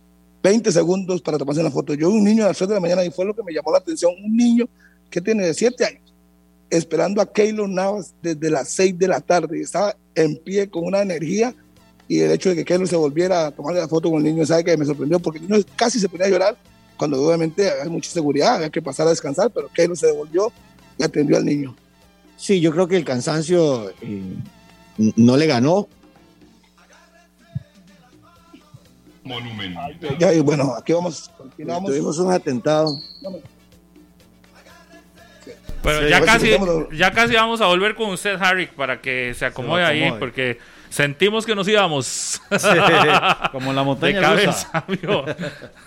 20 0.41 0.71
segundos 0.71 1.21
para 1.21 1.37
tomarse 1.37 1.61
la 1.61 1.69
foto. 1.69 1.93
Yo, 1.93 2.09
un 2.09 2.23
niño 2.23 2.45
a 2.45 2.47
las 2.47 2.57
3 2.57 2.69
de 2.69 2.75
la 2.75 2.81
mañana, 2.81 3.05
y 3.05 3.11
fue 3.11 3.25
lo 3.25 3.35
que 3.35 3.43
me 3.43 3.53
llamó 3.53 3.71
la 3.71 3.77
atención, 3.77 4.13
un 4.23 4.35
niño 4.35 4.65
que 5.11 5.21
tiene 5.21 5.53
7 5.53 5.85
años, 5.85 6.13
esperando 6.71 7.21
a 7.21 7.31
Keylor 7.31 7.69
Navas 7.69 8.15
desde 8.21 8.49
las 8.49 8.69
6 8.69 8.97
de 8.97 9.07
la 9.07 9.19
tarde, 9.19 9.59
y 9.59 9.61
estaba 9.61 9.95
en 10.15 10.37
pie 10.37 10.69
con 10.69 10.85
una 10.85 11.01
energía, 11.01 11.55
y 12.09 12.21
el 12.21 12.31
hecho 12.31 12.49
de 12.49 12.55
que 12.55 12.65
Keylor 12.65 12.87
se 12.87 12.95
volviera 12.95 13.45
a 13.45 13.51
tomarle 13.51 13.79
la 13.79 13.87
foto 13.87 14.09
con 14.09 14.17
el 14.17 14.33
niño, 14.33 14.43
sabe 14.43 14.63
que 14.63 14.75
me 14.75 14.83
sorprendió, 14.83 15.19
porque 15.19 15.37
el 15.37 15.47
niño 15.47 15.63
casi 15.75 15.99
se 15.99 16.09
ponía 16.09 16.25
a 16.25 16.29
llorar, 16.29 16.57
cuando 16.97 17.23
obviamente 17.23 17.69
hay 17.69 17.87
mucha 17.87 18.09
seguridad, 18.09 18.55
había 18.55 18.71
que 18.71 18.81
pasar 18.81 19.05
a 19.05 19.11
descansar, 19.11 19.51
pero 19.51 19.69
Keylor 19.69 19.95
se 19.95 20.07
devolvió 20.07 20.51
y 20.97 21.03
atendió 21.03 21.37
al 21.37 21.45
niño. 21.45 21.75
Sí, 22.35 22.59
yo 22.59 22.71
creo 22.71 22.87
que 22.87 22.97
el 22.97 23.05
cansancio 23.05 23.91
eh, 24.01 24.35
no 24.97 25.37
le 25.37 25.45
ganó. 25.45 25.87
Ya, 30.17 30.33
y 30.33 30.39
bueno, 30.39 30.73
aquí 30.75 30.93
vamos, 30.93 31.29
continuamos. 31.37 31.91
Tuvimos 31.91 32.17
un 32.17 32.31
atentado. 32.31 32.99
Bueno, 35.83 36.01
Sí, 36.01 36.09
ya, 36.09 36.19
si 36.19 36.25
casi, 36.25 36.57
ya 36.91 37.11
casi 37.11 37.35
vamos 37.35 37.61
a 37.61 37.67
volver 37.67 37.93
con 37.93 38.09
usted, 38.09 38.35
Harry, 38.41 38.65
para 38.65 38.99
que 38.99 39.35
se 39.35 39.45
acomode, 39.45 39.83
ahí, 39.83 40.01
acomode. 40.01 40.19
porque 40.19 40.57
sentimos 40.89 41.45
que 41.45 41.55
nos 41.55 41.67
íbamos 41.67 42.41
Sí, 42.49 42.67
como 43.51 43.71
la 43.73 43.81
de 43.81 43.85
montaña 43.85 44.33
rusa. 44.33 44.69
cabeza. 44.71 44.85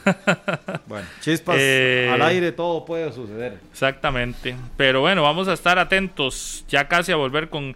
Bueno, 0.86 1.06
chispas 1.20 1.56
Eh, 1.58 2.10
al 2.12 2.22
aire, 2.22 2.52
todo 2.52 2.84
puede 2.84 3.12
suceder. 3.12 3.58
Exactamente. 3.70 4.56
Pero 4.76 5.00
bueno, 5.00 5.22
vamos 5.22 5.48
a 5.48 5.52
estar 5.52 5.78
atentos 5.78 6.64
ya 6.68 6.88
casi 6.88 7.12
a 7.12 7.16
volver 7.16 7.48
con 7.48 7.74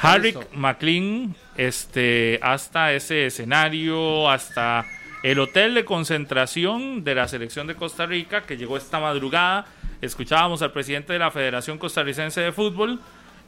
Harry 0.00 0.34
McLean 0.54 1.34
este, 1.56 2.38
hasta 2.42 2.92
ese 2.92 3.26
escenario, 3.26 4.28
hasta 4.30 4.84
el 5.22 5.38
hotel 5.38 5.74
de 5.74 5.84
concentración 5.84 7.04
de 7.04 7.14
la 7.14 7.28
selección 7.28 7.66
de 7.66 7.74
Costa 7.74 8.06
Rica 8.06 8.42
que 8.42 8.56
llegó 8.56 8.76
esta 8.76 8.98
madrugada. 8.98 9.66
Escuchábamos 10.00 10.62
al 10.62 10.72
presidente 10.72 11.12
de 11.12 11.18
la 11.20 11.30
Federación 11.30 11.78
Costarricense 11.78 12.40
de 12.40 12.52
Fútbol. 12.52 12.98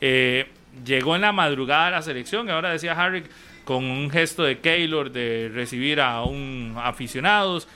eh, 0.01 0.49
llegó 0.85 1.15
en 1.17 1.23
la 1.23 1.33
madrugada 1.33 1.89
a 1.89 1.91
la 1.91 2.03
selección 2.03 2.49
y 2.49 2.51
ahora 2.51 2.71
decía 2.71 2.93
Harry 2.93 3.25
con 3.65 3.85
un 3.85 4.11
gesto 4.11 4.43
de 4.43 4.59
Keylor 4.61 5.11
de 5.11 5.51
recibir 5.53 6.01
a 6.01 6.23
un 6.25 6.75
aficionados 6.83 7.67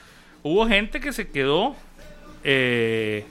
hubo 0.43 0.67
gente 0.67 0.99
que 0.99 1.11
se 1.13 1.27
quedó. 1.29 1.75
eh, 2.43 3.25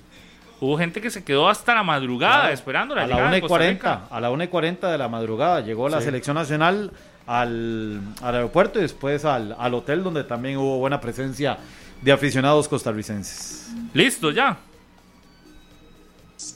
hubo 0.60 0.76
gente 0.76 1.00
que 1.00 1.08
se 1.10 1.22
quedó 1.22 1.48
hasta 1.48 1.72
la 1.74 1.82
madrugada 1.84 2.40
Claro, 2.40 2.54
esperando 2.54 2.94
la 2.96 3.02
a 3.02 3.06
la 3.06 3.14
llegada 3.14 3.28
1 3.28 3.32
de 3.32 3.38
y 3.38 3.40
Costa 3.42 3.52
40, 3.58 3.94
Rica. 3.94 4.06
a 4.10 4.20
la 4.20 4.30
1 4.30 4.44
y 4.44 4.48
40 4.48 4.90
de 4.90 4.98
la 4.98 5.08
madrugada 5.08 5.60
llegó 5.60 5.88
la 5.88 5.98
Sí. 6.00 6.06
selección 6.06 6.34
nacional 6.34 6.90
al, 7.28 8.00
al 8.22 8.34
aeropuerto 8.34 8.78
y 8.80 8.82
después 8.82 9.24
al, 9.24 9.54
al 9.58 9.74
hotel 9.74 10.02
donde 10.02 10.24
también 10.24 10.56
hubo 10.56 10.78
buena 10.78 11.00
presencia 11.00 11.58
de 12.02 12.10
aficionados 12.10 12.66
costarricenses. 12.68 13.68
Listo, 13.94 14.30
ya. 14.32 14.56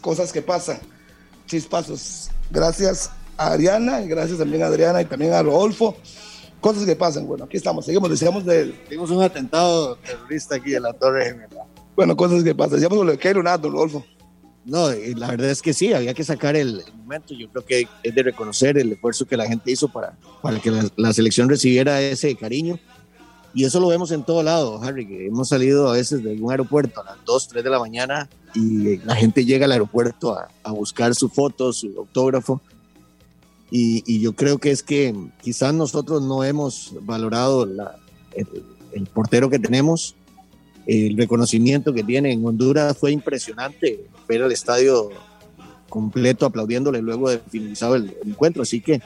Cosas 0.01 0.33
que 0.33 0.43
pasan, 0.43 0.79
chispazos. 1.47 2.31
Gracias 2.53 3.11
a 3.39 3.53
Ariana 3.55 4.03
y 4.03 4.09
gracias 4.09 4.39
también 4.39 4.63
a 4.63 4.67
Adriana 4.67 5.01
y 5.01 5.07
también 5.07 5.33
a 5.33 5.43
Rodolfo. 5.43 5.97
Cosas 6.61 6.85
que 6.85 6.95
pasan. 6.95 7.27
Bueno, 7.27 7.45
aquí 7.45 7.57
estamos, 7.57 7.87
seguimos, 7.87 8.11
decíamos 8.11 8.45
de, 8.45 8.75
un 8.91 9.23
atentado 9.23 9.97
terrorista 9.97 10.57
aquí 10.57 10.75
en 10.75 10.83
la 10.83 10.93
Torre 10.93 11.25
Gemela. 11.25 11.65
bueno, 11.97 12.15
cosas 12.15 12.45
que 12.45 12.55
pasan. 12.55 12.75
Decíamos 12.75 13.07
lo 13.07 13.13
de 13.13 13.19
Keylor 13.19 13.43
Nado, 13.43 13.71
Rodolfo. 13.71 14.05
No, 14.67 14.95
y 14.95 15.15
la 15.15 15.29
verdad 15.29 15.49
es 15.49 15.63
que 15.63 15.73
sí, 15.73 15.95
había 15.95 16.13
que 16.13 16.25
sacar 16.25 16.55
el, 16.55 16.83
el 16.87 16.95
momento. 16.95 17.33
Yo 17.33 17.49
creo 17.49 17.65
que 17.65 17.89
es 18.03 18.15
de 18.15 18.23
reconocer 18.23 18.77
el 18.77 18.93
esfuerzo 18.93 19.25
que 19.25 19.39
la 19.39 19.47
gente 19.47 19.73
hizo 19.73 19.89
para, 19.89 20.15
para 20.43 20.61
que 20.61 20.71
la, 20.71 20.87
la 20.97 21.13
selección 21.15 21.49
recibiera 21.49 22.03
ese 22.03 22.37
cariño. 22.37 22.79
Y 23.55 23.65
eso 23.65 23.81
lo 23.81 23.89
vemos 23.89 24.11
en 24.13 24.23
todo 24.25 24.43
lado, 24.43 24.81
Harry, 24.83 25.07
que 25.07 25.27
hemos 25.27 25.49
salido 25.49 25.89
a 25.91 25.93
veces 25.93 26.23
de 26.23 26.31
algún 26.33 26.51
aeropuerto 26.51 27.03
a 27.03 27.05
las 27.05 27.17
2, 27.27 27.49
3 27.49 27.65
de 27.65 27.71
la 27.71 27.79
mañana 27.79 28.29
y 28.55 28.97
la 28.99 29.15
gente 29.15 29.45
llega 29.45 29.67
al 29.67 29.73
aeropuerto 29.73 30.35
a, 30.35 30.49
a 30.63 30.73
buscar 30.73 31.15
su 31.15 31.29
foto, 31.29 31.73
su 31.73 31.89
autógrafo. 31.99 32.61
Y, 33.71 34.03
y 34.07 34.21
yo 34.21 34.35
creo 34.35 34.59
que 34.59 34.71
es 34.71 34.83
que 34.83 35.15
quizás 35.43 35.73
nosotros 35.75 36.23
no 36.23 36.45
hemos 36.45 36.93
valorado 37.03 37.65
la- 37.67 37.97
el, 38.35 38.47
el 38.93 39.07
portero 39.07 39.49
que 39.51 39.59
tenemos, 39.59 40.15
el 40.87 41.17
reconocimiento 41.17 41.93
que 41.93 42.03
tiene 42.03 42.33
en 42.33 42.45
Honduras 42.45 42.97
fue 42.97 43.13
impresionante 43.13 44.07
ver 44.29 44.41
el 44.43 44.53
estadio 44.53 45.11
completo 45.89 46.47
aplaudiéndole 46.47 47.01
luego 47.03 47.29
de 47.31 47.39
finalizado 47.39 47.97
el 47.97 48.15
encuentro. 48.27 48.63
Así 48.63 48.81
que 48.81 49.01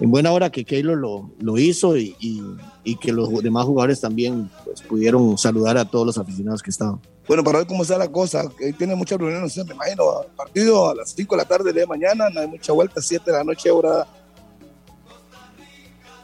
en 0.00 0.10
buena 0.10 0.32
hora 0.32 0.50
que 0.50 0.64
Keylor 0.64 0.96
lo, 0.96 1.30
lo 1.40 1.58
hizo 1.58 1.96
y, 1.96 2.16
y- 2.20 2.42
y 2.82 2.96
que 2.96 3.12
los 3.12 3.30
demás 3.42 3.66
jugadores 3.66 4.00
también 4.00 4.50
pues, 4.64 4.80
pudieron 4.82 5.36
saludar 5.36 5.76
a 5.76 5.84
todos 5.84 6.06
los 6.06 6.18
aficionados 6.18 6.62
que 6.62 6.70
estaban. 6.70 6.98
Bueno, 7.28 7.44
para 7.44 7.58
ver 7.58 7.66
cómo 7.66 7.82
está 7.82 7.96
la 7.98 8.10
cosa, 8.10 8.44
que 8.58 8.72
tiene 8.72 8.94
muchas 8.96 9.18
reuniones, 9.18 9.56
me 9.64 9.74
imagino, 9.74 10.04
partido 10.36 10.88
a 10.90 10.94
las 10.94 11.10
5 11.12 11.36
de 11.36 11.42
la 11.42 11.46
tarde 11.46 11.72
de 11.72 11.86
mañana, 11.86 12.28
no 12.30 12.40
hay 12.40 12.46
mucha 12.48 12.72
vuelta, 12.72 13.00
7 13.00 13.30
de 13.30 13.36
la 13.38 13.44
noche, 13.44 13.70
hora. 13.70 14.06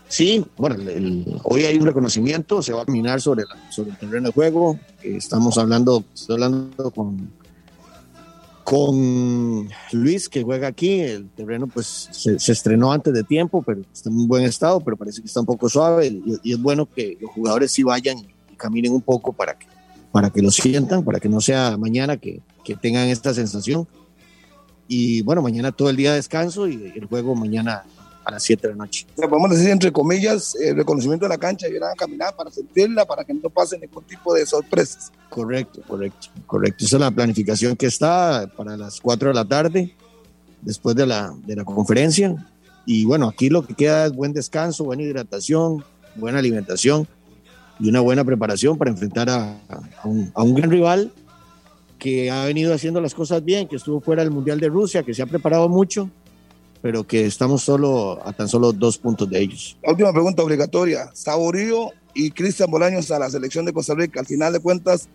Sí, 0.08 0.44
bueno, 0.56 0.76
el- 0.76 0.88
el- 0.88 1.40
hoy 1.44 1.64
hay 1.64 1.76
un 1.76 1.84
reconocimiento, 1.86 2.62
se 2.62 2.72
va 2.72 2.82
a 2.82 2.84
caminar 2.86 3.20
sobre, 3.20 3.44
la- 3.44 3.70
sobre 3.72 3.90
el 3.90 3.98
terreno 3.98 4.28
de 4.28 4.32
juego. 4.32 4.78
estamos 5.02 5.56
hablando, 5.58 6.02
estoy 6.14 6.34
hablando 6.34 6.90
con, 6.90 7.30
con 8.66 9.68
Luis 9.92 10.28
que 10.28 10.42
juega 10.42 10.66
aquí. 10.66 10.98
El 10.98 11.30
terreno 11.30 11.68
pues 11.68 12.08
se, 12.10 12.34
estrenó 12.50 12.90
antes 12.90 13.14
de 13.14 13.22
tiempo, 13.22 13.62
pero 13.62 13.82
está 13.92 14.10
en 14.10 14.16
un 14.16 14.26
buen 14.26 14.42
estado, 14.42 14.80
pero 14.80 14.96
parece 14.96 15.20
que 15.20 15.28
está 15.28 15.38
un 15.38 15.46
poco 15.46 15.68
suave 15.68 16.08
y, 16.08 16.36
y 16.42 16.52
es 16.52 16.60
bueno 16.60 16.84
que 16.84 17.16
los 17.20 17.30
jugadores 17.30 17.70
sí 17.70 17.84
vayan 17.84 18.18
y 18.18 18.56
caminen 18.56 18.92
un 18.92 19.02
poco 19.02 19.32
para 19.32 19.56
que, 19.56 19.68
para 20.10 20.30
que 20.30 20.42
lo 20.42 20.50
sientan, 20.50 21.04
para 21.04 21.20
que 21.20 21.28
no 21.28 21.40
sea 21.40 21.76
mañana 21.76 22.16
que, 22.16 22.42
que 22.64 22.74
tengan 22.74 23.06
esta 23.06 23.32
sensación. 23.32 23.86
Y 24.88 25.22
bueno, 25.22 25.42
mañana 25.42 25.70
todo 25.70 25.88
el 25.88 25.94
día 25.94 26.10
de 26.10 26.16
descanso 26.16 26.66
y 26.66 26.92
el 26.96 27.04
juego 27.04 27.36
mañana 27.36 27.84
a 28.26 28.32
las 28.32 28.42
7 28.42 28.66
de 28.66 28.74
la 28.74 28.84
noche. 28.84 29.06
Sea, 29.14 29.28
podemos 29.28 29.50
decir, 29.50 29.70
entre 29.70 29.92
comillas, 29.92 30.56
el 30.56 30.76
reconocimiento 30.76 31.26
de 31.26 31.28
la 31.28 31.38
cancha, 31.38 31.68
y 31.68 31.76
a 31.76 31.94
caminar 31.96 32.34
para 32.34 32.50
sentirla, 32.50 33.04
para 33.04 33.22
que 33.24 33.32
no 33.32 33.48
pase 33.48 33.78
ningún 33.78 34.02
tipo 34.02 34.34
de 34.34 34.44
sorpresas. 34.44 35.12
Correcto, 35.28 35.80
correcto, 35.86 36.28
correcto. 36.44 36.84
Esa 36.84 36.96
es 36.96 37.00
la 37.00 37.12
planificación 37.12 37.76
que 37.76 37.86
está 37.86 38.50
para 38.56 38.76
las 38.76 39.00
4 39.00 39.28
de 39.28 39.34
la 39.34 39.44
tarde, 39.44 39.94
después 40.60 40.96
de 40.96 41.06
la, 41.06 41.32
de 41.46 41.54
la 41.54 41.64
conferencia. 41.64 42.34
Y 42.84 43.04
bueno, 43.04 43.28
aquí 43.28 43.48
lo 43.48 43.64
que 43.64 43.74
queda 43.74 44.06
es 44.06 44.12
buen 44.12 44.32
descanso, 44.32 44.82
buena 44.82 45.04
hidratación, 45.04 45.84
buena 46.16 46.40
alimentación 46.40 47.06
y 47.78 47.88
una 47.88 48.00
buena 48.00 48.24
preparación 48.24 48.76
para 48.76 48.90
enfrentar 48.90 49.30
a, 49.30 49.56
a 49.68 50.08
un, 50.08 50.32
a 50.34 50.42
un 50.42 50.54
gran 50.54 50.70
rival 50.70 51.12
que 51.96 52.28
ha 52.28 52.44
venido 52.44 52.74
haciendo 52.74 53.00
las 53.00 53.14
cosas 53.14 53.44
bien, 53.44 53.68
que 53.68 53.76
estuvo 53.76 54.00
fuera 54.00 54.24
del 54.24 54.32
Mundial 54.32 54.58
de 54.58 54.68
Rusia, 54.68 55.04
que 55.04 55.14
se 55.14 55.22
ha 55.22 55.26
preparado 55.26 55.68
mucho, 55.68 56.10
pero 56.86 57.04
que 57.04 57.26
estamos 57.26 57.64
solo 57.64 58.20
a 58.24 58.32
tan 58.32 58.48
solo 58.48 58.72
dos 58.72 58.96
puntos 58.96 59.28
de 59.28 59.40
ellos. 59.40 59.76
La 59.82 59.90
última 59.90 60.12
pregunta 60.12 60.44
obligatoria. 60.44 61.10
Saborío 61.14 61.90
y 62.14 62.30
Cristian 62.30 62.70
Bolaños 62.70 63.10
a 63.10 63.18
la 63.18 63.28
selección 63.28 63.64
de 63.64 63.72
Costa 63.72 63.92
Rica. 63.94 64.20
Al 64.20 64.26
final 64.26 64.52
de 64.52 64.60
cuentas, 64.60 65.08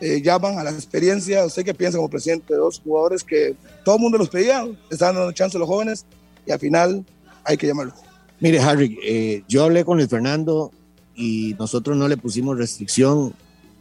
eh, 0.00 0.22
llaman 0.22 0.60
a 0.60 0.62
la 0.62 0.70
experiencia. 0.70 1.44
¿Usted 1.44 1.64
qué 1.64 1.74
piensa 1.74 1.98
como 1.98 2.08
presidente? 2.08 2.54
Dos 2.54 2.80
jugadores 2.84 3.24
que 3.24 3.56
todo 3.84 3.96
el 3.96 4.00
mundo 4.00 4.16
los 4.16 4.28
pedía, 4.28 4.64
están 4.90 5.16
dando 5.16 5.32
chance 5.32 5.56
a 5.56 5.58
los 5.58 5.68
jóvenes 5.68 6.06
y 6.46 6.52
al 6.52 6.60
final 6.60 7.04
hay 7.42 7.56
que 7.56 7.66
llamarlo. 7.66 7.94
Mire, 8.38 8.60
Harry, 8.60 8.96
eh, 9.04 9.42
yo 9.48 9.64
hablé 9.64 9.84
con 9.84 9.96
Luis 9.96 10.08
Fernando 10.08 10.70
y 11.16 11.56
nosotros 11.58 11.96
no 11.96 12.06
le 12.06 12.16
pusimos 12.16 12.56
restricción 12.56 13.34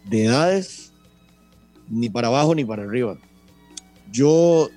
de 0.05 0.25
edades, 0.25 0.91
ni 1.87 2.09
para 2.09 2.29
abajo 2.29 2.55
ni 2.55 2.65
para 2.65 2.81
arriba. 2.81 3.15
Yo, 4.11 4.69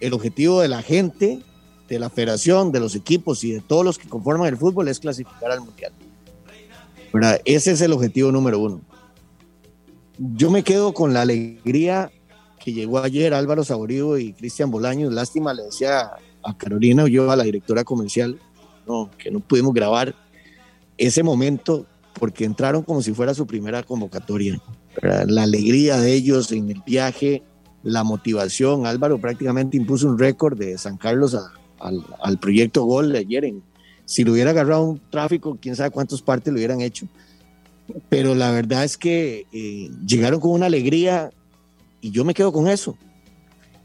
el 0.00 0.12
objetivo 0.12 0.60
de 0.60 0.68
la 0.68 0.82
gente, 0.82 1.42
de 1.90 1.98
la 1.98 2.08
federación, 2.08 2.70
de 2.70 2.78
los 2.80 2.94
equipos 2.94 3.42
y 3.42 3.50
de 3.50 3.60
todos 3.60 3.84
los 3.84 3.98
que 3.98 4.08
conforman 4.08 4.46
el 4.46 4.56
fútbol 4.56 4.86
es 4.88 5.00
clasificar 5.00 5.50
al 5.50 5.60
mundial. 5.60 5.92
Ese 7.44 7.72
es 7.72 7.80
el 7.80 7.92
objetivo 7.92 8.30
número 8.30 8.60
uno. 8.60 8.80
Yo 10.16 10.50
me 10.50 10.62
quedo 10.62 10.94
con 10.94 11.12
la 11.12 11.22
alegría 11.22 12.12
que 12.60 12.72
llegó 12.72 13.00
ayer 13.00 13.34
Álvaro 13.34 13.64
Saborío 13.64 14.16
y 14.18 14.32
Cristian 14.32 14.70
Bolaños. 14.70 15.12
Lástima, 15.12 15.52
le 15.52 15.64
decía 15.64 16.12
a 16.44 16.56
Carolina 16.56 17.08
yo, 17.08 17.28
a 17.30 17.36
la 17.36 17.42
directora 17.42 17.82
comercial, 17.82 18.38
no, 18.86 19.10
que 19.18 19.32
no 19.32 19.40
pudimos 19.40 19.74
grabar 19.74 20.14
ese 20.96 21.24
momento 21.24 21.86
porque 22.14 22.44
entraron 22.44 22.82
como 22.84 23.02
si 23.02 23.12
fuera 23.12 23.34
su 23.34 23.46
primera 23.46 23.82
convocatoria. 23.82 24.60
La 25.26 25.42
alegría 25.42 25.96
de 25.96 26.12
ellos 26.14 26.52
en 26.52 26.70
el 26.70 26.82
viaje, 26.86 27.42
la 27.82 28.04
motivación. 28.04 28.86
Álvaro 28.86 29.18
prácticamente 29.20 29.76
impuso 29.76 30.06
un 30.06 30.18
récord 30.18 30.56
de 30.56 30.78
San 30.78 30.96
Carlos 30.96 31.34
a- 31.34 31.50
al, 31.80 32.04
al 32.22 32.38
proyecto 32.38 32.84
Gol 32.84 33.12
de 33.12 33.18
ayer. 33.18 33.44
En, 33.44 33.62
si 34.04 34.24
lo 34.24 34.32
hubiera 34.32 34.50
agarrado 34.50 34.82
un 34.82 35.00
tráfico, 35.10 35.56
quién 35.60 35.76
sabe 35.76 35.90
cuántos 35.90 36.20
partes 36.20 36.52
lo 36.52 36.58
hubieran 36.58 36.80
hecho. 36.80 37.06
Pero 38.08 38.34
la 38.34 38.50
verdad 38.50 38.84
es 38.84 38.96
que 38.96 39.46
eh, 39.52 39.90
llegaron 40.06 40.40
con 40.40 40.52
una 40.52 40.66
alegría 40.66 41.30
y 42.00 42.10
yo 42.10 42.24
me 42.24 42.34
quedo 42.34 42.52
con 42.52 42.68
eso. 42.68 42.96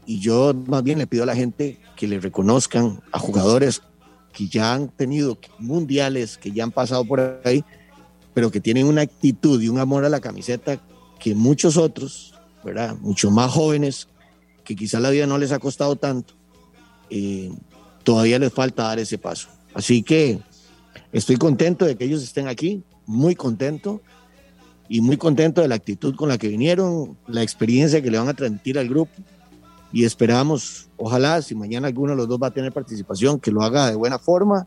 Y 0.04 0.20
yo 0.20 0.54
más 0.66 0.82
bien 0.82 0.98
le 0.98 1.06
pido 1.06 1.24
a 1.24 1.26
la 1.26 1.34
gente 1.34 1.78
que 1.96 2.06
le 2.06 2.20
reconozcan 2.20 3.00
a 3.12 3.18
jugadores 3.18 3.82
que 4.32 4.48
ya 4.48 4.74
han 4.74 4.88
tenido 4.88 5.38
mundiales, 5.58 6.36
que 6.36 6.52
ya 6.52 6.64
han 6.64 6.70
pasado 6.70 7.04
por 7.04 7.40
ahí, 7.44 7.64
pero 8.34 8.50
que 8.50 8.60
tienen 8.60 8.86
una 8.86 9.02
actitud 9.02 9.60
y 9.62 9.68
un 9.68 9.78
amor 9.78 10.04
a 10.04 10.08
la 10.08 10.20
camiseta 10.20 10.80
que 11.18 11.34
muchos 11.34 11.76
otros, 11.76 12.34
¿verdad? 12.64 12.96
Mucho 13.00 13.30
más 13.30 13.50
jóvenes, 13.50 14.08
que 14.62 14.76
quizá 14.76 15.00
la 15.00 15.10
vida 15.10 15.26
no 15.26 15.38
les 15.38 15.52
ha 15.52 15.58
costado 15.58 15.96
tanto, 15.96 16.34
eh, 17.10 17.50
todavía 18.06 18.38
les 18.38 18.52
falta 18.52 18.84
dar 18.84 19.00
ese 19.00 19.18
paso. 19.18 19.48
Así 19.74 20.04
que 20.04 20.38
estoy 21.12 21.36
contento 21.36 21.84
de 21.84 21.96
que 21.96 22.04
ellos 22.04 22.22
estén 22.22 22.46
aquí, 22.46 22.84
muy 23.04 23.34
contento 23.34 24.00
y 24.88 25.00
muy 25.00 25.16
contento 25.16 25.60
de 25.60 25.66
la 25.66 25.74
actitud 25.74 26.14
con 26.14 26.28
la 26.28 26.38
que 26.38 26.46
vinieron, 26.46 27.18
la 27.26 27.42
experiencia 27.42 28.00
que 28.00 28.10
le 28.10 28.18
van 28.18 28.28
a 28.28 28.34
transmitir 28.34 28.78
al 28.78 28.88
grupo 28.88 29.10
y 29.92 30.04
esperamos, 30.04 30.88
ojalá, 30.96 31.42
si 31.42 31.56
mañana 31.56 31.88
alguno 31.88 32.12
de 32.12 32.16
los 32.16 32.28
dos 32.28 32.38
va 32.40 32.46
a 32.46 32.50
tener 32.52 32.72
participación, 32.72 33.40
que 33.40 33.50
lo 33.50 33.62
haga 33.62 33.90
de 33.90 33.96
buena 33.96 34.20
forma 34.20 34.64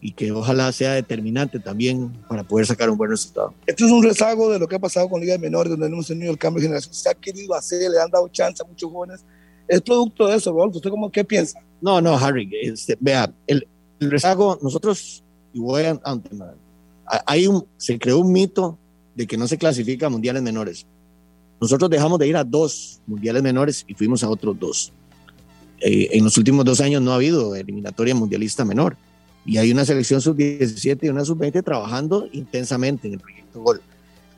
y 0.00 0.12
que 0.12 0.30
ojalá 0.30 0.70
sea 0.70 0.92
determinante 0.92 1.58
también 1.58 2.12
para 2.28 2.44
poder 2.44 2.66
sacar 2.66 2.88
un 2.88 2.96
buen 2.96 3.10
resultado. 3.10 3.52
Esto 3.66 3.84
es 3.84 3.90
un 3.90 4.04
rezago 4.04 4.48
de 4.48 4.60
lo 4.60 4.68
que 4.68 4.76
ha 4.76 4.78
pasado 4.78 5.08
con 5.08 5.20
ligas 5.20 5.40
menores, 5.40 5.70
donde 5.70 5.88
hemos 5.88 6.06
tenido 6.06 6.30
el 6.30 6.38
cambio 6.38 6.60
de 6.60 6.68
generación. 6.68 6.94
Se 6.94 7.08
ha 7.08 7.14
querido 7.14 7.54
hacer, 7.54 7.90
le 7.90 8.00
han 8.00 8.10
dado 8.10 8.28
chance 8.28 8.62
a 8.62 8.66
muchos 8.66 8.92
jóvenes. 8.92 9.24
Es 9.66 9.80
producto 9.80 10.28
de 10.28 10.36
eso, 10.36 10.52
Rodolfo. 10.52 10.76
¿Usted 10.76 10.90
cómo, 10.90 11.10
qué 11.10 11.24
piensa? 11.24 11.58
No, 11.80 12.00
no, 12.00 12.16
Harry, 12.16 12.50
este, 12.62 12.96
vea, 13.00 13.32
el, 13.46 13.66
el 14.00 14.10
rezago, 14.10 14.58
nosotros, 14.62 15.22
y 15.52 15.60
voy 15.60 15.82
a, 15.82 16.00
hay 17.26 17.46
un, 17.46 17.66
se 17.76 17.98
creó 17.98 18.18
un 18.18 18.32
mito 18.32 18.78
de 19.14 19.26
que 19.26 19.36
no 19.36 19.48
se 19.48 19.58
clasifica 19.58 20.06
a 20.06 20.10
mundiales 20.10 20.42
menores. 20.42 20.86
Nosotros 21.60 21.88
dejamos 21.90 22.18
de 22.18 22.28
ir 22.28 22.36
a 22.36 22.44
dos 22.44 23.00
mundiales 23.06 23.42
menores 23.42 23.84
y 23.88 23.94
fuimos 23.94 24.22
a 24.22 24.28
otros 24.28 24.58
dos. 24.58 24.92
Eh, 25.80 26.10
en 26.12 26.24
los 26.24 26.36
últimos 26.36 26.64
dos 26.64 26.80
años 26.80 27.00
no 27.02 27.12
ha 27.12 27.16
habido 27.16 27.54
eliminatoria 27.54 28.14
mundialista 28.14 28.64
menor. 28.64 28.96
Y 29.44 29.58
hay 29.58 29.70
una 29.70 29.84
selección 29.84 30.20
sub-17 30.20 31.04
y 31.04 31.08
una 31.08 31.24
sub-20 31.24 31.62
trabajando 31.62 32.28
intensamente 32.32 33.06
en 33.06 33.14
el 33.14 33.20
proyecto 33.20 33.62
Gol, 33.62 33.80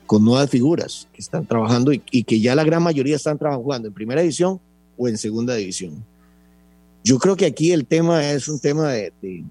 con 0.05 0.23
nuevas 0.23 0.49
figuras 0.49 1.07
que 1.11 1.19
están 1.19 1.45
trabajando 1.45 1.91
y, 1.91 2.01
y 2.11 2.23
que 2.23 2.39
ya 2.39 2.53
la 2.55 2.63
gran 2.63 2.83
mayoría 2.83 3.15
están 3.15 3.37
trabajando 3.37 3.87
en 3.87 3.93
primera 3.93 4.21
división 4.21 4.61
o 4.97 5.07
en 5.07 5.17
segunda 5.17 5.55
división. 5.55 6.05
Yo 7.03 7.17
creo 7.19 7.35
que 7.35 7.45
aquí 7.45 7.71
el 7.71 7.85
tema 7.85 8.29
es 8.31 8.47
un 8.47 8.59
tema 8.59 8.89
de, 8.91 9.13
de- 9.21 9.43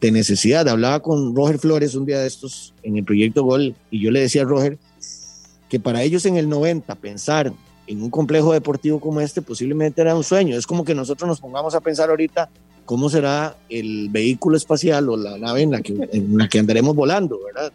de 0.00 0.12
necesidad. 0.12 0.68
Hablaba 0.68 1.00
con 1.00 1.34
Roger 1.34 1.58
Flores 1.58 1.94
un 1.96 2.06
día 2.06 2.20
de 2.20 2.28
estos 2.28 2.72
en 2.84 2.96
el 2.96 3.04
proyecto 3.04 3.42
Gol 3.42 3.74
y 3.90 4.00
yo 4.00 4.10
le 4.12 4.20
decía 4.20 4.42
a 4.42 4.44
Roger 4.44 4.78
que 5.68 5.80
para 5.80 6.02
ellos 6.02 6.24
en 6.24 6.36
el 6.36 6.48
90 6.48 6.94
pensar 6.94 7.52
en 7.88 8.02
un 8.02 8.08
complejo 8.10 8.52
deportivo 8.52 9.00
como 9.00 9.20
este 9.20 9.42
posiblemente 9.42 10.00
era 10.00 10.14
un 10.14 10.22
sueño. 10.22 10.56
Es 10.56 10.66
como 10.68 10.84
que 10.84 10.94
nosotros 10.94 11.26
nos 11.26 11.40
pongamos 11.40 11.74
a 11.74 11.80
pensar 11.80 12.10
ahorita 12.10 12.48
cómo 12.84 13.10
será 13.10 13.56
el 13.68 14.08
vehículo 14.10 14.56
espacial 14.56 15.08
o 15.08 15.16
la 15.16 15.36
nave 15.36 15.62
en 15.62 15.72
la 15.72 15.82
que, 15.82 15.94
en 16.12 16.38
la 16.38 16.48
que 16.48 16.58
andaremos 16.60 16.94
volando, 16.94 17.38
¿verdad? 17.44 17.72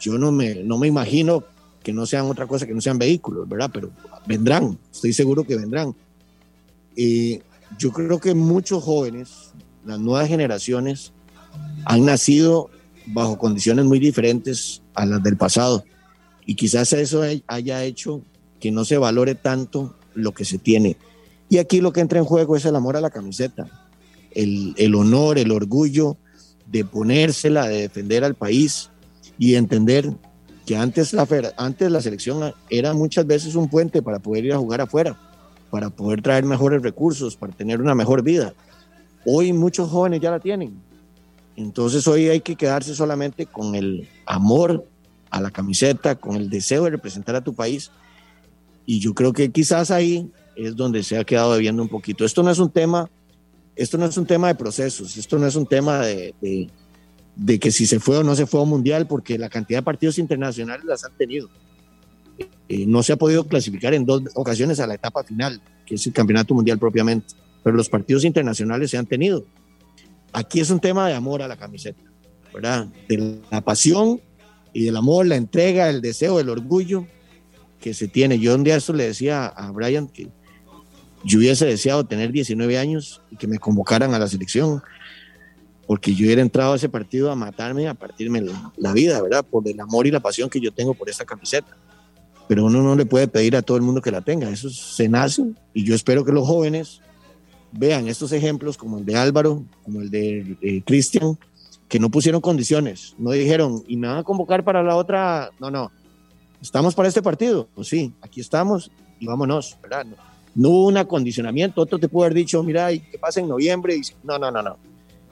Yo 0.00 0.16
no 0.18 0.32
me, 0.32 0.54
no 0.64 0.78
me 0.78 0.88
imagino 0.88 1.44
que 1.82 1.92
no 1.92 2.06
sean 2.06 2.24
otra 2.26 2.46
cosa 2.46 2.66
que 2.66 2.72
no 2.74 2.80
sean 2.80 2.98
vehículos, 2.98 3.46
¿verdad? 3.48 3.70
Pero 3.72 3.90
vendrán, 4.26 4.78
estoy 4.90 5.12
seguro 5.12 5.44
que 5.44 5.56
vendrán. 5.56 5.94
Y 6.96 7.40
yo 7.78 7.92
creo 7.92 8.18
que 8.18 8.34
muchos 8.34 8.82
jóvenes, 8.82 9.52
las 9.84 9.98
nuevas 9.98 10.28
generaciones, 10.28 11.12
han 11.84 12.04
nacido 12.04 12.70
bajo 13.06 13.38
condiciones 13.38 13.84
muy 13.84 13.98
diferentes 13.98 14.82
a 14.94 15.06
las 15.06 15.22
del 15.22 15.36
pasado. 15.36 15.84
Y 16.46 16.54
quizás 16.54 16.92
eso 16.92 17.22
haya 17.46 17.84
hecho 17.84 18.22
que 18.60 18.70
no 18.70 18.84
se 18.84 18.98
valore 18.98 19.34
tanto 19.34 19.96
lo 20.14 20.32
que 20.32 20.44
se 20.44 20.58
tiene. 20.58 20.96
Y 21.48 21.58
aquí 21.58 21.80
lo 21.80 21.92
que 21.92 22.00
entra 22.00 22.18
en 22.18 22.24
juego 22.24 22.56
es 22.56 22.64
el 22.64 22.76
amor 22.76 22.96
a 22.96 23.00
la 23.00 23.10
camiseta, 23.10 23.66
el, 24.32 24.94
honor, 24.94 25.38
el 25.38 25.50
orgullo 25.50 26.16
de 26.66 26.84
ponérsela, 26.84 27.68
de 27.68 27.82
defender 27.82 28.24
al 28.24 28.34
país 28.34 28.90
y 29.38 29.54
entender 29.54 30.10
que 30.66 30.76
antes 30.76 31.12
la 31.12 32.00
selección 32.00 32.54
era 32.70 32.94
muchas 32.94 33.26
veces 33.26 33.54
un 33.54 33.68
puente 33.68 34.02
para 34.02 34.18
poder 34.18 34.46
ir 34.46 34.52
a 34.54 34.58
jugar 34.58 34.80
afuera, 34.80 35.18
para 35.74 35.90
poder 35.90 36.22
traer 36.22 36.44
mejores 36.44 36.82
recursos, 36.82 37.34
para 37.34 37.52
tener 37.52 37.80
una 37.80 37.96
mejor 37.96 38.22
vida. 38.22 38.54
Hoy 39.26 39.52
muchos 39.52 39.90
jóvenes 39.90 40.20
ya 40.20 40.30
la 40.30 40.38
tienen. 40.38 40.80
Entonces 41.56 42.06
hoy 42.06 42.28
hay 42.28 42.42
que 42.42 42.54
quedarse 42.54 42.94
solamente 42.94 43.46
con 43.46 43.74
el 43.74 44.08
amor 44.24 44.86
a 45.30 45.40
la 45.40 45.50
camiseta, 45.50 46.14
con 46.14 46.36
el 46.36 46.48
deseo 46.48 46.84
de 46.84 46.90
representar 46.90 47.34
a 47.34 47.40
tu 47.40 47.54
país. 47.54 47.90
Y 48.86 49.00
yo 49.00 49.14
creo 49.14 49.32
que 49.32 49.50
quizás 49.50 49.90
ahí 49.90 50.30
es 50.54 50.76
donde 50.76 51.02
se 51.02 51.18
ha 51.18 51.24
quedado 51.24 51.54
debiendo 51.54 51.82
un 51.82 51.88
poquito. 51.88 52.24
Esto 52.24 52.44
no 52.44 52.52
es 52.52 52.60
un 52.60 52.70
tema, 52.70 53.10
esto 53.74 53.98
no 53.98 54.06
es 54.06 54.16
un 54.16 54.26
tema 54.26 54.46
de 54.46 54.54
procesos, 54.54 55.16
esto 55.16 55.40
no 55.40 55.46
es 55.48 55.56
un 55.56 55.66
tema 55.66 56.06
de, 56.06 56.70
de, 57.34 57.58
que 57.58 57.72
si 57.72 57.86
se 57.86 57.98
fue 57.98 58.18
o 58.18 58.22
no 58.22 58.36
se 58.36 58.46
fue 58.46 58.62
un 58.62 58.68
mundial, 58.68 59.08
porque 59.08 59.38
la 59.38 59.48
cantidad 59.48 59.80
de 59.80 59.82
partidos 59.82 60.20
internacionales 60.20 60.84
las 60.84 61.04
han 61.04 61.16
tenido. 61.16 61.50
Eh, 62.68 62.86
no 62.86 63.02
se 63.02 63.12
ha 63.12 63.16
podido 63.16 63.44
clasificar 63.46 63.94
en 63.94 64.04
dos 64.04 64.22
ocasiones 64.34 64.80
a 64.80 64.86
la 64.86 64.94
etapa 64.94 65.22
final, 65.24 65.60
que 65.86 65.96
es 65.96 66.06
el 66.06 66.12
campeonato 66.12 66.54
mundial 66.54 66.78
propiamente, 66.78 67.34
pero 67.62 67.76
los 67.76 67.88
partidos 67.88 68.24
internacionales 68.24 68.90
se 68.90 68.98
han 68.98 69.06
tenido. 69.06 69.44
Aquí 70.32 70.60
es 70.60 70.70
un 70.70 70.80
tema 70.80 71.08
de 71.08 71.14
amor 71.14 71.42
a 71.42 71.48
la 71.48 71.56
camiseta, 71.56 72.02
¿verdad? 72.52 72.88
De 73.08 73.40
la 73.50 73.60
pasión 73.60 74.20
y 74.72 74.84
del 74.84 74.96
amor, 74.96 75.26
la 75.26 75.36
entrega, 75.36 75.88
el 75.88 76.00
deseo, 76.00 76.40
el 76.40 76.48
orgullo 76.48 77.06
que 77.80 77.94
se 77.94 78.08
tiene. 78.08 78.38
Yo 78.38 78.54
un 78.54 78.64
día 78.64 78.76
esto 78.76 78.92
le 78.92 79.04
decía 79.04 79.46
a 79.46 79.70
Brian 79.70 80.08
que 80.08 80.28
yo 81.24 81.38
hubiese 81.38 81.66
deseado 81.66 82.04
tener 82.04 82.32
19 82.32 82.78
años 82.78 83.22
y 83.30 83.36
que 83.36 83.46
me 83.46 83.58
convocaran 83.58 84.12
a 84.14 84.18
la 84.18 84.28
selección, 84.28 84.82
porque 85.86 86.14
yo 86.14 86.26
hubiera 86.26 86.42
entrado 86.42 86.72
a 86.72 86.76
ese 86.76 86.88
partido 86.88 87.30
a 87.30 87.36
matarme, 87.36 87.88
a 87.88 87.94
partirme 87.94 88.42
la, 88.76 88.92
vida, 88.92 89.20
¿verdad? 89.22 89.44
Por 89.44 89.68
el 89.68 89.78
amor 89.80 90.06
y 90.06 90.10
la 90.10 90.20
pasión 90.20 90.50
que 90.50 90.60
yo 90.60 90.72
tengo 90.72 90.94
por 90.94 91.08
esta 91.08 91.24
camiseta. 91.24 91.76
Pero 92.48 92.66
uno 92.66 92.82
no 92.82 92.94
le 92.94 93.06
puede 93.06 93.28
pedir 93.28 93.56
a 93.56 93.62
todo 93.62 93.76
el 93.76 93.82
mundo 93.82 94.02
que 94.02 94.10
la 94.10 94.20
tenga, 94.20 94.50
eso 94.50 94.68
se 94.68 95.08
nace 95.08 95.42
y 95.72 95.84
yo 95.84 95.94
espero 95.94 96.24
que 96.24 96.32
los 96.32 96.46
jóvenes 96.46 97.00
vean 97.72 98.06
estos 98.08 98.32
ejemplos 98.32 98.76
como 98.76 98.98
el 98.98 99.04
de 99.04 99.16
Álvaro, 99.16 99.64
como 99.82 100.00
el 100.00 100.10
de 100.10 100.82
Cristian, 100.86 101.38
que 101.88 101.98
no 101.98 102.10
pusieron 102.10 102.40
condiciones, 102.40 103.14
no 103.18 103.30
dijeron, 103.30 103.84
y 103.86 103.96
me 103.96 104.08
van 104.08 104.18
a 104.18 104.22
convocar 104.24 104.64
para 104.64 104.82
la 104.82 104.96
otra, 104.96 105.50
no, 105.58 105.70
no, 105.70 105.90
estamos 106.60 106.94
para 106.94 107.08
este 107.08 107.22
partido, 107.22 107.68
pues 107.74 107.88
sí, 107.88 108.12
aquí 108.20 108.40
estamos 108.40 108.90
y 109.20 109.26
vámonos, 109.26 109.76
¿verdad? 109.82 110.06
No, 110.54 110.68
hubo 110.68 110.86
un 110.86 110.96
acondicionamiento, 110.96 111.80
otro 111.80 111.98
te 111.98 112.08
pudo 112.08 112.24
haber 112.24 112.34
dicho, 112.34 112.62
mira, 112.62 112.90
¿qué 112.90 113.18
pasa 113.20 113.40
en 113.40 113.48
noviembre? 113.48 113.96
Y, 113.96 114.02
no, 114.22 114.38
no, 114.38 114.50
no, 114.50 114.62
no, 114.62 114.76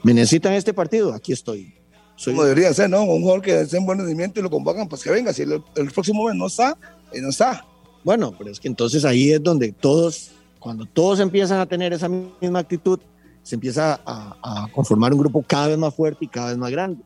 me 0.03 0.13
necesitan 0.13 0.53
este 0.53 0.73
partido, 0.73 1.13
aquí 1.13 1.31
estoy. 1.31 1.73
Soy... 2.15 2.33
Como 2.33 2.43
debería 2.43 2.73
ser, 2.73 2.89
¿no? 2.89 3.03
Un 3.03 3.21
jugador 3.21 3.41
que 3.41 3.61
esté 3.61 3.77
en 3.77 3.85
buen 3.85 3.97
rendimiento 3.97 4.39
y 4.39 4.43
lo 4.43 4.49
convocan, 4.49 4.87
pues 4.87 5.01
que 5.01 5.09
venga, 5.09 5.33
si 5.33 5.41
el, 5.41 5.91
próximo 5.91 6.25
mes 6.27 6.35
no 6.35 6.47
está, 6.47 6.71
eh, 6.71 6.75
no 7.21 7.29
está. 7.29 7.65
Bueno, 8.03 8.33
pero 8.37 8.49
es 8.49 8.59
que 8.59 8.67
entonces 8.67 9.05
ahí 9.05 9.31
es 9.31 9.41
donde 9.41 9.71
todos, 9.71 10.31
cuando 10.59 10.85
todos 10.85 11.19
empiezan 11.19 11.59
a 11.59 11.65
tener 11.65 11.93
esa 11.93 12.09
misma 12.09 12.59
actitud, 12.59 12.99
se 13.43 13.55
empieza 13.55 13.99
a, 14.05 14.67
conformar 14.73 15.13
un 15.13 15.19
grupo 15.19 15.43
cada 15.45 15.67
vez 15.67 15.77
más 15.77 15.93
fuerte 15.93 16.25
y 16.25 16.27
cada 16.27 16.49
vez 16.49 16.57
más 16.57 16.71
grande. 16.71 17.03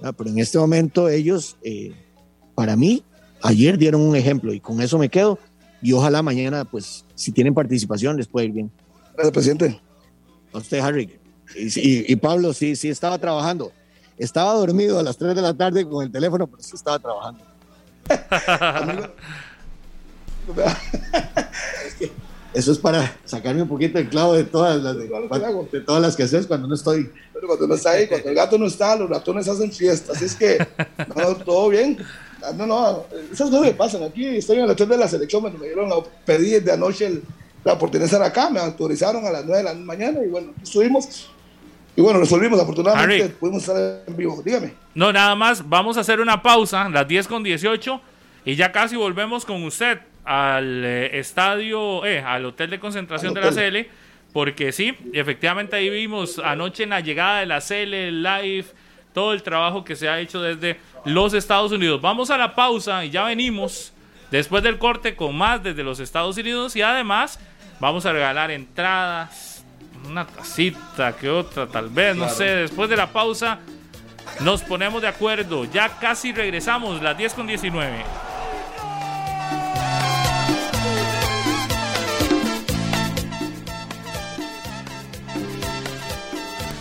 Pero 0.00 0.30
en 0.30 0.38
este 0.38 0.58
momento 0.58 1.08
ellos, 1.08 1.56
eh, 1.62 1.92
para 2.54 2.76
mí, 2.76 3.02
ayer 3.42 3.78
dieron 3.78 4.00
un 4.00 4.16
ejemplo 4.16 4.52
y 4.52 4.60
con 4.60 4.80
eso 4.80 4.98
me 4.98 5.08
quedo 5.08 5.38
y 5.82 5.92
ojalá 5.92 6.22
mañana, 6.22 6.64
pues, 6.64 7.04
si 7.14 7.32
tienen 7.32 7.54
participación, 7.54 8.16
les 8.16 8.26
puede 8.26 8.46
ir 8.46 8.52
bien. 8.52 8.72
Gracias, 9.14 9.32
presidente. 9.32 9.80
A 10.52 10.58
usted, 10.58 10.80
Harry. 10.80 11.18
Y, 11.54 12.16
Pablo, 12.16 12.52
sí, 12.52 12.76
sí 12.76 12.88
estaba 12.88 13.18
trabajando. 13.18 13.72
Estaba 14.18 14.54
dormido 14.54 14.98
a 14.98 15.02
las 15.02 15.16
3 15.16 15.34
de 15.34 15.42
la 15.42 15.54
tarde 15.54 15.86
con 15.86 16.04
el 16.04 16.10
teléfono, 16.10 16.46
pero 16.46 16.62
sí 16.62 16.74
estaba 16.74 16.98
trabajando. 16.98 17.44
Eso 22.54 22.72
es 22.72 22.78
para 22.78 23.14
sacarme 23.26 23.62
un 23.62 23.68
poquito 23.68 23.98
el 23.98 24.08
clavo 24.08 24.32
de 24.32 24.44
todas 24.44 24.82
las, 24.82 24.96
de, 24.96 25.10
todas 25.82 26.00
las 26.00 26.16
que 26.16 26.22
haces 26.22 26.46
cuando 26.46 26.66
no 26.66 26.74
estoy. 26.74 27.10
Pero 27.34 27.48
cuando 27.48 27.66
no 27.66 27.74
está 27.74 27.90
ahí, 27.90 28.06
cuando 28.06 28.30
el 28.30 28.34
gato 28.34 28.56
no 28.56 28.66
está, 28.66 28.96
los 28.96 29.10
ratones 29.10 29.46
hacen 29.46 29.70
fiestas. 29.70 30.22
Es 30.22 30.34
que, 30.34 30.66
todo 31.44 31.68
bien. 31.68 31.98
Ah, 32.42 32.52
no, 32.56 32.66
no, 32.66 33.04
esas 33.30 33.50
cosas 33.50 33.66
me 33.66 33.74
pasan. 33.74 34.04
Aquí 34.04 34.24
estoy 34.24 34.56
en 34.56 34.64
el 34.64 34.70
hotel 34.70 34.88
de 34.88 34.96
la 34.96 35.06
selección, 35.06 35.42
me 35.42 35.50
dieron 35.50 35.90
la, 35.90 35.96
pedí 36.24 36.58
de 36.60 36.72
anoche 36.72 37.20
la 37.62 37.74
oportunidad 37.74 38.08
de 38.08 38.16
estar 38.16 38.22
acá, 38.22 38.48
me 38.48 38.60
autorizaron 38.60 39.26
a 39.26 39.30
las 39.30 39.44
9 39.44 39.58
de 39.58 39.64
la 39.64 39.74
mañana 39.74 40.20
y 40.24 40.28
bueno, 40.28 40.54
estuvimos. 40.62 41.28
Y 41.96 42.02
bueno, 42.02 42.20
resolvimos, 42.20 42.60
afortunadamente 42.60 43.30
pudimos 43.30 43.62
estar 43.66 44.02
en 44.06 44.16
vivo. 44.16 44.42
Dígame. 44.44 44.74
No, 44.94 45.12
nada 45.12 45.34
más, 45.34 45.66
vamos 45.66 45.96
a 45.96 46.00
hacer 46.00 46.20
una 46.20 46.42
pausa, 46.42 46.88
las 46.90 47.08
10 47.08 47.26
con 47.26 47.42
18, 47.42 48.00
y 48.44 48.54
ya 48.54 48.70
casi 48.70 48.96
volvemos 48.96 49.44
con 49.46 49.64
usted 49.64 49.98
al 50.24 50.84
eh, 50.84 51.18
estadio, 51.18 52.04
eh, 52.04 52.20
al 52.20 52.44
hotel 52.44 52.70
de 52.70 52.78
concentración 52.78 53.32
de 53.32 53.40
la 53.40 53.50
CL, 53.50 53.88
porque 54.32 54.72
sí, 54.72 54.94
efectivamente 55.14 55.76
ahí 55.76 55.88
vimos 55.88 56.38
anoche 56.38 56.82
en 56.82 56.90
la 56.90 57.00
llegada 57.00 57.40
de 57.40 57.46
la 57.46 57.60
CL 57.60 58.22
live 58.22 58.66
todo 59.14 59.32
el 59.32 59.42
trabajo 59.42 59.82
que 59.82 59.96
se 59.96 60.10
ha 60.10 60.20
hecho 60.20 60.42
desde 60.42 60.78
los 61.06 61.32
Estados 61.32 61.72
Unidos. 61.72 62.02
Vamos 62.02 62.28
a 62.28 62.36
la 62.36 62.54
pausa 62.54 63.02
y 63.02 63.10
ya 63.10 63.24
venimos 63.24 63.94
después 64.30 64.62
del 64.62 64.76
corte 64.76 65.16
con 65.16 65.34
más 65.34 65.62
desde 65.62 65.82
los 65.82 66.00
Estados 66.00 66.36
Unidos 66.36 66.76
y 66.76 66.82
además 66.82 67.40
vamos 67.80 68.04
a 68.04 68.12
regalar 68.12 68.50
entradas, 68.50 69.45
una 70.04 70.26
tacita 70.26 71.16
que 71.16 71.30
otra 71.30 71.66
tal 71.66 71.88
vez, 71.88 72.16
no 72.16 72.28
sé, 72.28 72.44
después 72.44 72.90
de 72.90 72.96
la 72.96 73.12
pausa 73.12 73.60
nos 74.40 74.62
ponemos 74.62 75.02
de 75.02 75.08
acuerdo. 75.08 75.64
Ya 75.64 75.98
casi 75.98 76.32
regresamos, 76.32 77.02
las 77.02 77.16
10 77.16 77.34
con 77.34 77.46
19. 77.46 78.04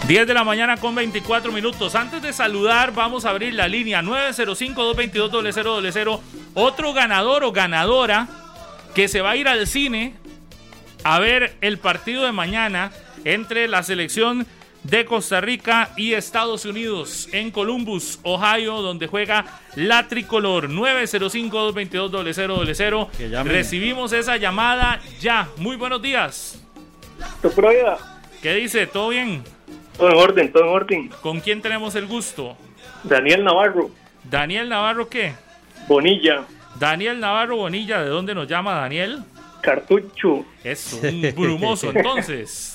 10 0.07 0.27
de 0.27 0.33
la 0.35 0.43
mañana 0.43 0.77
con 0.77 0.93
24 0.93 1.51
minutos. 1.51 1.95
Antes 1.95 2.21
de 2.21 2.31
saludar, 2.31 2.93
vamos 2.93 3.25
a 3.25 3.31
abrir 3.31 3.55
la 3.55 3.67
línea 3.67 4.03
905-222-0000. 4.03 6.19
Otro 6.53 6.93
ganador 6.93 7.43
o 7.43 7.51
ganadora 7.51 8.27
que 8.93 9.07
se 9.07 9.21
va 9.21 9.31
a 9.31 9.35
ir 9.35 9.47
al 9.47 9.65
cine 9.65 10.13
a 11.03 11.17
ver 11.17 11.57
el 11.61 11.79
partido 11.79 12.23
de 12.23 12.31
mañana 12.31 12.91
entre 13.26 13.68
la 13.68 13.84
selección 13.84 14.47
de 14.84 15.03
Costa 15.03 15.41
Rica 15.41 15.89
y 15.97 16.14
Estados 16.14 16.64
Unidos 16.65 17.27
en 17.31 17.49
Columbus, 17.52 18.19
Ohio, 18.23 18.81
donde 18.81 19.07
juega 19.07 19.45
la 19.76 20.07
tricolor 20.07 20.69
905-222-0000. 20.69 23.43
Recibimos 23.43 24.14
esa 24.14 24.38
llamada 24.38 25.02
ya. 25.19 25.49
Muy 25.57 25.76
buenos 25.76 26.02
días. 26.02 26.64
¿Qué 28.41 28.53
dice? 28.53 28.88
¿Todo 28.88 29.10
bien? 29.10 29.43
Todo 29.97 30.10
en 30.10 30.15
orden, 30.15 30.52
todo 30.52 30.64
en 30.64 30.69
orden. 30.69 31.10
¿Con 31.22 31.39
quién 31.39 31.61
tenemos 31.61 31.95
el 31.95 32.06
gusto? 32.06 32.57
Daniel 33.03 33.43
Navarro. 33.43 33.89
¿Daniel 34.23 34.69
Navarro 34.69 35.10
qué? 35.10 35.34
Bonilla. 35.88 36.45
Daniel 36.80 37.19
Navarro 37.19 37.57
Bonilla, 37.57 38.03
¿de 38.03 38.10
dónde 38.10 38.35
nos 38.35 38.47
llama 38.47 38.76
Daniel? 38.76 39.23
Cartucho. 39.61 40.45
Es 40.64 40.93
un 40.93 41.34
brumoso, 41.35 41.91
entonces. 41.91 42.73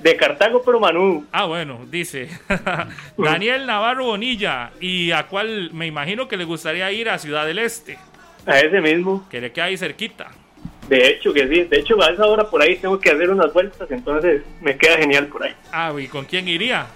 De 0.00 0.16
Cartago, 0.16 0.62
pero 0.64 0.78
Manú. 0.78 1.26
Ah, 1.32 1.46
bueno, 1.46 1.80
dice. 1.90 2.28
Daniel 3.18 3.66
Navarro 3.66 4.04
Bonilla. 4.04 4.70
¿Y 4.80 5.10
a 5.10 5.26
cuál 5.26 5.70
me 5.72 5.86
imagino 5.86 6.28
que 6.28 6.36
le 6.36 6.44
gustaría 6.44 6.90
ir 6.92 7.08
a 7.08 7.18
Ciudad 7.18 7.46
del 7.46 7.58
Este? 7.58 7.98
A 8.46 8.60
ese 8.60 8.80
mismo. 8.80 9.26
Que 9.28 9.40
le 9.40 9.52
queda 9.52 9.64
ahí 9.66 9.76
cerquita. 9.76 10.30
De 10.88 11.08
hecho 11.08 11.32
que 11.32 11.48
sí, 11.48 11.64
de 11.64 11.78
hecho 11.78 12.00
a 12.00 12.10
esa 12.10 12.26
hora 12.26 12.48
por 12.48 12.62
ahí 12.62 12.76
tengo 12.76 12.98
que 13.00 13.10
hacer 13.10 13.28
unas 13.30 13.52
vueltas, 13.52 13.90
entonces 13.90 14.42
me 14.60 14.76
queda 14.76 14.98
genial 14.98 15.26
por 15.26 15.42
ahí. 15.42 15.52
Ah, 15.72 15.92
¿y 15.98 16.06
con 16.06 16.24
quién 16.26 16.46
iría? 16.46 16.86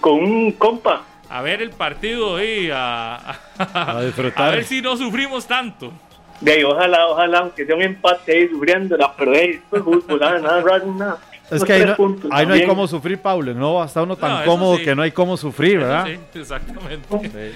Con 0.00 0.22
un 0.22 0.52
compa. 0.52 1.04
A 1.28 1.42
ver 1.42 1.60
el 1.60 1.70
partido 1.70 2.42
y 2.42 2.70
a, 2.72 3.16
a, 3.58 4.02
disfrutar. 4.04 4.48
A 4.48 4.50
ver 4.54 4.64
si 4.64 4.80
no 4.80 4.96
sufrimos 4.96 5.48
tanto. 5.48 5.92
De 6.40 6.52
ahí, 6.52 6.64
ojalá, 6.64 7.08
ojalá, 7.08 7.38
aunque 7.38 7.66
sea 7.66 7.74
un 7.74 7.82
empate 7.82 8.32
ahí 8.32 8.48
sufriéndola, 8.48 9.14
pero 9.16 9.32
hey, 9.34 9.60
esto 9.62 9.76
es 9.78 9.82
fútbol, 9.82 10.20
nada, 10.20 10.38
nada 10.38 10.60
raro, 10.60 10.86
nada. 10.94 11.18
Es 11.50 11.62
que 11.64 11.72
ahí 11.72 11.84
no, 11.84 11.96
puntos 11.96 12.30
ahí 12.32 12.46
no 12.46 12.54
hay 12.54 12.66
cómo 12.66 12.86
sufrir, 12.88 13.20
Pablo. 13.20 13.52
No 13.54 13.84
está 13.84 14.02
uno 14.02 14.16
tan 14.16 14.40
No, 14.40 14.44
cómodo 14.44 14.76
sí. 14.78 14.84
que 14.84 14.94
no 14.94 15.02
hay 15.02 15.12
cómo 15.12 15.36
sufrir, 15.36 15.78
Eso 15.78 15.80
¿verdad? 15.86 16.06
sí, 16.32 16.38
exactamente. 16.40 17.52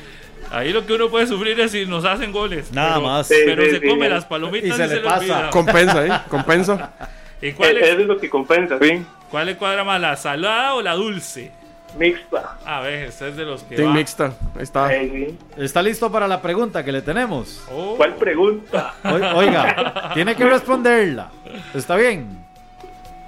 Ahí 0.51 0.73
lo 0.73 0.86
que 0.86 0.94
uno 0.94 1.09
puede 1.09 1.27
sufrir 1.27 1.59
es 1.60 1.73
si 1.73 1.85
nos 1.86 2.05
hacen 2.05 2.32
goles. 2.32 2.73
Nada 2.73 2.94
pero- 2.97 3.06
más. 3.06 3.28
Pero 3.28 3.65
Sí, 3.65 3.70
se 3.70 3.81
sí, 3.81 3.86
come 3.89 4.06
sí. 4.06 4.12
las 4.12 4.24
palomitas 4.24 4.69
Y 4.70 4.73
se 4.73 4.86
le 4.89 4.94
le 4.97 5.01
pasa. 5.02 5.19
olvida. 5.19 5.51
Compensa, 5.51 6.06
¿eh? 6.06 6.20
Compensa. 6.28 6.93
¿Y 7.43 7.52
cuál, 7.52 7.77
Eh, 7.77 7.90
Eso 7.93 8.01
es 8.01 8.06
lo 8.06 8.16
que 8.19 8.28
compensa, 8.31 8.78
sí. 8.81 9.05
cuál 9.31 9.47
le 9.47 9.56
cuadra 9.56 9.85
más, 9.85 10.01
la 10.01 10.16
salada 10.16 10.74
o 10.74 10.82
la 10.82 10.94
dulce? 10.94 11.52
Mixta. 11.98 12.59
A 12.66 12.81
ver, 12.81 13.09
usted 13.09 13.28
es 13.28 13.36
de 13.36 13.44
los 13.44 13.62
que 13.62 13.77
Team 13.77 13.90
va. 13.90 13.94
mixta. 13.94 14.27
Ahí 14.56 14.62
está. 14.62 14.89
Sí. 14.90 15.39
¿Está 15.56 15.82
listo 15.82 16.10
para 16.12 16.28
la 16.28 16.40
pregunta 16.43 16.85
que 16.85 16.93
le 16.93 17.01
tenemos? 17.02 17.62
Oh, 17.73 17.94
¿Cuál 17.97 18.15
pregunta? 18.16 18.94
O- 19.05 19.36
Oiga, 19.39 20.10
tiene 20.15 20.35
que 20.35 20.44
responderla. 20.48 21.31
¿Está 21.74 21.97
bien? 21.97 22.47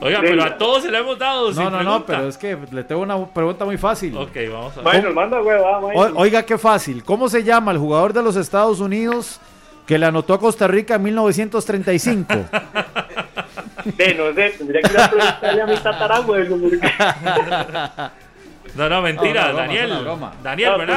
Oiga, 0.01 0.21
pero 0.21 0.43
a 0.43 0.57
todos 0.57 0.83
se 0.83 0.91
le 0.91 0.99
hemos 0.99 1.19
dado. 1.19 1.53
sin 1.53 1.63
No, 1.63 1.71
no, 1.71 1.83
no, 1.83 2.07
pero 2.07 2.29
es 2.29 2.39
que 2.39 2.57
le 2.71 2.85
tengo 2.85 3.03
una 3.03 3.27
pregunta 3.27 3.65
muy 3.65 3.77
fácil. 3.77 4.17
Ok, 4.17 4.37
vamos 4.51 4.73
a 4.77 4.83
ver. 4.83 4.85
Bueno, 4.85 5.13
manda 5.13 5.43
hueva, 5.43 5.79
oiga, 6.15 6.43
qué 6.45 6.57
fácil. 6.59 7.05
¿Cómo 7.05 7.29
se 7.29 7.45
llama 7.45 7.73
el 7.73 7.79
jugador 7.79 8.13
de 8.13 8.23
los 8.23 8.37
Estados 8.37 8.81
Unidos 8.81 9.41
que 9.87 9.99
le 9.99 10.07
anotó 10.07 10.35
a 10.35 10.39
Costa 10.41 10.67
Rica 10.69 10.95
en 10.95 11.03
1935? 11.03 12.35
De, 13.97 14.15
no 14.15 14.33
sé, 14.35 14.51
tendría 14.59 14.83
que 14.83 14.93
ir 14.93 15.01
a 15.01 15.11
preguntarle 15.11 15.63
a 15.63 15.67
mi 15.67 15.77
tatarabuelo. 15.77 16.57
No, 18.75 18.89
no, 18.89 19.03
mentira, 19.03 19.53
No, 19.53 19.55
una 19.55 20.01
broma, 20.01 20.33
Daniel. 20.43 20.43
Daniel, 20.43 20.71
No, 20.71 20.79
¿verdad? 20.79 20.97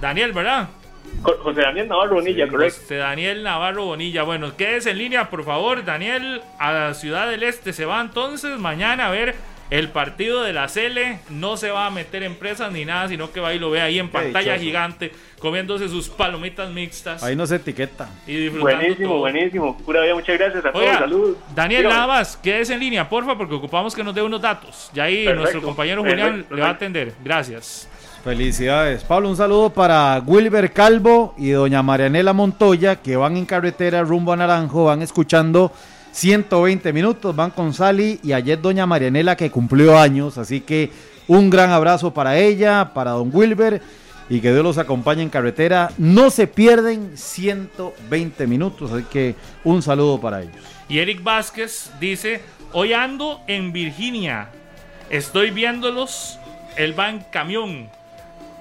Daniel, 0.00 0.32
¿verdad? 0.32 0.68
Jo- 1.26 1.38
José 1.42 1.60
Daniel 1.62 1.88
Navarro 1.88 2.14
Bonilla, 2.16 2.48
correcto. 2.48 2.80
José 2.80 2.96
Daniel 2.96 3.42
Navarro 3.42 3.84
Bonilla. 3.84 4.22
Bueno, 4.22 4.56
quédese 4.56 4.90
en 4.90 4.98
línea, 4.98 5.28
por 5.30 5.44
favor. 5.44 5.84
Daniel, 5.84 6.40
a 6.58 6.94
Ciudad 6.94 7.28
del 7.30 7.42
Este 7.42 7.72
se 7.72 7.84
va 7.84 8.00
entonces 8.00 8.58
mañana 8.58 9.06
a 9.06 9.10
ver 9.10 9.34
el 9.68 9.88
partido 9.88 10.42
de 10.44 10.52
la 10.52 10.68
Cele. 10.68 11.18
No 11.28 11.56
se 11.56 11.70
va 11.70 11.86
a 11.86 11.90
meter 11.90 12.22
en 12.22 12.36
presas 12.36 12.70
ni 12.72 12.84
nada, 12.84 13.08
sino 13.08 13.32
que 13.32 13.40
va 13.40 13.52
y 13.52 13.58
lo 13.58 13.70
ve 13.70 13.80
ahí 13.80 13.98
en 13.98 14.08
pantalla 14.10 14.52
dichoso. 14.52 14.60
gigante, 14.64 15.12
comiéndose 15.40 15.88
sus 15.88 16.08
palomitas 16.08 16.70
mixtas 16.70 17.22
Ahí 17.24 17.34
no 17.34 17.46
se 17.48 17.56
etiqueta. 17.56 18.08
y 18.28 18.36
disfrutando 18.36 18.76
Buenísimo, 18.78 19.08
todo. 19.08 19.18
buenísimo. 19.18 19.78
Pura 19.78 20.02
vida, 20.02 20.14
muchas 20.14 20.38
gracias 20.38 20.64
a 20.64 20.70
todos. 20.70 20.84
Oiga, 20.84 20.98
Saludos. 21.00 21.36
Daniel, 21.54 21.80
Dígame. 21.82 21.94
nada 21.96 22.06
más, 22.06 22.36
quédese 22.36 22.74
en 22.74 22.80
línea, 22.80 23.08
porfa, 23.08 23.36
porque 23.36 23.54
ocupamos 23.54 23.94
que 23.94 24.04
nos 24.04 24.14
dé 24.14 24.22
unos 24.22 24.40
datos. 24.40 24.90
Y 24.94 25.00
ahí 25.00 25.14
Perfecto, 25.24 25.40
nuestro 25.40 25.62
compañero 25.62 26.02
Julián 26.02 26.28
perfecto, 26.30 26.54
le 26.54 26.62
va 26.62 26.68
a 26.68 26.70
atender. 26.70 27.12
Gracias. 27.24 27.88
Felicidades. 28.26 29.04
Pablo, 29.04 29.30
un 29.30 29.36
saludo 29.36 29.70
para 29.70 30.20
Wilber 30.26 30.72
Calvo 30.72 31.32
y 31.38 31.50
doña 31.50 31.80
Marianela 31.84 32.32
Montoya, 32.32 32.96
que 32.96 33.14
van 33.14 33.36
en 33.36 33.46
carretera 33.46 34.02
rumbo 34.02 34.32
a 34.32 34.36
Naranjo, 34.36 34.86
van 34.86 35.00
escuchando 35.00 35.70
120 36.10 36.92
minutos, 36.92 37.36
van 37.36 37.52
con 37.52 37.72
Sally 37.72 38.18
y 38.24 38.32
ayer 38.32 38.60
doña 38.60 38.84
Marianela 38.84 39.36
que 39.36 39.52
cumplió 39.52 39.96
años, 39.96 40.38
así 40.38 40.60
que 40.60 40.90
un 41.28 41.50
gran 41.50 41.70
abrazo 41.70 42.12
para 42.12 42.36
ella, 42.36 42.90
para 42.92 43.12
don 43.12 43.30
Wilber 43.32 43.80
y 44.28 44.40
que 44.40 44.50
Dios 44.50 44.64
los 44.64 44.78
acompañe 44.78 45.22
en 45.22 45.30
carretera. 45.30 45.92
No 45.96 46.28
se 46.30 46.48
pierden 46.48 47.16
120 47.16 48.44
minutos, 48.48 48.90
así 48.90 49.04
que 49.04 49.36
un 49.62 49.82
saludo 49.82 50.20
para 50.20 50.42
ellos. 50.42 50.56
Y 50.88 50.98
Eric 50.98 51.22
Vázquez 51.22 51.92
dice, 52.00 52.40
hoy 52.72 52.92
ando 52.92 53.42
en 53.46 53.72
Virginia, 53.72 54.48
estoy 55.10 55.52
viéndolos, 55.52 56.40
él 56.76 56.98
va 56.98 57.08
en 57.10 57.20
camión, 57.30 57.88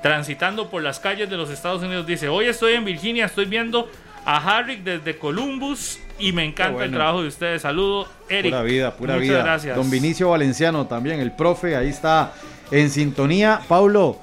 transitando 0.05 0.69
por 0.69 0.83
las 0.83 0.99
calles 0.99 1.31
de 1.31 1.35
los 1.35 1.49
Estados 1.49 1.81
Unidos. 1.81 2.05
Dice, 2.05 2.27
hoy 2.27 2.45
estoy 2.45 2.73
en 2.73 2.85
Virginia, 2.85 3.25
estoy 3.25 3.45
viendo 3.45 3.89
a 4.23 4.37
Harrick 4.37 4.83
desde 4.83 5.17
Columbus 5.17 5.97
y 6.19 6.31
me 6.31 6.45
encanta 6.45 6.83
el 6.83 6.91
trabajo 6.91 7.23
de 7.23 7.29
ustedes. 7.29 7.63
Saludo, 7.63 8.07
Eric. 8.29 8.51
Pura 8.51 8.61
vida, 8.61 8.95
pura 8.95 9.13
Muchas 9.15 9.29
vida. 9.29 9.43
gracias. 9.43 9.75
Don 9.75 9.89
Vinicio 9.89 10.29
Valenciano 10.29 10.85
también, 10.85 11.19
el 11.21 11.31
profe, 11.31 11.75
ahí 11.75 11.89
está 11.89 12.33
en 12.69 12.91
sintonía. 12.91 13.61
Paulo, 13.67 14.19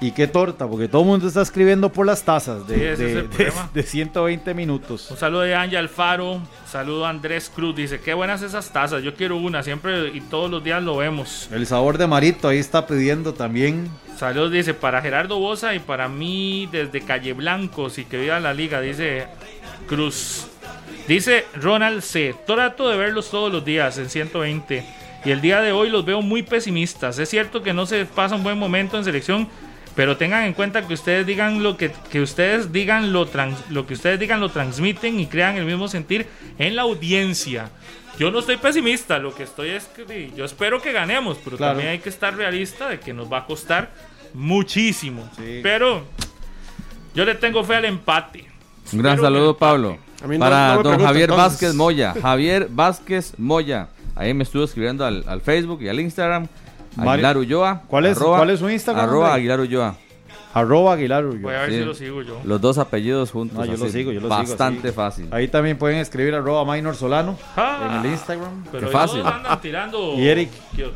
y 0.00 0.12
qué 0.12 0.26
torta, 0.26 0.66
porque 0.66 0.88
todo 0.88 1.02
el 1.02 1.08
mundo 1.08 1.26
está 1.28 1.42
escribiendo 1.42 1.90
por 1.92 2.06
las 2.06 2.22
tazas 2.24 2.66
de, 2.66 2.74
Sí, 2.74 2.80
de- 2.80 2.92
es 2.92 3.00
el 3.00 3.14
de- 3.14 3.22
problema. 3.24 3.70
de 3.74 3.82
120 3.82 4.54
minutos. 4.54 5.10
Un 5.10 5.16
saludo 5.16 5.42
de 5.42 5.54
Ángel 5.54 5.78
Alfaro, 5.78 6.40
saludo 6.66 7.04
a 7.06 7.10
Andrés 7.10 7.50
Cruz, 7.54 7.76
dice, 7.76 8.00
qué 8.00 8.14
buenas 8.14 8.40
esas 8.42 8.72
tazas, 8.72 9.02
yo 9.02 9.14
quiero 9.14 9.36
una, 9.36 9.62
siempre 9.62 10.08
y 10.08 10.20
todos 10.22 10.50
los 10.50 10.64
días 10.64 10.82
lo 10.82 10.96
vemos. 10.96 11.48
El 11.52 11.66
sabor 11.66 11.98
de 11.98 12.06
Marito 12.06 12.48
ahí 12.48 12.58
está 12.58 12.86
pidiendo 12.86 13.34
también. 13.34 13.88
Saludos, 14.16 14.52
dice, 14.52 14.74
para 14.74 15.00
Gerardo 15.02 15.38
Bosa 15.38 15.74
y 15.74 15.78
para 15.78 16.08
mí 16.08 16.68
desde 16.72 17.00
Calle 17.02 17.32
Blanco, 17.32 17.88
si 17.90 18.04
que 18.04 18.18
viva 18.18 18.38
la 18.40 18.52
liga, 18.54 18.80
dice 18.80 19.26
Cruz. 19.86 20.46
Dice 21.08 21.44
Ronald 21.54 22.02
C. 22.02 22.34
Trato 22.46 22.88
de 22.88 22.96
verlos 22.96 23.30
todos 23.30 23.50
los 23.52 23.64
días 23.64 23.98
en 23.98 24.08
120 24.08 24.84
y 25.24 25.30
el 25.30 25.40
día 25.40 25.60
de 25.60 25.72
hoy 25.72 25.90
los 25.90 26.04
veo 26.04 26.22
muy 26.22 26.42
pesimistas. 26.42 27.18
Es 27.18 27.28
cierto 27.28 27.62
que 27.62 27.72
no 27.72 27.86
se 27.86 28.04
pasa 28.04 28.36
un 28.36 28.42
buen 28.42 28.58
momento 28.58 28.96
en 28.96 29.04
selección, 29.04 29.48
pero 29.96 30.16
tengan 30.16 30.44
en 30.44 30.52
cuenta 30.52 30.86
que 30.86 30.94
ustedes 30.94 31.26
digan 31.26 31.62
lo 31.62 31.76
que, 31.76 31.90
que 32.10 32.20
ustedes 32.20 32.72
digan 32.72 33.12
lo, 33.12 33.26
trans- 33.26 33.68
lo 33.70 33.86
que 33.86 33.94
ustedes 33.94 34.18
digan 34.20 34.40
lo 34.40 34.48
transmiten 34.50 35.18
y 35.20 35.26
crean 35.26 35.56
el 35.56 35.64
mismo 35.64 35.88
sentir 35.88 36.26
en 36.58 36.76
la 36.76 36.82
audiencia. 36.82 37.70
Yo 38.18 38.30
no 38.30 38.40
estoy 38.40 38.56
pesimista, 38.58 39.18
lo 39.18 39.34
que 39.34 39.44
estoy 39.44 39.70
es 39.70 39.84
que 39.86 40.30
yo 40.36 40.44
espero 40.44 40.80
que 40.82 40.92
ganemos, 40.92 41.38
pero 41.42 41.56
Claro. 41.56 41.72
también 41.72 41.90
hay 41.92 41.98
que 42.00 42.08
estar 42.10 42.34
realista 42.36 42.88
de 42.88 43.00
que 43.00 43.12
nos 43.14 43.32
va 43.32 43.38
a 43.38 43.46
costar 43.46 43.90
muchísimo. 44.34 45.28
Sí. 45.36 45.60
Pero 45.62 46.04
yo 47.14 47.24
le 47.24 47.34
tengo 47.34 47.64
fe 47.64 47.76
al 47.76 47.84
empate. 47.86 48.46
Un 48.92 48.98
gran 49.00 49.14
Espero 49.14 49.26
saludo, 49.34 49.50
empate. 49.50 49.60
Pablo. 49.60 49.98
No- 50.26 50.38
Para 50.38 50.74
no 50.74 50.82
don 50.82 51.00
Javier 51.00 51.30
entonces. 51.30 51.52
Vázquez 51.52 51.74
Moya. 51.74 52.14
Javier 52.22 52.68
Vázquez 52.70 53.32
Moya. 53.38 53.88
Ahí 54.14 54.34
me 54.34 54.42
estuvo 54.44 54.64
escribiendo 54.64 55.06
al, 55.06 55.24
al 55.26 55.40
Facebook 55.40 55.80
y 55.82 55.88
al 55.88 55.98
Instagram. 56.00 56.46
Aguilar 56.96 57.36
Ulloa. 57.38 57.82
¿Cuál 57.86 58.06
es- 58.06 58.18
cuál 58.18 58.50
es 58.50 58.58
su 58.60 58.68
Instagram, 58.68 59.04
Arroba 59.08 59.26
hombre? 59.26 59.40
Aguilar 59.40 59.60
Ulloa. 59.60 59.96
Arroba 60.52 60.94
Aguilar 60.94 61.24
Ulloa. 61.26 61.42
Voy 61.42 61.54
a 61.54 61.60
ver 61.60 61.70
Sí. 61.70 61.78
si 61.78 61.84
lo 61.84 61.94
sigo 61.94 62.22
yo. 62.22 62.40
Los 62.44 62.60
dos 62.60 62.78
apellidos 62.78 63.30
juntos. 63.30 63.56
No, 63.58 63.64
yo 63.64 63.76
lo 63.76 63.84
así, 63.84 63.92
sigo, 63.92 64.10
yo 64.12 64.20
lo 64.20 64.26
sigo. 64.28 64.36
Bastante 64.36 64.88
así. 64.88 64.96
fácil. 64.96 65.28
Ahí 65.30 65.46
también 65.48 65.78
pueden 65.78 65.98
escribir 65.98 66.34
arroba 66.34 66.64
Minor 66.74 66.96
Solano 66.96 67.38
Ah. 67.56 67.92
en 68.00 68.06
el 68.06 68.12
Instagram. 68.12 68.64
Pero 68.72 68.86
Qué 68.88 68.92
fácil. 68.92 69.20
andan 69.24 69.60
tirando. 69.60 70.14
Y 70.16 70.26
Eric 70.26 70.50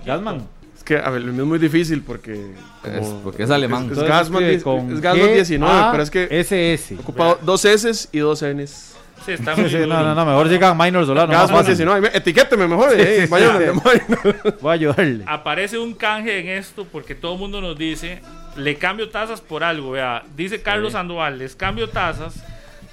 Gasman. 0.05 0.43
Es 0.77 0.83
que, 0.83 0.99
a 0.99 1.09
ver, 1.09 1.23
el 1.23 1.33
mío 1.33 1.43
es 1.45 1.49
muy 1.49 1.59
difícil 1.61 2.03
porque. 2.03 2.53
como- 2.83 2.95
Es 2.97 3.09
porque 3.23 3.43
es 3.45 3.51
alemán. 3.51 3.89
Es, 3.93 3.99
Gasman, 3.99 4.43
escribe 4.43 4.51
diez- 4.51 4.63
con 4.65 4.93
es 4.93 5.01
Gasman 5.01 5.33
19, 5.33 5.85
pero 5.93 6.03
es 6.03 6.11
que 6.11 6.29
SS. 6.31 6.97
ocupado 6.99 7.39
dos 7.43 7.65
S 7.65 8.09
y 8.13 8.19
dos 8.19 8.43
Ns. 8.43 8.94
Sí, 9.25 9.33
está 9.33 9.57
muy 9.57 9.69
Sí, 9.71 9.77
duro. 9.79 9.87
no, 9.89 10.03
no, 10.05 10.15
no, 10.15 10.27
mejor 10.27 10.49
llegan 10.49 10.77
Minor 10.77 11.07
Solano. 11.07 11.29
más 11.33 11.43
Gasman 11.43 11.59
fácil. 11.65 11.77
19. 11.77 12.11
Etiquéteme 12.15 12.67
mejor. 12.69 12.91
Sí, 12.91 12.97
eh, 13.01 13.21
sí, 13.23 13.31
vayan 13.31 13.59
de. 13.59 13.71
Voy 14.61 14.71
a 14.71 14.73
ayudarle. 14.73 15.25
Aparece 15.27 15.79
un 15.79 15.95
canje 15.95 16.39
en 16.41 16.49
esto 16.49 16.87
porque 16.91 17.15
todo 17.15 17.35
el 17.35 17.39
mundo 17.39 17.61
nos 17.61 17.77
dice, 17.79 18.21
le 18.57 18.77
cambio 18.77 19.09
tazas 19.09 19.41
por 19.41 19.65
algo, 19.65 19.93
vea, 19.93 20.23
dice 20.37 20.61
Carlos 20.63 20.93
Sandoval, 20.93 21.39
les 21.39 21.57
cambio 21.57 21.89
tazas 21.89 22.35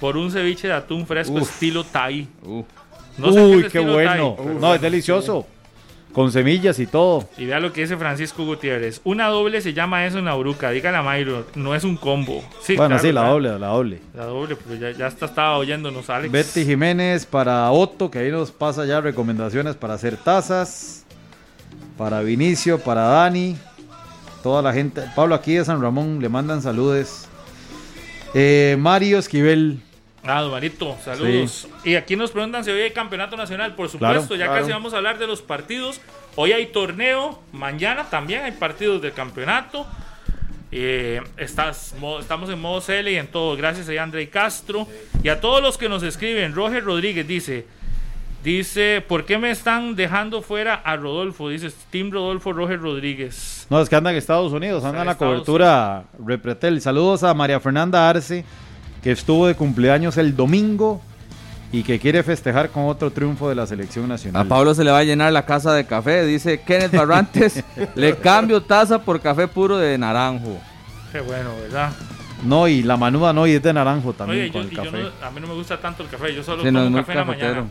por 0.00 0.16
un 0.16 0.30
ceviche 0.30 0.68
de 0.68 0.74
atún 0.74 1.06
fresco 1.06 1.34
Uf. 1.34 1.50
estilo 1.50 1.84
Thai. 1.84 2.26
Uh, 2.44 2.64
No 3.18 3.32
sé 3.32 3.40
Uy, 3.40 3.62
es 3.66 3.72
qué 3.72 3.80
bueno. 3.80 4.36
Thai. 4.38 4.46
No, 4.60 4.74
es 4.74 4.80
delicioso. 4.80 5.46
Con 6.12 6.30
semillas 6.30 6.78
y 6.78 6.86
todo. 6.86 7.26
Y 7.38 7.46
vea 7.46 7.58
lo 7.58 7.72
que 7.72 7.80
dice 7.82 7.96
Francisco 7.96 8.44
Gutiérrez. 8.44 9.00
Una 9.02 9.28
doble 9.28 9.62
se 9.62 9.72
llama 9.72 10.04
eso 10.04 10.18
en 10.18 10.26
la 10.26 10.34
bruca. 10.34 10.70
Dígale 10.70 10.98
a 10.98 11.02
Mayro, 11.02 11.46
no 11.54 11.74
es 11.74 11.84
un 11.84 11.96
combo. 11.96 12.44
Sí, 12.60 12.76
bueno, 12.76 12.96
claro, 12.96 13.02
sí, 13.02 13.12
la 13.12 13.20
claro. 13.22 13.32
doble, 13.32 13.58
la 13.58 13.66
doble. 13.68 14.00
La 14.14 14.24
doble, 14.26 14.56
pero 14.56 14.78
ya, 14.78 14.90
ya 14.96 15.06
hasta 15.06 15.24
estaba 15.26 15.56
oyéndonos, 15.56 16.10
Alex. 16.10 16.30
Betty 16.30 16.66
Jiménez 16.66 17.24
para 17.24 17.70
Otto, 17.70 18.10
que 18.10 18.18
ahí 18.18 18.30
nos 18.30 18.50
pasa 18.50 18.84
ya 18.84 19.00
recomendaciones 19.00 19.74
para 19.76 19.94
hacer 19.94 20.18
tazas. 20.18 21.06
Para 21.96 22.20
Vinicio, 22.20 22.78
para 22.78 23.02
Dani. 23.02 23.56
Toda 24.42 24.60
la 24.60 24.72
gente. 24.72 25.02
Pablo 25.16 25.34
aquí 25.34 25.54
de 25.54 25.64
San 25.64 25.80
Ramón 25.80 26.18
le 26.20 26.28
mandan 26.28 26.60
saludes. 26.60 27.28
Eh, 28.34 28.76
Mario 28.78 29.18
Esquivel. 29.18 29.80
Ah, 30.24 30.40
don 30.42 30.52
Marito, 30.52 30.96
saludos. 31.04 31.66
Y 31.84 31.96
aquí 31.96 32.14
nos 32.14 32.30
preguntan 32.30 32.64
si 32.64 32.70
hoy 32.70 32.80
hay 32.82 32.92
campeonato 32.92 33.36
nacional, 33.36 33.74
por 33.74 33.88
supuesto, 33.88 34.28
Claro, 34.28 34.36
ya 34.36 34.46
claro. 34.46 34.60
casi 34.60 34.72
vamos 34.72 34.94
a 34.94 34.98
hablar 34.98 35.18
de 35.18 35.26
los 35.26 35.42
partidos. 35.42 36.00
Hoy 36.36 36.52
hay 36.52 36.66
torneo, 36.66 37.42
mañana 37.52 38.04
también 38.08 38.42
hay 38.44 38.52
partidos 38.52 39.02
del 39.02 39.12
campeonato. 39.12 39.84
Eh, 40.70 41.20
estás, 41.36 41.94
mo- 41.98 42.20
estamos 42.20 42.48
en 42.50 42.60
modo 42.60 42.80
CL 42.80 43.08
y 43.10 43.16
en 43.16 43.26
todo. 43.26 43.56
Gracias 43.56 43.88
a 43.88 44.02
André 44.02 44.28
Castro 44.30 44.86
y 45.22 45.28
a 45.28 45.40
todos 45.40 45.60
los 45.60 45.76
que 45.76 45.88
nos 45.88 46.02
escriben. 46.04 46.54
Roger 46.54 46.84
Rodríguez 46.84 47.26
dice, 47.26 47.66
dice, 48.44 49.04
¿por 49.06 49.26
qué 49.26 49.38
me 49.38 49.50
están 49.50 49.96
dejando 49.96 50.40
fuera 50.40 50.74
a 50.76 50.96
Rodolfo? 50.96 51.48
Dice 51.48 51.70
Team 51.90 52.10
Rodolfo 52.10 52.52
Roger 52.52 52.80
Rodríguez. 52.80 53.66
No, 53.70 53.80
es 53.82 53.88
que 53.88 53.96
anda 53.96 54.10
en 54.12 54.16
Estados 54.16 54.52
Unidos, 54.52 54.84
anda 54.84 54.88
Está 54.90 54.96
en 54.98 55.00
en 55.02 55.06
la 55.06 55.12
Estados 55.12 55.32
cobertura 55.34 56.04
Repretel. 56.24 56.80
Saludos 56.80 57.22
a 57.24 57.34
María 57.34 57.60
Fernanda 57.60 58.08
Arce, 58.08 58.44
que 59.02 59.10
estuvo 59.12 59.46
de 59.46 59.54
cumpleaños 59.54 60.16
el 60.16 60.36
domingo 60.36 61.00
y 61.72 61.82
que 61.82 61.98
quiere 61.98 62.22
festejar 62.22 62.68
con 62.70 62.84
otro 62.84 63.10
triunfo 63.10 63.48
de 63.48 63.54
la 63.54 63.66
selección 63.66 64.06
nacional. 64.08 64.42
a 64.42 64.48
Pablo 64.48 64.74
se 64.74 64.84
le 64.84 64.90
va 64.90 64.98
a 64.98 65.04
llenar 65.04 65.32
la 65.32 65.44
casa 65.46 65.72
de 65.72 65.86
café. 65.86 66.24
Dice 66.26 66.60
Kenneth 66.60 66.92
Barrantes. 66.92 67.64
le 67.94 68.16
cambio 68.16 68.62
taza 68.62 69.00
por 69.02 69.20
café 69.20 69.48
puro 69.48 69.78
de 69.78 69.96
naranjo. 69.98 70.58
Qué 71.10 71.20
bueno, 71.20 71.50
¿verdad? 71.62 71.90
No, 72.44 72.66
y 72.68 72.82
la 72.82 72.96
manuda 72.96 73.32
no, 73.32 73.46
y 73.46 73.52
es 73.52 73.62
de 73.62 73.72
naranjo 73.72 74.12
también 74.12 74.42
Oye, 74.44 74.52
con 74.52 74.62
yo, 74.62 74.68
el 74.68 74.72
y 74.72 74.76
yo 74.76 74.82
café. 74.84 75.02
no- 75.20 75.26
a 75.26 75.30
mí 75.30 75.40
no 75.40 75.46
me 75.46 75.54
gusta 75.54 75.80
tanto 75.80 76.02
el 76.02 76.08
café, 76.08 76.34
yo 76.34 76.42
solo 76.42 76.62
Sí, 76.62 76.72
tomo 76.72 76.96
café 76.98 77.12
en 77.12 77.18
la 77.18 77.24
cafetero. 77.26 77.54
mañana. 77.54 77.70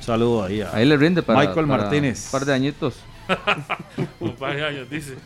Saludo 0.00 0.44
ahí 0.44 0.60
a 0.62 0.70
Ahí 0.74 0.84
le 0.86 0.96
rinde 0.96 1.22
para 1.22 1.38
Michael 1.40 1.66
para 1.66 1.82
Martínez. 1.82 2.26
Un 2.26 2.30
par 2.32 2.44
de 2.46 2.54
añitos. 2.54 2.94
Un 4.20 4.34
par 4.36 4.56
de 4.56 4.64
años, 4.66 4.88
dice. 4.90 5.16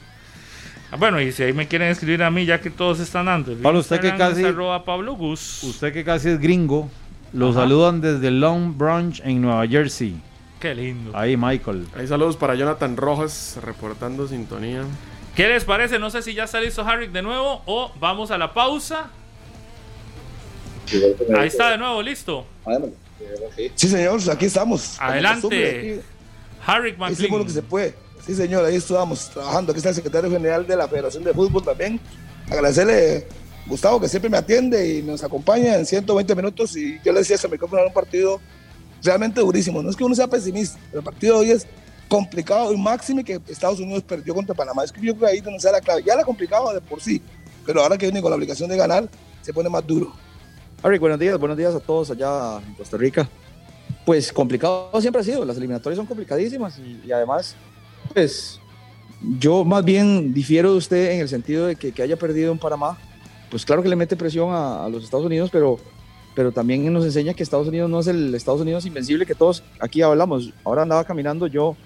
Ah, 0.91 0.97
Bueno, 0.97 1.21
y 1.21 1.33
si 1.33 1.43
ahí 1.43 1.53
me 1.53 1.67
quieren 1.67 1.89
escribir 1.89 2.23
a 2.23 2.31
mí, 2.31 2.45
ya 2.47 2.61
que 2.61 2.71
todos 2.71 3.01
están 3.01 3.27
dando. 3.27 3.55
Pablo, 3.57 3.81
usted 3.81 4.01
que 4.01 4.15
casi- 4.17 4.43
Pablo 4.85 5.15
Gus. 5.15 5.63
Usted 5.65 5.93
que 5.93 6.05
casi 6.05 6.29
es 6.31 6.41
gringo, 6.41 6.89
lo 7.33 7.51
Ajá. 7.51 7.61
saludan 7.61 8.01
desde 8.01 8.31
Long 8.31 8.77
Branch 8.77 9.21
en 9.25 9.43
Nueva 9.43 9.67
Jersey. 9.67 10.17
Qué 10.61 10.75
lindo. 10.75 11.17
Ahí, 11.17 11.37
Michael. 11.37 11.87
Ahí 11.97 12.07
saludos 12.07 12.37
para 12.37 12.55
Jonathan 12.55 12.97
Rojas 12.97 13.59
reportando 13.63 14.27
sintonía. 14.27 14.85
¿Qué 15.35 15.49
les 15.49 15.65
parece? 15.65 15.99
No 15.99 16.09
sé 16.09 16.23
si 16.23 16.33
ya 16.33 16.45
está 16.45 16.61
listo 16.61 16.83
Harry 16.87 17.09
de 17.09 17.21
nuevo 17.21 17.63
o 17.67 17.93
vamos 18.01 18.31
a 18.31 18.39
la 18.39 18.55
pausa. 18.55 19.11
Ahí 21.37 21.49
está 21.49 21.71
de 21.73 21.79
nuevo, 21.79 22.01
listo. 22.01 22.47
Sí, 23.75 23.89
señor, 23.89 24.19
aquí 24.31 24.47
estamos. 24.47 24.97
Adelante. 25.01 26.03
Harry 26.65 26.97
aquí 26.99 27.13
Hicimos 27.13 27.39
lo 27.41 27.45
que 27.45 27.51
se 27.53 27.61
McLean. 27.63 27.69
puede. 27.69 27.95
Sí, 28.27 28.35
señor, 28.35 28.65
ahí 28.65 28.75
estamos 28.75 29.31
trabajando. 29.31 29.71
Aquí 29.71 29.79
está 29.79 29.91
el 29.91 29.95
secretario 29.95 30.29
general 30.29 30.67
de 30.67 30.75
la 30.75 30.89
Federación 30.89 31.23
de 31.23 31.33
Fútbol 31.33 31.63
también. 31.63 32.01
Agradecerle 32.51 33.29
Gustavo 33.69 34.01
que 34.01 34.09
siempre 34.09 34.29
me 34.29 34.37
atiende 34.37 34.99
y 34.99 35.03
nos 35.03 35.23
acompaña 35.23 35.77
en 35.77 35.87
120 35.87 36.35
minutos. 36.35 36.77
Y 36.77 36.99
yo 37.05 37.13
le 37.13 37.21
decía, 37.21 37.39
se 37.39 37.47
me 37.47 37.57
compra 37.57 37.87
un 37.87 37.93
partido 37.93 38.41
realmente 39.01 39.41
durísimo. 39.41 39.81
No 39.81 39.91
es 39.91 39.95
que 39.95 40.03
uno 40.03 40.17
sea 40.17 40.27
pesimista, 40.27 40.77
pero 40.91 40.99
el 40.99 41.05
partido 41.05 41.35
de 41.35 41.41
hoy 41.41 41.51
es 41.53 41.69
complicado 42.09 42.73
y 42.73 42.77
máximo 42.77 43.23
que 43.23 43.41
Estados 43.47 43.79
Unidos 43.79 44.03
perdió 44.03 44.35
contra 44.35 44.57
Panamá. 44.57 44.83
Es 44.83 44.91
que 44.91 45.01
yo 45.01 45.15
creo 45.15 45.29
que 45.29 45.35
ahí 45.35 45.41
donde 45.41 45.59
está 45.59 45.71
la 45.71 45.81
clave. 45.81 46.03
Ya 46.05 46.15
era 46.15 46.25
complicado 46.25 46.75
de 46.75 46.81
por 46.81 47.01
sí, 47.01 47.23
pero 47.65 47.81
ahora 47.81 47.97
que 47.97 48.07
viene 48.07 48.21
con 48.21 48.31
la 48.33 48.37
obligación 48.37 48.69
de 48.69 48.77
ganar, 48.77 49.09
se 49.41 49.53
pone 49.53 49.69
más 49.69 49.87
duro. 49.87 50.13
Harry, 50.83 50.99
buenos 50.99 51.21
días, 51.21 51.39
buenos 51.39 51.57
días 51.57 51.77
a 51.77 51.81
todos 51.81 52.11
allá 52.11 52.59
en 52.59 52.75
Costa 52.75 52.97
Rica. 52.97 53.29
Pues 54.05 54.33
complicado 54.33 54.91
siempre 55.01 55.23
ha 55.23 55.25
sido, 55.25 55.45
las 55.45 55.57
eliminatorias 55.57 55.97
son 55.97 56.07
complicadísimas 56.07 56.77
y, 56.79 57.03
y 57.05 57.13
además, 57.13 57.57
pues 58.13 58.61
yo 59.39 59.65
más 59.65 59.85
bien 59.85 60.33
difiero 60.35 60.73
de 60.73 60.79
usted 60.79 61.13
en 61.13 61.21
el 61.21 61.29
sentido 61.29 61.67
de 61.67 61.77
que, 61.77 61.93
que 61.93 62.03
haya 62.03 62.17
perdido 62.17 62.53
en 62.53 62.59
Panamá, 62.59 62.99
pues 63.51 63.65
claro 63.65 63.83
que 63.83 63.89
le 63.89 63.97
mete 63.97 64.17
presión 64.17 64.51
a, 64.51 64.85
a 64.85 64.89
los 64.89 65.05
Estados 65.05 65.25
Unidos, 65.27 65.51
pero, 65.53 65.79
pero 66.35 66.53
también 66.53 66.93
nos 66.93 67.05
enseña 67.05 67.35
que 67.35 67.43
Estados 67.43 67.69
Unidos 67.69 67.89
no 67.91 68.01
es 68.01 68.07
el 68.09 68.35
Estados 68.35 68.61
Unidos 68.61 68.85
invencible 68.87 69.25
que 69.27 69.35
todos 69.35 69.63
aquí 69.81 70.03
hablamos. 70.03 70.53
Ahora 70.65 70.83
andaba 70.83 71.05
caminando 71.05 71.47
yo, 71.47 71.77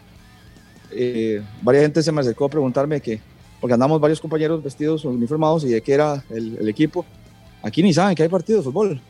eh, 0.90 1.42
varias 1.62 1.84
gente 1.84 2.02
se 2.02 2.12
me 2.12 2.20
acercó 2.20 2.46
a 2.46 2.48
preguntarme 2.48 3.00
que, 3.00 3.20
porque 3.60 3.74
andamos 3.74 4.00
varios 4.00 4.20
compañeros 4.20 4.62
vestidos 4.62 5.04
uniformados 5.04 5.64
y 5.64 5.68
de 5.68 5.80
qué 5.80 5.92
era 5.94 6.24
el, 6.30 6.56
el 6.58 6.68
equipo 6.68 7.04
aquí 7.62 7.82
ni 7.82 7.92
saben 7.92 8.14
que 8.14 8.22
hay 8.22 8.28
partido 8.28 8.58
de 8.58 8.64
fútbol. 8.64 9.00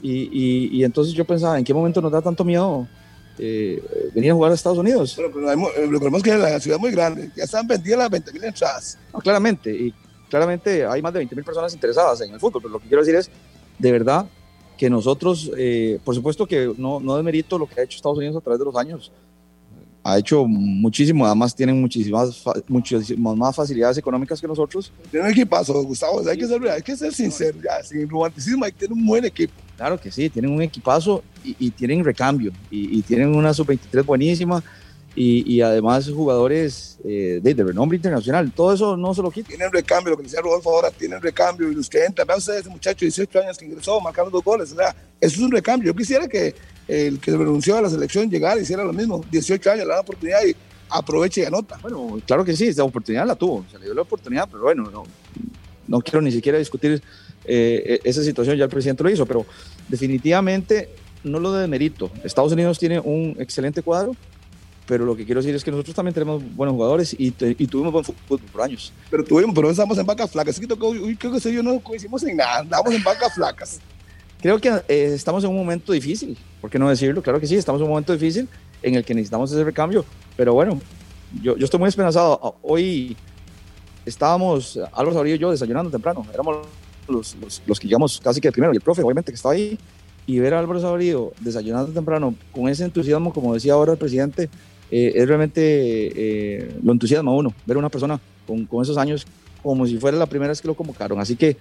Y, 0.00 0.12
y- 0.30 0.68
y 0.78 0.84
entonces 0.84 1.12
yo 1.14 1.24
pensaba, 1.24 1.58
¿en 1.58 1.64
qué 1.64 1.74
momento 1.74 2.00
nos 2.00 2.12
da 2.12 2.22
tanto 2.22 2.44
miedo 2.44 2.86
eh, 3.38 4.10
venir 4.14 4.30
a 4.30 4.34
jugar 4.34 4.52
a 4.52 4.54
Estados 4.54 4.78
Unidos? 4.78 5.14
Pero, 5.16 5.32
pero 5.32 5.48
hay 5.48 5.56
eh, 5.76 5.86
lo 5.86 5.98
que 5.98 6.04
vemos 6.04 6.18
es 6.18 6.24
que 6.24 6.36
la 6.36 6.60
ciudad 6.60 6.76
es 6.76 6.80
muy 6.80 6.90
grande. 6.90 7.30
Ya 7.36 7.44
están 7.44 7.66
vendidas 7.66 7.98
las 7.98 8.10
20 8.10 8.32
mil 8.32 8.44
entradas. 8.44 8.98
No, 9.12 9.20
claramente, 9.20 9.70
y 9.72 9.94
claramente 10.28 10.84
hay 10.86 11.02
más 11.02 11.12
de 11.12 11.20
20 11.20 11.34
mil 11.34 11.44
personas 11.44 11.72
interesadas 11.74 12.20
en 12.20 12.32
el 12.32 12.40
fútbol, 12.40 12.62
pero 12.62 12.72
lo 12.74 12.80
que 12.80 12.88
quiero 12.88 13.02
decir 13.02 13.16
es, 13.16 13.30
de 13.78 13.92
verdad, 13.92 14.26
que 14.76 14.88
nosotros, 14.88 15.50
eh, 15.56 15.98
por 16.04 16.14
supuesto 16.14 16.46
que 16.46 16.72
no, 16.76 17.00
no 17.00 17.16
demerito 17.16 17.58
lo 17.58 17.66
que 17.66 17.80
ha 17.80 17.84
hecho 17.84 17.96
Estados 17.96 18.18
Unidos 18.18 18.36
a 18.36 18.40
través 18.40 18.58
de 18.58 18.64
los 18.64 18.76
años, 18.76 19.10
ha 20.08 20.16
hecho 20.16 20.46
muchísimo, 20.46 21.26
además 21.26 21.54
tienen 21.54 21.78
muchísimas, 21.82 22.42
muchísimas 22.66 23.36
más 23.36 23.54
facilidades 23.54 23.98
económicas 23.98 24.40
que 24.40 24.46
nosotros. 24.46 24.90
Tiene 25.10 25.26
un 25.26 25.32
equipazo, 25.32 25.82
Gustavo. 25.82 26.26
Hay 26.26 26.38
que 26.38 26.46
ser, 26.46 26.66
hay 26.66 26.80
que 26.80 26.96
ser 26.96 27.12
sincero, 27.12 27.58
ya, 27.62 27.82
sin 27.82 28.08
romanticismo, 28.08 28.64
hay 28.64 28.72
que 28.72 28.78
tener 28.78 28.94
un 28.94 29.04
buen 29.04 29.26
equipo. 29.26 29.52
Claro 29.76 30.00
que 30.00 30.10
sí, 30.10 30.30
tienen 30.30 30.50
un 30.50 30.62
equipazo 30.62 31.22
y, 31.44 31.54
y 31.58 31.70
tienen 31.70 32.02
recambio 32.02 32.52
y, 32.70 32.98
y 32.98 33.02
tienen 33.02 33.34
una 33.36 33.52
sub-23 33.52 34.02
buenísima 34.06 34.64
y, 35.20 35.52
y 35.52 35.62
además 35.62 36.08
jugadores 36.08 36.96
eh, 37.04 37.40
de, 37.42 37.52
de 37.52 37.64
renombre 37.64 37.96
internacional. 37.96 38.52
Todo 38.52 38.72
eso 38.72 38.96
no 38.96 39.12
se 39.14 39.20
lo 39.20 39.32
quita. 39.32 39.48
Tienen 39.48 39.72
recambio, 39.72 40.12
lo 40.12 40.16
que 40.16 40.22
decía 40.22 40.40
Rodolfo 40.40 40.70
ahora, 40.70 40.92
tienen 40.92 41.20
recambio. 41.20 41.72
Y 41.72 41.74
los 41.74 41.90
que 41.90 42.04
entran, 42.04 42.24
vean 42.24 42.38
ustedes, 42.38 42.60
ese 42.60 42.70
muchacho 42.70 43.00
de 43.00 43.06
18 43.06 43.40
años 43.40 43.58
que 43.58 43.64
ingresó 43.64 44.00
marcando 44.00 44.30
dos 44.30 44.44
goles. 44.44 44.70
O 44.70 44.76
sea, 44.76 44.94
eso 45.20 45.36
es 45.36 45.38
un 45.38 45.50
recambio. 45.50 45.92
Yo 45.92 45.96
quisiera 45.96 46.28
que 46.28 46.54
el 46.86 47.18
que 47.18 47.32
renunció 47.32 47.76
a 47.76 47.82
la 47.82 47.90
selección 47.90 48.30
llegara 48.30 48.60
y 48.60 48.62
hiciera 48.62 48.84
lo 48.84 48.92
mismo. 48.92 49.24
18 49.28 49.72
años, 49.72 49.84
le 49.86 49.88
da 49.88 49.94
la 49.96 50.00
oportunidad 50.02 50.38
y 50.46 50.54
aproveche 50.88 51.40
y 51.40 51.44
anota. 51.46 51.80
Bueno, 51.82 52.20
claro 52.24 52.44
que 52.44 52.54
sí, 52.54 52.68
esa 52.68 52.84
oportunidad 52.84 53.26
la 53.26 53.34
tuvo, 53.34 53.64
se 53.72 53.78
le 53.78 53.86
dio 53.86 53.94
la 53.94 54.02
oportunidad, 54.02 54.48
pero 54.48 54.62
bueno, 54.62 54.88
no, 54.88 55.02
no 55.88 56.00
quiero 56.00 56.22
ni 56.22 56.30
siquiera 56.30 56.58
discutir 56.58 57.02
eh, 57.44 58.00
esa 58.04 58.22
situación, 58.22 58.56
ya 58.56 58.64
el 58.64 58.70
presidente 58.70 59.02
lo 59.02 59.10
hizo, 59.10 59.26
pero 59.26 59.44
definitivamente 59.88 60.90
no 61.24 61.40
lo 61.40 61.52
demerito. 61.52 62.08
Estados 62.22 62.52
Unidos 62.52 62.78
tiene 62.78 63.00
un 63.00 63.36
excelente 63.38 63.82
cuadro, 63.82 64.14
pero 64.88 65.04
lo 65.04 65.14
que 65.14 65.26
quiero 65.26 65.42
decir 65.42 65.54
es 65.54 65.62
que 65.62 65.70
nosotros 65.70 65.94
también 65.94 66.14
tenemos 66.14 66.42
buenos 66.56 66.74
jugadores 66.74 67.12
y, 67.12 67.26
y 67.26 67.66
tuvimos 67.66 67.92
buen 67.92 68.04
fútbol 68.04 68.40
por 68.50 68.62
años. 68.62 68.90
Pero 69.10 69.22
tuvimos, 69.22 69.54
pero 69.54 69.70
estamos 69.70 69.98
en 69.98 70.06
vacas 70.06 70.30
flacas. 70.30 70.54
Así 70.54 70.62
que 70.62 70.66
tocó, 70.66 70.88
uy, 70.88 71.14
creo 71.14 71.30
que 71.30 71.52
yo 71.52 71.62
no 71.62 71.78
coincidimos 71.80 72.22
en 72.24 72.38
nada. 72.38 72.60
Andamos 72.60 72.94
en 72.94 73.04
vacas 73.04 73.34
flacas. 73.34 73.80
Creo 74.40 74.58
que 74.58 74.68
eh, 74.88 75.12
estamos 75.14 75.44
en 75.44 75.50
un 75.50 75.56
momento 75.56 75.92
difícil, 75.92 76.38
¿por 76.60 76.70
qué 76.70 76.78
no 76.78 76.88
decirlo? 76.88 77.22
Claro 77.22 77.38
que 77.38 77.46
sí, 77.46 77.56
estamos 77.56 77.80
en 77.80 77.84
un 77.84 77.90
momento 77.90 78.14
difícil 78.14 78.48
en 78.82 78.94
el 78.94 79.04
que 79.04 79.12
necesitamos 79.12 79.52
ese 79.52 79.62
recambio, 79.62 80.04
pero 80.36 80.54
bueno, 80.54 80.80
yo, 81.42 81.56
yo 81.56 81.64
estoy 81.64 81.80
muy 81.80 81.88
esperanzado. 81.88 82.40
Ah, 82.42 82.52
Hoy 82.62 83.16
estábamos, 84.06 84.78
Álvaro 84.92 85.12
Sabrillo 85.12 85.36
y 85.36 85.38
yo, 85.38 85.50
desayunando 85.50 85.90
temprano, 85.90 86.24
éramos 86.32 86.58
los, 87.08 87.34
los, 87.36 87.62
los 87.66 87.80
que 87.80 87.88
llegamos 87.88 88.20
casi 88.22 88.40
que 88.40 88.50
primero, 88.52 88.72
y 88.72 88.76
el 88.76 88.82
profe, 88.82 89.02
obviamente, 89.02 89.32
que 89.32 89.36
estaba 89.36 89.54
ahí, 89.54 89.76
y 90.28 90.38
ver 90.38 90.54
a 90.54 90.58
Álvaro 90.60 90.78
Sabrillo 90.78 91.32
desayunando 91.40 91.90
temprano 91.90 92.34
con 92.52 92.68
ese 92.68 92.84
entusiasmo, 92.84 93.32
como 93.32 93.54
decía 93.54 93.72
ahora 93.72 93.92
el 93.92 93.98
presidente, 93.98 94.50
eh, 94.90 95.12
es 95.14 95.26
realmente 95.28 95.60
eh, 95.62 96.76
lo 96.82 96.92
entusiasma 96.92 97.30
a 97.30 97.34
uno, 97.34 97.54
ver 97.66 97.76
a 97.76 97.80
una 97.80 97.88
persona 97.88 98.20
con, 98.46 98.64
con 98.66 98.82
esos 98.82 98.96
años 98.96 99.26
como 99.62 99.86
si 99.86 99.98
fuera 99.98 100.16
la 100.16 100.26
primera 100.26 100.50
vez 100.50 100.60
que 100.60 100.68
lo 100.68 100.74
convocaron. 100.74 101.20
Así 101.20 101.36
que, 101.36 101.56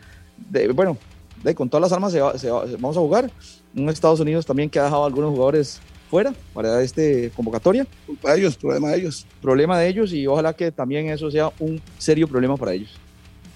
de- 0.49 0.69
bueno, 0.69 0.97
de, 1.43 1.53
con 1.55 1.69
todas 1.69 1.81
las 1.81 1.91
armas 1.91 2.11
se 2.11 2.21
va- 2.21 2.37
se 2.37 2.49
va- 2.49 2.65
vamos 2.79 2.95
a 2.97 2.99
jugar. 2.99 3.31
Un 3.75 3.89
Estados 3.89 4.19
Unidos 4.19 4.45
también 4.45 4.69
que 4.69 4.79
ha 4.79 4.83
dejado 4.85 5.03
a 5.03 5.07
algunos 5.07 5.31
jugadores 5.31 5.79
fuera 6.09 6.33
para 6.53 6.81
este 6.81 7.31
convocatoria. 7.35 7.85
Culpa 8.05 8.31
de 8.33 8.39
ellos, 8.39 8.55
problema 8.55 8.89
de 8.91 8.97
ellos. 8.97 9.25
Problema 9.41 9.77
de 9.79 9.87
ellos 9.89 10.13
y 10.13 10.25
ojalá 10.25 10.53
que 10.53 10.71
también 10.71 11.09
eso 11.09 11.29
sea 11.29 11.51
un 11.59 11.81
serio 11.97 12.27
problema 12.27 12.55
para 12.55 12.73
ellos. 12.73 12.89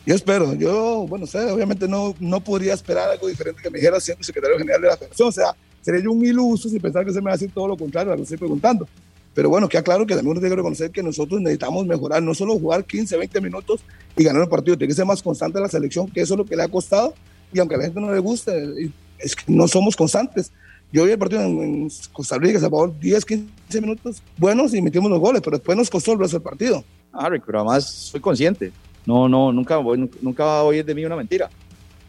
Yo 0.06 0.15
espero, 0.15 0.53
yo, 0.56 1.06
bueno, 1.07 1.26
usted 1.26 1.52
obviamente 1.53 1.88
no, 1.88 2.15
no 2.19 2.39
podría 2.41 2.73
esperar 2.73 3.10
algo 3.10 3.27
diferente 3.27 3.61
que 3.61 3.69
me 3.69 3.77
dijera 3.77 3.99
siendo 3.99 4.23
secretario 4.23 4.57
general 4.57 4.81
de 4.81 4.88
la 4.88 4.98
federación. 4.98 5.30
O 5.30 5.31
sea, 5.31 5.56
sería 5.81 6.02
yo 6.02 6.11
un 6.11 6.26
iluso 6.26 6.68
si 6.69 6.80
pensar 6.80 7.06
que 7.06 7.11
se 7.14 7.19
me 7.19 7.26
va 7.26 7.31
a 7.31 7.35
decir 7.35 7.52
todo 7.53 7.68
lo 7.68 7.77
contrario 7.77 8.11
a 8.11 8.15
lo 8.15 8.18
que 8.18 8.23
estoy 8.23 8.38
preguntando. 8.39 8.88
Pero 9.34 9.49
bueno, 9.49 9.70
queda 9.70 9.82
claro 9.82 10.06
que 10.06 10.14
también 10.14 10.32
uno 10.32 10.40
tiene 10.40 10.52
que 10.52 10.58
reconocer 10.58 10.91
que 10.91 11.02
nosotros 11.02 11.40
necesitamos 11.40 11.86
mejorar, 11.86 12.22
no 12.22 12.34
solo 12.34 12.60
jugar 12.60 12.84
15, 12.84 13.16
20 13.16 13.41
minutos 13.41 13.82
y 14.18 14.24
ganar 14.24 14.41
el 14.41 14.49
partido, 14.49 14.78
tiene 14.78 14.91
que 14.91 14.95
ser 14.95 15.06
más 15.06 15.24
constante 15.24 15.60
la 15.60 15.70
selección, 15.70 16.10
que 16.10 16.22
eso 16.22 16.34
es 16.34 16.38
lo 16.38 16.45
que 16.45 16.56
le 16.56 16.64
ha 16.64 16.68
costado. 16.68 17.14
Y 17.53 17.60
aunque 17.60 17.76
a 17.76 17.78
la 17.78 17.84
gente 17.86 17.99
no 17.99 18.12
le 18.12 18.20
guste, 18.20 18.91
es 19.20 19.36
que 19.36 19.44
no 19.48 19.68
somos 19.68 19.95
constantes. 19.95 20.52
Yo 20.91 21.06
vi 21.06 21.12
el 21.12 21.18
partido 21.18 21.41
en, 21.41 21.90
Costa 22.12 22.38
Rica, 22.38 22.60
se 22.60 22.70
pagó 22.70 22.90
10, 22.90 23.24
15 23.24 23.82
minutos 23.82 24.22
buenos 24.38 24.74
y 24.74 24.82
metimos 24.82 25.10
los 25.10 25.20
goles, 25.20 25.41
pero 25.41 25.58
después 25.58 25.78
nos 25.78 25.90
costó 25.90 26.14
el 26.14 26.20
resto 26.20 26.38
del 26.38 26.44
partido. 26.44 26.84
Harry, 27.14 27.40
pero 27.40 27.60
además 27.60 27.86
soy 27.86 28.20
consciente. 28.20 28.74
No, 29.06 29.30
no, 29.30 29.53
nunca 29.53 29.78
voy, 29.78 30.10
nunca 30.22 30.44
va 30.44 30.60
a 30.60 30.64
oír 30.64 30.84
de 30.84 30.94
mí 30.94 31.06
una 31.06 31.16
mentira. 31.16 31.49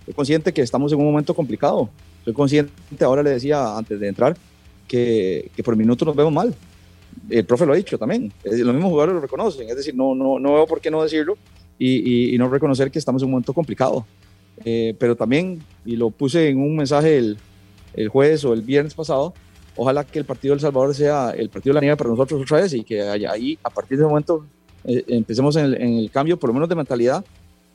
Soy 0.05 0.15
consciente 0.15 0.53
que 0.53 0.63
estamos 0.63 0.93
en 0.93 0.99
un 0.99 1.07
momento 1.07 1.33
complicado. 1.35 1.89
Soy 2.25 2.33
consciente, 2.33 2.73
ahora 3.05 3.23
le 3.23 3.31
decía 3.31 3.77
antes 3.77 3.99
de 3.99 4.09
entrar, 4.09 4.37
que, 4.89 5.51
que 5.55 5.63
por 5.63 5.77
minutos 5.77 6.05
nos 6.07 6.17
vemos 6.17 6.33
mal. 6.33 6.55
El 7.31 7.45
profe 7.45 7.67
lo 7.67 7.73
ha 7.73 7.77
dicho 7.77 7.99
también. 7.99 8.33
Los 8.45 8.75
mismos 8.75 8.91
jugadores 8.91 9.15
lo 9.15 9.21
reconocen. 9.21 9.69
Es 9.69 9.77
decir, 9.77 9.95
no, 9.95 10.15
no, 10.15 10.39
no 10.39 10.55
veo 10.55 10.67
por 10.67 10.81
qué 10.81 10.91
no 10.91 11.03
decirlo 11.03 11.37
y, 11.79 11.89
y- 12.31 12.35
y 12.35 12.39
no 12.39 12.49
reconocer 12.49 12.91
que 12.91 12.99
estamos 12.99 13.23
en 13.23 13.27
un 13.27 13.33
momento 13.33 13.53
complicado. 13.53 14.07
Eh, 14.65 14.95
pero 14.99 15.17
también, 15.17 15.61
y 15.85 15.97
lo 15.97 16.11
puse 16.11 16.49
en 16.49 16.59
un 16.59 16.77
mensaje 16.77 17.17
el, 17.19 17.39
el 17.95 18.09
jueves 18.09 18.45
o 18.45 18.53
el 18.53 18.63
viernes 18.63 18.95
pasado, 18.95 19.33
ojalá 19.77 20.05
que 20.05 20.19
el 20.19 20.25
partido 20.25 20.53
del 20.55 20.61
Salvador 20.61 20.95
sea 20.95 21.31
el 21.31 21.49
partido 21.49 21.73
de 21.73 21.75
la 21.77 21.81
nieve 21.81 21.97
para 21.97 22.11
nosotros 22.11 22.43
otra 22.43 22.61
vez 22.61 22.73
y 22.75 22.85
que 22.85 23.01
haya- 23.03 23.33
ahí, 23.33 23.59
a 23.63 23.71
partir 23.71 23.97
de 23.99 24.05
ese 24.05 24.09
momento, 24.09 24.45
eh, 24.85 25.03
empecemos 25.09 25.57
en 25.57 25.65
el, 25.67 25.75
en 25.81 25.95
el 25.99 26.11
cambio, 26.11 26.39
por 26.39 26.49
lo 26.51 26.55
menos 26.55 26.69
de 26.69 26.75
mentalidad, 26.75 27.25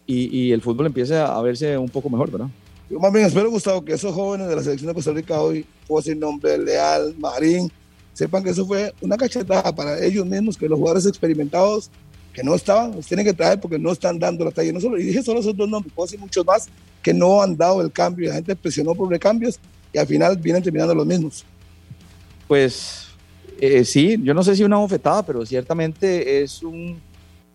y, 0.05 0.37
y 0.37 0.51
el 0.51 0.61
fútbol 0.61 0.85
empiece 0.85 1.15
a 1.17 1.41
verse 1.41 1.77
un 1.77 1.89
poco 1.89 2.09
mejor, 2.09 2.31
¿verdad? 2.31 2.47
Yo 2.89 2.99
más 2.99 3.11
bien 3.11 3.25
espero, 3.25 3.49
Gustavo, 3.49 3.83
que 3.83 3.93
esos 3.93 4.13
jóvenes 4.13 4.47
de 4.47 4.55
la 4.55 4.63
selección 4.63 4.87
de 4.87 4.93
Costa 4.93 5.11
Rica 5.11 5.41
hoy, 5.41 5.65
puedo 5.87 5.99
decir 6.01 6.15
nombre, 6.15 6.57
Leal, 6.57 7.13
Marín, 7.17 7.69
sepan 8.17 8.43
que 8.43 8.49
eso 8.49 8.65
fue 8.65 8.91
una 8.99 9.15
cachetada 9.15 9.75
para 9.75 10.03
ellos 10.03 10.25
mismos, 10.25 10.57
que 10.57 10.67
los 10.67 10.79
jugadores 10.79 11.05
experimentados 11.05 11.91
que 12.33 12.43
no 12.43 12.55
estaban, 12.55 12.95
los 12.95 13.05
tienen 13.05 13.23
que 13.23 13.33
traer 13.33 13.59
porque 13.59 13.77
no 13.77 13.91
están 13.91 14.17
dando 14.17 14.43
la 14.43 14.49
talla. 14.49 14.71
No 14.71 14.81
solo, 14.81 14.97
y 14.97 15.03
dije 15.03 15.21
solo 15.21 15.39
esos 15.39 15.55
dos 15.55 15.69
nombres, 15.69 15.93
puedo 15.93 16.07
decir 16.07 16.19
muchos 16.19 16.43
más 16.43 16.67
que 17.03 17.13
no 17.13 17.43
han 17.43 17.55
dado 17.55 17.79
el 17.79 17.91
cambio 17.91 18.25
y 18.25 18.29
la 18.29 18.35
gente 18.35 18.55
presionó 18.55 18.95
por 18.95 19.07
recambios 19.07 19.59
y 19.93 19.99
al 19.99 20.07
final 20.07 20.35
vienen 20.37 20.63
terminando 20.63 20.95
los 20.95 21.05
mismos. 21.05 21.45
Pues 22.47 23.09
eh, 23.59 23.85
sí, 23.85 24.17
yo 24.23 24.33
no 24.33 24.41
sé 24.41 24.55
si 24.55 24.63
una 24.63 24.77
bofetada, 24.77 25.23
pero 25.23 25.45
ciertamente 25.45 26.41
es 26.41 26.63
un, 26.63 26.99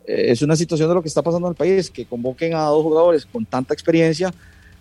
eh, 0.07 0.27
es 0.29 0.43
una 0.43 0.55
situación 0.55 0.89
de 0.89 0.95
lo 0.95 1.03
que 1.03 1.09
está 1.09 1.23
pasando 1.23 1.49
en 1.49 1.53
el 1.53 1.57
país, 1.57 1.91
que 1.91 2.07
convoquen 2.07 2.55
a 2.55 2.67
dos 2.67 2.85
jugadores 2.85 3.27
con 3.27 3.45
tanta 3.45 3.75
experiencia 3.75 4.33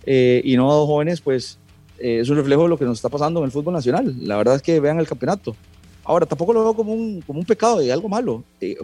eh, 0.06 0.42
y 0.44 0.56
no 0.56 0.72
a 0.72 0.76
dos 0.76 0.86
jóvenes, 0.86 1.22
pues 1.22 1.58
eh, 2.02 2.20
es 2.22 2.30
un 2.30 2.38
reflejo 2.38 2.64
de 2.64 2.70
lo 2.70 2.78
que 2.78 2.86
nos 2.86 2.98
está 2.98 3.10
pasando 3.10 3.40
en 3.40 3.46
el 3.46 3.52
fútbol 3.52 3.74
nacional. 3.74 4.16
La 4.22 4.38
verdad 4.38 4.56
es 4.56 4.62
que 4.62 4.80
vean 4.80 5.00
el 5.00 5.08
campeonato. 5.08 5.56
Ahora, 6.04 6.26
tampoco 6.26 6.54
lo 6.54 6.64
veo 6.64 6.74
como 6.74 6.94
un, 6.94 7.22
como 7.22 7.40
un 7.40 7.46
pecado 7.46 7.82
y 7.82 7.90
algo 7.90 8.10
malo. 8.10 8.44
Eh, 8.60 8.76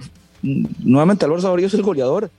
nuevamente, 0.41 1.25
Álvaro 1.25 1.41
Saborío 1.41 1.67
es 1.67 1.73
el 1.73 1.81
goleador 1.81 2.29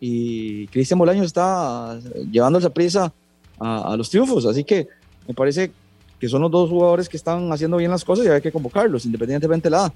y 0.00 0.66
Cristian 0.68 0.98
Bolaños 0.98 1.26
está 1.26 1.98
llevando 2.30 2.58
esa 2.58 2.70
prisa 2.70 3.12
a, 3.58 3.92
a 3.92 3.96
los 3.96 4.10
triunfos. 4.10 4.44
Así 4.46 4.64
que 4.64 4.88
me 5.28 5.34
parece 5.34 5.70
que 6.18 6.28
son 6.28 6.42
los 6.42 6.50
dos 6.50 6.70
jugadores 6.70 7.08
que 7.08 7.16
están 7.16 7.52
haciendo 7.52 7.76
bien 7.76 7.90
las 7.90 8.04
cosas 8.04 8.26
y 8.26 8.28
hay 8.28 8.40
que 8.40 8.52
convocarlos, 8.52 9.04
independientemente 9.06 9.66
de 9.66 9.70
la 9.70 9.76
edad. 9.76 9.92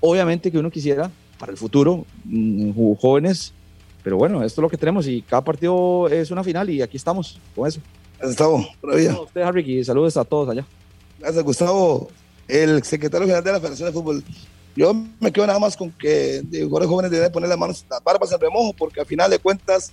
Obviamente 0.00 0.50
que 0.50 0.58
uno 0.58 0.70
quisiera 0.70 1.10
para 1.38 1.52
el 1.52 1.58
futuro 1.58 2.04
mm, 2.24 2.94
jóvenes, 3.00 3.52
pero 4.02 4.16
bueno, 4.16 4.42
esto 4.42 4.60
es 4.60 4.62
lo 4.62 4.68
que 4.68 4.76
tenemos 4.76 5.06
y 5.08 5.22
cada 5.22 5.42
partido 5.42 6.08
es 6.08 6.30
una 6.30 6.44
final 6.44 6.70
y 6.70 6.82
aquí 6.82 6.96
estamos 6.96 7.40
con 7.54 7.66
eso. 7.66 7.80
Gustavo, 8.22 8.66
A 8.82 9.20
usted, 9.20 9.40
Harry, 9.42 9.78
y 9.78 9.84
saludos 9.84 10.16
a 10.16 10.24
todos 10.24 10.48
allá. 10.48 10.64
Gracias, 11.18 11.44
Gustavo, 11.44 12.08
el 12.48 12.82
secretario 12.84 13.26
general 13.26 13.44
de 13.44 13.52
la 13.52 13.60
Federación 13.60 13.88
de 13.88 13.92
Fútbol. 13.92 14.24
Yo 14.76 14.94
me 15.20 15.32
quedo 15.32 15.46
nada 15.46 15.58
más 15.58 15.76
con 15.76 15.90
que 15.92 16.42
jugadores 16.50 16.88
jóvenes 16.88 17.10
deben 17.10 17.30
poner 17.30 17.48
las 17.48 17.58
manos, 17.58 17.84
las 17.88 18.02
barbas 18.02 18.32
en 18.32 18.40
remojo, 18.40 18.72
porque 18.72 19.00
al 19.00 19.06
final 19.06 19.30
de 19.30 19.38
cuentas, 19.38 19.92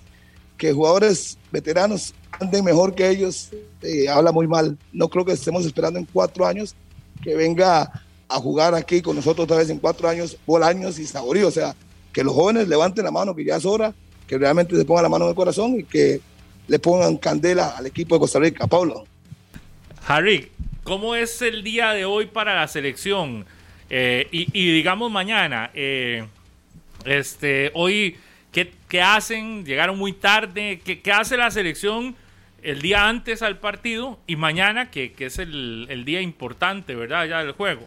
que 0.56 0.72
jugadores 0.72 1.38
veteranos 1.50 2.14
anden 2.40 2.64
mejor 2.64 2.94
que 2.94 3.08
ellos, 3.08 3.50
eh, 3.82 4.08
habla 4.08 4.32
muy 4.32 4.46
mal. 4.46 4.76
No 4.92 5.08
creo 5.08 5.24
que 5.24 5.32
estemos 5.32 5.64
esperando 5.64 5.98
en 5.98 6.06
cuatro 6.06 6.46
años 6.46 6.74
que 7.22 7.34
venga 7.36 8.04
a 8.28 8.38
jugar 8.38 8.74
aquí 8.74 9.02
con 9.02 9.16
nosotros 9.16 9.44
otra 9.44 9.58
vez 9.58 9.70
en 9.70 9.78
cuatro 9.78 10.08
años, 10.08 10.36
años 10.62 10.98
y 10.98 11.06
saborío. 11.06 11.48
O 11.48 11.52
sea, 11.52 11.76
que 12.12 12.24
los 12.24 12.34
jóvenes 12.34 12.68
levanten 12.68 13.04
la 13.04 13.10
mano, 13.10 13.34
que 13.34 13.44
ya 13.44 13.56
es 13.56 13.64
hora, 13.64 13.94
que 14.26 14.38
realmente 14.38 14.76
se 14.76 14.84
pongan 14.84 15.04
la 15.04 15.08
mano 15.08 15.26
en 15.26 15.30
el 15.30 15.36
corazón 15.36 15.78
y 15.78 15.84
que 15.84 16.20
le 16.68 16.78
pongan 16.78 17.16
candela 17.16 17.76
al 17.76 17.86
equipo 17.86 18.14
de 18.14 18.20
Costa 18.20 18.38
Rica. 18.38 18.66
Pablo. 18.66 19.04
Harry, 20.06 20.50
¿cómo 20.84 21.14
es 21.14 21.42
el 21.42 21.62
día 21.62 21.92
de 21.92 22.04
hoy 22.04 22.26
para 22.26 22.54
la 22.54 22.68
selección? 22.68 23.46
Eh, 23.90 24.26
y, 24.32 24.48
y, 24.52 24.72
digamos 24.72 25.10
mañana, 25.10 25.70
eh, 25.74 26.24
este, 27.04 27.70
hoy, 27.74 28.16
¿qué, 28.50 28.72
¿qué, 28.88 29.02
hacen? 29.02 29.64
Llegaron 29.64 29.98
muy 29.98 30.12
tarde. 30.12 30.80
¿Qué, 30.84 31.00
¿Qué, 31.00 31.12
hace 31.12 31.36
la 31.36 31.50
selección 31.50 32.16
el 32.62 32.80
día 32.80 33.08
antes 33.08 33.42
al 33.42 33.58
partido 33.58 34.18
y 34.26 34.36
mañana, 34.36 34.90
que, 34.90 35.12
que 35.12 35.26
es 35.26 35.38
el, 35.38 35.86
el, 35.90 36.04
día 36.04 36.20
importante, 36.20 36.94
¿verdad? 36.94 37.26
Ya 37.26 37.38
del 37.44 37.52
juego. 37.52 37.82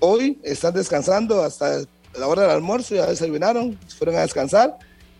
Hoy 0.00 0.38
están 0.44 0.74
descansando 0.74 1.42
hasta 1.42 1.80
la 2.18 2.26
hora 2.26 2.42
del 2.42 2.50
almuerzo, 2.50 2.94
ya 2.94 3.06
desayunaron, 3.06 3.78
fueron 3.98 4.16
a 4.16 4.20
descansar, 4.20 4.76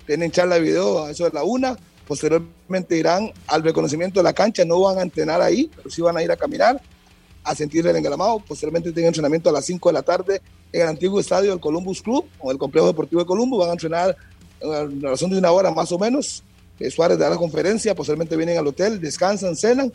tienen 0.06 0.30
charla 0.30 0.56
de 0.56 0.62
video 0.62 1.04
a 1.04 1.10
eso 1.10 1.24
de 1.24 1.32
la 1.32 1.42
una 1.42 1.76
Posteriormente 2.10 2.98
irán 2.98 3.30
al 3.46 3.62
reconocimiento 3.62 4.18
de 4.18 4.24
la 4.24 4.32
cancha, 4.32 4.64
no 4.64 4.80
van 4.80 4.98
a 4.98 5.02
entrenar 5.02 5.40
ahí, 5.40 5.70
pero 5.76 5.88
sí 5.88 6.02
van 6.02 6.16
a 6.16 6.22
ir 6.24 6.32
a 6.32 6.36
caminar, 6.36 6.82
a 7.44 7.54
sentir 7.54 7.86
el 7.86 7.94
engalamado. 7.94 8.40
Posteriormente 8.40 8.90
tienen 8.90 9.10
entrenamiento 9.10 9.48
a 9.48 9.52
las 9.52 9.64
5 9.66 9.90
de 9.90 9.92
la 9.92 10.02
tarde 10.02 10.42
en 10.72 10.82
el 10.82 10.88
antiguo 10.88 11.20
estadio 11.20 11.50
del 11.50 11.60
Columbus 11.60 12.02
Club 12.02 12.26
o 12.40 12.50
el 12.50 12.58
complejo 12.58 12.88
deportivo 12.88 13.20
de 13.20 13.26
Columbus. 13.26 13.60
Van 13.60 13.68
a 13.68 13.72
entrenar 13.74 14.16
a 14.60 14.66
la 14.66 15.10
razón 15.10 15.30
de 15.30 15.38
una 15.38 15.52
hora 15.52 15.70
más 15.70 15.92
o 15.92 16.00
menos. 16.00 16.42
Eh, 16.80 16.90
Suárez 16.90 17.16
da 17.16 17.30
la 17.30 17.36
conferencia, 17.36 17.94
posteriormente 17.94 18.36
vienen 18.36 18.58
al 18.58 18.66
hotel, 18.66 19.00
descansan, 19.00 19.54
cenan 19.54 19.92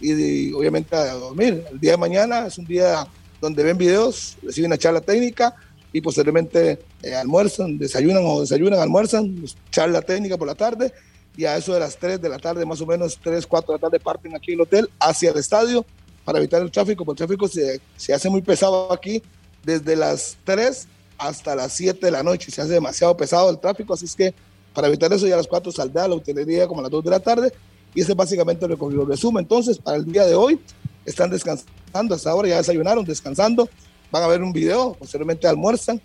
y, 0.00 0.12
y 0.12 0.52
obviamente 0.52 0.94
a 0.94 1.14
dormir. 1.14 1.64
El 1.72 1.80
día 1.80 1.90
de 1.90 1.96
mañana 1.96 2.46
es 2.46 2.58
un 2.58 2.66
día 2.66 3.08
donde 3.40 3.64
ven 3.64 3.76
videos, 3.76 4.36
reciben 4.40 4.68
una 4.68 4.78
charla 4.78 5.00
técnica 5.00 5.52
y 5.92 6.00
posteriormente 6.00 6.78
eh, 7.02 7.14
almuerzan, 7.16 7.76
desayunan 7.76 8.22
o 8.24 8.42
desayunan, 8.42 8.78
almuerzan, 8.78 9.44
charla 9.72 10.00
técnica 10.00 10.36
por 10.36 10.46
la 10.46 10.54
tarde 10.54 10.92
y 11.36 11.44
a 11.44 11.56
eso 11.56 11.74
de 11.74 11.80
las 11.80 11.96
3 11.96 12.20
de 12.20 12.28
la 12.28 12.38
tarde, 12.38 12.64
más 12.64 12.80
o 12.80 12.86
menos 12.86 13.18
3, 13.22 13.46
4 13.46 13.72
de 13.72 13.78
la 13.78 13.80
tarde, 13.80 14.00
parten 14.00 14.34
aquí 14.34 14.52
el 14.52 14.60
hotel 14.60 14.88
hacia 14.98 15.30
el 15.30 15.36
estadio 15.36 15.84
para 16.24 16.38
evitar 16.38 16.62
el 16.62 16.70
tráfico, 16.70 17.04
porque 17.04 17.22
el 17.22 17.28
tráfico 17.28 17.48
se, 17.48 17.80
se 17.96 18.12
hace 18.12 18.28
muy 18.28 18.42
pesado 18.42 18.92
aquí 18.92 19.22
desde 19.62 19.96
las 19.96 20.36
3 20.44 20.88
hasta 21.18 21.54
las 21.54 21.72
7 21.72 22.04
de 22.04 22.10
la 22.10 22.22
noche, 22.22 22.50
se 22.50 22.60
hace 22.60 22.72
demasiado 22.72 23.16
pesado 23.16 23.50
el 23.50 23.58
tráfico, 23.58 23.94
así 23.94 24.06
es 24.06 24.14
que 24.14 24.34
para 24.74 24.88
evitar 24.88 25.12
eso 25.12 25.26
ya 25.26 25.34
a 25.34 25.38
las 25.38 25.46
4 25.46 25.72
saldrá 25.72 26.06
la 26.08 26.14
hotelería 26.14 26.66
como 26.66 26.80
a 26.80 26.82
las 26.84 26.90
2 26.90 27.04
de 27.04 27.10
la 27.10 27.20
tarde 27.20 27.52
y 27.94 28.02
ese 28.02 28.12
es 28.12 28.16
básicamente 28.16 28.64
el 28.64 28.72
recorrido. 28.72 29.06
Resumen, 29.06 29.42
entonces, 29.42 29.78
para 29.78 29.96
el 29.96 30.04
día 30.04 30.26
de 30.26 30.34
hoy 30.34 30.60
están 31.06 31.30
descansando, 31.30 32.14
hasta 32.14 32.30
ahora 32.30 32.48
ya 32.48 32.56
desayunaron, 32.58 33.04
descansando, 33.04 33.68
van 34.10 34.22
a 34.22 34.26
ver 34.26 34.42
un 34.42 34.52
video, 34.52 34.94
posteriormente 34.94 35.48
almuerzan, 35.48 36.00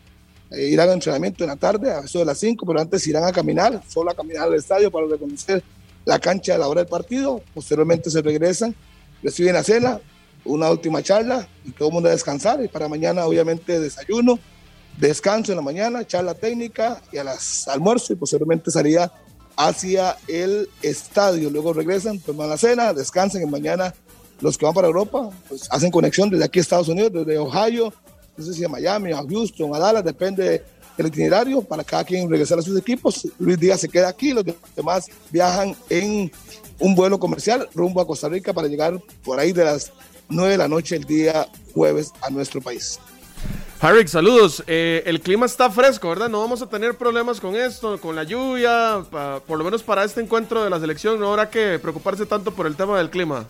irán 0.52 0.90
a 0.90 0.94
entrenamiento 0.94 1.44
en 1.44 1.49
la 1.49 1.56
tarde, 1.56 1.91
a 1.91 1.99
eso 1.99 2.19
de 2.19 2.26
las 2.26 2.38
5, 2.40 2.65
pero 2.65 2.80
antes 2.80 3.06
irán 3.07 3.23
a 3.23 3.32
caminar, 3.32 3.82
solo 3.88 4.11
a 4.11 4.15
caminar 4.15 4.48
al 4.48 4.56
estadio 4.56 4.91
para 4.91 5.07
reconocer 5.07 5.64
la 6.06 6.19
cancha 6.19 6.56
a 6.56 6.57
la 6.57 6.68
hora 6.68 6.82
del 6.82 6.90
partido, 6.90 7.41
posteriormente 7.53 8.10
se 8.10 8.22
regresan, 8.22 8.76
reciben 9.22 9.53
la 9.53 9.64
cena, 9.64 9.99
una 10.45 10.69
última 10.72 11.03
charla 11.03 11.48
y 11.64 11.72
todo 11.72 11.90
el 11.90 11.94
mundo 11.94 12.10
a 12.10 12.11
descansar. 12.11 12.64
Y 12.64 12.68
para 12.68 12.88
mañana 12.88 13.26
obviamente 13.26 13.80
desayuno, 13.80 14.40
descanso 14.98 15.52
en 15.52 15.57
la 15.57 15.61
mañana, 15.61 16.06
charla 16.06 16.34
técnica 16.34 17.02
y 17.11 17.18
a 17.18 17.23
las 17.23 17.68
almuerzo. 17.68 18.14
Y 18.14 18.15
posteriormente 18.15 18.72
salía 18.72 19.11
hacia 19.56 20.18
el 20.28 20.69
estadio, 20.82 21.49
luego 21.49 21.73
regresan, 21.73 22.19
toman 22.19 22.49
la 22.49 22.57
cena, 22.57 22.94
descansan 22.94 23.44
y 23.44 23.45
mañana 23.45 23.94
los 24.40 24.57
que 24.57 24.65
van 24.65 24.73
para 24.73 24.88
Europa 24.88 25.30
pues 25.48 25.68
hacen 25.69 25.91
conexión 25.91 26.30
desde 26.30 26.45
aquí 26.45 26.60
a 26.60 26.61
Estados 26.61 26.88
Unidos, 26.88 27.14
desde 27.14 27.38
Ohio, 27.38 27.94
no 28.37 28.43
sé 28.43 28.53
si 28.53 28.63
a 28.63 28.69
Miami, 28.69 29.11
a 29.11 29.23
Houston, 29.23 29.75
a 29.75 29.79
Dallas, 29.79 30.03
depende 30.03 30.63
del 30.97 31.07
itinerario 31.07 31.61
para 31.61 31.83
cada 31.83 32.03
quien 32.03 32.29
regresar 32.29 32.59
a 32.59 32.61
sus 32.61 32.77
equipos. 32.77 33.27
Luis 33.39 33.59
Díaz 33.59 33.81
se 33.81 33.89
queda 33.89 34.09
aquí, 34.09 34.33
los 34.33 34.45
demás 34.75 35.07
viajan 35.29 35.75
en 35.89 36.31
un 36.79 36.95
vuelo 36.95 37.19
comercial 37.19 37.69
rumbo 37.73 38.01
a 38.01 38.07
Costa 38.07 38.29
Rica 38.29 38.53
para 38.53 38.67
llegar 38.67 38.99
por 39.23 39.39
ahí 39.39 39.51
de 39.51 39.65
las 39.65 39.91
9 40.29 40.51
de 40.51 40.57
la 40.57 40.67
noche 40.67 40.95
el 40.95 41.03
día 41.03 41.47
jueves 41.73 42.11
a 42.21 42.29
nuestro 42.29 42.61
país. 42.61 42.99
Harry, 43.83 44.07
saludos. 44.07 44.63
Eh, 44.67 45.01
el 45.07 45.21
clima 45.21 45.47
está 45.47 45.71
fresco, 45.71 46.09
¿verdad? 46.09 46.29
No 46.29 46.39
vamos 46.39 46.61
a 46.61 46.67
tener 46.67 46.97
problemas 46.97 47.39
con 47.39 47.55
esto, 47.55 47.99
con 47.99 48.15
la 48.15 48.23
lluvia, 48.23 49.03
por 49.09 49.57
lo 49.57 49.63
menos 49.63 49.81
para 49.81 50.03
este 50.03 50.21
encuentro 50.21 50.63
de 50.63 50.69
la 50.69 50.79
selección. 50.79 51.19
No 51.19 51.29
habrá 51.31 51.49
que 51.49 51.79
preocuparse 51.79 52.27
tanto 52.27 52.51
por 52.51 52.67
el 52.67 52.75
tema 52.75 52.95
del 52.99 53.09
clima. 53.09 53.47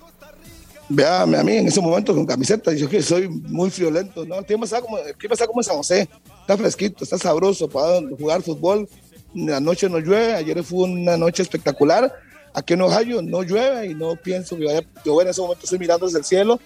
Véame 0.93 1.38
a 1.38 1.43
mí 1.43 1.55
en 1.55 1.68
ese 1.68 1.80
momento 1.80 2.13
con 2.13 2.26
camiseta, 2.26 2.73
yo 2.73 2.89
que 2.89 3.01
soy 3.01 3.30
muy 3.30 3.69
friolento, 3.69 4.26
¿no? 4.26 4.39
El 4.39 4.45
clima 4.45 4.65
está 4.65 4.81
como, 4.81 4.97
está 4.97 5.47
como 5.47 5.61
en 5.61 5.63
San 5.63 5.77
José, 5.77 6.09
está 6.41 6.57
fresquito, 6.57 7.05
está 7.05 7.18
sabroso 7.18 7.69
para 7.69 8.01
jugar 8.19 8.41
fútbol. 8.41 8.89
La 9.34 9.61
noche 9.61 9.88
no 9.88 9.99
llueve, 9.99 10.34
ayer 10.34 10.61
fue 10.65 10.84
una 10.84 11.15
noche 11.15 11.43
espectacular. 11.43 12.13
Aquí 12.53 12.73
en 12.73 12.81
Ohio 12.81 13.22
no 13.22 13.41
llueve 13.41 13.88
y 13.88 13.93
no 13.95 14.18
pienso 14.18 14.57
que 14.57 14.65
vaya 14.65 14.84
llover. 15.05 15.27
En 15.27 15.31
ese 15.31 15.39
momento 15.39 15.63
estoy 15.63 15.80
mirando 15.80 16.07
desde 16.07 16.19
el 16.19 16.26
cielo 16.26 16.59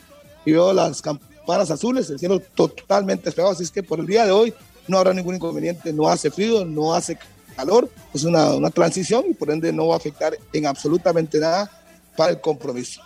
y 0.43 0.53
veo 0.53 0.73
las 0.73 1.03
campanas 1.03 1.69
azules, 1.69 2.09
el 2.09 2.17
cielo 2.17 2.39
totalmente 2.39 3.25
despejado. 3.25 3.53
Así 3.53 3.61
es 3.61 3.69
que 3.69 3.83
por 3.83 3.99
el 3.99 4.07
día 4.07 4.25
de 4.25 4.31
hoy 4.31 4.55
no 4.87 4.97
habrá 4.97 5.13
ningún 5.13 5.35
inconveniente. 5.35 5.93
No 5.93 6.09
hace 6.09 6.31
frío, 6.31 6.65
no 6.65 6.95
hace 6.95 7.15
calor. 7.55 7.91
Es 8.11 8.23
una, 8.23 8.55
una 8.55 8.71
transición 8.71 9.25
y 9.29 9.35
por 9.35 9.51
ende 9.51 9.71
no 9.71 9.89
va 9.89 9.93
a 9.93 9.97
afectar 9.97 10.35
en 10.51 10.65
absolutamente 10.65 11.37
nada 11.37 11.69
para 12.17 12.31
el 12.31 12.41
compromiso. 12.41 13.01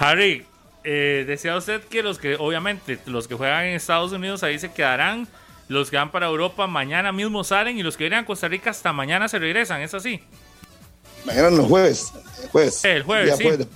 Harry, 0.00 0.46
eh, 0.82 1.24
decía 1.26 1.54
usted 1.58 1.82
que 1.84 2.02
los 2.02 2.18
que, 2.18 2.34
obviamente, 2.36 2.98
los 3.04 3.28
que 3.28 3.34
juegan 3.34 3.66
en 3.66 3.74
Estados 3.74 4.12
Unidos 4.12 4.42
ahí 4.42 4.58
se 4.58 4.72
quedarán, 4.72 5.28
los 5.68 5.90
que 5.90 5.98
van 5.98 6.10
para 6.10 6.26
Europa 6.26 6.66
mañana 6.66 7.12
mismo 7.12 7.44
salen 7.44 7.78
y 7.78 7.82
los 7.82 7.98
que 7.98 8.04
vienen 8.04 8.20
a 8.20 8.24
Costa 8.24 8.48
Rica 8.48 8.70
hasta 8.70 8.94
mañana 8.94 9.28
se 9.28 9.38
regresan, 9.38 9.82
¿es 9.82 9.92
así? 9.92 10.18
Mañana 11.26 11.50
no, 11.50 11.64
jueves. 11.64 12.12
El 12.42 12.48
jueves. 12.48 12.84
El 12.86 13.02
jueves, 13.02 13.36
sí. 13.36 13.44
jueves. 13.44 13.66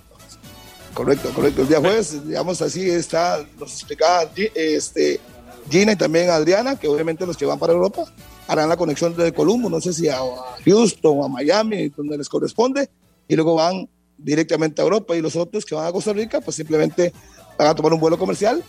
Correcto, 0.94 1.30
correcto. 1.34 1.60
El 1.60 1.68
día 1.68 1.80
jueves, 1.80 2.26
digamos 2.26 2.62
así, 2.62 2.88
está, 2.88 3.44
nos 3.60 3.74
explicaba 3.74 4.26
este, 4.54 5.20
Gina 5.68 5.92
y 5.92 5.96
también 5.96 6.30
Adriana, 6.30 6.76
que 6.76 6.88
obviamente 6.88 7.26
los 7.26 7.36
que 7.36 7.44
van 7.44 7.58
para 7.58 7.74
Europa 7.74 8.02
harán 8.48 8.70
la 8.70 8.78
conexión 8.78 9.14
desde 9.14 9.34
Columbo, 9.34 9.68
no 9.68 9.78
sé 9.78 9.92
si 9.92 10.08
a 10.08 10.20
Houston 10.64 11.18
o 11.18 11.24
a 11.26 11.28
Miami, 11.28 11.90
donde 11.90 12.16
les 12.16 12.30
corresponde, 12.30 12.88
y 13.28 13.36
luego 13.36 13.56
van 13.56 13.88
directamente 14.16 14.80
a 14.80 14.84
Europa 14.84 15.16
y 15.16 15.20
los 15.20 15.36
otros 15.36 15.64
que 15.64 15.74
van 15.74 15.86
a 15.86 15.92
Costa 15.92 16.12
Rica, 16.12 16.40
pues 16.40 16.56
simplemente 16.56 17.12
van 17.58 17.68
a 17.68 17.74
tomar 17.74 17.92
un 17.92 18.00
vuelo 18.00 18.18
comercial, 18.18 18.62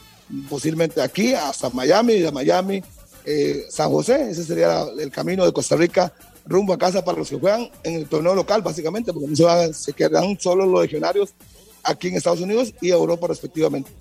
posiblemente 0.49 1.01
aquí 1.01 1.33
hasta 1.33 1.69
Miami, 1.69 2.19
de 2.19 2.31
Miami, 2.31 2.83
eh, 3.25 3.65
San 3.69 3.89
José, 3.89 4.29
ese 4.29 4.43
sería 4.43 4.85
el 4.99 5.11
camino 5.11 5.45
de 5.45 5.53
Costa 5.53 5.75
Rica 5.75 6.13
rumbo 6.45 6.73
a 6.73 6.77
casa 6.77 7.03
para 7.03 7.17
los 7.17 7.29
que 7.29 7.39
juegan 7.39 7.69
en 7.83 7.95
el 7.95 8.07
torneo 8.07 8.35
local, 8.35 8.61
básicamente, 8.61 9.11
porque 9.11 9.27
no 9.27 9.35
se, 9.35 9.43
van, 9.43 9.73
se 9.73 9.93
quedan 9.93 10.39
solo 10.39 10.65
los 10.65 10.81
legionarios 10.81 11.33
aquí 11.83 12.07
en 12.09 12.15
Estados 12.15 12.41
Unidos 12.41 12.73
y 12.81 12.89
Europa 12.89 13.27
respectivamente. 13.27 13.91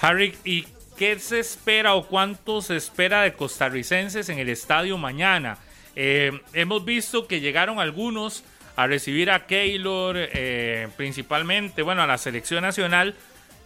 Harry, 0.00 0.34
¿y 0.44 0.66
qué 0.96 1.18
se 1.18 1.40
espera 1.40 1.94
o 1.94 2.06
cuánto 2.06 2.62
se 2.62 2.76
espera 2.76 3.22
de 3.22 3.34
costarricenses 3.34 4.28
en 4.28 4.38
el 4.38 4.48
estadio 4.48 4.98
mañana? 4.98 5.58
Eh, 5.94 6.32
hemos 6.54 6.84
visto 6.84 7.26
que 7.26 7.40
llegaron 7.40 7.78
algunos 7.78 8.42
a 8.76 8.86
recibir 8.86 9.30
a 9.30 9.46
Keylor, 9.46 10.16
eh, 10.16 10.88
principalmente, 10.96 11.82
bueno, 11.82 12.02
a 12.02 12.06
la 12.06 12.18
selección 12.18 12.62
nacional, 12.62 13.14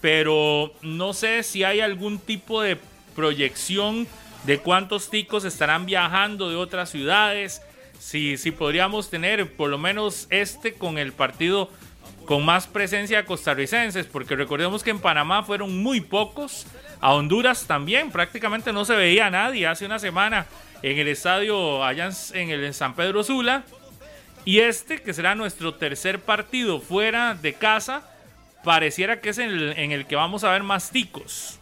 pero 0.00 0.72
no 0.82 1.12
sé 1.12 1.42
si 1.42 1.64
hay 1.64 1.80
algún 1.80 2.18
tipo 2.18 2.62
de 2.62 2.78
proyección 3.14 4.06
de 4.44 4.58
cuántos 4.58 5.10
ticos 5.10 5.44
estarán 5.44 5.86
viajando 5.86 6.50
de 6.50 6.56
otras 6.56 6.90
ciudades, 6.90 7.62
si, 7.98 8.36
si 8.36 8.50
podríamos 8.50 9.10
tener 9.10 9.50
por 9.52 9.70
lo 9.70 9.78
menos 9.78 10.26
este 10.30 10.74
con 10.74 10.98
el 10.98 11.12
partido 11.12 11.70
con 12.26 12.44
más 12.44 12.66
presencia 12.66 13.24
costarricenses, 13.24 14.06
porque 14.06 14.36
recordemos 14.36 14.82
que 14.82 14.90
en 14.90 14.98
Panamá 14.98 15.44
fueron 15.44 15.82
muy 15.82 16.00
pocos, 16.00 16.66
a 17.00 17.14
Honduras 17.14 17.66
también, 17.66 18.10
prácticamente 18.10 18.72
no 18.72 18.84
se 18.84 18.94
veía 18.94 19.30
nadie 19.30 19.66
hace 19.66 19.86
una 19.86 19.98
semana 19.98 20.46
en 20.82 20.98
el 20.98 21.08
estadio 21.08 21.84
allá 21.84 22.10
en 22.34 22.50
el 22.50 22.74
San 22.74 22.94
Pedro 22.94 23.22
Sula. 23.22 23.64
Y 24.47 24.60
este, 24.60 25.02
que 25.02 25.12
será 25.12 25.35
nuestro 25.35 25.74
tercer 25.74 26.20
partido 26.23 26.81
fuera 26.81 27.35
de 27.35 27.52
casa, 27.52 28.09
pareciera 28.64 29.20
que 29.20 29.28
es 29.31 29.39
el, 29.39 29.73
en 29.77 29.93
el 29.93 30.06
que 30.06 30.16
vamos 30.16 30.44
a 30.44 30.51
ver 30.52 30.62
más 30.62 30.90
ticos. 30.90 31.59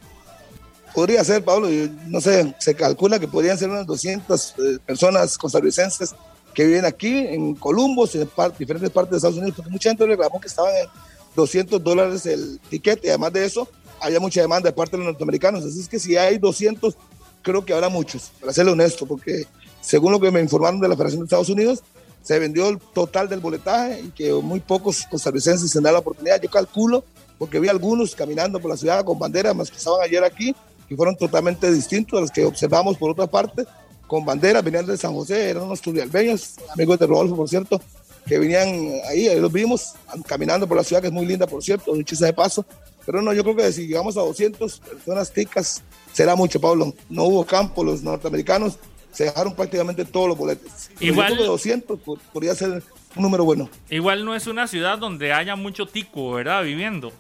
Podría 0.94 1.24
ser, 1.24 1.42
Pablo, 1.42 1.68
yo 1.68 1.88
no 2.06 2.20
sé, 2.20 2.54
se 2.60 2.74
calcula 2.76 3.18
que 3.18 3.26
podrían 3.26 3.58
ser 3.58 3.68
unas 3.68 3.86
200 3.86 4.54
eh, 4.58 4.78
personas 4.86 5.36
costarricenses 5.36 6.14
que 6.54 6.64
viven 6.66 6.84
aquí 6.84 7.08
en 7.26 7.54
Columbus, 7.56 8.14
en 8.14 8.28
par- 8.28 8.56
diferentes 8.56 8.90
partes 8.90 9.10
de 9.10 9.16
Estados 9.16 9.38
Unidos, 9.38 9.56
porque 9.56 9.72
mucha 9.72 9.88
gente 9.90 10.06
reclamó 10.06 10.40
que 10.40 10.46
estaban 10.46 10.72
en 10.76 10.86
200 11.34 11.82
dólares 11.82 12.26
el 12.26 12.60
tiquete, 12.70 13.08
y 13.08 13.10
además 13.10 13.32
de 13.32 13.44
eso, 13.44 13.68
había 14.00 14.20
mucha 14.20 14.40
demanda 14.40 14.68
de 14.68 14.72
parte 14.76 14.92
de 14.92 14.98
los 14.98 15.06
norteamericanos, 15.06 15.64
así 15.64 15.80
es 15.80 15.88
que 15.88 15.98
si 15.98 16.16
hay 16.16 16.38
200, 16.38 16.94
creo 17.42 17.64
que 17.64 17.72
habrá 17.72 17.88
muchos, 17.88 18.30
para 18.40 18.52
serle 18.52 18.70
honesto, 18.70 19.04
porque 19.04 19.46
según 19.80 20.12
lo 20.12 20.20
que 20.20 20.30
me 20.30 20.40
informaron 20.40 20.80
de 20.80 20.86
la 20.88 20.94
Federación 20.94 21.22
de 21.22 21.24
Estados 21.24 21.48
Unidos, 21.48 21.82
se 22.24 22.38
vendió 22.38 22.68
el 22.70 22.78
total 22.78 23.28
del 23.28 23.40
boletaje 23.40 24.00
y 24.00 24.08
que 24.08 24.32
muy 24.32 24.58
pocos 24.58 25.04
costarricenses 25.10 25.70
se 25.70 25.80
dan 25.80 25.92
la 25.92 25.98
oportunidad, 26.00 26.40
yo 26.40 26.50
calculo, 26.50 27.04
porque 27.38 27.60
vi 27.60 27.68
algunos 27.68 28.14
caminando 28.14 28.58
por 28.58 28.70
la 28.70 28.76
ciudad 28.76 29.04
con 29.04 29.18
banderas, 29.18 29.54
más 29.54 29.70
que 29.70 29.76
estaban 29.76 30.00
ayer 30.02 30.24
aquí, 30.24 30.56
que 30.88 30.96
fueron 30.96 31.16
totalmente 31.16 31.70
distintos 31.70 32.18
a 32.18 32.20
los 32.22 32.30
que 32.30 32.44
observamos 32.44 32.96
por 32.96 33.10
otra 33.10 33.26
parte, 33.26 33.64
con 34.06 34.24
banderas, 34.24 34.64
venían 34.64 34.86
de 34.86 34.96
San 34.96 35.12
José, 35.12 35.50
eran 35.50 35.64
unos 35.64 35.82
turrialbeños, 35.82 36.54
amigos 36.72 36.98
de 36.98 37.06
Rodolfo, 37.06 37.36
por 37.36 37.48
cierto, 37.48 37.80
que 38.26 38.38
venían 38.38 38.68
ahí, 39.08 39.28
ahí 39.28 39.38
los 39.38 39.52
vimos, 39.52 39.92
caminando 40.26 40.66
por 40.66 40.78
la 40.78 40.84
ciudad, 40.84 41.02
que 41.02 41.08
es 41.08 41.12
muy 41.12 41.26
linda, 41.26 41.46
por 41.46 41.62
cierto, 41.62 41.92
dicho 41.94 42.16
sea 42.16 42.28
de 42.28 42.32
paso. 42.32 42.64
Pero 43.04 43.20
no, 43.20 43.34
yo 43.34 43.42
creo 43.42 43.56
que 43.56 43.70
si 43.70 43.86
llegamos 43.86 44.16
a 44.16 44.20
200 44.20 44.80
personas 44.80 45.30
ticas, 45.30 45.82
será 46.14 46.34
mucho, 46.34 46.58
Pablo. 46.58 46.94
No 47.10 47.24
hubo 47.24 47.44
campo, 47.44 47.84
los 47.84 48.02
norteamericanos 48.02 48.78
se 49.14 49.24
dejaron 49.24 49.54
prácticamente 49.54 50.04
todos 50.04 50.28
los 50.28 50.36
boletos. 50.36 50.70
Pero 50.98 51.12
Igual- 51.12 51.28
Yo 51.30 51.34
creo 51.36 51.46
que 51.46 51.50
200 51.52 52.00
po- 52.00 52.18
podría 52.32 52.54
ser 52.54 52.82
un 53.16 53.22
número 53.22 53.44
bueno. 53.44 53.70
Igual 53.90 54.24
no 54.24 54.34
es 54.34 54.46
una 54.46 54.66
ciudad 54.66 54.98
donde 54.98 55.32
haya 55.32 55.56
mucho 55.56 55.86
tico, 55.86 56.32
¿verdad? 56.32 56.62
Viviendo. 56.64 57.12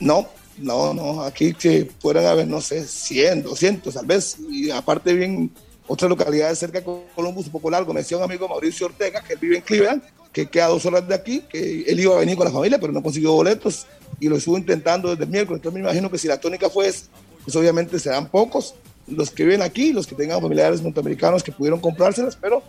No, 0.00 0.28
no, 0.58 0.94
no, 0.94 1.22
aquí 1.22 1.54
que 1.54 1.88
pueden 2.00 2.26
haber, 2.26 2.46
no 2.46 2.60
sé, 2.60 2.84
100, 2.86 3.42
200 3.42 3.94
tal 3.94 4.06
vez, 4.06 4.36
y 4.48 4.70
aparte 4.70 5.12
bien 5.14 5.50
otras 5.86 6.08
localidades 6.08 6.58
cerca 6.58 6.80
de 6.80 6.86
Columbus, 7.14 7.46
un 7.46 7.52
poco 7.52 7.70
largo, 7.70 7.92
me 7.92 8.00
decía 8.00 8.16
un 8.16 8.22
amigo 8.22 8.48
Mauricio 8.48 8.86
Ortega, 8.86 9.22
que 9.22 9.32
él 9.32 9.38
vive 9.40 9.56
en 9.56 9.62
Cleveland, 9.62 10.02
que 10.32 10.46
queda 10.48 10.66
dos 10.68 10.84
horas 10.86 11.08
de 11.08 11.14
aquí, 11.14 11.40
que 11.50 11.82
él 11.86 11.98
iba 11.98 12.14
a 12.14 12.18
venir 12.20 12.36
con 12.36 12.44
la 12.46 12.52
familia, 12.52 12.78
pero 12.78 12.92
no 12.92 13.02
consiguió 13.02 13.32
boletos, 13.32 13.86
y 14.20 14.28
lo 14.28 14.36
estuvo 14.36 14.56
intentando 14.58 15.10
desde 15.10 15.24
el 15.24 15.30
miércoles, 15.30 15.58
entonces 15.60 15.74
me 15.80 15.88
imagino 15.88 16.10
que 16.10 16.18
si 16.18 16.28
la 16.28 16.38
tónica 16.38 16.68
fue 16.70 16.88
esa, 16.88 17.06
pues 17.44 17.56
obviamente 17.56 17.98
serán 17.98 18.28
pocos 18.28 18.74
los 19.10 19.30
que 19.30 19.44
viven 19.44 19.62
aquí, 19.62 19.92
los 19.92 20.06
que 20.06 20.14
tengan 20.14 20.40
familiares 20.40 20.82
norteamericanos 20.82 21.42
que 21.42 21.52
pudieron 21.52 21.80
comprárselas, 21.80 22.36
pero 22.36 22.62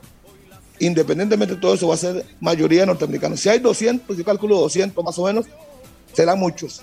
independientemente 0.79 1.55
de 1.55 1.61
todo 1.61 1.73
eso 1.73 1.87
va 1.87 1.95
a 1.95 1.97
ser 1.97 2.25
mayoría 2.39 2.85
norteamericanos. 2.85 3.39
Si 3.39 3.49
hay 3.49 3.59
200, 3.59 4.17
yo 4.17 4.23
calculo 4.23 4.57
200 4.57 5.03
más 5.03 5.17
o 5.19 5.25
menos, 5.25 5.45
serán 6.13 6.39
muchos. 6.39 6.81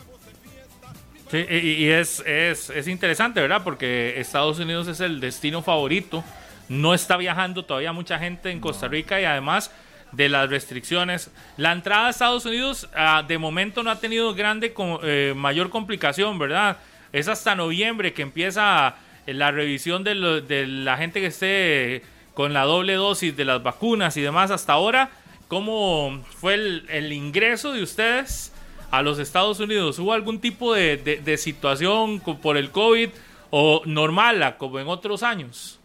Sí, 1.31 1.39
y, 1.39 1.89
es, 1.89 2.23
es, 2.25 2.71
es 2.71 2.87
interesante, 2.87 3.41
¿verdad? 3.41 3.63
Porque 3.65 4.21
Estados 4.21 4.61
Unidos 4.61 4.87
es 4.87 5.01
el 5.01 5.19
destino 5.19 5.61
favorito. 5.61 6.23
No 6.69 6.95
está 6.95 7.17
viajando 7.17 7.65
todavía 7.65 7.93
mucha 7.93 8.19
gente 8.19 8.51
en 8.51 8.61
Costa 8.61 8.87
Rica 8.87 9.21
y 9.21 9.25
además 9.25 9.71
de 10.13 10.29
las 10.29 10.49
restricciones. 10.49 11.31
La 11.57 11.73
entrada 11.73 12.07
a 12.07 12.11
Estados 12.11 12.45
Unidos 12.47 12.89
ah, 12.95 13.25
de 13.27 13.39
momento 13.39 13.83
no 13.83 13.91
ha 13.91 13.99
tenido 13.99 14.35
grande 14.35 14.73
eh, 15.03 15.35
mayor 15.37 15.71
complicación, 15.71 16.39
¿verdad? 16.39 16.79
Es 17.13 17.29
hasta 17.29 17.55
noviembre 17.55 18.13
que 18.13 18.23
empieza 18.23 18.95
la 19.27 19.51
revisión 19.51 20.05
de, 20.05 20.15
lo- 20.15 20.41
de 20.41 20.67
la 20.67 20.97
gente 20.97 21.21
que 21.21 21.27
esté 21.27 22.03
con 22.37 22.53
la 22.53 22.65
doble 22.65 22.95
dosis 22.95 23.35
de 23.35 23.47
las 23.47 23.63
vacunas 23.63 24.17
y 24.19 24.21
demás. 24.21 24.51
Hasta 24.51 24.75
ahora, 24.75 25.11
¿cómo 25.49 26.23
fue 26.39 26.55
el, 26.55 27.13
ingreso 27.13 27.73
de 27.73 27.83
ustedes 27.83 28.53
a 28.91 29.03
los 29.03 29.19
Estados 29.19 29.59
Unidos? 29.59 29.99
¿Hubo 29.99 30.13
algún 30.13 30.39
tipo 30.39 30.75
de, 30.75 31.39
situación 31.39 32.21
por 32.21 32.59
el 32.59 32.71
COVID 32.71 33.09
o 33.51 33.83
normal, 33.87 34.57
como 34.59 34.79
en 34.79 34.87
otros 34.87 35.23
años? 35.23 35.81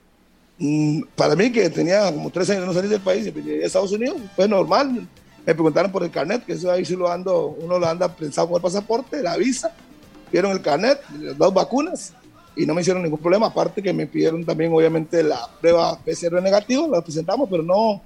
Mm, 0.57 1.03
para 1.15 1.37
mí 1.37 1.51
que 1.51 1.69
tenía 1.69 2.11
como 2.13 2.29
tres 2.29 2.49
años 2.49 2.61
de 2.63 2.67
no 2.67 2.73
salir 2.73 2.89
del 2.89 3.01
país 3.01 3.25
y 3.25 3.31
llegué 3.31 3.63
a 3.63 3.67
Estados 3.67 3.93
Unidos, 3.93 4.17
fue 4.35 4.47
normal. 4.47 5.07
Me 5.45 5.53
preguntaron 5.55 5.91
por 5.91 6.03
el 6.03 6.11
carnet, 6.11 6.45
que 6.45 6.53
eso 6.53 6.69
ahí 6.69 6.83
sí 6.83 6.95
lo 6.97 7.09
ando, 7.09 7.55
uno 7.59 7.79
lo 7.79 7.87
anda 7.87 8.13
pensado 8.13 8.47
con 8.47 8.57
el 8.57 8.61
pasaporte, 8.61 9.23
la 9.23 9.37
visa, 9.37 9.73
vieron 10.31 10.51
el 10.51 10.61
carnet, 10.61 11.01
dos 11.37 11.53
vacunas 11.53 12.13
y 12.55 12.65
no 12.65 12.73
me 12.73 12.81
hicieron 12.81 13.03
ningún 13.03 13.19
problema. 13.19 13.47
Aparte 13.47 13.81
que 13.81 13.93
me 13.93 14.07
pidieron 14.07 14.45
también 14.45 14.73
obviamente 14.73 15.23
la 15.23 15.49
prueba 15.59 15.97
PCR 15.99 16.41
negativa, 16.41 16.87
la 16.87 17.01
presentamos, 17.01 17.49
pero 17.49 17.63
no, 17.63 18.01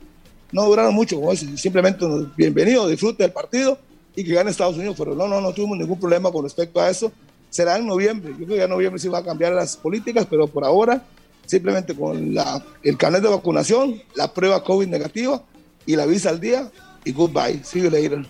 no 0.51 0.65
duraron 0.65 0.93
mucho. 0.93 1.19
Simplemente 1.55 2.05
bienvenido, 2.35 2.87
disfrute 2.87 3.23
del 3.23 3.31
partido 3.31 3.77
y 4.15 4.23
que 4.23 4.33
gane 4.33 4.51
Estados 4.51 4.77
Unidos. 4.77 4.95
Pero 4.97 5.15
no, 5.15 5.27
no, 5.27 5.41
no 5.41 5.53
tuvimos 5.53 5.77
ningún 5.77 5.99
problema 5.99 6.31
con 6.31 6.43
respecto 6.43 6.79
a 6.79 6.89
eso. 6.89 7.11
Será 7.49 7.77
en 7.77 7.87
noviembre. 7.87 8.33
Yo 8.37 8.45
creo 8.45 8.57
que 8.57 8.63
en 8.63 8.69
noviembre 8.69 8.99
sí 8.99 9.07
va 9.07 9.19
a 9.19 9.23
cambiar 9.23 9.53
las 9.53 9.77
políticas, 9.77 10.27
pero 10.29 10.47
por 10.47 10.63
ahora 10.65 11.03
simplemente 11.45 11.95
con 11.95 12.33
la, 12.33 12.63
el 12.83 12.97
carnet 12.97 13.21
de 13.21 13.29
vacunación, 13.29 14.01
la 14.15 14.33
prueba 14.33 14.63
COVID 14.63 14.87
negativa 14.87 15.43
y 15.85 15.95
la 15.95 16.05
visa 16.05 16.29
al 16.29 16.39
día 16.39 16.71
y 17.03 17.11
goodbye. 17.11 17.63
See 17.63 17.81
you 17.81 17.89
later. 17.89 18.25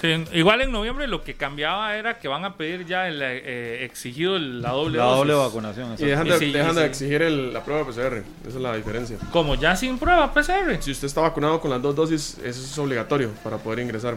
Sí, 0.00 0.24
igual 0.32 0.62
en 0.62 0.72
noviembre 0.72 1.06
lo 1.06 1.22
que 1.22 1.34
cambiaba 1.34 1.94
era 1.96 2.18
que 2.18 2.26
van 2.26 2.44
a 2.46 2.56
pedir 2.56 2.86
ya 2.86 3.06
el 3.06 3.20
eh, 3.22 3.84
exigido 3.84 4.38
la 4.38 4.70
doble 4.70 4.96
La 4.96 5.04
dosis. 5.04 5.18
doble 5.18 5.34
vacunación. 5.34 5.94
Y 5.98 6.04
dejan 6.06 6.26
de, 6.26 6.36
Y 6.36 6.38
sí, 6.38 6.52
dejan 6.52 6.72
y 6.72 6.74
de 6.76 6.80
sí. 6.80 6.86
exigir 6.86 7.20
el- 7.22 7.52
la 7.52 7.62
prueba 7.62 7.84
PCR. 7.86 8.18
Esa 8.40 8.48
es 8.48 8.54
la 8.54 8.74
diferencia. 8.76 9.18
Como 9.30 9.56
ya 9.56 9.76
sin 9.76 9.98
prueba 9.98 10.32
PCR. 10.32 10.80
Si 10.80 10.90
usted 10.90 11.06
está 11.06 11.20
vacunado 11.20 11.60
con 11.60 11.70
las 11.70 11.82
dos 11.82 11.94
dosis, 11.94 12.38
eso 12.38 12.60
es 12.62 12.78
obligatorio 12.78 13.30
para 13.44 13.58
poder 13.58 13.80
ingresar. 13.80 14.16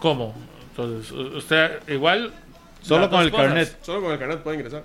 ¿Cómo? 0.00 0.34
Entonces, 0.70 1.12
usted 1.12 1.80
igual... 1.88 2.32
Solo 2.82 3.08
con 3.10 3.20
el 3.20 3.30
cosas. 3.30 3.46
carnet. 3.46 3.76
Solo 3.82 4.00
con 4.02 4.12
el 4.12 4.18
carnet 4.18 4.38
puede 4.40 4.56
ingresar. 4.56 4.82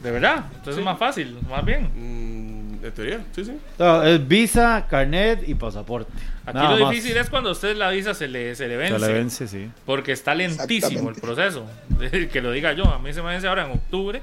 ¿De 0.00 0.10
verdad? 0.10 0.44
Entonces 0.56 0.78
es 0.78 0.84
más 0.84 0.98
fácil, 0.98 1.38
más 1.48 1.64
bien. 1.64 1.88
Mm, 1.94 2.80
de 2.80 2.90
teoría, 2.90 3.24
sí, 3.34 3.44
sí. 3.44 3.56
No, 3.78 4.02
es 4.02 4.28
visa, 4.28 4.86
carnet 4.90 5.48
y 5.48 5.54
pasaporte. 5.54 6.12
Aquí 6.44 6.56
Nada 6.58 6.76
lo 6.76 6.86
más. 6.86 6.90
difícil 6.94 7.16
es 7.16 7.30
cuando 7.30 7.50
a 7.50 7.52
usted 7.52 7.76
la 7.76 7.90
visa 7.90 8.14
se 8.14 8.26
le, 8.28 8.54
se 8.56 8.66
le 8.66 8.76
vence. 8.76 8.98
Se 8.98 9.06
le 9.06 9.12
vence, 9.12 9.46
sí. 9.48 9.70
Porque 9.86 10.10
está 10.12 10.34
lentísimo 10.34 11.10
el 11.10 11.14
proceso. 11.16 11.66
que 12.32 12.40
lo 12.42 12.50
diga 12.50 12.72
yo. 12.72 12.84
A 12.86 12.98
mí 12.98 13.12
se 13.12 13.22
me 13.22 13.28
vence 13.28 13.46
ahora 13.46 13.64
en 13.66 13.72
octubre. 13.72 14.22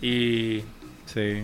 Y 0.00 0.62
Sí. 1.06 1.42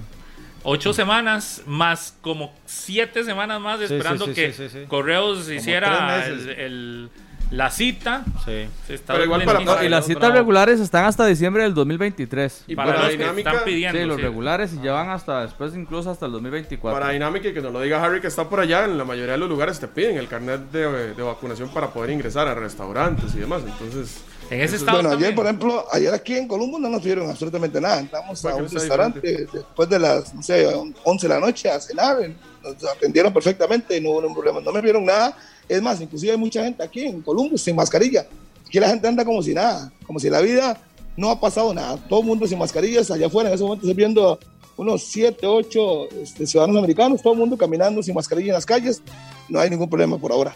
ocho 0.63 0.93
semanas 0.93 1.63
más 1.67 2.17
como 2.21 2.55
siete 2.65 3.25
semanas 3.25 3.61
más 3.61 3.81
Sí, 3.81 3.89
sí, 3.89 3.95
esperando 3.95 4.27
sí, 4.27 4.33
que 4.35 4.53
sí, 4.53 4.69
sí, 4.69 4.79
sí. 4.81 4.85
Correos 4.87 5.49
hiciera 5.51 6.27
el- 6.29 7.11
la 7.51 7.71
cita. 7.71 8.25
Sí. 8.45 8.69
Se 8.87 8.95
está 8.95 9.15
Pero 9.15 9.25
igual 9.25 9.41
para- 9.45 9.59
lentísimo. 9.61 9.75
para- 9.77 9.87
y 9.87 9.89
las 9.89 10.07
citas 10.07 10.33
regulares 10.33 10.81
están 10.81 11.05
hasta 11.07 11.25
diciembre 11.27 11.63
del 11.63 11.75
2023. 11.75 12.65
Y 12.67 12.75
para, 12.77 12.89
para, 12.93 12.99
los 13.05 13.11
que 13.13 13.17
dinámica, 13.19 13.51
están 13.51 13.65
pidiendo. 13.65 13.99
Sí, 13.99 14.05
los 14.07 14.17
sí. 14.17 14.23
regulares 14.23 14.73
y 14.75 14.83
ya 14.85 14.93
van 14.93 15.11
hasta 15.11 15.43
después, 15.43 15.75
incluso 15.75 16.11
hasta 16.11 16.27
el 16.27 16.33
2024. 16.33 17.01
para 17.01 17.13
dinámica 17.13 17.49
y 17.49 17.55
que 17.55 17.61
nos 17.63 17.73
lo 17.73 17.81
diga 17.81 18.03
Harry 18.05 18.21
que 18.21 18.27
está 18.27 18.49
por 18.49 18.61
allá, 18.61 18.85
en 18.85 18.99
la 18.99 19.05
mayoría 19.05 19.33
de 19.33 19.39
los 19.39 19.49
lugares 19.49 19.79
te 19.79 19.89
piden 19.89 20.17
el 20.19 20.29
carnet 20.29 20.71
de, 20.71 21.15
de 21.15 21.23
vacunación 21.23 21.69
para 21.71 21.89
poder 21.89 22.11
ingresar 22.11 22.49
a 22.49 22.55
restaurantes 22.55 23.35
y 23.35 23.39
demás. 23.39 23.63
Entonces, 23.67 24.23
En 24.51 24.63
ese 24.63 24.77
estado 24.77 24.99
Bueno, 25.03 25.11
ayer, 25.11 25.35
también. 25.35 25.35
por 25.35 25.45
ejemplo, 25.45 25.85
ayer 25.93 26.15
aquí 26.15 26.35
en 26.37 26.49
Columbus 26.49 26.81
no 26.81 26.89
nos 26.89 27.03
dieron 27.03 27.29
absolutamente 27.29 27.81
nada. 27.83 28.01
Entramos 28.01 28.43
a 28.47 28.55
un 28.55 28.67
restaurante 28.69 29.47
después 29.53 29.89
de 29.91 29.99
las, 29.99 30.33
no 30.35 30.43
sé, 30.43 30.67
11 31.05 31.29
de 31.29 31.35
la 31.35 31.39
noche 31.41 31.69
a 31.71 31.79
cenar. 31.79 32.17
Nos 32.63 32.83
atendieron 32.85 33.31
perfectamente 33.33 33.97
y 33.97 34.01
no 34.01 34.11
hubo 34.11 34.21
ningún 34.23 34.35
problema. 34.37 34.61
No 34.63 34.73
me 34.73 34.81
vieron 34.81 35.05
nada. 35.05 35.37
Es 35.69 35.83
más, 35.83 36.01
inclusive 36.01 36.33
hay 36.33 36.39
mucha 36.39 36.65
gente 36.65 36.83
aquí 36.83 37.03
en 37.03 37.23
Columbus 37.23 37.63
sin 37.63 37.77
mascarilla. 37.77 38.27
Aquí 38.67 38.79
la 38.79 38.89
gente 38.89 39.07
anda 39.07 39.25
como 39.25 39.43
si 39.43 39.55
nada, 39.55 39.93
como 40.07 40.19
si 40.19 40.31
la 40.31 40.41
vida 40.41 40.81
no 41.17 41.31
ha 41.31 41.41
pasado 41.41 41.75
nada. 41.75 41.97
Todo 42.09 42.21
el 42.21 42.27
mundo 42.27 42.47
sin 42.47 42.59
mascarillas. 42.59 43.11
Allá 43.11 43.27
afuera 43.27 43.49
en 43.49 43.55
ese 43.55 43.65
momento 43.65 43.87
estoy 43.87 43.97
viendo 43.97 44.39
unos 44.77 45.03
7, 45.05 45.47
8 45.47 46.09
este, 46.23 46.47
ciudadanos 46.47 46.79
americanos, 46.79 47.21
todo 47.21 47.33
el 47.33 47.41
mundo 47.41 47.57
caminando 47.57 48.03
sin 48.03 48.15
mascarilla 48.15 48.49
en 48.49 48.55
las 48.55 48.67
calles. 48.67 49.03
No 49.49 49.59
hay 49.59 49.69
ningún 49.69 49.91
problema 49.91 50.17
por 50.19 50.33
ahora. 50.33 50.55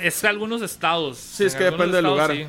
Es 0.00 0.20
que 0.20 0.26
algunos 0.26 0.62
estados. 0.62 1.18
sí, 1.18 1.44
es 1.44 1.54
que 1.54 1.64
depende 1.64 1.96
del 1.96 2.04
lugar. 2.04 2.32
sí. 2.32 2.44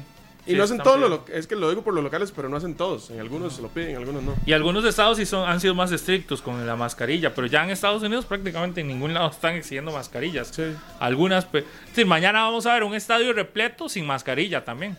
Y 0.50 0.54
Sí, 0.54 0.58
no 0.58 0.64
hacen 0.64 0.80
todos 0.80 1.00
los, 1.00 1.20
es 1.32 1.46
que 1.46 1.56
lo 1.56 1.70
digo 1.70 1.84
por 1.84 1.94
los 1.94 2.04
locales, 2.04 2.34
pero 2.36 2.50
no 2.50 2.58
hacen 2.58 2.74
todos. 2.74 3.12
En 3.12 3.20
algunos 3.20 3.54
se 3.54 3.62
lo 3.62 3.68
piden, 3.68 3.92
en 3.92 3.98
algunos 3.98 4.24
no. 4.24 4.34
Y 4.48 4.54
algunos 4.54 4.84
estados 4.84 5.18
sí 5.18 5.26
son, 5.28 5.48
han 5.48 5.62
sido 5.62 5.76
más 5.76 5.92
estrictos 5.92 6.42
con 6.42 6.66
la 6.66 6.76
mascarilla, 6.76 7.36
pero 7.36 7.46
ya 7.46 7.64
en 7.64 7.70
Estados 7.70 8.02
Unidos 8.02 8.26
prácticamente 8.26 8.82
en 8.82 8.88
ningún 8.88 9.14
lado 9.14 9.30
están 9.30 9.54
exigiendo 9.54 9.92
mascarillas. 9.92 10.48
Sí. 10.48 10.64
Algunas, 11.00 11.48
sí, 11.94 12.04
mañana 12.04 12.42
vamos 12.42 12.66
a 12.66 12.74
ver 12.74 12.84
un 12.84 12.96
estadio 12.96 13.32
repleto 13.32 13.88
sin 13.88 14.08
mascarilla 14.08 14.66
también. 14.66 14.98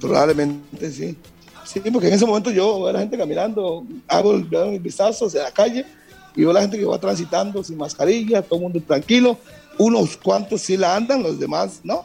Probablemente 0.00 0.90
sí. 0.90 1.16
Sí, 1.64 1.80
porque 1.90 2.08
en 2.08 2.14
ese 2.14 2.26
momento 2.26 2.50
yo 2.50 2.80
veo 2.80 2.88
a 2.88 2.92
la 2.92 2.98
gente 2.98 3.16
caminando, 3.16 3.86
hago 4.06 4.34
el, 4.34 4.46
mis 4.70 4.82
vistazos 4.82 5.34
en 5.34 5.44
la 5.44 5.50
calle 5.50 5.86
y 6.36 6.42
veo 6.42 6.50
a 6.50 6.54
la 6.54 6.60
gente 6.60 6.78
que 6.78 6.84
va 6.84 6.98
transitando 6.98 7.64
sin 7.64 7.78
mascarilla, 7.78 8.42
todo 8.42 8.56
el 8.56 8.62
mundo 8.64 8.82
tranquilo. 8.86 9.38
Unos 9.78 10.16
cuantos 10.18 10.60
sí 10.60 10.76
la 10.76 10.94
andan, 10.94 11.22
los 11.22 11.38
demás 11.38 11.80
no. 11.82 12.04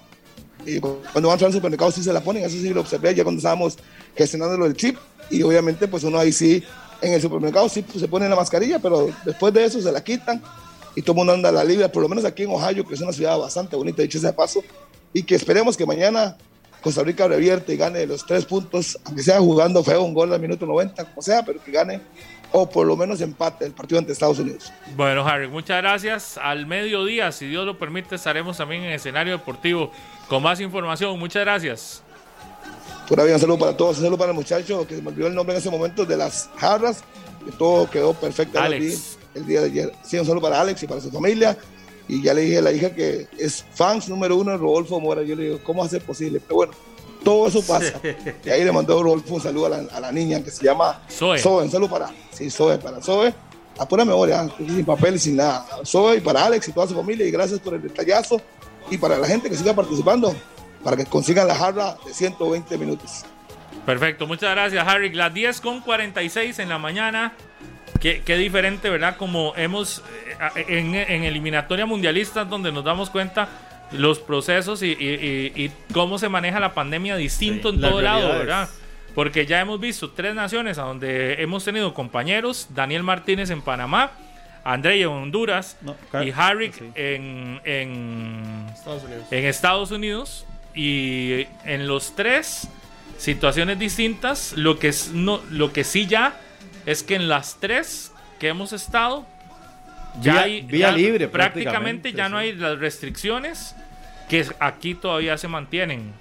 Y 0.66 0.80
cuando 0.80 1.30
van 1.30 1.44
al 1.44 1.54
supermercado 1.54 1.92
sí 1.92 2.04
se 2.04 2.14
la 2.14 2.22
ponen, 2.22 2.44
eso 2.44 2.58
sí 2.58 2.70
lo 2.70 2.82
observé 2.82 3.16
ya 3.16 3.24
cuando 3.24 3.40
estábamos 3.40 3.78
gestionando 4.16 4.58
lo 4.58 4.66
del 4.66 4.76
chip. 4.76 4.98
Y 5.30 5.42
obviamente, 5.44 5.88
pues 5.88 6.04
uno 6.04 6.20
ahí 6.20 6.32
sí, 6.32 6.64
en 7.02 7.14
el 7.14 7.22
supermercado 7.22 7.70
sí 7.70 7.82
pues, 7.82 8.00
se 8.00 8.08
pone 8.08 8.28
la 8.28 8.36
mascarilla, 8.36 8.80
pero 8.80 9.10
después 9.26 9.54
de 9.54 9.64
eso 9.64 9.82
se 9.82 9.92
la 9.92 10.04
quitan 10.04 10.42
y 10.96 11.02
todo 11.02 11.14
el 11.14 11.18
mundo 11.18 11.34
anda 11.34 11.50
a 11.50 11.52
la 11.52 11.64
libre, 11.64 11.88
por 11.90 12.02
lo 12.02 12.10
menos 12.10 12.26
aquí 12.26 12.44
en 12.44 12.52
Ohio, 12.52 12.86
que 12.86 12.94
es 12.94 13.02
una 13.02 13.14
ciudad 13.14 13.38
bastante 13.38 13.76
bonita, 13.76 14.02
dicho 14.02 14.18
ese 14.18 14.34
paso, 14.34 14.64
y 15.14 15.24
que 15.24 15.36
esperemos 15.36 15.78
que 15.78 15.86
mañana 15.86 16.38
Costa 16.82 17.04
Rica 17.04 17.28
revierte 17.28 17.74
y 17.74 17.78
gane 17.78 18.06
los 18.06 18.26
tres 18.26 18.46
puntos, 18.46 18.98
aunque 19.04 19.24
sea 19.24 19.40
jugando 19.40 19.84
feo 19.84 20.04
un 20.04 20.14
gol 20.14 20.34
al 20.34 20.40
minuto 20.40 20.66
90, 20.66 21.06
como 21.06 21.22
sea, 21.22 21.44
pero 21.44 21.62
que 21.64 21.72
gane 21.72 22.02
o 22.52 22.70
por 22.70 22.88
lo 22.88 22.96
menos 22.96 23.22
empate 23.22 23.66
el 23.66 23.74
partido 23.74 24.00
ante 24.00 24.12
Estados 24.12 24.40
Unidos. 24.40 24.72
Bueno, 24.96 25.28
Harry, 25.28 25.48
muchas 25.48 25.82
gracias. 25.82 26.38
Al 26.38 26.66
mediodía, 26.66 27.32
si 27.32 27.48
Dios 27.48 27.66
lo 27.66 27.78
permite, 27.78 28.16
estaremos 28.16 28.58
también 28.58 28.84
en 28.84 28.92
escenario 28.92 29.34
deportivo 29.34 29.92
con 30.28 30.42
más 30.42 30.60
información. 30.60 31.18
Muchas 31.20 31.44
gracias. 31.44 32.04
Pura 33.08 33.24
vida, 33.24 33.36
un 33.36 33.42
saludo 33.42 33.60
para 33.60 33.78
todos, 33.78 33.98
un 33.98 34.04
saludo 34.04 34.18
para 34.18 34.32
el 34.32 34.38
muchacho 34.38 34.86
que 34.88 34.96
se 34.96 35.02
me 35.02 35.10
olvidó 35.10 35.28
el 35.28 35.36
nombre 35.36 35.56
en 35.56 35.60
ese 35.60 35.70
momento 35.70 36.06
de 36.06 36.16
las 36.16 36.50
jarras, 36.58 37.04
que 37.44 37.52
todo 37.52 37.90
quedó 37.90 38.14
perfecto 38.14 38.58
el 38.60 38.66
Alex. 38.66 39.18
el 39.34 39.46
día 39.46 39.62
de 39.62 39.68
ayer. 39.68 39.94
Sí, 40.04 40.18
un 40.18 40.26
saludo 40.26 40.44
para 40.44 40.62
Alex 40.62 40.84
y 40.84 40.88
para 40.88 41.02
su 41.02 41.12
familia. 41.12 41.58
Y 42.10 42.24
ya 42.24 42.34
le 42.34 42.42
dije 42.42 42.58
a 42.58 42.62
la 42.64 42.72
hija 42.72 42.94
que 42.94 43.28
es 43.38 43.64
fans 43.72 44.10
número 44.10 44.36
uno 44.36 44.52
de 44.52 44.58
Rodolfo 44.58 45.00
Mora. 45.00 45.22
Yo 45.22 45.36
le 45.36 45.44
digo, 45.44 45.60
¿cómo 45.64 45.84
hacer 45.84 46.02
posible? 46.02 46.40
Pero 46.40 46.56
bueno, 46.56 46.74
todo 47.24 47.48
eso 47.48 47.62
pasa. 47.62 48.02
Y 48.44 48.50
ahí 48.50 48.64
le 48.64 48.72
mandó 48.72 49.02
Rodolfo 49.02 49.36
un 49.36 49.42
saludo 49.42 49.68
a 49.68 49.70
la, 49.70 49.78
a 49.94 50.00
la 50.00 50.12
niña 50.12 50.44
que 50.44 50.50
se 50.50 50.66
llama 50.66 51.04
Zoe. 51.08 51.40
Un 51.64 51.70
saludo 51.70 51.90
para, 51.90 52.12
sí, 52.32 52.50
Zoe, 52.50 52.80
para 52.80 53.00
Zoe. 53.00 53.32
A 53.78 53.88
pura 53.88 54.04
memoria, 54.04 54.50
sin 54.58 54.84
papel 54.84 55.16
y 55.16 55.20
sin 55.20 55.38
nada. 55.38 55.66
Zoe 55.86 56.18
y 56.18 56.20
para 56.20 56.46
Alex 56.46 56.68
y 56.68 56.74
toda 56.74 56.88
su 56.88 56.96
familia. 56.96 57.26
Y 57.28 57.32
gracias 57.32 57.60
por 57.60 57.76
el 57.76 57.82
detallazo. 57.82 58.42
Y 58.90 58.98
para 58.98 59.18
la 59.18 59.28
gente 59.28 59.48
que 59.48 59.56
siga 59.56 59.76
participando, 59.76 60.34
para 60.84 60.98
que 60.98 61.06
consigan 61.06 61.48
la 61.48 61.56
jarra 61.56 61.96
de 62.06 62.14
120 62.14 62.78
minutos. 62.78 63.24
Perfecto, 63.86 64.28
muchas 64.28 64.52
gracias, 64.52 64.86
Harry. 64.86 65.14
Las 65.14 65.34
10 65.34 65.62
con 65.62 65.82
46 65.82 66.58
en 66.60 66.70
la 66.70 66.80
mañana. 66.80 67.34
Qué, 68.00 68.22
qué 68.26 68.38
diferente, 68.38 68.90
¿verdad? 68.90 69.18
Como 69.18 69.54
hemos 69.58 70.04
eh, 70.56 70.66
en, 70.70 70.96
en 70.96 71.24
eliminatoria 71.24 71.86
mundialista, 71.86 72.46
donde 72.46 72.72
nos 72.72 72.84
damos 72.84 73.10
cuenta 73.10 73.50
los 73.92 74.20
procesos 74.20 74.84
y, 74.84 74.92
y- 74.92 75.54
y- 75.56 75.64
y 75.66 75.72
cómo 75.94 76.18
se 76.20 76.30
maneja 76.30 76.60
la 76.60 76.74
pandemia 76.74 77.16
distinto 77.18 77.70
Sí, 77.70 77.76
en 77.76 77.82
todo 77.82 78.02
lado. 78.02 78.30
¿verdad? 78.30 78.70
Porque 79.16 79.46
ya 79.46 79.60
hemos 79.60 79.80
visto 79.80 80.12
tres 80.12 80.36
naciones 80.36 80.78
a 80.78 80.84
donde 80.84 81.42
hemos 81.42 81.66
tenido 81.66 81.94
compañeros: 81.94 82.68
Daniel 82.70 83.04
Martínez 83.04 83.50
en 83.50 83.62
Panamá, 83.62 84.12
André 84.64 85.02
en 85.02 85.08
Honduras 85.08 85.78
No, 85.82 85.96
y 86.24 86.32
Harry 86.36 86.72
sí. 86.72 86.90
en, 86.96 87.60
en, 87.66 88.66
Estados 88.74 89.04
Unidos. 89.04 89.26
en 89.32 89.46
Estados 89.46 89.92
Unidos 89.92 90.46
y 90.76 91.48
en 91.66 91.88
los 91.88 92.16
tres 92.16 92.68
situaciones 93.18 93.80
distintas 93.80 94.54
lo 94.56 94.78
que 94.80 94.90
es 94.90 95.12
no 95.12 95.42
lo 95.50 95.74
que 95.74 95.84
sí 95.84 96.06
ya 96.06 96.40
es 96.92 97.04
que 97.04 97.16
en 97.16 97.28
las 97.30 97.60
tres 97.60 98.12
que 98.40 98.48
hemos 98.48 98.74
estado 98.74 99.26
ya 100.22 100.34
Vía- 100.34 100.42
hay 100.42 100.62
vía 100.62 100.90
ya 100.92 100.98
libre, 100.98 101.28
prácticamente 101.28 101.70
prácticamente, 102.10 102.14
ya 102.14 102.30
no 102.30 102.38
hay 102.38 102.54
las 102.54 102.80
restricciones 102.80 103.76
que 104.28 104.46
aquí 104.60 104.96
todavía 104.96 105.38
se 105.38 105.48
mantienen 105.48 106.12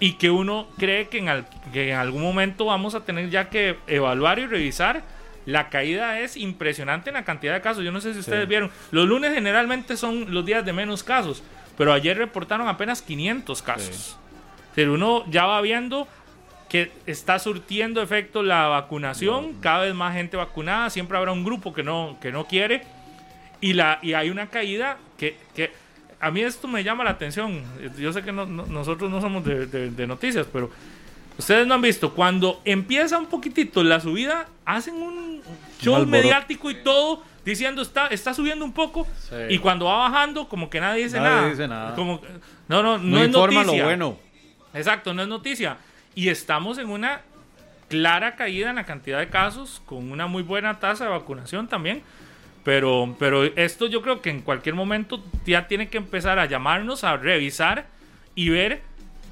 y 0.00 0.14
que 0.14 0.30
uno 0.30 0.68
cree 0.78 1.08
que 1.08 1.18
en, 1.18 1.28
al- 1.28 1.46
que 1.72 1.90
en 1.90 1.96
algún 1.96 2.22
momento 2.22 2.66
vamos 2.66 2.94
a 2.94 3.00
tener 3.04 3.30
ya 3.30 3.48
que 3.50 3.76
evaluar 3.86 4.38
y 4.38 4.46
revisar. 4.46 5.02
La 5.46 5.68
caída 5.68 6.20
es 6.20 6.36
impresionante 6.38 7.10
en 7.10 7.14
la 7.14 7.24
cantidad 7.24 7.52
de 7.52 7.60
casos. 7.60 7.84
Yo 7.84 7.92
no 7.92 8.00
sé 8.00 8.14
si 8.14 8.20
ustedes 8.20 8.48
vieron. 8.48 8.70
Los 8.90 9.06
lunes 9.06 9.34
generalmente 9.34 9.96
son 9.98 10.32
los 10.32 10.44
días 10.46 10.64
de 10.64 10.72
menos 10.72 11.04
casos, 11.04 11.42
pero 11.76 11.92
ayer 11.92 12.16
reportaron 12.16 12.66
apenas 12.66 13.02
500 13.02 13.60
casos. 13.62 14.16
Pero 14.74 14.94
uno 14.94 15.24
ya 15.30 15.44
va 15.44 15.60
viendo 15.60 16.08
que 16.74 16.90
está 17.06 17.38
surtiendo 17.38 18.02
efecto 18.02 18.42
la 18.42 18.66
vacunación, 18.66 19.52
cada 19.60 19.82
vez 19.84 19.94
más 19.94 20.12
gente 20.12 20.36
vacunada, 20.36 20.90
siempre 20.90 21.16
habrá 21.16 21.30
un 21.30 21.44
grupo 21.44 21.72
que 21.72 21.84
no, 21.84 22.16
que 22.20 22.32
no 22.32 22.46
quiere 22.48 22.82
y, 23.60 23.74
la, 23.74 24.00
y 24.02 24.14
hay 24.14 24.28
una 24.28 24.48
caída 24.48 24.96
que, 25.16 25.36
que 25.54 25.70
a 26.18 26.32
mí 26.32 26.40
esto 26.40 26.66
me 26.66 26.82
llama 26.82 27.04
la 27.04 27.10
atención. 27.10 27.62
Yo 27.96 28.12
sé 28.12 28.22
que 28.22 28.32
no- 28.32 28.46
no- 28.46 28.66
nosotros 28.66 29.08
no 29.08 29.20
somos 29.20 29.44
de, 29.44 29.66
de- 29.66 29.90
de 29.92 30.06
noticias, 30.08 30.48
pero 30.52 30.68
ustedes 31.38 31.64
no 31.64 31.74
han 31.74 31.80
visto, 31.82 32.12
cuando 32.12 32.60
empieza 32.64 33.18
un 33.18 33.26
poquitito 33.26 33.84
la 33.84 34.00
subida, 34.00 34.48
hacen 34.64 34.94
un 34.96 35.42
show 35.80 36.04
mediático 36.04 36.72
y 36.72 36.82
todo 36.82 37.22
diciendo 37.44 37.82
está, 37.82 38.08
está 38.08 38.34
subiendo 38.34 38.64
un 38.64 38.72
poco 38.72 39.06
Sí. 39.30 39.36
y 39.50 39.58
cuando 39.60 39.84
va 39.84 40.08
bajando 40.08 40.48
como 40.48 40.68
que 40.68 40.80
nadie 40.80 41.04
dice 41.04 41.20
Nadie 41.20 41.30
nada. 41.36 41.48
dice 41.50 41.68
nada. 41.68 41.94
Como, 41.94 42.20
no, 42.66 42.82
no, 42.82 42.98
no, 42.98 43.04
No, 43.04 43.22
es 43.22 43.30
noticia. 43.30 43.62
lo 43.62 43.84
bueno. 43.84 44.18
Exacto, 44.74 45.14
no 45.14 45.22
es 45.22 45.28
noticia. 45.28 45.76
Y 46.14 46.28
estamos 46.28 46.78
en 46.78 46.88
una 46.90 47.22
clara 47.88 48.36
caída 48.36 48.70
en 48.70 48.76
la 48.76 48.84
cantidad 48.84 49.18
de 49.18 49.28
casos, 49.28 49.82
con 49.86 50.10
una 50.10 50.26
muy 50.26 50.42
buena 50.42 50.78
tasa 50.80 51.04
de 51.04 51.10
vacunación 51.10 51.68
también. 51.68 52.02
Pero, 52.64 53.14
pero 53.18 53.44
esto 53.44 53.86
yo 53.86 54.00
creo 54.00 54.22
que 54.22 54.30
en 54.30 54.40
cualquier 54.40 54.74
momento 54.74 55.22
ya 55.44 55.66
tiene 55.68 55.88
que 55.88 55.98
empezar 55.98 56.38
a 56.38 56.46
llamarnos 56.46 57.04
a 57.04 57.16
revisar 57.16 57.86
y 58.34 58.48
ver 58.48 58.80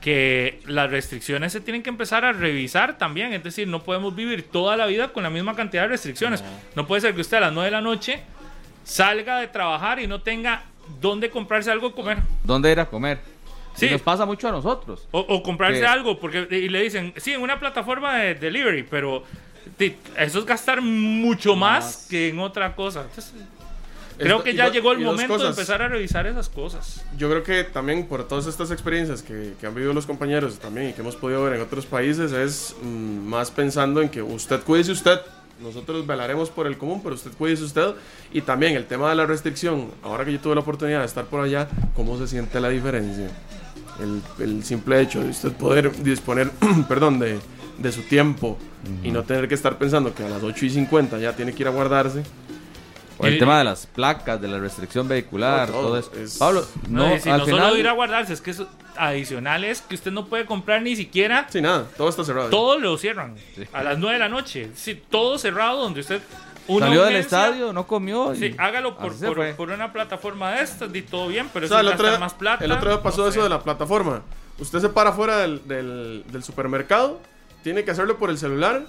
que 0.03 0.61
las 0.67 0.91
restricciones 0.91 1.53
se 1.53 1.61
tienen 1.61 1.83
que 1.83 1.89
empezar 1.89 2.25
a 2.25 2.33
revisar 2.33 2.99
también. 2.99 3.33
Es 3.33 3.43
decir, 3.43 3.69
no 3.69 3.83
podemos 3.83 4.15
vivir 4.15 4.43
toda 4.51 4.77
la 4.77 4.87
vida 4.87 5.09
con 5.09 5.23
la 5.23 5.31
misma 5.31 5.55
cantidad 5.55 5.83
de 5.83 5.89
restricciones. 5.89 6.45
No, 6.75 6.87
puede 6.87 7.01
ser 7.01 7.15
que 7.15 7.23
usted 7.23 7.39
a 7.39 7.41
las 7.41 7.53
9 7.53 7.67
de 7.67 7.71
la 7.71 7.81
noche 7.81 8.21
salga 8.85 9.39
de 9.39 9.49
trabajar 9.49 10.01
y 10.01 10.07
no 10.07 10.21
tenga 10.21 10.65
dónde 11.01 11.31
comprarse 11.31 11.71
algo 11.71 11.91
de 11.91 11.95
comer. 11.95 12.19
¿Dónde 12.43 12.71
ir 12.71 12.81
a 12.81 12.87
comer? 12.87 13.21
Sí. 13.75 13.87
Y 13.87 13.91
nos 13.91 14.03
pasa 14.03 14.25
mucho 14.27 14.49
a 14.49 14.53
nosotros. 14.53 15.09
O, 15.11 15.21
o 15.21 15.43
comprarse 15.43 15.81
Que- 15.81 15.87
algo, 15.87 16.19
porque 16.21 16.47
y 16.51 16.69
le 16.69 16.83
dicen, 16.83 17.15
sí, 17.17 17.33
en 17.33 17.41
una 17.41 17.59
plataforma 17.59 18.17
de 18.17 18.35
delivery, 18.35 18.83
pero 18.83 19.25
eso 20.17 20.39
es 20.39 20.45
gastar 20.45 20.83
mucho 20.83 21.57
más, 21.57 22.07
que 22.11 22.29
en 22.29 22.39
otra 22.39 22.75
cosa. 22.75 23.03
Entonces, 23.03 23.33
creo 24.19 24.43
que 24.43 24.55
ya 24.55 24.69
llegó 24.69 24.93
el 24.93 24.99
momento 24.99 25.39
de 25.39 25.49
empezar 25.49 25.83
a 25.83 25.89
revisar 25.89 26.27
esas 26.27 26.49
cosas. 26.49 27.05
Yo 27.17 27.31
creo 27.31 27.43
que 27.43 27.65
también 27.65 28.07
por 28.07 28.27
todas 28.29 28.47
estas 28.47 28.71
experiencias 28.71 29.23
que, 29.23 29.55
que 29.61 29.67
han 29.67 29.75
vivido 29.75 29.93
los 29.93 30.07
compañeros 30.07 30.59
también 30.59 30.91
y 30.91 30.93
que 30.93 31.01
hemos 31.01 31.17
podido 31.17 31.43
ver 31.45 31.55
en 31.55 31.63
otros 31.63 31.87
países 31.87 32.33
es 32.33 32.77
mm, 32.83 32.87
más 33.27 33.51
pensando 33.51 34.03
en 34.03 34.09
que 34.09 34.23
usted 34.23 34.61
cuídese 34.61 34.93
usted. 34.93 35.21
Nosotros 35.63 36.07
velaremos 36.07 36.51
por 36.51 36.67
el 36.67 36.77
común, 36.77 37.01
pero 37.03 37.15
usted 37.15 37.31
cuídese 37.39 37.65
usted. 37.65 37.95
Y 38.33 38.41
también 38.43 38.75
el 38.77 38.87
tema 38.87 39.09
de 39.11 39.17
la 39.17 39.27
restricción. 39.27 39.89
Ahora 40.03 40.25
que 40.25 40.33
yo 40.33 40.41
tuve 40.41 40.55
la 40.55 40.61
oportunidad 40.61 41.01
de 41.01 41.07
estar 41.07 41.25
por 41.27 41.43
allá, 41.43 41.69
¿cómo 41.95 42.19
se 42.19 42.27
siente 42.27 42.61
la 42.61 42.69
diferencia? 42.69 43.29
El, 44.01 44.23
el 44.45 44.65
simple 44.65 45.01
hecho 45.01 45.23
de 45.23 45.31
usted 45.31 45.53
poder 45.53 46.03
disponer, 46.03 46.51
perdón, 46.89 47.19
de, 47.19 47.39
de 47.79 47.93
su 47.93 48.03
tiempo 48.03 48.59
y 49.03 49.11
no 49.11 49.23
tener 49.23 49.49
que 49.49 49.55
estar 49.55 49.79
pensando 49.79 50.15
que 50.15 50.25
a 50.25 50.29
las 50.29 50.43
8 50.43 50.67
y 50.67 50.71
50 50.71 51.19
ya 51.19 51.35
tiene 51.35 51.53
que 51.53 51.63
ir 51.63 51.69
a 51.69 51.71
guardarse. 51.71 52.23
O 53.23 53.27
el 53.27 53.37
Y- 53.37 53.39
tema 53.39 53.59
de 53.59 53.65
las 53.65 53.87
placas, 53.87 54.41
de 54.41 54.49
la 54.49 54.59
restricción 54.59 55.07
vehicular, 55.09 55.69
No, 55.69 55.75
todo, 55.75 55.83
todo, 55.89 55.99
eso. 55.99 56.13
es- 56.15 56.39
Pablo, 56.39 56.67
No, 56.89 57.09
no, 57.09 57.19
si 57.19 57.29
al 57.31 57.39
no 57.39 57.45
final, 57.47 57.61
solo 57.69 57.77
ir 57.79 57.89
a 57.89 57.93
guardarse, 57.93 58.33
es 58.33 58.41
que 58.41 58.51
eso 58.51 58.69
adicional 58.97 59.65
es 59.65 59.81
que 59.81 59.95
usted 59.95 60.11
no 60.13 60.27
puede 60.27 60.45
comprar 60.45 60.83
ni 60.83 60.97
siquiera. 60.97 61.47
Sí, 61.51 61.61
nada, 61.63 61.87
todo 61.97 62.09
está 62.09 62.25
cerrado. 62.25 62.51
Todo 62.51 62.79
lo 62.79 62.99
cierran 62.99 63.37
a 63.73 63.83
las 63.83 63.99
9 63.99 64.15
de 64.15 64.19
la 64.19 64.29
noche. 64.29 64.71
Sí, 64.75 65.01
todo 65.11 65.39
cerrado 65.39 65.81
donde 65.81 66.01
usted. 66.01 66.21
una 66.69 66.87
salió 66.87 67.03
del 67.05 67.17
estadio, 67.17 67.73
no 67.73 67.87
comió. 67.89 68.35
y 68.35 68.39
Sí, 68.39 68.55
hágalo 68.57 68.97
por, 68.97 69.71
una 69.71 69.93
plataforma 69.93 70.53
de 70.53 70.63
estas 70.63 70.95
y 70.95 71.03
todo 71.03 71.27
bien, 71.29 71.49
pero 71.53 71.67
O 71.67 71.69
sea, 71.69 71.81
eso 71.81 71.89
el 71.89 71.95
otro, 71.95 72.09
día, 72.09 72.19
más 72.21 72.35
plata. 72.35 72.65
el 72.65 72.71
otro 72.71 72.89
día 72.91 73.03
pasó 73.03 73.23
no 73.23 73.29
eso 73.29 73.39
sé. 73.39 73.43
de 73.43 73.49
la 73.49 73.61
plataforma. 73.63 74.23
Usted 74.59 74.79
se 74.81 74.89
para 74.89 75.13
fuera 75.13 75.39
del, 75.39 75.67
del- 75.67 76.23
del 76.31 76.43
supermercado, 76.45 77.21
tiene 77.65 77.83
que 77.85 77.91
hacerlo 77.91 78.17
por 78.17 78.31
el 78.31 78.39
celular 78.39 78.83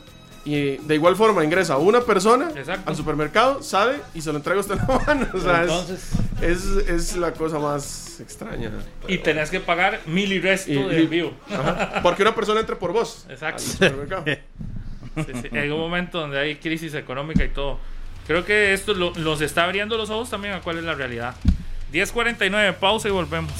y 0.45 0.77
de 0.77 0.95
igual 0.95 1.15
forma 1.15 1.43
ingresa 1.43 1.77
una 1.77 2.01
persona 2.01 2.49
Exacto. 2.55 2.89
al 2.89 2.95
supermercado, 2.95 3.63
sale 3.63 3.99
y 4.13 4.21
se 4.21 4.31
lo 4.31 4.37
entrega 4.37 4.57
a 4.57 4.61
usted 4.61 4.75
en 4.75 4.87
la 4.87 4.99
mano. 5.07 5.27
O 5.33 5.39
sea, 5.39 5.63
es- 5.63 5.69
Entonces, 5.69 6.11
es, 6.41 6.65
es 6.89 7.15
la 7.15 7.31
cosa 7.33 7.59
más 7.59 8.19
extraña. 8.19 8.71
Y 9.07 9.17
tenés 9.19 9.49
que 9.49 9.59
pagar 9.59 10.01
mil 10.05 10.31
y 10.33 10.39
resto 10.39 10.71
Y- 10.71 10.83
de 10.83 10.99
y- 11.01 11.03
envío. 11.03 11.31
Ajá, 11.49 12.01
porque 12.03 12.21
una 12.23 12.35
persona 12.35 12.59
entre 12.59 12.75
por 12.75 12.91
vos. 12.93 13.25
Exacto. 13.29 13.61
al 13.63 13.69
supermercado. 13.69 14.25
Sí, 15.15 15.25
sí, 15.43 15.49
En 15.51 15.71
un 15.71 15.79
momento 15.79 16.19
donde 16.19 16.39
hay 16.39 16.55
crisis 16.55 16.95
económica 16.95 17.43
y 17.43 17.49
todo. 17.49 17.77
Creo 18.25 18.43
que 18.45 18.73
esto 18.73 18.95
lo- 18.95 19.13
nos 19.13 19.41
está 19.41 19.63
abriendo 19.65 19.95
los 19.95 20.09
ojos 20.09 20.29
también 20.31 20.55
a 20.55 20.61
cuál 20.61 20.79
es 20.79 20.83
la 20.85 20.95
realidad. 20.95 21.35
10.49, 21.93 22.73
pausa 22.73 23.09
y 23.09 23.11
volvemos. 23.11 23.51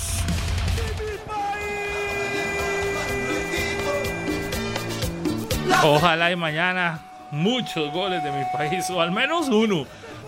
Ojalá 5.83 6.31
y 6.31 6.35
mañana 6.35 6.99
muchos 7.31 7.91
goles 7.91 8.23
de 8.23 8.31
mi 8.31 8.43
país, 8.53 8.89
o 8.89 9.01
al 9.01 9.11
menos 9.11 9.49
uno, 9.49 9.85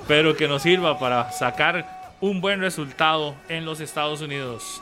pero 0.07 0.35
que 0.35 0.47
nos 0.47 0.61
sirva 0.61 0.97
para 0.97 1.31
sacar 1.31 2.13
un 2.21 2.41
buen 2.41 2.59
resultado 2.59 3.35
en 3.49 3.65
los 3.65 3.79
Estados 3.79 4.21
Unidos. 4.21 4.81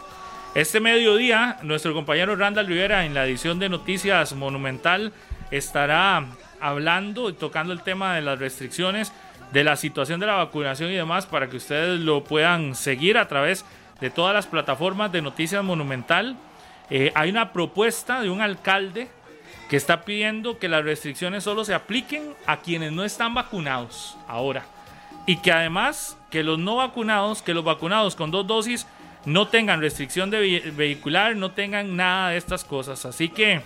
Este 0.56 0.80
mediodía, 0.80 1.58
nuestro 1.64 1.94
compañero 1.94 2.36
Randall 2.36 2.68
Rivera 2.68 3.06
en 3.06 3.14
la 3.14 3.26
edición 3.26 3.60
de 3.60 3.70
Noticias 3.70 4.34
Monumental 4.34 5.12
estará 5.52 6.26
hablando 6.60 7.30
y 7.30 7.34
tocando 7.34 7.74
el 7.74 7.82
tema 7.82 8.16
de 8.16 8.22
las 8.22 8.40
restricciones, 8.40 9.12
de 9.52 9.64
la 9.64 9.76
situación 9.76 10.20
de 10.20 10.28
la 10.28 10.36
vacunación 10.36 10.92
y 10.92 10.96
demás, 10.96 11.26
para 11.26 11.50
que 11.50 11.58
ustedes 11.58 12.00
lo 12.00 12.24
puedan 12.24 12.76
seguir 12.76 13.18
a 13.18 13.28
través 13.28 13.66
de 14.00 14.10
todas 14.10 14.34
las 14.34 14.48
plataformas 14.48 15.12
de 15.12 15.22
Noticias 15.22 15.64
Monumental. 15.64 16.36
Eh, 16.90 17.12
hay 17.16 17.30
una 17.30 17.52
propuesta 17.52 18.22
de 18.22 18.30
un 18.30 18.42
alcalde 18.42 19.10
que 19.74 19.78
está 19.78 20.06
pidiendo 20.06 20.60
que 20.60 20.70
las 20.70 20.86
restricciones 20.86 21.44
solo 21.44 21.66
se 21.66 21.74
apliquen 21.74 22.36
a 22.46 22.58
quienes 22.58 22.92
no 22.92 23.04
están 23.04 23.34
vacunados 23.34 24.16
ahora. 24.28 24.68
Y 25.26 25.38
que 25.38 25.52
además 25.52 26.16
que 26.30 26.44
los 26.44 26.60
no 26.60 26.76
vacunados, 26.76 27.42
que 27.42 27.56
los 27.56 27.64
vacunados 27.64 28.16
con 28.16 28.30
dos 28.30 28.46
dosis 28.46 28.86
no 29.26 29.48
tengan 29.48 29.82
restricción 29.82 30.30
de 30.30 30.72
vehicular, 30.78 31.36
no 31.36 31.54
tengan 31.54 31.96
nada 31.96 32.30
de 32.30 32.38
estas 32.38 32.64
cosas. 32.64 33.04
Así 33.08 33.30
que 33.30 33.62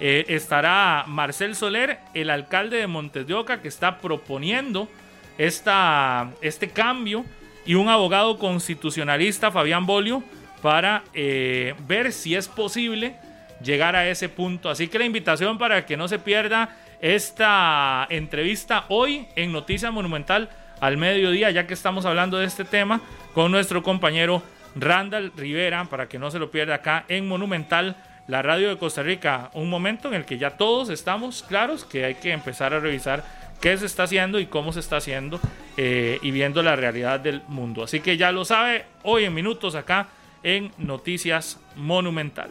eh, 0.00 0.24
estará 0.28 1.04
Marcel 1.06 1.54
Soler, 1.54 1.98
el 2.14 2.30
alcalde 2.30 2.78
de 2.78 2.86
Montes 2.86 3.26
de 3.26 3.34
Oca, 3.34 3.60
que 3.60 3.68
está 3.68 3.98
proponiendo 3.98 4.88
esta, 5.36 6.30
este 6.40 6.70
cambio, 6.70 7.26
y 7.66 7.74
un 7.74 7.90
abogado 7.90 8.38
constitucionalista, 8.38 9.50
Fabián 9.50 9.84
Bolio, 9.84 10.22
para 10.62 11.04
eh, 11.12 11.74
ver 11.86 12.10
si 12.10 12.36
es 12.36 12.48
posible 12.48 13.16
llegar 13.62 13.96
a 13.96 14.08
ese 14.08 14.28
punto. 14.28 14.70
Así 14.70 14.88
que 14.88 14.98
la 14.98 15.04
invitación 15.04 15.58
para 15.58 15.86
que 15.86 15.96
no 15.96 16.08
se 16.08 16.18
pierda 16.18 16.76
esta 17.00 18.06
entrevista 18.10 18.84
hoy 18.88 19.26
en 19.34 19.52
Noticias 19.52 19.92
Monumental 19.92 20.48
al 20.80 20.96
mediodía, 20.96 21.50
ya 21.50 21.66
que 21.66 21.74
estamos 21.74 22.06
hablando 22.06 22.38
de 22.38 22.46
este 22.46 22.64
tema 22.64 23.00
con 23.34 23.50
nuestro 23.50 23.82
compañero 23.82 24.42
Randall 24.74 25.32
Rivera, 25.36 25.84
para 25.84 26.08
que 26.08 26.18
no 26.18 26.30
se 26.30 26.38
lo 26.38 26.50
pierda 26.50 26.76
acá 26.76 27.04
en 27.08 27.28
Monumental, 27.28 27.96
la 28.26 28.42
radio 28.42 28.68
de 28.68 28.78
Costa 28.78 29.02
Rica. 29.02 29.50
Un 29.54 29.68
momento 29.68 30.08
en 30.08 30.14
el 30.14 30.24
que 30.24 30.38
ya 30.38 30.50
todos 30.50 30.88
estamos 30.88 31.42
claros 31.42 31.84
que 31.84 32.04
hay 32.04 32.14
que 32.14 32.32
empezar 32.32 32.72
a 32.72 32.80
revisar 32.80 33.24
qué 33.60 33.76
se 33.76 33.86
está 33.86 34.04
haciendo 34.04 34.40
y 34.40 34.46
cómo 34.46 34.72
se 34.72 34.80
está 34.80 34.96
haciendo 34.96 35.40
eh, 35.76 36.18
y 36.22 36.30
viendo 36.30 36.62
la 36.62 36.76
realidad 36.76 37.20
del 37.20 37.42
mundo. 37.48 37.84
Así 37.84 38.00
que 38.00 38.16
ya 38.16 38.32
lo 38.32 38.44
sabe, 38.44 38.84
hoy 39.02 39.24
en 39.24 39.34
minutos 39.34 39.74
acá 39.74 40.08
en 40.42 40.72
Noticias 40.78 41.60
Monumental. 41.76 42.50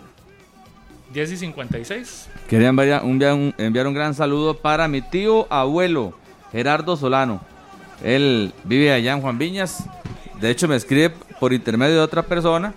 10 1.11 1.31
y 1.31 1.37
56. 1.37 2.29
Quería 2.47 2.69
enviar 2.69 3.03
un, 3.03 3.53
enviar 3.57 3.87
un 3.87 3.93
gran 3.93 4.13
saludo 4.13 4.57
para 4.57 4.87
mi 4.87 5.01
tío 5.01 5.47
abuelo, 5.51 6.13
Gerardo 6.51 6.95
Solano. 6.95 7.41
Él 8.03 8.53
vive 8.63 8.91
allá 8.91 9.13
en 9.13 9.21
Juan 9.21 9.37
Viñas. 9.37 9.83
De 10.39 10.49
hecho, 10.49 10.67
me 10.67 10.75
escribe 10.75 11.11
por 11.39 11.53
intermedio 11.53 11.95
de 11.95 12.01
otra 12.01 12.23
persona. 12.23 12.73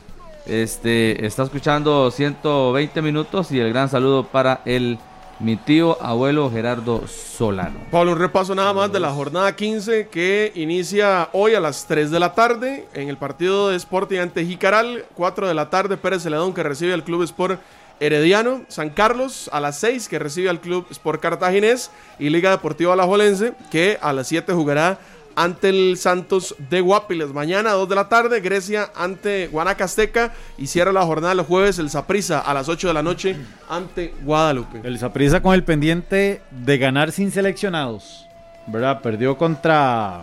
Este 0.46 1.24
está 1.24 1.44
escuchando 1.44 2.10
120 2.10 3.00
minutos 3.00 3.50
y 3.50 3.60
el 3.60 3.72
gran 3.72 3.88
saludo 3.88 4.24
para 4.24 4.60
el 4.66 4.98
mi 5.40 5.56
tío 5.56 6.00
abuelo 6.02 6.50
Gerardo 6.50 7.06
Solano. 7.08 7.80
Pablo, 7.90 8.12
un 8.12 8.18
repaso 8.18 8.54
nada 8.54 8.72
más 8.72 8.92
de 8.92 9.00
la 9.00 9.10
jornada 9.10 9.54
15 9.54 10.08
que 10.08 10.52
inicia 10.54 11.28
hoy 11.32 11.54
a 11.54 11.60
las 11.60 11.86
3 11.86 12.10
de 12.10 12.20
la 12.20 12.34
tarde 12.34 12.86
en 12.94 13.08
el 13.08 13.16
partido 13.16 13.70
de 13.70 13.76
Sporting 13.76 14.18
ante 14.18 14.44
Jicaral, 14.44 15.04
4 15.14 15.48
de 15.48 15.54
la 15.54 15.70
tarde 15.70 15.96
Pérez 15.96 16.22
Celedón 16.22 16.52
que 16.52 16.62
recibe 16.62 16.92
al 16.92 17.04
Club 17.04 17.22
Sport 17.22 17.60
Herediano, 18.00 18.62
San 18.68 18.90
Carlos 18.90 19.48
a 19.52 19.60
las 19.60 19.78
6 19.78 20.08
que 20.08 20.18
recibe 20.18 20.50
al 20.50 20.60
Club 20.60 20.86
Sport 20.90 21.20
Cartaginés 21.20 21.90
y 22.18 22.30
Liga 22.30 22.50
Deportiva 22.50 22.92
Alajuelense 22.92 23.54
que 23.70 23.98
a 24.00 24.12
las 24.12 24.28
7 24.28 24.52
jugará 24.52 24.98
ante 25.36 25.68
el 25.68 25.96
Santos 25.96 26.54
de 26.70 26.80
Guapiles. 26.80 27.32
Mañana 27.32 27.70
a 27.70 27.74
2 27.74 27.88
de 27.88 27.94
la 27.94 28.08
tarde, 28.08 28.40
Grecia 28.40 28.90
ante 28.94 29.48
Guanacasteca 29.48 30.32
y 30.58 30.66
cierra 30.66 30.92
la 30.92 31.02
jornada 31.02 31.32
el 31.32 31.42
jueves 31.42 31.78
el 31.78 31.90
Saprisa 31.90 32.40
a 32.40 32.54
las 32.54 32.68
8 32.68 32.88
de 32.88 32.94
la 32.94 33.02
noche 33.02 33.36
ante 33.68 34.14
Guadalupe. 34.22 34.80
El 34.84 34.98
Saprisa 34.98 35.42
con 35.42 35.54
el 35.54 35.64
pendiente 35.64 36.42
de 36.50 36.78
ganar 36.78 37.12
sin 37.12 37.30
seleccionados, 37.30 38.26
¿verdad? 38.66 39.00
Perdió 39.02 39.36
contra 39.36 40.22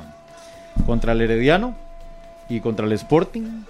contra 0.85 1.11
el 1.11 1.21
Herediano 1.21 1.75
y 2.49 2.59
contra 2.59 2.85
el 2.85 2.91
Sporting 2.93 3.63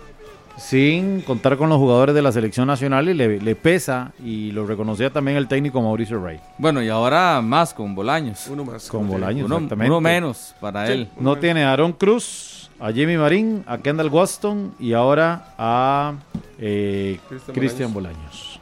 sin 0.62 1.22
contar 1.22 1.58
con 1.58 1.70
los 1.70 1.78
jugadores 1.80 2.14
de 2.14 2.22
la 2.22 2.32
selección 2.32 2.68
nacional 2.68 3.10
y 3.10 3.14
le, 3.14 3.56
pesa 3.56 4.12
y 4.24 4.52
lo 4.52 4.66
reconocía 4.66 5.10
también 5.10 5.38
el 5.38 5.48
técnico 5.48 5.82
Mauricio 5.82 6.24
Rey. 6.24 6.40
Bueno, 6.58 6.82
y 6.84 6.90
ahora 6.90 7.42
más 7.42 7.74
con 7.74 7.96
Bolaños. 7.96 8.48
Uno 8.48 8.64
más. 8.64 8.88
Con 8.88 9.08
Bolaños, 9.08 9.46
uno, 9.46 9.56
exactamente. 9.56 9.90
Uno 9.90 10.02
menos 10.02 10.56
para 10.62 10.90
él. 10.92 11.10
No 11.20 11.38
tiene 11.38 11.64
a 11.64 11.74
Aaron 11.74 11.94
Cruz, 11.94 12.70
a 12.80 12.92
Jimmy 12.92 13.18
Marín, 13.18 13.64
a 13.66 13.80
Kendall 13.80 14.10
Waston 14.10 14.74
y 14.80 14.94
ahora 14.94 15.54
a 15.58 16.14
eh, 16.60 17.20
Cristian 17.54 17.92
Bolaños. 17.92 18.60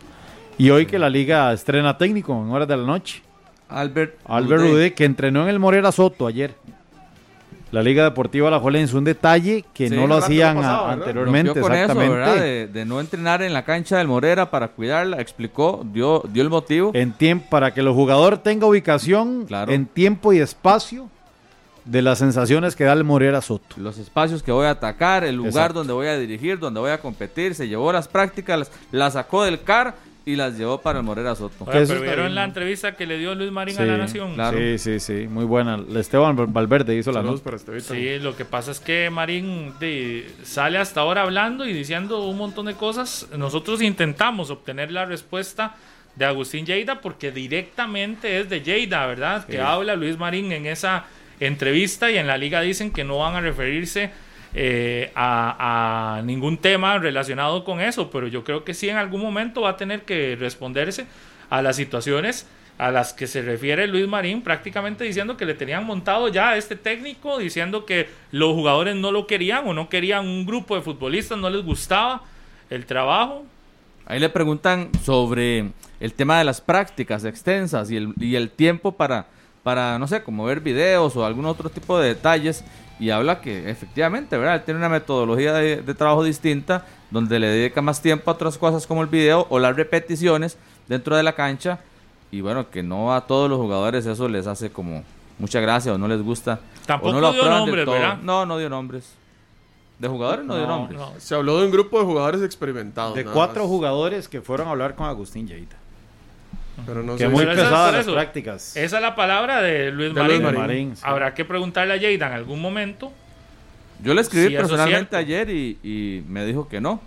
Y 0.57 0.69
hoy 0.69 0.85
que 0.85 0.97
la 0.97 1.09
liga 1.09 1.51
estrena 1.53 1.97
técnico 1.97 2.33
en 2.33 2.49
horas 2.49 2.67
de 2.67 2.77
la 2.77 2.83
noche. 2.83 3.21
Albert, 3.67 4.17
Albert 4.25 4.61
Rude, 4.61 4.93
que 4.93 5.05
entrenó 5.05 5.43
en 5.43 5.49
el 5.49 5.59
Morera 5.59 5.91
Soto 5.91 6.25
ayer 6.25 6.55
la 7.71 7.83
Liga 7.83 8.03
Deportiva 8.03 8.49
La 8.49 8.79
es 8.79 8.93
un 8.93 9.03
detalle 9.03 9.65
que 9.73 9.89
no 9.89 10.07
lo 10.07 10.15
hacían 10.15 10.57
anteriormente. 10.63 11.59
exactamente. 11.59 12.67
De, 12.67 12.85
no 12.85 12.99
entrenar 12.99 13.41
en 13.41 13.53
la 13.53 13.63
cancha 13.63 13.97
del 13.97 14.07
Morera 14.07 14.49
para 14.49 14.69
cuidarla, 14.69 15.21
explicó, 15.21 15.85
dio, 15.91 16.23
dio 16.31 16.41
el 16.41 16.49
motivo. 16.49 16.91
En 16.93 17.11
tiempo, 17.11 17.47
para 17.49 17.73
que 17.73 17.81
el 17.81 17.89
jugador 17.89 18.39
tenga 18.39 18.65
ubicación 18.65 19.45
en 19.67 19.85
tiempo 19.85 20.33
y 20.33 20.39
espacio 20.39 21.09
de 21.85 22.01
las 22.01 22.19
sensaciones 22.19 22.75
que 22.75 22.83
da 22.83 22.93
el 22.93 23.03
Morera 23.03 23.41
Soto. 23.41 23.75
Los 23.77 23.97
espacios 23.97 24.43
que 24.43 24.51
voy 24.51 24.65
a 24.65 24.71
atacar, 24.71 25.23
el 25.23 25.35
lugar 25.35 25.73
donde 25.73 25.93
voy 25.93 26.07
a 26.07 26.17
dirigir, 26.17 26.59
donde 26.59 26.79
voy 26.79 26.91
a 26.91 26.99
competir, 26.99 27.55
se 27.55 27.67
llevó 27.67 27.91
las 27.91 28.07
prácticas, 28.07 28.71
las 28.91 29.13
sacó 29.13 29.43
del 29.43 29.61
CAR 29.61 29.95
y 30.25 30.35
las 30.35 30.57
llevó 30.57 30.81
para 30.81 30.99
el 30.99 31.05
Morera 31.05 31.35
Soto. 31.35 31.65
pero 31.65 32.01
vieron 32.01 32.35
la 32.35 32.43
entrevista 32.43 32.95
que 32.95 33.05
le 33.05 33.17
dio 33.17 33.33
Luis 33.35 33.51
Marín 33.51 33.77
a 33.79 33.85
la 33.85 33.97
Nación. 33.97 34.35
Sí, 34.53 34.77
sí, 34.77 34.99
sí, 34.99 35.27
muy 35.27 35.45
buena. 35.45 35.79
Esteban 35.95 36.53
Valverde 36.53 36.95
hizo 36.95 37.11
la 37.11 37.21
luz 37.21 37.41
para 37.41 37.57
Sí, 37.57 38.19
lo 38.19 38.35
que 38.35 38.45
pasa 38.45 38.71
es 38.71 38.79
que 38.79 39.09
Marín 39.09 39.73
sale 40.43 40.77
hasta 40.77 41.01
ahora 41.01 41.23
hablando 41.23 41.67
y 41.67 41.73
diciendo 41.73 42.25
un 42.25 42.37
montón 42.37 42.67
de 42.67 42.75
cosas. 42.75 43.27
Nosotros 43.37 43.81
intentamos 43.81 44.49
obtener 44.49 44.91
la 44.91 45.05
respuesta 45.05 45.75
de 46.15 46.25
Agustín 46.25 46.65
Lleida 46.65 47.01
porque 47.01 47.31
directamente 47.31 48.39
es 48.39 48.49
de 48.49 48.61
Lleida, 48.61 49.05
¿verdad? 49.05 49.45
Que 49.45 49.61
habla 49.61 49.95
Luis 49.95 50.17
Marín 50.17 50.51
en 50.51 50.65
esa 50.65 51.05
entrevista 51.39 52.11
y 52.11 52.17
en 52.17 52.27
la 52.27 52.37
liga 52.37 52.61
dicen 52.61 52.91
que 52.91 53.03
no 53.03 53.19
van 53.19 53.35
a 53.35 53.41
referirse 53.41 54.11
eh, 54.53 55.11
a, 55.15 56.21
ningún 56.23 56.57
tema 56.57 56.97
relacionado 56.97 57.63
con 57.63 57.81
eso, 57.81 58.09
pero 58.09 58.27
yo 58.27 58.43
creo 58.43 58.63
que 58.63 58.73
sí 58.73 58.89
en 58.89 58.97
algún 58.97 59.21
momento 59.21 59.61
va 59.61 59.71
a 59.71 59.77
tener 59.77 60.03
que 60.03 60.35
responderse 60.39 61.05
a 61.49 61.61
las 61.61 61.75
situaciones 61.75 62.47
a 62.79 62.91
las 62.91 63.11
que 63.11 63.27
se 63.27 63.41
refiere 63.41 63.87
Luis 63.87 64.07
Marín, 64.07 64.41
prácticamente 64.41 65.03
diciendo 65.03 65.35
que 65.35 65.45
le 65.45 65.53
tenían 65.53 65.85
montado 65.85 66.29
ya 66.29 66.51
a 66.51 66.57
este 66.57 66.77
técnico, 66.77 67.37
diciendo 67.37 67.85
que 67.85 68.07
los 68.31 68.53
jugadores 68.53 68.95
no 68.95 69.11
lo 69.11 69.27
querían 69.27 69.67
o 69.67 69.73
no 69.73 69.89
querían 69.89 70.25
un 70.25 70.45
grupo 70.45 70.75
de 70.75 70.81
futbolistas, 70.81 71.37
no 71.37 71.49
les 71.49 71.63
gustaba 71.63 72.23
el 72.69 72.85
trabajo. 72.85 73.45
Ahí 74.05 74.19
le 74.19 74.29
preguntan 74.29 74.89
sobre 75.03 75.71
el 75.99 76.13
tema 76.13 76.39
de 76.39 76.45
las 76.45 76.61
prácticas 76.61 77.25
extensas 77.25 77.91
y 77.91 77.97
el, 77.97 78.13
y 78.17 78.35
el 78.35 78.49
tiempo 78.49 78.93
para, 78.93 79.27
para, 79.61 79.99
no 79.99 80.07
sé, 80.07 80.23
como 80.23 80.45
ver 80.45 80.61
videos 80.61 81.17
o 81.17 81.25
algún 81.25 81.45
otro 81.45 81.69
tipo 81.69 81.99
de 81.99 82.07
detalles 82.07 82.63
y 82.99 83.09
habla 83.11 83.39
que 83.41 83.69
efectivamente, 83.69 84.37
¿verdad? 84.37 84.63
tiene 84.65 84.79
una 84.79 84.89
metodología 84.89 85.53
de, 85.53 85.93
trabajo 85.93 86.23
distinta 86.23 86.85
donde 87.09 87.39
le 87.39 87.47
dedica 87.47 87.81
más 87.81 88.01
tiempo 88.01 88.29
a 88.29 88.33
otras 88.33 88.57
cosas 88.57 88.85
como 88.85 89.01
el 89.01 89.07
video 89.07 89.47
o 89.49 89.57
las 89.57 89.75
repeticiones 89.75 90.57
dentro 90.87 91.15
de 91.15 91.23
la 91.23 91.33
cancha 91.33 91.79
y 92.29 92.41
bueno, 92.41 92.69
que 92.69 92.83
no 92.83 93.13
a 93.13 93.25
todos 93.25 93.49
los 93.49 93.57
jugadores 93.57 94.05
eso 94.05 94.27
les 94.27 94.45
hace 94.45 94.69
como 94.69 95.03
mucha 95.39 95.59
gracia 95.61 95.93
o 95.93 95.97
no 95.97 96.07
les 96.07 96.21
gusta. 96.21 96.59
Tampoco 96.85 97.19
no 97.19 97.33
dio 97.33 97.49
nombres, 97.49 97.85
¿verdad? 97.85 98.19
No, 98.21 98.45
no 98.45 98.57
dio 98.57 98.69
nombres. 98.69 99.15
De 99.97 100.07
jugadores 100.07 100.45
no, 100.45 100.55
dio 100.55 100.67
nombres. 100.67 101.01
Se 101.17 101.35
habló 101.35 101.59
de 101.59 101.65
un 101.65 101.71
grupo 101.71 101.99
de 101.99 102.05
jugadores 102.05 102.41
experimentados. 102.41 103.15
De 103.15 103.25
cuatro 103.25 103.67
jugadores 103.67 104.27
que 104.27 104.41
fueron 104.41 104.67
a 104.67 104.71
hablar 104.71 104.95
con 104.95 105.07
Agustín 105.07 105.47
Yeita. 105.47 105.78
Pero 106.85 107.03
no 107.03 107.15
que 107.15 107.27
muy 107.27 107.45
pesadas 107.45 107.93
las 107.93 108.13
prácticas. 108.13 108.75
Esa 108.75 108.97
es 108.97 109.01
la 109.01 109.15
palabra 109.15 109.61
de 109.61 109.91
Luis 109.91 110.13
Marín. 110.13 110.93
Habrá 111.01 111.33
que 111.33 111.45
preguntarle 111.45 111.93
a 111.93 111.97
Lleida 111.97 112.27
en 112.27 112.33
algún 112.33 112.61
momento. 112.61 113.11
Yo 114.03 114.13
le 114.13 114.21
escribí 114.21 114.55
personalmente 114.55 115.15
ayer 115.15 115.49
y, 115.49 116.23
me 116.27 116.45
dijo 116.45 116.67
que 116.67 116.81
no. 116.81 117.01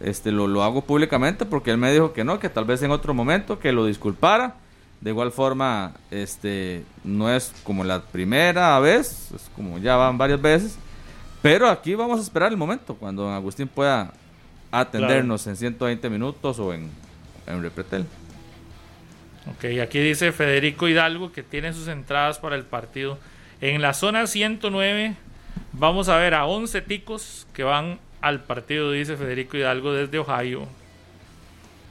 Este 0.00 0.32
lo, 0.32 0.46
lo 0.46 0.62
hago 0.62 0.82
públicamente 0.82 1.44
porque 1.44 1.70
él 1.70 1.76
me 1.76 1.92
dijo 1.92 2.14
que 2.14 2.24
no, 2.24 2.38
que 2.38 2.48
tal 2.48 2.64
vez 2.64 2.82
en 2.82 2.90
otro 2.90 3.12
momento 3.12 3.58
que 3.58 3.72
lo 3.72 3.84
disculpara. 3.86 4.54
De 5.00 5.10
igual 5.10 5.32
forma, 5.32 5.94
este 6.10 6.84
no 7.04 7.34
es 7.34 7.54
como 7.64 7.84
la 7.84 8.02
primera 8.02 8.78
vez, 8.80 9.30
es 9.34 9.50
como 9.56 9.78
ya 9.78 9.96
van 9.96 10.18
varias 10.18 10.40
veces. 10.40 10.78
Pero 11.42 11.68
aquí 11.68 11.94
vamos 11.94 12.18
a 12.18 12.22
esperar 12.22 12.50
el 12.50 12.58
momento 12.58 12.94
cuando 12.94 13.22
don 13.22 13.32
Agustín 13.32 13.66
pueda 13.66 14.12
atendernos 14.70 15.46
en 15.46 15.56
120 15.56 16.10
minutos 16.10 16.58
o 16.58 16.74
en, 16.74 16.90
en 17.46 17.62
Repretel. 17.62 18.04
Ok, 19.50 19.64
aquí 19.82 19.98
dice 20.00 20.32
Federico 20.32 20.88
Hidalgo 20.88 21.32
que 21.32 21.42
tiene 21.42 21.72
sus 21.72 21.88
entradas 21.88 22.38
para 22.38 22.56
el 22.56 22.64
partido. 22.64 23.18
En 23.60 23.82
la 23.82 23.94
zona 23.94 24.26
109 24.26 25.16
vamos 25.72 26.08
a 26.08 26.16
ver 26.16 26.34
a 26.34 26.46
11 26.46 26.80
ticos 26.82 27.46
que 27.52 27.64
van 27.64 27.98
al 28.20 28.44
partido, 28.44 28.92
dice 28.92 29.16
Federico 29.16 29.56
Hidalgo 29.56 29.92
desde 29.92 30.18
Ohio. 30.18 30.66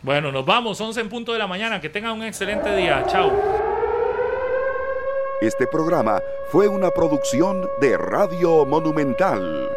Bueno, 0.02 0.32
nos 0.32 0.46
vamos, 0.46 0.80
11 0.80 1.02
en 1.02 1.10
punto 1.10 1.34
de 1.34 1.40
la 1.40 1.48
mañana. 1.48 1.82
Que 1.82 1.90
tengan 1.90 2.14
un 2.14 2.24
excelente 2.24 2.74
día. 2.76 3.06
Chao. 3.08 3.32
Este 5.42 5.68
programa 5.68 6.22
fue 6.52 6.68
una 6.68 6.92
producción 6.92 7.68
de 7.82 7.98
Radio 7.98 8.66
Monumental. 8.66 9.70